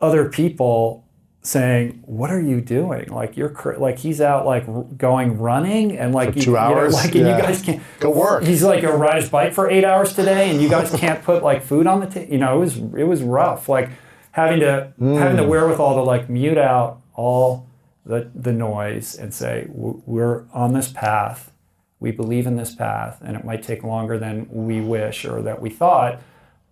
other 0.00 0.28
people 0.30 1.04
saying, 1.46 2.02
"What 2.06 2.30
are 2.30 2.40
you 2.40 2.60
doing? 2.60 3.08
Like 3.08 3.36
you're 3.36 3.48
cr- 3.48 3.76
like 3.76 3.98
he's 3.98 4.20
out 4.20 4.44
like 4.46 4.66
r- 4.68 4.82
going 4.96 5.38
running 5.38 5.96
and 5.96 6.14
like 6.14 6.34
you, 6.34 6.42
two 6.42 6.50
you 6.50 6.56
know, 6.56 6.62
hours? 6.62 6.94
like 6.94 7.14
Yeah. 7.14 7.36
you 7.36 7.42
guys 7.42 7.62
can't 7.62 7.80
Go 8.00 8.10
work. 8.10 8.42
He's 8.44 8.62
like 8.64 8.82
gonna 8.82 8.96
ride 8.96 9.20
his 9.22 9.28
bike 9.30 9.52
for 9.52 9.70
eight 9.70 9.84
hours 9.84 10.12
today, 10.14 10.50
and 10.50 10.60
you 10.60 10.68
guys 10.68 10.90
can't 10.96 11.22
put 11.22 11.42
like 11.44 11.62
food 11.62 11.86
on 11.86 12.00
the 12.00 12.06
table. 12.06 12.32
You 12.32 12.38
know, 12.38 12.56
it 12.56 12.60
was 12.60 12.76
it 12.78 13.04
was 13.04 13.22
rough. 13.22 13.68
Like 13.68 13.90
having 14.32 14.60
to 14.60 14.92
having 14.98 15.16
Mm. 15.18 15.36
the 15.36 15.44
wherewithal 15.44 15.94
to 15.94 16.02
like 16.02 16.28
mute 16.28 16.58
out 16.58 17.00
all 17.14 17.66
the 18.04 18.28
the 18.34 18.52
noise 18.52 19.14
and 19.14 19.32
say 19.32 19.66
we're 19.70 20.44
on 20.52 20.72
this 20.72 20.88
path. 20.88 21.52
We 22.00 22.10
believe 22.10 22.46
in 22.46 22.56
this 22.56 22.74
path, 22.74 23.22
and 23.24 23.36
it 23.36 23.44
might 23.44 23.62
take 23.62 23.82
longer 23.82 24.18
than 24.18 24.46
we 24.50 24.80
wish 24.82 25.24
or 25.24 25.40
that 25.42 25.62
we 25.62 25.70
thought, 25.70 26.20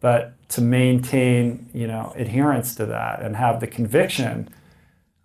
but 0.00 0.32
to 0.50 0.60
maintain 0.60 1.66
you 1.72 1.86
know 1.86 2.12
adherence 2.16 2.74
to 2.74 2.86
that 2.86 3.22
and 3.22 3.36
have 3.36 3.60
the 3.60 3.66
conviction 3.66 4.48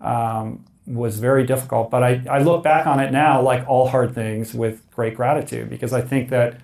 um, 0.01 0.65
was 0.85 1.19
very 1.19 1.45
difficult. 1.45 1.91
But 1.91 2.03
I, 2.03 2.21
I 2.29 2.39
look 2.39 2.63
back 2.63 2.87
on 2.87 2.99
it 2.99 3.11
now 3.11 3.41
like 3.41 3.67
all 3.67 3.87
hard 3.89 4.13
things 4.15 4.53
with 4.53 4.89
great 4.91 5.15
gratitude 5.15 5.69
because 5.69 5.93
I 5.93 6.01
think 6.01 6.29
that 6.29 6.59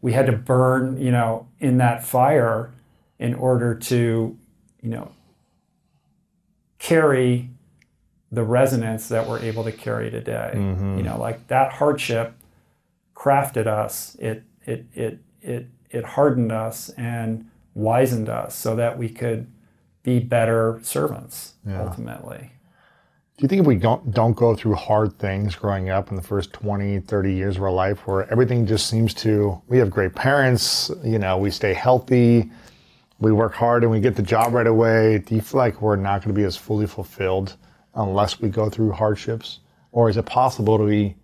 we 0.00 0.12
had 0.12 0.26
to 0.26 0.32
burn 0.32 1.00
you 1.00 1.10
know 1.12 1.46
in 1.60 1.78
that 1.78 2.04
fire 2.04 2.72
in 3.18 3.34
order 3.34 3.74
to 3.74 4.36
you 4.82 4.90
know 4.90 5.12
carry 6.78 7.48
the 8.30 8.42
resonance 8.42 9.08
that 9.08 9.28
we're 9.28 9.38
able 9.40 9.62
to 9.64 9.72
carry 9.72 10.10
today. 10.10 10.52
You 10.96 11.02
know, 11.02 11.18
like 11.18 11.46
that 11.48 11.74
hardship 11.74 12.34
crafted 13.14 13.66
us. 13.66 14.16
It 14.18 14.42
it 14.64 14.86
it 14.94 15.18
it 15.40 15.66
it 15.90 16.04
hardened 16.04 16.50
us 16.52 16.88
and 16.90 17.48
wizened 17.74 18.28
us 18.28 18.54
so 18.54 18.74
that 18.76 18.98
we 18.98 19.08
could 19.08 19.46
be 20.02 20.18
better 20.18 20.80
servants 20.82 21.54
ultimately. 21.68 22.50
Do 23.38 23.44
you 23.44 23.48
think 23.48 23.60
if 23.60 23.66
we 23.66 23.76
don't 23.76 24.12
don't 24.12 24.36
go 24.36 24.54
through 24.54 24.74
hard 24.74 25.18
things 25.18 25.56
growing 25.56 25.88
up 25.88 26.10
in 26.10 26.16
the 26.16 26.22
first 26.22 26.52
20, 26.52 27.00
30 27.00 27.32
years 27.32 27.56
of 27.56 27.62
our 27.62 27.72
life 27.72 28.06
where 28.06 28.30
everything 28.30 28.66
just 28.66 28.88
seems 28.88 29.14
to 29.14 29.60
we 29.68 29.78
have 29.78 29.90
great 29.90 30.14
parents, 30.14 30.90
you 31.02 31.18
know, 31.18 31.38
we 31.38 31.50
stay 31.50 31.72
healthy, 31.72 32.50
we 33.18 33.32
work 33.32 33.54
hard 33.54 33.84
and 33.84 33.90
we 33.90 34.00
get 34.00 34.16
the 34.16 34.22
job 34.22 34.52
right 34.52 34.66
away, 34.66 35.18
do 35.18 35.34
you 35.34 35.40
feel 35.40 35.58
like 35.58 35.80
we're 35.80 35.96
not 35.96 36.22
going 36.22 36.34
to 36.34 36.38
be 36.38 36.44
as 36.44 36.56
fully 36.56 36.86
fulfilled 36.86 37.56
unless 37.94 38.38
we 38.38 38.50
go 38.50 38.68
through 38.68 38.92
hardships? 38.92 39.60
Or 39.92 40.10
is 40.10 40.16
it 40.16 40.26
possible 40.26 40.76
to 40.76 40.86
be 40.86 41.16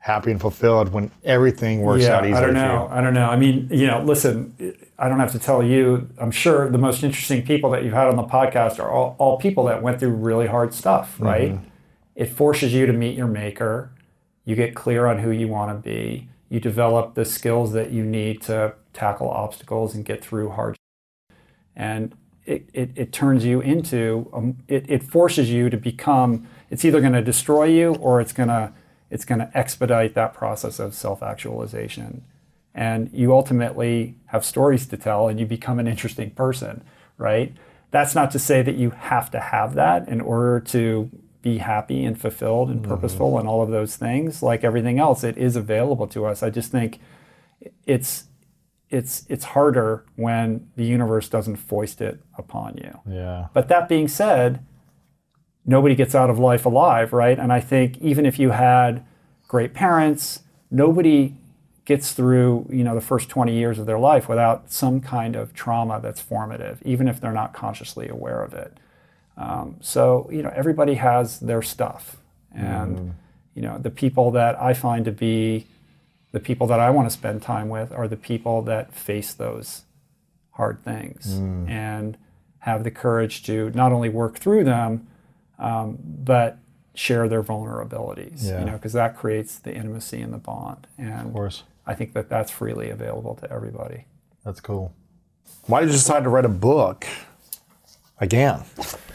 happy 0.00 0.30
and 0.30 0.40
fulfilled 0.40 0.92
when 0.92 1.10
everything 1.24 1.82
works 1.82 2.06
out 2.06 2.24
easily 2.24 2.38
I 2.38 2.40
don't 2.40 2.54
know. 2.54 2.88
I 2.90 3.00
don't 3.02 3.12
know. 3.12 3.28
I 3.28 3.36
mean, 3.36 3.68
you 3.70 3.86
know, 3.86 4.02
listen, 4.02 4.54
I 4.98 5.08
don't 5.08 5.20
have 5.20 5.32
to 5.32 5.38
tell 5.38 5.62
you, 5.62 6.08
I'm 6.18 6.30
sure 6.30 6.70
the 6.70 6.78
most 6.78 7.02
interesting 7.04 7.44
people 7.44 7.70
that 7.70 7.84
you've 7.84 7.92
had 7.92 8.08
on 8.08 8.16
the 8.16 8.24
podcast 8.24 8.78
are 8.78 8.90
all, 8.90 9.14
all 9.18 9.38
people 9.38 9.64
that 9.64 9.82
went 9.82 10.00
through 10.00 10.12
really 10.12 10.46
hard 10.46 10.72
stuff, 10.72 11.16
right? 11.20 11.58
It 12.16 12.26
forces 12.26 12.72
you 12.72 12.86
to 12.86 12.92
meet 12.94 13.16
your 13.16 13.26
maker. 13.26 13.92
You 14.46 14.56
get 14.56 14.74
clear 14.74 15.06
on 15.06 15.18
who 15.18 15.30
you 15.30 15.48
want 15.48 15.70
to 15.70 15.88
be. 15.88 16.28
You 16.48 16.60
develop 16.60 17.14
the 17.14 17.26
skills 17.26 17.72
that 17.74 17.90
you 17.90 18.02
need 18.02 18.40
to 18.42 18.74
tackle 18.94 19.28
obstacles 19.28 19.94
and 19.94 20.04
get 20.04 20.24
through 20.24 20.50
hard. 20.50 20.76
And 21.76 22.14
it, 22.46 22.68
it, 22.72 22.90
it 22.96 23.12
turns 23.12 23.44
you 23.44 23.60
into, 23.60 24.30
um, 24.32 24.56
it, 24.66 24.86
it 24.88 25.02
forces 25.02 25.50
you 25.50 25.70
to 25.70 25.76
become, 25.76 26.48
it's 26.70 26.84
either 26.84 27.00
going 27.00 27.12
to 27.12 27.22
destroy 27.22 27.64
you 27.64 27.94
or 27.96 28.20
it's 28.20 28.32
going 28.32 28.48
to 28.48 28.72
it's 29.10 29.24
going 29.24 29.40
to 29.40 29.50
expedite 29.56 30.14
that 30.14 30.34
process 30.34 30.78
of 30.78 30.94
self-actualization. 30.94 32.24
And 32.74 33.10
you 33.12 33.32
ultimately 33.32 34.16
have 34.26 34.44
stories 34.44 34.86
to 34.86 34.96
tell 34.96 35.28
and 35.28 35.40
you 35.40 35.46
become 35.46 35.78
an 35.78 35.88
interesting 35.88 36.30
person 36.30 36.84
right? 37.20 37.52
That's 37.92 38.14
not 38.14 38.32
to 38.32 38.38
say 38.38 38.62
that 38.62 38.76
you 38.76 38.90
have 38.90 39.30
to 39.30 39.38
have 39.38 39.74
that 39.74 40.08
in 40.08 40.20
order 40.20 40.58
to 40.60 41.10
be 41.42 41.58
happy 41.58 42.04
and 42.04 42.20
fulfilled 42.20 42.70
and 42.70 42.80
mm-hmm. 42.80 42.90
purposeful 42.90 43.38
and 43.38 43.46
all 43.46 43.62
of 43.62 43.70
those 43.70 43.96
things. 43.96 44.42
Like 44.42 44.64
everything 44.64 44.98
else 44.98 45.22
it 45.22 45.38
is 45.38 45.54
available 45.54 46.06
to 46.08 46.24
us. 46.26 46.42
I 46.42 46.50
just 46.50 46.72
think 46.72 46.98
it's 47.86 48.24
it's 48.88 49.24
it's 49.28 49.44
harder 49.44 50.04
when 50.16 50.68
the 50.76 50.84
universe 50.84 51.28
doesn't 51.28 51.56
foist 51.56 52.00
it 52.00 52.20
upon 52.36 52.76
you. 52.78 53.00
Yeah. 53.06 53.46
but 53.52 53.68
that 53.68 53.88
being 53.88 54.08
said, 54.08 54.64
nobody 55.64 55.94
gets 55.94 56.14
out 56.14 56.30
of 56.30 56.38
life 56.38 56.66
alive, 56.66 57.12
right? 57.12 57.38
And 57.38 57.52
I 57.52 57.60
think 57.60 57.98
even 57.98 58.26
if 58.26 58.38
you 58.38 58.50
had 58.50 59.04
great 59.48 59.74
parents, 59.74 60.40
nobody 60.70 61.34
gets 61.84 62.12
through, 62.12 62.66
you 62.70 62.84
know, 62.84 62.94
the 62.94 63.00
first 63.00 63.28
20 63.28 63.52
years 63.52 63.78
of 63.78 63.86
their 63.86 63.98
life 63.98 64.28
without 64.28 64.70
some 64.70 65.00
kind 65.00 65.34
of 65.34 65.52
trauma 65.52 66.00
that's 66.00 66.20
formative, 66.20 66.80
even 66.84 67.08
if 67.08 67.20
they're 67.20 67.32
not 67.32 67.52
consciously 67.52 68.08
aware 68.08 68.42
of 68.42 68.54
it. 68.54 68.78
Um, 69.36 69.76
so, 69.80 70.28
you 70.32 70.42
know, 70.42 70.52
everybody 70.54 70.94
has 70.94 71.40
their 71.40 71.62
stuff. 71.62 72.18
And, 72.52 73.14
you 73.54 73.62
know, 73.62 73.78
the 73.78 73.90
people 73.90 74.30
that 74.32 74.60
I 74.60 74.74
find 74.74 75.04
to 75.04 75.12
be 75.12 75.66
the 76.32 76.40
people 76.40 76.66
that 76.68 76.78
I 76.78 76.90
want 76.90 77.06
to 77.06 77.10
spend 77.10 77.42
time 77.42 77.68
with 77.68 77.90
are 77.92 78.06
the 78.06 78.16
people 78.16 78.62
that 78.62 78.94
face 78.94 79.34
those 79.34 79.82
hard 80.52 80.84
things 80.84 81.38
and 81.68 82.16
have 82.60 82.84
the 82.84 82.90
courage 82.90 83.42
to 83.44 83.70
not 83.70 83.90
only 83.90 84.08
work 84.08 84.38
through 84.38 84.62
them, 84.64 85.08
um, 85.60 85.98
but 86.02 86.58
share 86.94 87.28
their 87.28 87.42
vulnerabilities. 87.42 88.44
Yeah. 88.48 88.60
You 88.60 88.66
know, 88.66 88.72
because 88.72 88.92
that 88.94 89.16
creates 89.16 89.58
the 89.58 89.72
intimacy 89.74 90.20
and 90.20 90.32
the 90.32 90.38
bond. 90.38 90.86
And 90.98 91.28
Of 91.28 91.32
course. 91.32 91.62
I 91.86 91.94
think 91.94 92.12
that 92.14 92.28
that's 92.28 92.50
freely 92.50 92.90
available 92.90 93.34
to 93.36 93.50
everybody. 93.50 94.06
That's 94.44 94.60
cool. 94.60 94.92
Why 95.66 95.80
did 95.80 95.86
you 95.86 95.92
decide 95.92 96.24
to 96.24 96.28
write 96.30 96.44
a 96.44 96.48
book 96.50 97.06
again 98.18 98.62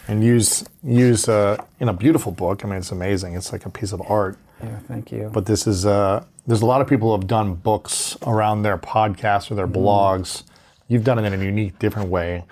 and 0.07 0.23
use 0.23 0.63
use 0.83 1.27
uh, 1.27 1.63
in 1.79 1.89
a 1.89 1.93
beautiful 1.93 2.31
book? 2.31 2.63
I 2.63 2.67
mean, 2.67 2.77
it's 2.77 2.91
amazing. 2.91 3.35
It's 3.35 3.51
like 3.51 3.65
a 3.65 3.69
piece 3.69 3.91
of 3.91 4.01
art. 4.09 4.37
Yeah, 4.63 4.79
thank 4.87 5.11
you. 5.11 5.29
But 5.33 5.45
this 5.45 5.67
is 5.67 5.85
uh, 5.85 6.23
there's 6.47 6.61
a 6.61 6.65
lot 6.65 6.81
of 6.81 6.87
people 6.87 7.09
who 7.09 7.19
have 7.19 7.27
done 7.27 7.55
books 7.55 8.17
around 8.25 8.63
their 8.63 8.77
podcasts 8.77 9.51
or 9.51 9.55
their 9.55 9.67
blogs. 9.67 10.43
You've 10.87 11.03
done 11.03 11.17
it 11.19 11.25
in 11.25 11.39
a 11.39 11.43
unique, 11.43 11.79
different 11.79 12.09
way. 12.09 12.43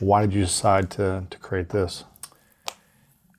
Why 0.00 0.22
did 0.22 0.32
you 0.34 0.42
decide 0.42 0.90
to 0.92 1.24
to 1.28 1.38
create 1.38 1.68
this? 1.70 2.04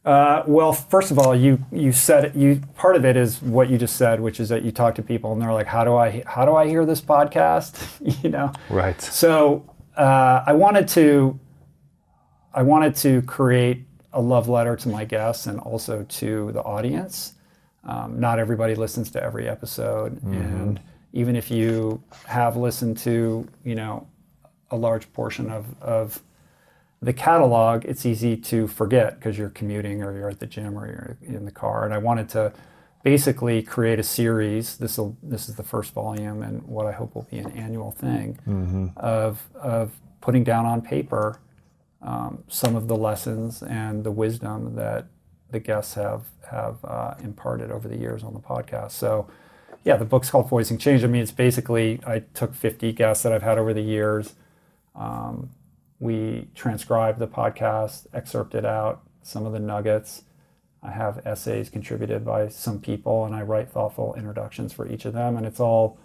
Uh, 0.06 0.44
well, 0.46 0.74
first 0.74 1.12
of 1.12 1.20
all, 1.20 1.34
you 1.34 1.64
you 1.72 1.94
said 1.94 2.36
you 2.36 2.62
part 2.76 2.96
of 2.96 3.06
it 3.06 3.16
is 3.16 3.42
what 3.42 3.70
you 3.70 3.78
just 3.78 3.96
said, 3.96 4.20
which 4.20 4.40
is 4.40 4.50
that 4.50 4.64
you 4.64 4.72
talk 4.72 4.96
to 4.96 5.02
people 5.02 5.32
and 5.32 5.42
they're 5.42 5.54
like, 5.54 5.68
"How 5.68 5.86
do 5.86 5.96
I 5.96 6.24
how 6.26 6.46
do 6.46 6.56
I 6.56 6.68
hear 6.68 6.86
this 6.86 7.00
podcast?" 7.00 7.78
you 8.24 8.30
know, 8.30 8.52
Right. 8.70 9.02
So 9.02 9.64
uh, 9.96 10.44
I 10.46 10.54
wanted 10.54 10.90
to 10.90 11.40
I 12.54 12.64
wanted 12.64 12.96
to 12.98 13.22
create 13.22 13.86
a 14.12 14.22
love 14.22 14.50
letter 14.50 14.76
to 14.76 14.90
my 14.90 15.06
guests 15.06 15.48
and 15.48 15.60
also 15.60 16.04
to 16.04 16.52
the 16.52 16.62
audience. 16.62 17.34
Um, 17.86 18.20
not 18.20 18.40
everybody 18.40 18.76
listens 18.76 19.10
to 19.12 19.24
every 19.24 19.48
episode, 19.48 20.22
and 20.24 20.80
even 21.14 21.36
if 21.36 21.50
you 21.50 22.04
have 22.26 22.58
listened 22.58 22.98
to 23.00 23.48
you 23.64 23.76
know 23.76 24.08
a 24.72 24.76
large 24.76 25.12
portion 25.14 25.50
of 25.50 25.66
of 25.82 26.22
the 27.04 27.14
catalog, 27.14 27.84
it's 27.86 28.06
easy 28.06 28.38
to 28.38 28.68
forget 28.68 29.20
because 29.20 29.38
you're 29.38 29.50
commuting 29.50 30.02
or 30.04 30.16
you're 30.18 30.30
at 30.30 30.40
the 30.40 30.46
gym 30.46 30.78
or 30.78 30.88
you're 30.88 31.18
in 31.22 31.46
the 31.46 31.52
car. 31.52 31.84
And 31.84 31.94
I 31.94 31.98
wanted 31.98 32.30
to 32.30 32.54
basically 33.04 33.62
create 33.62 34.00
a 34.00 34.04
series. 34.04 34.78
This 34.78 34.98
this 35.22 35.50
is 35.50 35.56
the 35.56 35.64
first 35.64 35.94
volume, 35.94 36.42
and 36.42 36.64
what 36.64 36.86
I 36.86 36.94
hope 36.94 37.16
will 37.16 37.28
be 37.30 37.40
an 37.40 37.52
annual 37.52 37.92
thing 37.92 38.40
of 38.98 39.42
of 39.56 39.92
putting 40.22 40.44
down 40.46 40.66
on 40.66 40.82
paper 40.82 41.40
um, 42.02 42.44
some 42.48 42.76
of 42.76 42.88
the 42.88 42.96
lessons 42.96 43.62
and 43.62 44.04
the 44.04 44.12
wisdom 44.12 44.76
that 44.76 45.08
the 45.52 45.60
guests 45.60 45.96
have 45.96 46.24
have 46.50 46.78
uh, 46.86 47.16
imparted 47.22 47.70
over 47.72 47.88
the 47.88 47.98
years 47.98 48.24
on 48.24 48.34
the 48.34 48.40
podcast. 48.40 48.92
So. 48.92 49.28
Yeah, 49.86 49.98
the 49.98 50.06
book's 50.06 50.30
called 50.30 50.48
Voicing 50.48 50.78
Change. 50.78 51.04
I 51.04 51.08
mean, 51.08 51.22
it's 51.22 51.34
basically 51.34 52.00
I 52.08 52.20
took 52.34 52.54
50 52.56 52.94
guests 52.94 53.22
that 53.24 53.34
I've 53.34 53.42
had 53.42 53.58
over 53.58 53.74
the 53.74 53.82
years, 53.82 54.34
we 56.04 56.50
transcribed 56.54 57.18
the 57.20 57.28
podcast, 57.28 58.08
excerpted 58.14 58.66
out 58.66 59.02
some 59.22 59.46
of 59.46 59.54
the 59.54 59.60
nuggets. 59.60 60.24
I 60.84 60.92
have 60.92 61.26
essays 61.26 61.70
contributed 61.70 62.26
by 62.26 62.50
some 62.50 62.82
people, 62.82 63.24
and 63.26 63.34
I 63.34 63.42
write 63.42 63.70
thoughtful 63.72 64.14
introductions 64.16 64.74
for 64.74 64.86
each 64.86 65.06
of 65.06 65.14
them. 65.14 65.38
And 65.38 65.46
it's 65.46 65.62
all 65.62 65.98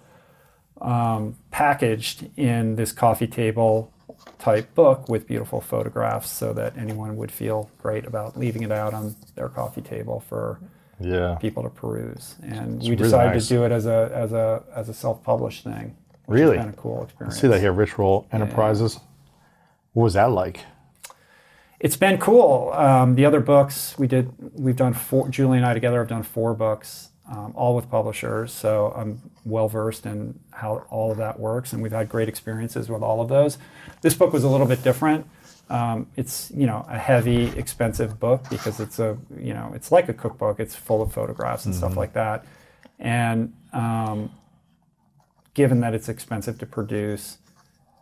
um, 0.81 1.35
packaged 1.51 2.31
in 2.37 2.77
this 2.77 2.93
coffee 2.93 3.27
table 3.27 3.93
type 4.39 4.73
book 4.77 5.09
with 5.09 5.27
beautiful 5.27 5.61
photographs 5.61 6.31
so 6.31 6.53
that 6.53 6.79
anyone 6.79 7.17
would 7.17 7.33
feel 7.33 7.69
great 7.79 8.07
about 8.07 8.39
leaving 8.39 8.63
it 8.63 8.71
out 8.71 8.95
on 8.95 9.17
their 9.35 9.49
coffee 9.49 9.83
table 9.83 10.21
for 10.21 10.61
Yeah. 11.01 11.35
people 11.41 11.65
to 11.65 11.71
peruse. 11.71 12.37
And 12.45 12.81
we 12.81 12.91
really 12.91 12.97
decided 13.03 13.33
nice. 13.33 13.49
to 13.49 13.55
do 13.55 13.65
it 13.65 13.73
as 13.73 13.87
a, 13.87 14.13
as 14.15 14.33
a, 14.33 14.63
as 14.77 14.89
a 14.89 14.95
self 14.95 15.25
published 15.25 15.65
thing. 15.65 15.97
Really? 16.29 16.57
Been 16.57 16.69
a 16.69 16.73
cool 16.75 17.03
experience. 17.03 17.39
I 17.39 17.41
See 17.41 17.49
that 17.49 17.59
here, 17.61 17.73
Ritual 17.73 18.29
Enterprises. 18.31 19.01
What 19.99 20.05
was 20.05 20.15
that 20.15 20.31
like? 20.31 20.61
It's 21.81 21.97
been 21.97 22.19
cool. 22.19 22.71
Um, 22.73 23.17
the 23.17 23.25
other 23.25 23.41
books 23.41 23.99
we 23.99 24.07
did, 24.07 24.33
we've 24.55 24.77
done 24.77 24.95
four. 24.95 25.29
Julie 25.29 25.57
and 25.57 25.67
I 25.67 25.75
together 25.75 25.99
have 25.99 26.07
done 26.07 26.23
four 26.23 26.55
books, 26.55 27.09
um, 27.29 27.53
all 27.57 27.75
with 27.75 27.91
publishers. 27.91 28.53
So 28.53 28.93
I'm 28.95 29.21
well 29.45 29.69
versed 29.69 30.07
in 30.07 30.39
how 30.53 30.87
all 30.89 31.11
of 31.11 31.19
that 31.19 31.41
works, 31.41 31.73
and 31.73 31.83
we've 31.83 31.91
had 31.91 32.09
great 32.09 32.29
experiences 32.29 32.89
with 32.89 33.03
all 33.03 33.21
of 33.21 33.29
those. 33.29 33.59
This 34.01 34.15
book 34.15 34.33
was 34.33 34.45
a 34.45 34.49
little 34.49 34.69
bit 34.69 34.85
different. 34.85 35.27
Um, 35.69 36.07
it's 36.15 36.53
you 36.55 36.69
know 36.69 36.87
a 36.89 36.97
heavy, 36.97 37.47
expensive 37.59 38.21
book 38.21 38.49
because 38.49 38.79
it's 38.79 39.01
a 39.01 39.19
you 39.37 39.53
know 39.53 39.73
it's 39.75 39.91
like 39.91 40.09
a 40.09 40.15
cookbook. 40.15 40.61
It's 40.61 40.77
full 40.77 41.03
of 41.03 41.13
photographs 41.13 41.67
and 41.67 41.75
stuff 41.75 41.97
like 41.97 42.13
that, 42.13 42.47
and 43.01 43.53
um, 43.73 44.31
given 45.55 45.81
that 45.81 45.93
it's 45.93 46.09
expensive 46.09 46.57
to 46.61 46.67
produce, 46.67 47.39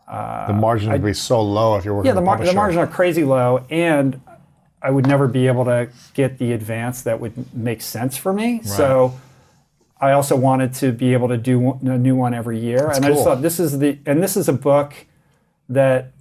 Uh, 0.07 0.47
the 0.47 0.53
margin 0.53 0.93
would 0.93 1.03
be 1.03 1.13
so 1.13 1.43
low 1.43 1.77
if 1.77 1.85
you're 1.85 1.95
working 1.95 2.09
yeah, 2.09 2.15
the, 2.15 2.21
mar- 2.21 2.45
the 2.45 2.53
margins 2.53 2.79
are 2.79 2.87
crazy 2.87 3.25
low, 3.25 3.65
and 3.71 4.21
I 4.81 4.91
would 4.91 5.07
never 5.07 5.27
be 5.27 5.49
able 5.49 5.65
to 5.65 5.89
get 6.15 6.39
the 6.39 6.53
advance 6.53 7.03
that 7.03 7.19
would 7.19 7.55
make 7.55 7.83
sense 7.83 8.17
for 8.17 8.33
me. 8.33 8.63
So 8.63 9.19
I 10.01 10.13
also 10.13 10.37
wanted 10.37 10.75
to 10.75 10.93
be 10.93 11.13
able 11.13 11.29
to 11.29 11.37
do 11.37 11.73
a 11.83 11.99
new 11.99 12.15
one 12.15 12.35
every 12.35 12.59
year, 12.59 12.91
and 12.91 13.05
I 13.05 13.09
just 13.11 13.25
thought 13.25 13.43
this 13.43 13.59
is 13.59 13.79
the 13.79 13.99
and 14.07 14.23
this 14.23 14.37
is 14.37 14.49
a 14.49 14.53
book 14.53 14.95
that 15.69 16.13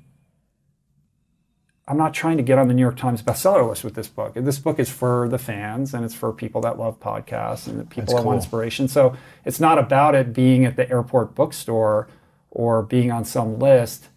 I'm 1.88 1.98
not 1.98 2.14
trying 2.16 2.38
to 2.38 2.44
get 2.44 2.58
on 2.58 2.68
the 2.68 2.74
New 2.74 2.82
York 2.82 2.98
Times 2.98 3.22
bestseller 3.22 3.68
list 3.68 3.84
with 3.84 3.94
this 3.94 4.08
book. 4.08 4.34
This 4.34 4.58
book 4.58 4.80
is 4.80 4.90
for 4.90 5.30
the 5.30 5.38
fans 5.38 5.94
and 5.94 6.04
it's 6.04 6.16
for 6.16 6.34
people 6.34 6.62
that 6.62 6.80
love 6.80 7.00
podcasts 7.00 7.68
and 7.68 7.88
people 7.88 8.02
That's 8.02 8.14
that 8.14 8.18
cool. 8.22 8.26
want 8.26 8.38
inspiration. 8.38 8.88
So 8.88 9.16
it's 9.46 9.60
not 9.60 9.78
about 9.78 10.16
it 10.16 10.34
being 10.34 10.66
at 10.66 10.78
the 10.78 10.90
airport 10.90 11.36
bookstore 11.36 12.08
or 12.56 12.82
being 12.82 13.12
on 13.12 13.24
some 13.24 13.60
list. 13.60 14.08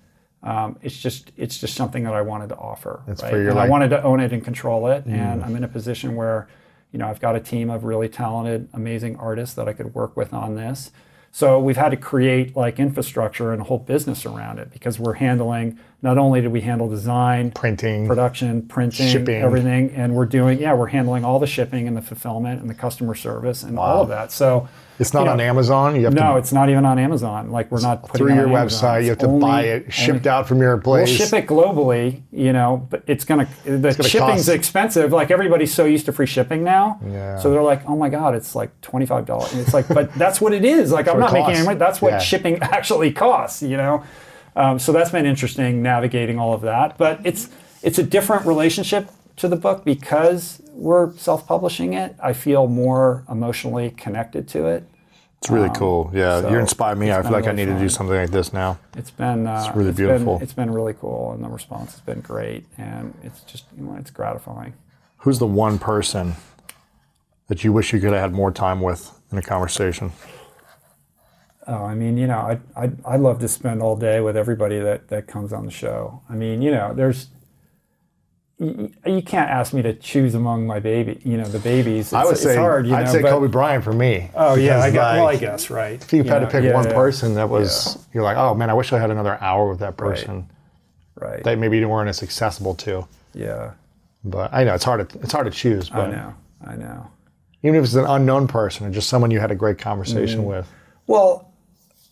Um, 0.42 0.78
it's 0.80 0.96
just 0.96 1.32
it's 1.36 1.58
just 1.58 1.74
something 1.74 2.04
that 2.04 2.14
I 2.14 2.22
wanted 2.22 2.48
to 2.50 2.56
offer. 2.56 3.02
It's 3.08 3.22
right? 3.22 3.30
for 3.30 3.42
your, 3.42 3.50
and 3.50 3.58
I 3.58 3.68
wanted 3.68 3.90
to 3.90 4.02
own 4.02 4.20
it 4.20 4.32
and 4.32 4.42
control 4.42 4.86
it. 4.86 5.04
And 5.04 5.44
I'm 5.44 5.56
in 5.56 5.64
a 5.64 5.68
position 5.68 6.14
where, 6.14 6.48
you 6.92 6.98
know, 6.98 7.08
I've 7.08 7.20
got 7.20 7.34
a 7.34 7.40
team 7.40 7.68
of 7.68 7.84
really 7.84 8.08
talented, 8.08 8.68
amazing 8.72 9.16
artists 9.16 9.56
that 9.56 9.68
I 9.68 9.72
could 9.72 9.94
work 9.94 10.16
with 10.16 10.32
on 10.32 10.54
this. 10.54 10.92
So 11.32 11.58
we've 11.58 11.76
had 11.76 11.90
to 11.90 11.96
create 11.96 12.56
like 12.56 12.78
infrastructure 12.78 13.52
and 13.52 13.60
a 13.60 13.64
whole 13.64 13.78
business 13.78 14.24
around 14.24 14.60
it 14.60 14.70
because 14.70 14.98
we're 14.98 15.14
handling 15.14 15.78
not 16.00 16.16
only 16.16 16.40
did 16.40 16.52
we 16.52 16.60
handle 16.60 16.88
design, 16.88 17.50
Printing. 17.50 18.06
production, 18.06 18.62
printing, 18.62 19.08
Shipping. 19.08 19.42
everything, 19.42 19.90
and 19.92 20.14
we're 20.14 20.26
doing 20.26 20.60
yeah 20.60 20.72
we're 20.74 20.86
handling 20.86 21.24
all 21.24 21.38
the 21.40 21.46
shipping 21.46 21.88
and 21.88 21.96
the 21.96 22.02
fulfillment 22.02 22.60
and 22.60 22.70
the 22.70 22.74
customer 22.74 23.14
service 23.16 23.62
and 23.64 23.78
all 23.78 24.02
of 24.02 24.08
that. 24.08 24.30
So 24.30 24.68
It's 25.00 25.12
not 25.12 25.24
you 25.24 25.30
on 25.30 25.40
Amazon. 25.40 25.96
You 25.96 26.04
have 26.04 26.14
No, 26.14 26.32
to 26.34 26.38
it's 26.38 26.52
not 26.52 26.70
even 26.70 26.84
on 26.84 26.98
Amazon. 27.00 27.50
Like 27.50 27.70
we're 27.72 27.80
not 27.80 28.02
putting 28.02 28.26
through 28.28 28.32
it 28.34 28.36
your 28.36 28.46
website. 28.48 29.02
You 29.04 29.08
have 29.10 29.18
to 29.18 29.26
only- 29.26 29.40
buy 29.40 29.62
it 29.62 29.92
shipped 29.92 30.18
only- 30.26 30.28
out 30.30 30.46
from 30.48 30.60
your 30.60 30.76
place. 30.78 31.08
We'll 31.08 31.18
ship 31.28 31.32
it 31.36 31.46
globally, 31.48 32.22
you 32.30 32.52
know, 32.52 32.86
but 32.90 33.02
it's 33.08 33.24
gonna 33.24 33.48
the 33.64 33.78
gonna 33.78 33.92
shipping's 34.08 34.46
cost- 34.46 34.48
expensive. 34.50 35.12
Like 35.12 35.30
everybody's 35.32 35.74
so 35.74 35.84
used 35.84 36.06
to 36.06 36.12
free 36.12 36.26
shipping 36.26 36.62
now, 36.62 37.00
Yeah. 37.10 37.38
so 37.38 37.50
they're 37.50 37.62
like, 37.62 37.82
oh 37.88 37.96
my 37.96 38.08
god, 38.08 38.36
it's 38.36 38.54
like 38.54 38.70
twenty 38.82 39.06
five 39.06 39.26
dollars. 39.26 39.52
It's 39.54 39.74
like, 39.74 39.88
but 39.88 40.14
that's 40.14 40.40
what 40.40 40.52
it 40.52 40.64
is. 40.64 40.92
Like 40.92 41.08
I'm 41.08 41.18
not 41.18 41.32
making 41.32 41.54
any 41.56 41.64
money. 41.66 41.78
That's 41.78 42.00
what 42.00 42.12
Yeah. 42.12 42.18
shipping 42.18 42.58
actually 42.62 43.10
costs, 43.12 43.62
you 43.62 43.76
know. 43.76 44.04
Um, 44.56 44.78
so 44.78 44.92
that's 44.92 45.10
been 45.10 45.26
interesting 45.26 45.82
navigating 45.82 46.38
all 46.38 46.52
of 46.52 46.62
that. 46.62 46.98
But 46.98 47.20
it's 47.24 47.48
it's 47.82 47.98
a 47.98 48.02
different 48.02 48.46
relationship 48.46 49.08
to 49.36 49.48
the 49.48 49.56
book 49.56 49.84
because 49.84 50.60
we're 50.72 51.12
self-publishing 51.16 51.92
it. 51.94 52.16
I 52.22 52.32
feel 52.32 52.66
more 52.66 53.24
emotionally 53.30 53.90
connected 53.90 54.48
to 54.48 54.66
it. 54.66 54.84
It's 55.40 55.50
really 55.50 55.70
cool. 55.76 56.10
Yeah, 56.12 56.40
so 56.40 56.50
you 56.50 56.58
inspired 56.58 56.98
me. 56.98 57.12
I 57.12 57.14
feel 57.22 57.30
been 57.30 57.32
like 57.32 57.46
I 57.46 57.52
need 57.52 57.66
to 57.66 57.78
do 57.78 57.88
something 57.88 58.16
like 58.16 58.30
this 58.30 58.52
now. 58.52 58.78
It's 58.96 59.12
been 59.12 59.46
uh, 59.46 59.64
It's 59.64 59.76
really 59.76 59.92
been- 59.92 60.06
beautiful. 60.08 60.38
it's 60.42 60.52
been 60.52 60.72
really 60.72 60.94
cool, 60.94 61.30
and 61.32 61.44
the 61.44 61.48
response 61.48 61.92
has 61.92 62.00
been 62.00 62.20
great, 62.20 62.66
and 62.76 63.14
it's 63.22 63.42
just 63.42 63.64
you 63.76 63.84
know, 63.84 63.94
it's 63.94 64.10
gratifying. 64.10 64.72
Who's 65.18 65.38
the 65.38 65.46
one 65.46 65.78
person 65.78 66.34
that 67.46 67.62
you 67.62 67.72
wish 67.72 67.92
you 67.92 68.00
could 68.00 68.12
have 68.12 68.20
had 68.20 68.32
more 68.32 68.50
time 68.50 68.80
with 68.80 69.12
in 69.30 69.38
a 69.38 69.42
conversation? 69.42 70.10
Oh, 71.68 71.84
I 71.84 71.94
mean, 71.94 72.16
you 72.16 72.26
know, 72.26 72.38
I 72.38 72.58
I 72.84 72.90
I 73.04 73.16
love 73.16 73.38
to 73.40 73.48
spend 73.48 73.82
all 73.82 73.94
day 73.94 74.20
with 74.20 74.36
everybody 74.36 74.78
that 74.80 75.08
that 75.08 75.26
comes 75.26 75.52
on 75.52 75.64
the 75.66 75.70
show. 75.70 76.22
I 76.28 76.34
mean, 76.34 76.62
you 76.62 76.70
know, 76.70 76.94
there's 76.94 77.28
you, 78.58 78.90
you 79.06 79.22
can't 79.22 79.48
ask 79.50 79.72
me 79.72 79.82
to 79.82 79.92
choose 79.94 80.34
among 80.34 80.66
my 80.66 80.80
baby, 80.80 81.20
you 81.24 81.36
know, 81.36 81.44
the 81.46 81.60
babies. 81.60 82.06
It's, 82.06 82.12
I 82.12 82.24
would 82.24 82.32
it's 82.32 82.42
say 82.42 82.56
hard, 82.56 82.86
you 82.86 82.94
I'd 82.94 83.04
know, 83.06 83.12
say 83.12 83.22
but- 83.22 83.30
Kobe 83.30 83.46
Bryant 83.48 83.84
for 83.84 83.92
me. 83.92 84.30
Oh 84.34 84.54
yeah, 84.56 84.80
I 84.80 84.90
got, 84.90 85.14
well, 85.16 85.26
I 85.28 85.32
like, 85.32 85.40
guess 85.40 85.70
right. 85.70 86.02
If 86.02 86.12
you 86.12 86.24
had 86.24 86.40
to 86.40 86.46
pick 86.48 86.64
yeah, 86.64 86.74
one 86.74 86.84
yeah, 86.86 86.92
person 86.94 87.34
that 87.34 87.48
was, 87.48 88.04
you're 88.12 88.24
like, 88.24 88.36
oh 88.36 88.54
man, 88.54 88.70
I 88.70 88.74
wish 88.74 88.92
I 88.92 88.98
had 88.98 89.10
another 89.10 89.38
hour 89.40 89.68
with 89.68 89.78
that 89.80 89.96
person 89.96 90.50
right? 91.16 91.44
that 91.44 91.58
maybe 91.58 91.78
you 91.78 91.88
weren't 91.88 92.08
as 92.08 92.22
accessible 92.22 92.74
to. 92.76 93.06
yeah, 93.34 93.72
But 94.24 94.52
I 94.52 94.64
know 94.64 94.74
it's 94.74 94.84
hard 94.84 95.08
to 95.08 95.18
it's 95.20 95.32
hard 95.32 95.44
to 95.46 95.52
choose. 95.52 95.90
I 95.92 96.06
know, 96.10 96.34
I 96.66 96.74
know. 96.76 97.06
even 97.62 97.76
if 97.78 97.84
it's 97.84 97.94
an 97.94 98.06
unknown 98.06 98.48
person 98.48 98.86
or 98.86 98.90
just 98.90 99.08
someone 99.08 99.30
you 99.30 99.38
had 99.38 99.50
a 99.52 99.54
great 99.56 99.78
conversation 99.78 100.40
Mm. 100.40 100.44
with. 100.48 100.72
Well, 101.06 101.47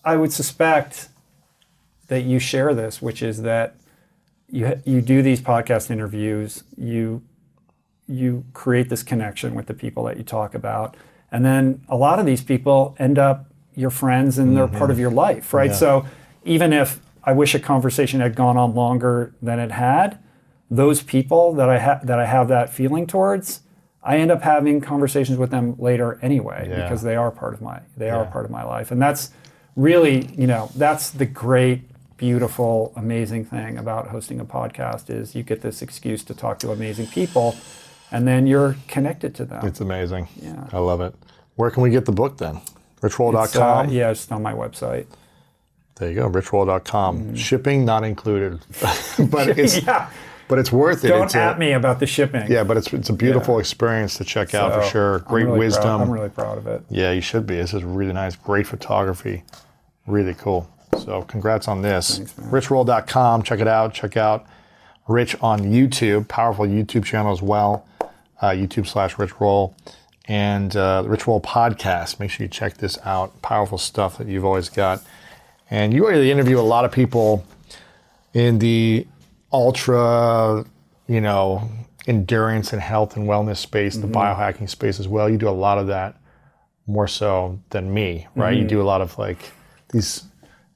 I 0.07 0.17
would 0.17 0.33
suspect 0.33 1.09
that 2.07 2.23
you 2.23 2.39
share 2.39 2.73
this, 2.75 3.03
which 3.03 3.23
is 3.23 3.43
that 3.43 3.75
you 4.49 4.81
you 4.85 5.01
do 5.03 5.21
these 5.21 5.41
podcast 5.41 5.91
interviews, 5.91 6.63
you 6.79 7.23
you 8.07 8.45
create 8.55 8.89
this 8.89 9.03
connection 9.03 9.57
with 9.57 9.67
the 9.67 9.75
people 9.75 10.05
that 10.05 10.17
you 10.17 10.23
talk 10.23 10.55
about, 10.55 10.97
and 11.33 11.45
then 11.45 11.83
a 11.89 11.97
lot 11.97 12.21
of 12.21 12.25
these 12.25 12.43
people 12.43 12.95
end 13.01 13.19
up 13.19 13.47
your 13.75 13.91
friends 13.91 14.39
and 14.39 14.57
they're 14.57 14.69
part 14.69 14.91
of 14.91 14.95
mm-hmm. 14.95 15.01
your 15.03 15.11
life, 15.11 15.53
right? 15.53 15.75
So 15.75 16.07
even 16.45 16.73
if 16.73 17.01
I 17.25 17.33
wish 17.33 17.55
a 17.57 17.59
conversation 17.59 18.21
had 18.21 18.37
gone 18.37 18.57
on 18.57 18.75
longer 18.75 19.35
than 19.43 19.59
it 19.59 19.73
had, 19.73 20.19
those 20.71 21.03
people 21.03 21.53
that 21.55 21.69
I 21.69 21.79
ha- 21.81 22.01
that 22.05 22.21
I 22.21 22.27
have 22.27 22.47
that 22.47 22.73
feeling 22.73 23.09
towards, 23.09 23.63
I 24.05 24.19
end 24.19 24.31
up 24.31 24.43
having 24.43 24.81
conversations 24.81 25.37
with 25.37 25.51
them 25.51 25.75
later 25.79 26.21
anyway 26.23 26.69
Yeah. 26.71 26.83
because 26.83 27.03
they 27.03 27.17
are 27.17 27.33
part 27.33 27.55
of 27.55 27.61
my 27.61 27.81
they 27.97 28.11
are 28.11 28.25
part 28.27 28.45
of 28.45 28.53
my 28.53 28.63
life, 28.63 28.93
and 28.93 29.03
that's 29.03 29.33
really 29.77 30.27
you 30.37 30.47
know 30.47 30.71
that's 30.75 31.11
the 31.11 31.27
great 31.27 31.83
beautiful 32.17 32.93
amazing 32.97 33.45
thing 33.45 33.77
about 33.77 34.09
hosting 34.09 34.41
a 34.41 34.45
podcast 34.45 35.11
is 35.11 35.35
you 35.35 35.43
get 35.43 35.61
this 35.61 35.83
excuse 35.83 36.25
to 36.25 36.35
talk 36.35 36.59
to 36.59 36.71
amazing 36.71 37.07
people 37.09 37.55
and 38.11 38.27
then 38.27 38.47
you're 38.47 38.75
connected 38.89 39.35
to 39.35 39.45
them 39.45 39.67
It's 39.67 39.81
amazing. 39.81 40.29
Yeah. 40.41 40.67
I 40.73 40.79
love 40.79 41.01
it. 41.01 41.15
Where 41.57 41.71
can 41.71 41.83
we 41.83 41.91
get 41.91 42.05
the 42.07 42.13
book 42.13 42.39
then? 42.39 42.61
Richroll.com. 43.03 43.89
Uh, 43.89 43.91
yeah 43.91 44.11
it's 44.11 44.31
on 44.33 44.43
my 44.43 44.55
website 44.55 45.07
There 45.97 46.09
you 46.09 46.15
go, 46.15 46.31
richroll.com. 46.31 47.35
Shipping 47.37 47.85
not 47.85 48.03
included. 48.05 48.61
but 49.31 49.49
it's 49.59 49.83
yeah 49.87 50.09
but 50.49 50.59
it's 50.61 50.71
worth 50.73 51.05
it. 51.05 51.09
don't 51.09 51.25
It's 51.25 51.35
a- 51.35 51.41
at 51.41 51.59
me 51.59 51.73
about 51.73 51.99
the 52.01 52.07
shipping 52.07 52.51
Yeah, 52.51 52.65
but 52.65 52.79
it's 52.79 52.91
it's 52.95 53.11
a 53.11 53.13
beautiful 53.13 53.59
experience 53.59 54.17
to 54.19 54.25
check 54.25 54.55
out 54.55 54.73
for 54.73 54.83
So, 54.85 54.89
sure. 54.89 55.15
I'm 55.19 55.25
Great 55.25 55.45
really 55.47 55.59
wisdom. 55.59 55.83
proud- 55.83 56.01
i'm 56.01 56.11
really 56.11 56.31
proud 56.31 56.57
of 56.57 56.67
it 56.67 56.83
Yeah, 56.89 57.13
you 57.13 57.21
should 57.21 57.47
be. 57.47 57.57
This 57.57 57.75
is 57.75 57.85
really 57.85 58.15
nice. 58.15 58.37
Great 58.37 58.67
photography. 58.67 59.43
Really 60.07 60.35
cool. 60.35 60.69
So 60.99 61.23
congrats 61.23 61.69
on 61.69 61.83
this. 61.83 62.19
Richroll.com. 62.19 63.43
Check 63.43 63.61
it 63.61 63.69
out. 63.69 63.93
Check 63.93 64.17
out 64.17 64.47
Rich 65.09 65.37
on 65.41 65.61
YouTube. 65.61 66.29
Powerful 66.29 66.67
YouTube 66.67 67.05
channel 67.05 67.33
as 67.33 67.43
well. 67.43 67.87
Uh, 68.41 68.51
YouTube 68.51 68.87
slash 68.87 69.19
Rich 69.19 69.41
Roll. 69.41 69.75
And 70.27 70.75
uh, 70.77 71.03
the 71.03 71.09
Rich 71.09 71.27
Roll 71.27 71.41
podcast. 71.41 72.19
Make 72.19 72.31
sure 72.31 72.45
you 72.45 72.49
check 72.49 72.79
this 72.79 72.99
out. 73.05 73.41
Powerful 73.43 73.79
stuff 73.79 74.19
that 74.19 74.27
you've 74.27 74.45
always 74.45 74.69
got. 74.69 75.03
And 75.71 75.93
you 75.93 76.05
already 76.05 76.31
interview 76.31 76.59
a 76.59 76.63
lot 76.63 76.85
of 76.85 76.93
people 76.93 77.45
in 78.35 78.59
the 78.59 79.07
ultra, 79.53 80.65
you 81.09 81.21
know, 81.21 81.69
endurance 82.07 82.73
and 82.73 82.81
health 82.81 83.17
and 83.17 83.29
wellness 83.29 83.57
space, 83.57 83.97
the 83.97 84.07
biohacking 84.07 84.69
space 84.69 85.01
as 85.01 85.09
well. 85.09 85.29
You 85.29 85.39
do 85.39 85.49
a 85.49 85.51
lot 85.51 85.79
of 85.79 85.89
that 85.89 86.21
more 86.87 87.09
so 87.09 87.59
than 87.71 87.93
me, 87.93 88.29
right? 88.37 88.57
You 88.57 88.65
do 88.65 88.81
a 88.81 88.85
lot 88.85 89.01
of 89.01 89.19
like 89.19 89.39
these 89.93 90.25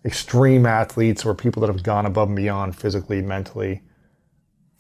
extreme 0.05 0.66
athletes 0.66 1.24
or 1.27 1.35
people 1.35 1.61
that 1.62 1.66
have 1.69 1.82
gone 1.82 2.07
above 2.07 2.28
and 2.28 2.37
beyond 2.37 2.77
physically, 2.77 3.20
mentally. 3.23 3.82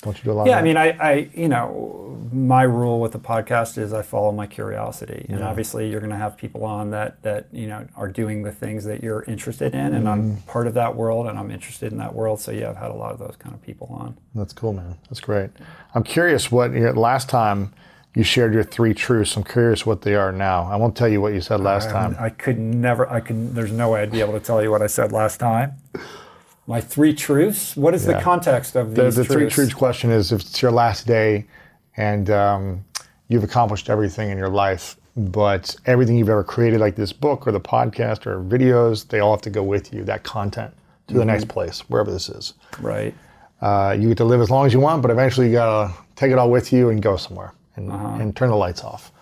Don't 0.02 0.16
you 0.16 0.24
do 0.24 0.32
a 0.32 0.32
lot 0.32 0.46
yeah 0.46 0.56
i 0.56 0.60
of 0.60 0.64
that? 0.64 0.64
mean 0.64 0.76
I, 0.78 0.86
I 0.98 1.30
you 1.34 1.46
know 1.48 2.16
my 2.32 2.62
rule 2.62 3.00
with 3.02 3.12
the 3.12 3.18
podcast 3.18 3.76
is 3.76 3.92
i 3.92 4.00
follow 4.00 4.32
my 4.32 4.46
curiosity 4.46 5.26
and 5.28 5.42
obviously 5.44 5.90
you're 5.90 6.00
going 6.00 6.08
to 6.08 6.16
have 6.16 6.38
people 6.38 6.64
on 6.64 6.90
that 6.92 7.22
that 7.22 7.48
you 7.52 7.66
know 7.66 7.86
are 7.96 8.08
doing 8.08 8.42
the 8.42 8.50
things 8.50 8.84
that 8.84 9.02
you're 9.02 9.24
interested 9.24 9.74
in 9.74 9.92
and 9.92 10.08
i'm 10.08 10.22
Mm-hmm. 10.36 10.46
part 10.50 10.66
of 10.66 10.72
that 10.72 10.96
world 10.96 11.26
and 11.26 11.38
i'm 11.38 11.50
interested 11.50 11.92
in 11.92 11.98
that 11.98 12.14
world 12.14 12.40
so 12.40 12.50
yeah 12.50 12.70
i've 12.70 12.78
had 12.78 12.90
a 12.90 12.94
lot 12.94 13.12
of 13.12 13.18
those 13.18 13.36
kind 13.38 13.54
of 13.54 13.60
people 13.60 13.88
on 13.90 14.16
That's 14.34 14.54
cool, 14.54 14.72
man. 14.72 14.96
That's 15.10 15.20
great. 15.20 15.50
I'm 15.94 16.02
curious 16.04 16.50
what 16.50 16.72
your 16.72 16.94
last 16.94 17.28
time 17.28 17.74
you 18.14 18.24
shared 18.24 18.52
your 18.52 18.64
three 18.64 18.92
truths. 18.92 19.36
I'm 19.36 19.44
curious 19.44 19.86
what 19.86 20.02
they 20.02 20.14
are 20.14 20.32
now. 20.32 20.64
I 20.64 20.76
won't 20.76 20.96
tell 20.96 21.08
you 21.08 21.20
what 21.20 21.32
you 21.32 21.40
said 21.40 21.60
last 21.60 21.90
time. 21.90 22.16
I 22.18 22.30
could 22.30 22.58
never. 22.58 23.08
I 23.08 23.20
could. 23.20 23.54
There's 23.54 23.72
no 23.72 23.90
way 23.90 24.02
I'd 24.02 24.10
be 24.10 24.20
able 24.20 24.32
to 24.32 24.40
tell 24.40 24.62
you 24.62 24.70
what 24.70 24.82
I 24.82 24.88
said 24.88 25.12
last 25.12 25.38
time. 25.38 25.74
My 26.66 26.80
three 26.80 27.14
truths. 27.14 27.76
What 27.76 27.94
is 27.94 28.04
the 28.04 28.20
context 28.20 28.76
of 28.76 28.94
The, 28.94 29.04
these 29.04 29.16
the 29.16 29.24
three 29.24 29.42
truths? 29.42 29.54
truths 29.54 29.74
question 29.74 30.10
is 30.10 30.32
if 30.32 30.40
it's 30.40 30.60
your 30.60 30.70
last 30.70 31.06
day 31.06 31.46
and 31.96 32.30
um, 32.30 32.84
you've 33.28 33.44
accomplished 33.44 33.90
everything 33.90 34.30
in 34.30 34.38
your 34.38 34.48
life, 34.48 34.96
but 35.16 35.74
everything 35.86 36.16
you've 36.16 36.28
ever 36.28 36.44
created, 36.44 36.80
like 36.80 36.96
this 36.96 37.12
book 37.12 37.46
or 37.46 37.52
the 37.52 37.60
podcast 37.60 38.26
or 38.26 38.40
videos, 38.40 39.06
they 39.08 39.20
all 39.20 39.32
have 39.32 39.42
to 39.42 39.50
go 39.50 39.62
with 39.62 39.92
you, 39.92 40.04
that 40.04 40.22
content, 40.22 40.72
to 41.08 41.14
the 41.14 41.24
next 41.24 41.48
place, 41.48 41.80
wherever 41.88 42.10
this 42.10 42.28
is. 42.28 42.54
Right. 42.80 43.14
Uh, 43.60 43.96
you 43.98 44.08
get 44.08 44.16
to 44.18 44.24
live 44.24 44.40
as 44.40 44.50
long 44.50 44.66
as 44.66 44.72
you 44.72 44.80
want, 44.80 45.02
but 45.02 45.10
eventually 45.10 45.48
you 45.48 45.52
gotta 45.54 45.92
take 46.14 46.30
it 46.30 46.38
all 46.38 46.50
with 46.50 46.72
you 46.72 46.90
and 46.90 47.02
go 47.02 47.16
somewhere 47.16 47.52
and, 47.76 47.90
uh-huh. 47.90 48.18
and 48.20 48.36
turn 48.36 48.50
the 48.50 48.56
lights 48.56 48.82
off. 48.82 49.12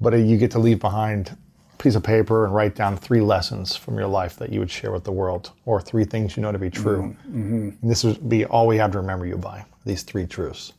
But 0.00 0.14
uh, 0.14 0.16
you 0.16 0.36
get 0.36 0.50
to 0.52 0.58
leave 0.58 0.80
behind 0.80 1.36
a 1.74 1.82
piece 1.82 1.94
of 1.94 2.02
paper 2.02 2.44
and 2.44 2.54
write 2.54 2.74
down 2.74 2.96
three 2.96 3.20
lessons 3.20 3.76
from 3.76 3.96
your 3.96 4.06
life 4.06 4.36
that 4.36 4.52
you 4.52 4.60
would 4.60 4.70
share 4.70 4.92
with 4.92 5.04
the 5.04 5.12
world, 5.12 5.52
or 5.64 5.80
three 5.80 6.04
things 6.04 6.36
you 6.36 6.42
know 6.42 6.52
to 6.52 6.58
be 6.58 6.70
true. 6.70 7.16
Mm-hmm. 7.26 7.40
Mm-hmm. 7.40 7.82
And 7.82 7.90
this 7.90 8.04
would 8.04 8.28
be 8.28 8.44
all 8.44 8.66
we 8.66 8.76
have 8.78 8.92
to 8.92 8.98
remember 8.98 9.26
you 9.26 9.36
by 9.36 9.64
these 9.84 10.02
three 10.02 10.26
truths. 10.26 10.72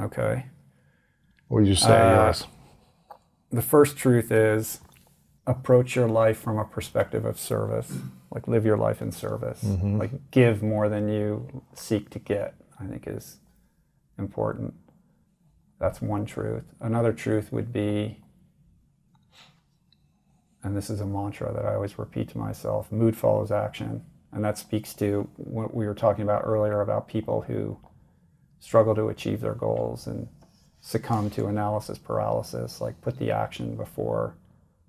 Okay. 0.00 0.46
What 1.48 1.60
would 1.60 1.68
you 1.68 1.74
say 1.74 1.92
are 1.92 2.20
uh, 2.20 2.24
yours? 2.26 2.46
The 3.50 3.62
first 3.62 3.96
truth 3.96 4.30
is 4.30 4.80
approach 5.46 5.96
your 5.96 6.08
life 6.08 6.38
from 6.38 6.58
a 6.58 6.64
perspective 6.64 7.24
of 7.24 7.38
service. 7.38 7.90
Like 8.30 8.46
live 8.46 8.66
your 8.66 8.76
life 8.76 9.00
in 9.00 9.10
service. 9.10 9.64
Mm-hmm. 9.64 9.98
Like 9.98 10.30
give 10.30 10.62
more 10.62 10.88
than 10.88 11.08
you 11.08 11.62
seek 11.74 12.10
to 12.10 12.18
get. 12.18 12.54
I 12.78 12.84
think 12.84 13.06
is 13.06 13.38
important. 14.18 14.74
That's 15.80 16.02
one 16.02 16.26
truth. 16.26 16.64
Another 16.80 17.12
truth 17.12 17.52
would 17.52 17.72
be 17.72 18.22
and 20.62 20.76
this 20.76 20.90
is 20.90 21.00
a 21.00 21.06
mantra 21.06 21.52
that 21.54 21.64
I 21.64 21.74
always 21.74 21.98
repeat 21.98 22.28
to 22.30 22.38
myself 22.38 22.90
mood 22.90 23.16
follows 23.16 23.52
action. 23.52 24.04
And 24.32 24.44
that 24.44 24.58
speaks 24.58 24.92
to 24.94 25.28
what 25.36 25.74
we 25.74 25.86
were 25.86 25.94
talking 25.94 26.22
about 26.22 26.42
earlier 26.44 26.80
about 26.82 27.08
people 27.08 27.40
who 27.42 27.78
struggle 28.60 28.94
to 28.94 29.08
achieve 29.08 29.40
their 29.40 29.54
goals 29.54 30.06
and 30.06 30.28
succumb 30.80 31.30
to 31.30 31.46
analysis 31.46 31.96
paralysis. 31.96 32.80
Like, 32.80 33.00
put 33.00 33.18
the 33.18 33.30
action 33.30 33.76
before 33.76 34.36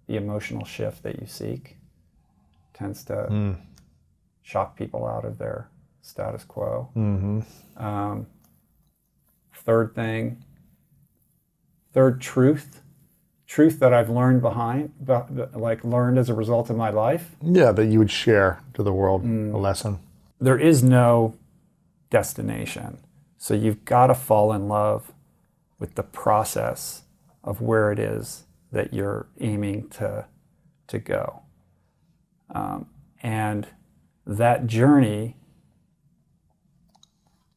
the 0.07 0.17
emotional 0.17 0.65
shift 0.65 1.03
that 1.03 1.19
you 1.21 1.27
seek. 1.27 1.77
Tends 2.73 3.03
to 3.05 3.27
shock 4.41 4.75
people 4.75 5.05
out 5.05 5.23
of 5.23 5.37
their 5.37 5.69
status 6.01 6.43
quo. 6.43 6.89
Um, 7.77 8.27
third 9.53 9.95
thing, 9.95 10.43
third 11.93 12.21
truth 12.21 12.81
truth 13.49 13.79
that 13.79 13.91
I've 13.91 14.11
learned 14.11 14.43
behind, 14.43 14.93
like 15.53 15.83
learned 15.83 16.19
as 16.19 16.29
a 16.29 16.35
result 16.35 16.69
of 16.69 16.77
my 16.77 16.91
life. 16.91 17.35
Yeah, 17.41 17.71
that 17.71 17.87
you 17.87 17.97
would 17.97 18.11
share 18.11 18.61
to 18.75 18.83
the 18.83 18.93
world 18.93 19.23
a 19.25 19.57
lesson. 19.57 19.97
There 20.39 20.59
is 20.59 20.83
no 20.83 21.35
destination. 22.11 22.99
So 23.39 23.55
you've 23.55 23.85
got 23.85 24.07
to 24.07 24.15
fall 24.15 24.53
in 24.53 24.67
love 24.67 25.11
with 25.79 25.95
the 25.95 26.03
process 26.03 27.03
of 27.43 27.59
where 27.59 27.91
it 27.91 27.97
is 27.97 28.43
that 28.71 28.93
you're 28.93 29.27
aiming 29.39 29.89
to, 29.89 30.25
to 30.87 30.99
go. 30.99 31.41
Um, 32.53 32.85
and 33.23 33.67
that 34.27 34.67
journey 34.67 35.37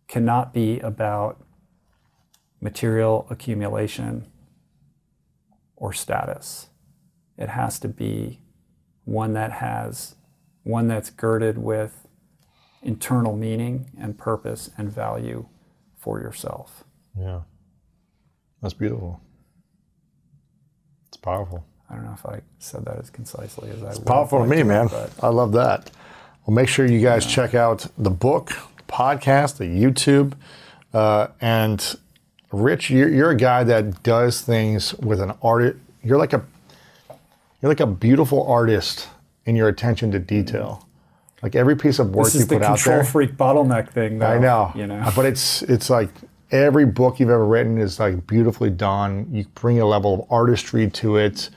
cannot 0.09 0.55
be 0.55 0.81
about 0.81 1.45
material 2.63 3.27
accumulation 3.29 4.27
or 5.77 5.93
status. 5.93 6.69
It 7.37 7.51
has 7.51 7.79
to 7.81 7.89
be 7.89 8.41
one 9.05 9.33
that 9.35 9.53
has 9.53 10.15
one 10.63 10.87
that's 10.87 11.11
girded 11.11 11.59
with 11.59 12.07
internal 12.83 13.37
meaning 13.37 13.91
and 13.99 14.17
purpose 14.17 14.71
and 14.79 14.91
value 14.91 15.47
for 15.97 16.21
yourself. 16.21 16.85
Yeah. 17.19 17.41
That's 18.61 18.75
beautiful. 18.75 19.21
It's 21.09 21.17
powerful. 21.17 21.67
I 21.91 21.97
don't 21.97 22.05
know 22.05 22.13
if 22.15 22.25
I 22.25 22.41
said 22.59 22.85
that 22.85 22.99
as 22.99 23.11
concisely 23.11 23.71
as 23.71 23.83
I 23.83 23.89
It's 23.89 23.99
would 23.99 24.07
powerful 24.07 24.39
to 24.41 24.47
me, 24.47 24.63
man. 24.63 24.89
I 25.21 25.29
love 25.29 25.53
that. 25.53 25.91
Well, 26.47 26.55
make 26.55 26.69
sure 26.69 26.87
you 26.87 27.01
guys 27.01 27.27
check 27.27 27.55
out 27.55 27.87
the 27.99 28.11
book, 28.11 28.49
the 28.77 28.85
podcast, 28.85 29.59
the 29.59 29.65
YouTube, 29.65 30.35
uh, 30.95 31.29
and 31.41 31.97
Rich, 32.53 32.91
you're, 32.91 33.09
you're 33.09 33.31
a 33.31 33.37
guy 33.37 33.65
that 33.65 34.03
does 34.03 34.43
things 34.43 34.95
with 34.95 35.21
an 35.21 35.33
art. 35.43 35.79
You're 36.03 36.19
like 36.19 36.33
a 36.33 36.45
you're 37.61 37.71
like 37.71 37.81
a 37.81 37.87
beautiful 37.87 38.47
artist 38.47 39.09
in 39.47 39.57
your 39.57 39.69
attention 39.69 40.11
to 40.13 40.19
detail. 40.19 40.87
Like 41.43 41.55
every 41.57 41.77
piece 41.77 41.99
of 41.99 42.15
work 42.15 42.27
This 42.27 42.35
you 42.35 42.41
is 42.43 42.47
the 42.49 42.57
put 42.57 42.65
out 42.65 42.77
control 42.77 42.97
there. 42.99 43.05
freak 43.05 43.33
bottleneck 43.37 43.91
thing, 43.91 44.19
though. 44.19 44.27
I 44.27 44.39
know, 44.39 44.73
You 44.75 44.87
know, 44.87 45.11
but 45.17 45.25
it's 45.27 45.63
it's 45.63 45.89
like 45.91 46.11
every 46.51 46.85
book 46.85 47.19
you've 47.19 47.31
ever 47.31 47.47
written 47.47 47.79
is 47.79 47.99
like 47.99 48.27
beautifully 48.27 48.71
done. 48.71 49.27
You 49.31 49.45
bring 49.55 49.81
a 49.81 49.87
level 49.87 50.15
of 50.15 50.31
artistry 50.31 50.89
to 50.91 51.17
it. 51.17 51.51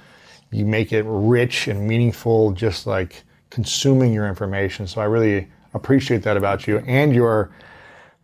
You 0.51 0.65
make 0.65 0.93
it 0.93 1.03
rich 1.07 1.67
and 1.67 1.85
meaningful, 1.88 2.51
just 2.51 2.88
like 2.88 3.23
consuming 3.49 4.13
your 4.13 4.27
information. 4.27 4.88
So 4.88 5.01
I 5.01 5.05
really 5.05 5.47
appreciate 5.73 6.23
that 6.23 6.38
about 6.38 6.67
you 6.67 6.80
and 6.80 7.13
your 7.13 7.51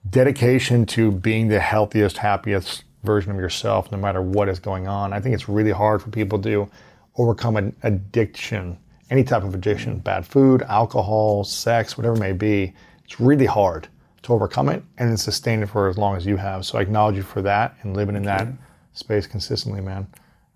dedication 0.10 0.86
to 0.88 1.12
being 1.12 1.48
the 1.48 1.60
healthiest, 1.60 2.18
happiest 2.18 2.84
version 3.04 3.32
of 3.32 3.38
yourself, 3.38 3.92
no 3.92 3.98
matter 3.98 4.22
what 4.22 4.50
is 4.50 4.60
going 4.60 4.88
on. 4.88 5.14
I 5.14 5.20
think 5.20 5.34
it's 5.36 5.50
really 5.50 5.72
hard 5.72 6.02
for 6.02 6.10
people 6.10 6.42
to 6.42 6.70
overcome 7.18 7.58
an 7.58 7.76
addiction, 7.84 8.78
any 9.10 9.24
type 9.24 9.44
of 9.44 9.54
addiction, 9.54 10.00
bad 10.00 10.26
food, 10.26 10.62
alcohol, 10.64 11.44
sex, 11.44 11.98
whatever 11.98 12.16
it 12.16 12.20
may 12.20 12.34
be. 12.34 12.74
It's 13.06 13.20
really 13.20 13.46
hard 13.46 13.88
to 14.24 14.34
overcome 14.34 14.70
it 14.70 14.84
and 14.98 15.10
then 15.10 15.18
sustain 15.18 15.64
it 15.64 15.70
for 15.70 15.90
as 15.90 15.98
long 15.98 16.16
as 16.16 16.26
you 16.26 16.38
have. 16.38 16.66
So 16.66 16.78
I 16.78 16.82
acknowledge 16.82 17.16
you 17.16 17.24
for 17.24 17.42
that 17.42 17.76
and 17.82 17.96
living 17.96 18.16
in 18.16 18.24
that 18.24 18.48
space 18.94 19.26
consistently, 19.28 19.82
man. 19.82 20.08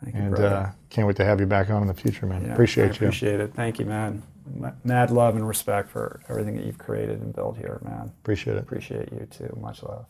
Thank 0.04 0.16
you, 0.16 0.22
and 0.22 0.36
brother. 0.36 0.56
uh, 0.56 0.72
can't 0.90 1.08
wait 1.08 1.16
to 1.18 1.26
have 1.26 1.40
you 1.40 1.46
back 1.46 1.70
on 1.70 1.82
in 1.82 1.88
the 1.88 1.94
future, 1.94 2.26
man. 2.26 2.46
Yeah, 2.46 2.54
appreciate 2.54 2.84
I 2.84 2.88
you. 2.88 2.94
Appreciate 2.94 3.40
it. 3.40 3.54
Thank 3.54 3.80
you, 3.80 3.86
man. 3.86 4.22
Ma- 4.54 4.72
Mad 4.84 5.12
love 5.12 5.36
and 5.36 5.48
respect 5.48 5.90
for 5.90 6.22
everything 6.30 6.56
that 6.56 6.66
you've 6.66 6.78
created 6.78 7.22
and 7.22 7.34
built 7.34 7.58
here, 7.58 7.80
man. 7.84 8.12
Appreciate 8.22 8.58
it. 8.58 8.60
Appreciate 8.60 9.12
you 9.12 9.28
too. 9.30 9.58
Much 9.60 9.84
love. 9.84 10.06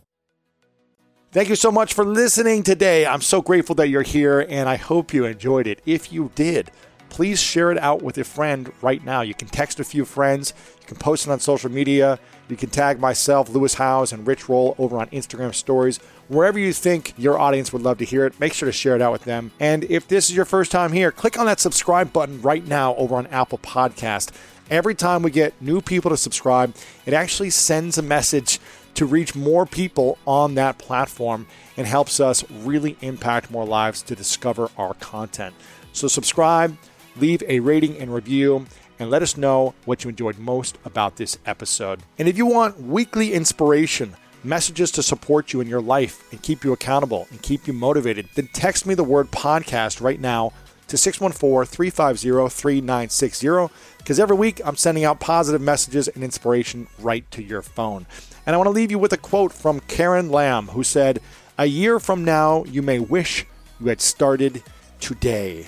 Thank 1.32 1.50
you 1.50 1.56
so 1.56 1.72
much 1.72 1.94
for 1.94 2.06
listening 2.06 2.64
today. 2.64 3.06
I'm 3.06 3.22
so 3.22 3.42
grateful 3.42 3.76
that 3.76 3.90
you're 3.90 4.04
here 4.04 4.46
and 4.48 4.70
I 4.70 4.78
hope 4.78 5.14
you 5.14 5.26
enjoyed 5.26 5.68
it. 5.68 5.82
If 5.86 6.14
you 6.14 6.32
did, 6.36 6.72
please 7.10 7.42
share 7.42 7.72
it 7.72 7.78
out 7.78 8.02
with 8.02 8.18
a 8.18 8.24
friend 8.24 8.72
right 8.82 9.04
now. 9.04 9.22
You 9.22 9.34
can 9.34 9.50
text 9.50 9.80
a 9.80 9.84
few 9.84 10.06
friends, 10.06 10.54
you 10.80 10.88
can 10.88 10.98
post 10.98 11.28
it 11.28 11.32
on 11.32 11.40
social 11.40 11.70
media, 11.70 12.20
you 12.48 12.56
can 12.56 12.70
tag 12.70 13.00
myself, 13.00 13.50
Lewis 13.50 13.76
Howes, 13.76 14.14
and 14.14 14.28
Rich 14.28 14.48
Roll 14.48 14.76
over 14.78 14.98
on 14.98 15.08
Instagram 15.10 15.54
stories. 15.54 15.98
Wherever 16.28 16.60
you 16.60 16.74
think 16.74 17.14
your 17.18 17.40
audience 17.40 17.74
would 17.74 17.82
love 17.82 17.98
to 18.00 18.06
hear 18.06 18.26
it, 18.26 18.40
make 18.40 18.54
sure 18.54 18.68
to 18.68 18.72
share 18.72 18.96
it 18.96 19.02
out 19.02 19.12
with 19.12 19.24
them. 19.24 19.52
And 19.60 19.84
if 19.86 20.08
this 20.08 20.30
is 20.30 20.36
your 20.36 20.46
first 20.46 20.72
time 20.72 20.92
here, 20.92 21.12
click 21.12 21.40
on 21.40 21.46
that 21.46 21.60
subscribe 21.60 22.14
button 22.14 22.42
right 22.42 22.66
now 22.66 22.96
over 22.96 23.16
on 23.16 23.28
Apple 23.28 23.58
Podcast. 23.58 24.32
Every 24.70 24.96
time 24.96 25.22
we 25.22 25.32
get 25.32 25.60
new 25.62 25.82
people 25.82 26.10
to 26.10 26.18
subscribe, 26.18 26.76
it 27.06 27.14
actually 27.14 27.52
sends 27.52 27.98
a 27.98 28.02
message 28.02 28.60
to 28.96 29.06
reach 29.06 29.36
more 29.36 29.66
people 29.66 30.18
on 30.26 30.56
that 30.56 30.78
platform 30.78 31.48
and 31.78 31.86
helps 31.86 32.20
us 32.20 32.50
really 32.50 32.98
impact 33.02 33.52
more 33.52 33.66
lives 33.66 34.02
to 34.04 34.16
discover 34.16 34.70
our 34.78 34.94
content. 34.96 35.54
So, 35.94 36.08
subscribe, 36.08 36.78
leave 37.16 37.44
a 37.48 37.60
rating 37.60 37.98
and 37.98 38.14
review, 38.14 38.66
and 39.00 39.10
let 39.10 39.22
us 39.22 39.38
know 39.38 39.74
what 39.86 40.04
you 40.04 40.10
enjoyed 40.10 40.38
most 40.38 40.78
about 40.86 41.18
this 41.18 41.38
episode. 41.46 42.02
And 42.18 42.28
if 42.28 42.38
you 42.38 42.46
want 42.46 42.82
weekly 42.82 43.34
inspiration, 43.34 44.16
messages 44.44 44.92
to 44.92 45.04
support 45.04 45.54
you 45.54 45.62
in 45.62 45.68
your 45.68 45.82
life 45.82 46.32
and 46.32 46.42
keep 46.42 46.64
you 46.64 46.72
accountable 46.72 47.28
and 47.32 47.42
keep 47.42 47.68
you 47.68 47.74
motivated, 47.74 48.30
then 48.36 48.48
text 48.54 48.86
me 48.86 48.94
the 48.94 49.04
word 49.04 49.32
podcast 49.32 50.02
right 50.02 50.20
now 50.20 50.54
to 50.88 50.98
614 50.98 51.66
350 51.66 52.50
3960 52.50 53.74
because 53.98 54.20
every 54.20 54.36
week 54.36 54.62
I'm 54.64 54.76
sending 54.76 55.04
out 55.04 55.20
positive 55.20 55.62
messages 55.62 56.08
and 56.08 56.24
inspiration 56.24 56.88
right 57.00 57.30
to 57.32 57.42
your 57.42 57.64
phone. 57.64 58.06
And 58.46 58.54
I 58.54 58.58
want 58.58 58.68
to 58.68 58.72
leave 58.72 58.92
you 58.92 59.00
with 59.00 59.14
a 59.14 59.18
quote 59.18 59.52
from 59.52 59.80
Karen 59.82 60.30
Lamb, 60.30 60.68
who 60.68 60.84
said, 60.84 61.20
A 61.58 61.66
year 61.66 62.00
from 62.00 62.24
now, 62.24 62.64
you 62.66 62.84
may 62.84 63.00
wish 63.00 63.48
you 63.80 63.88
had 63.88 64.02
started 64.02 64.62
today. 65.00 65.68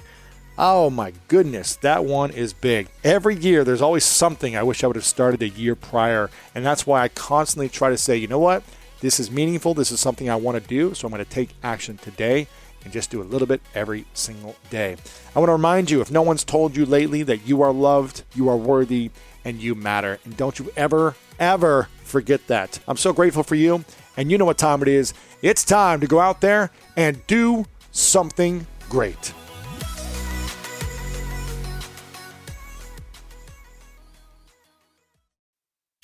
Oh 0.60 0.90
my 0.90 1.14
goodness, 1.28 1.76
that 1.78 2.04
one 2.04 2.32
is 2.32 2.52
big. 2.52 2.88
Every 3.04 3.36
year, 3.36 3.64
there's 3.64 3.82
always 3.82 4.04
something 4.04 4.56
I 4.56 4.64
wish 4.64 4.84
I 4.84 4.88
would 4.88 4.96
have 4.96 5.06
started 5.06 5.44
a 5.44 5.50
year 5.50 5.76
prior. 5.76 6.32
And 6.56 6.66
that's 6.66 6.88
why 6.88 7.02
I 7.04 7.10
constantly 7.10 7.70
try 7.70 7.90
to 7.92 7.98
say, 7.98 8.18
you 8.18 8.28
know 8.28 8.40
what? 8.40 8.64
This 9.00 9.20
is 9.20 9.30
meaningful. 9.30 9.76
This 9.76 9.92
is 9.92 10.00
something 10.00 10.32
I 10.32 10.36
want 10.36 10.60
to 10.60 10.68
do. 10.68 10.96
So 10.96 11.06
I'm 11.06 11.14
going 11.14 11.24
to 11.24 11.30
take 11.30 11.50
action 11.62 11.98
today 11.98 12.48
and 12.84 12.92
just 12.92 13.12
do 13.12 13.22
a 13.22 13.24
little 13.24 13.46
bit 13.46 13.62
every 13.76 14.06
single 14.16 14.56
day. 14.72 14.96
I 15.36 15.40
want 15.40 15.50
to 15.50 15.54
remind 15.54 15.92
you 15.92 16.02
if 16.02 16.10
no 16.10 16.24
one's 16.24 16.44
told 16.44 16.76
you 16.76 16.88
lately 16.88 17.22
that 17.22 17.46
you 17.46 17.62
are 17.62 17.72
loved, 17.72 18.24
you 18.34 18.50
are 18.50 18.58
worthy, 18.58 19.12
and 19.46 19.62
you 19.62 19.76
matter. 19.76 20.18
And 20.26 20.36
don't 20.38 20.58
you 20.58 20.74
ever, 20.76 21.16
ever 21.40 21.88
forget 22.04 22.48
that. 22.48 22.80
I'm 22.88 22.98
so 22.98 23.14
grateful 23.14 23.44
for 23.44 23.56
you. 23.56 23.86
And 24.16 24.32
you 24.32 24.40
know 24.40 24.46
what 24.46 24.58
time 24.58 24.82
it 24.82 24.88
is. 24.88 25.14
It's 25.44 25.64
time 25.64 26.00
to 26.00 26.08
go 26.08 26.20
out 26.20 26.42
there 26.42 26.72
and 26.96 27.26
do 27.28 27.66
something 27.92 28.66
great. 28.90 29.34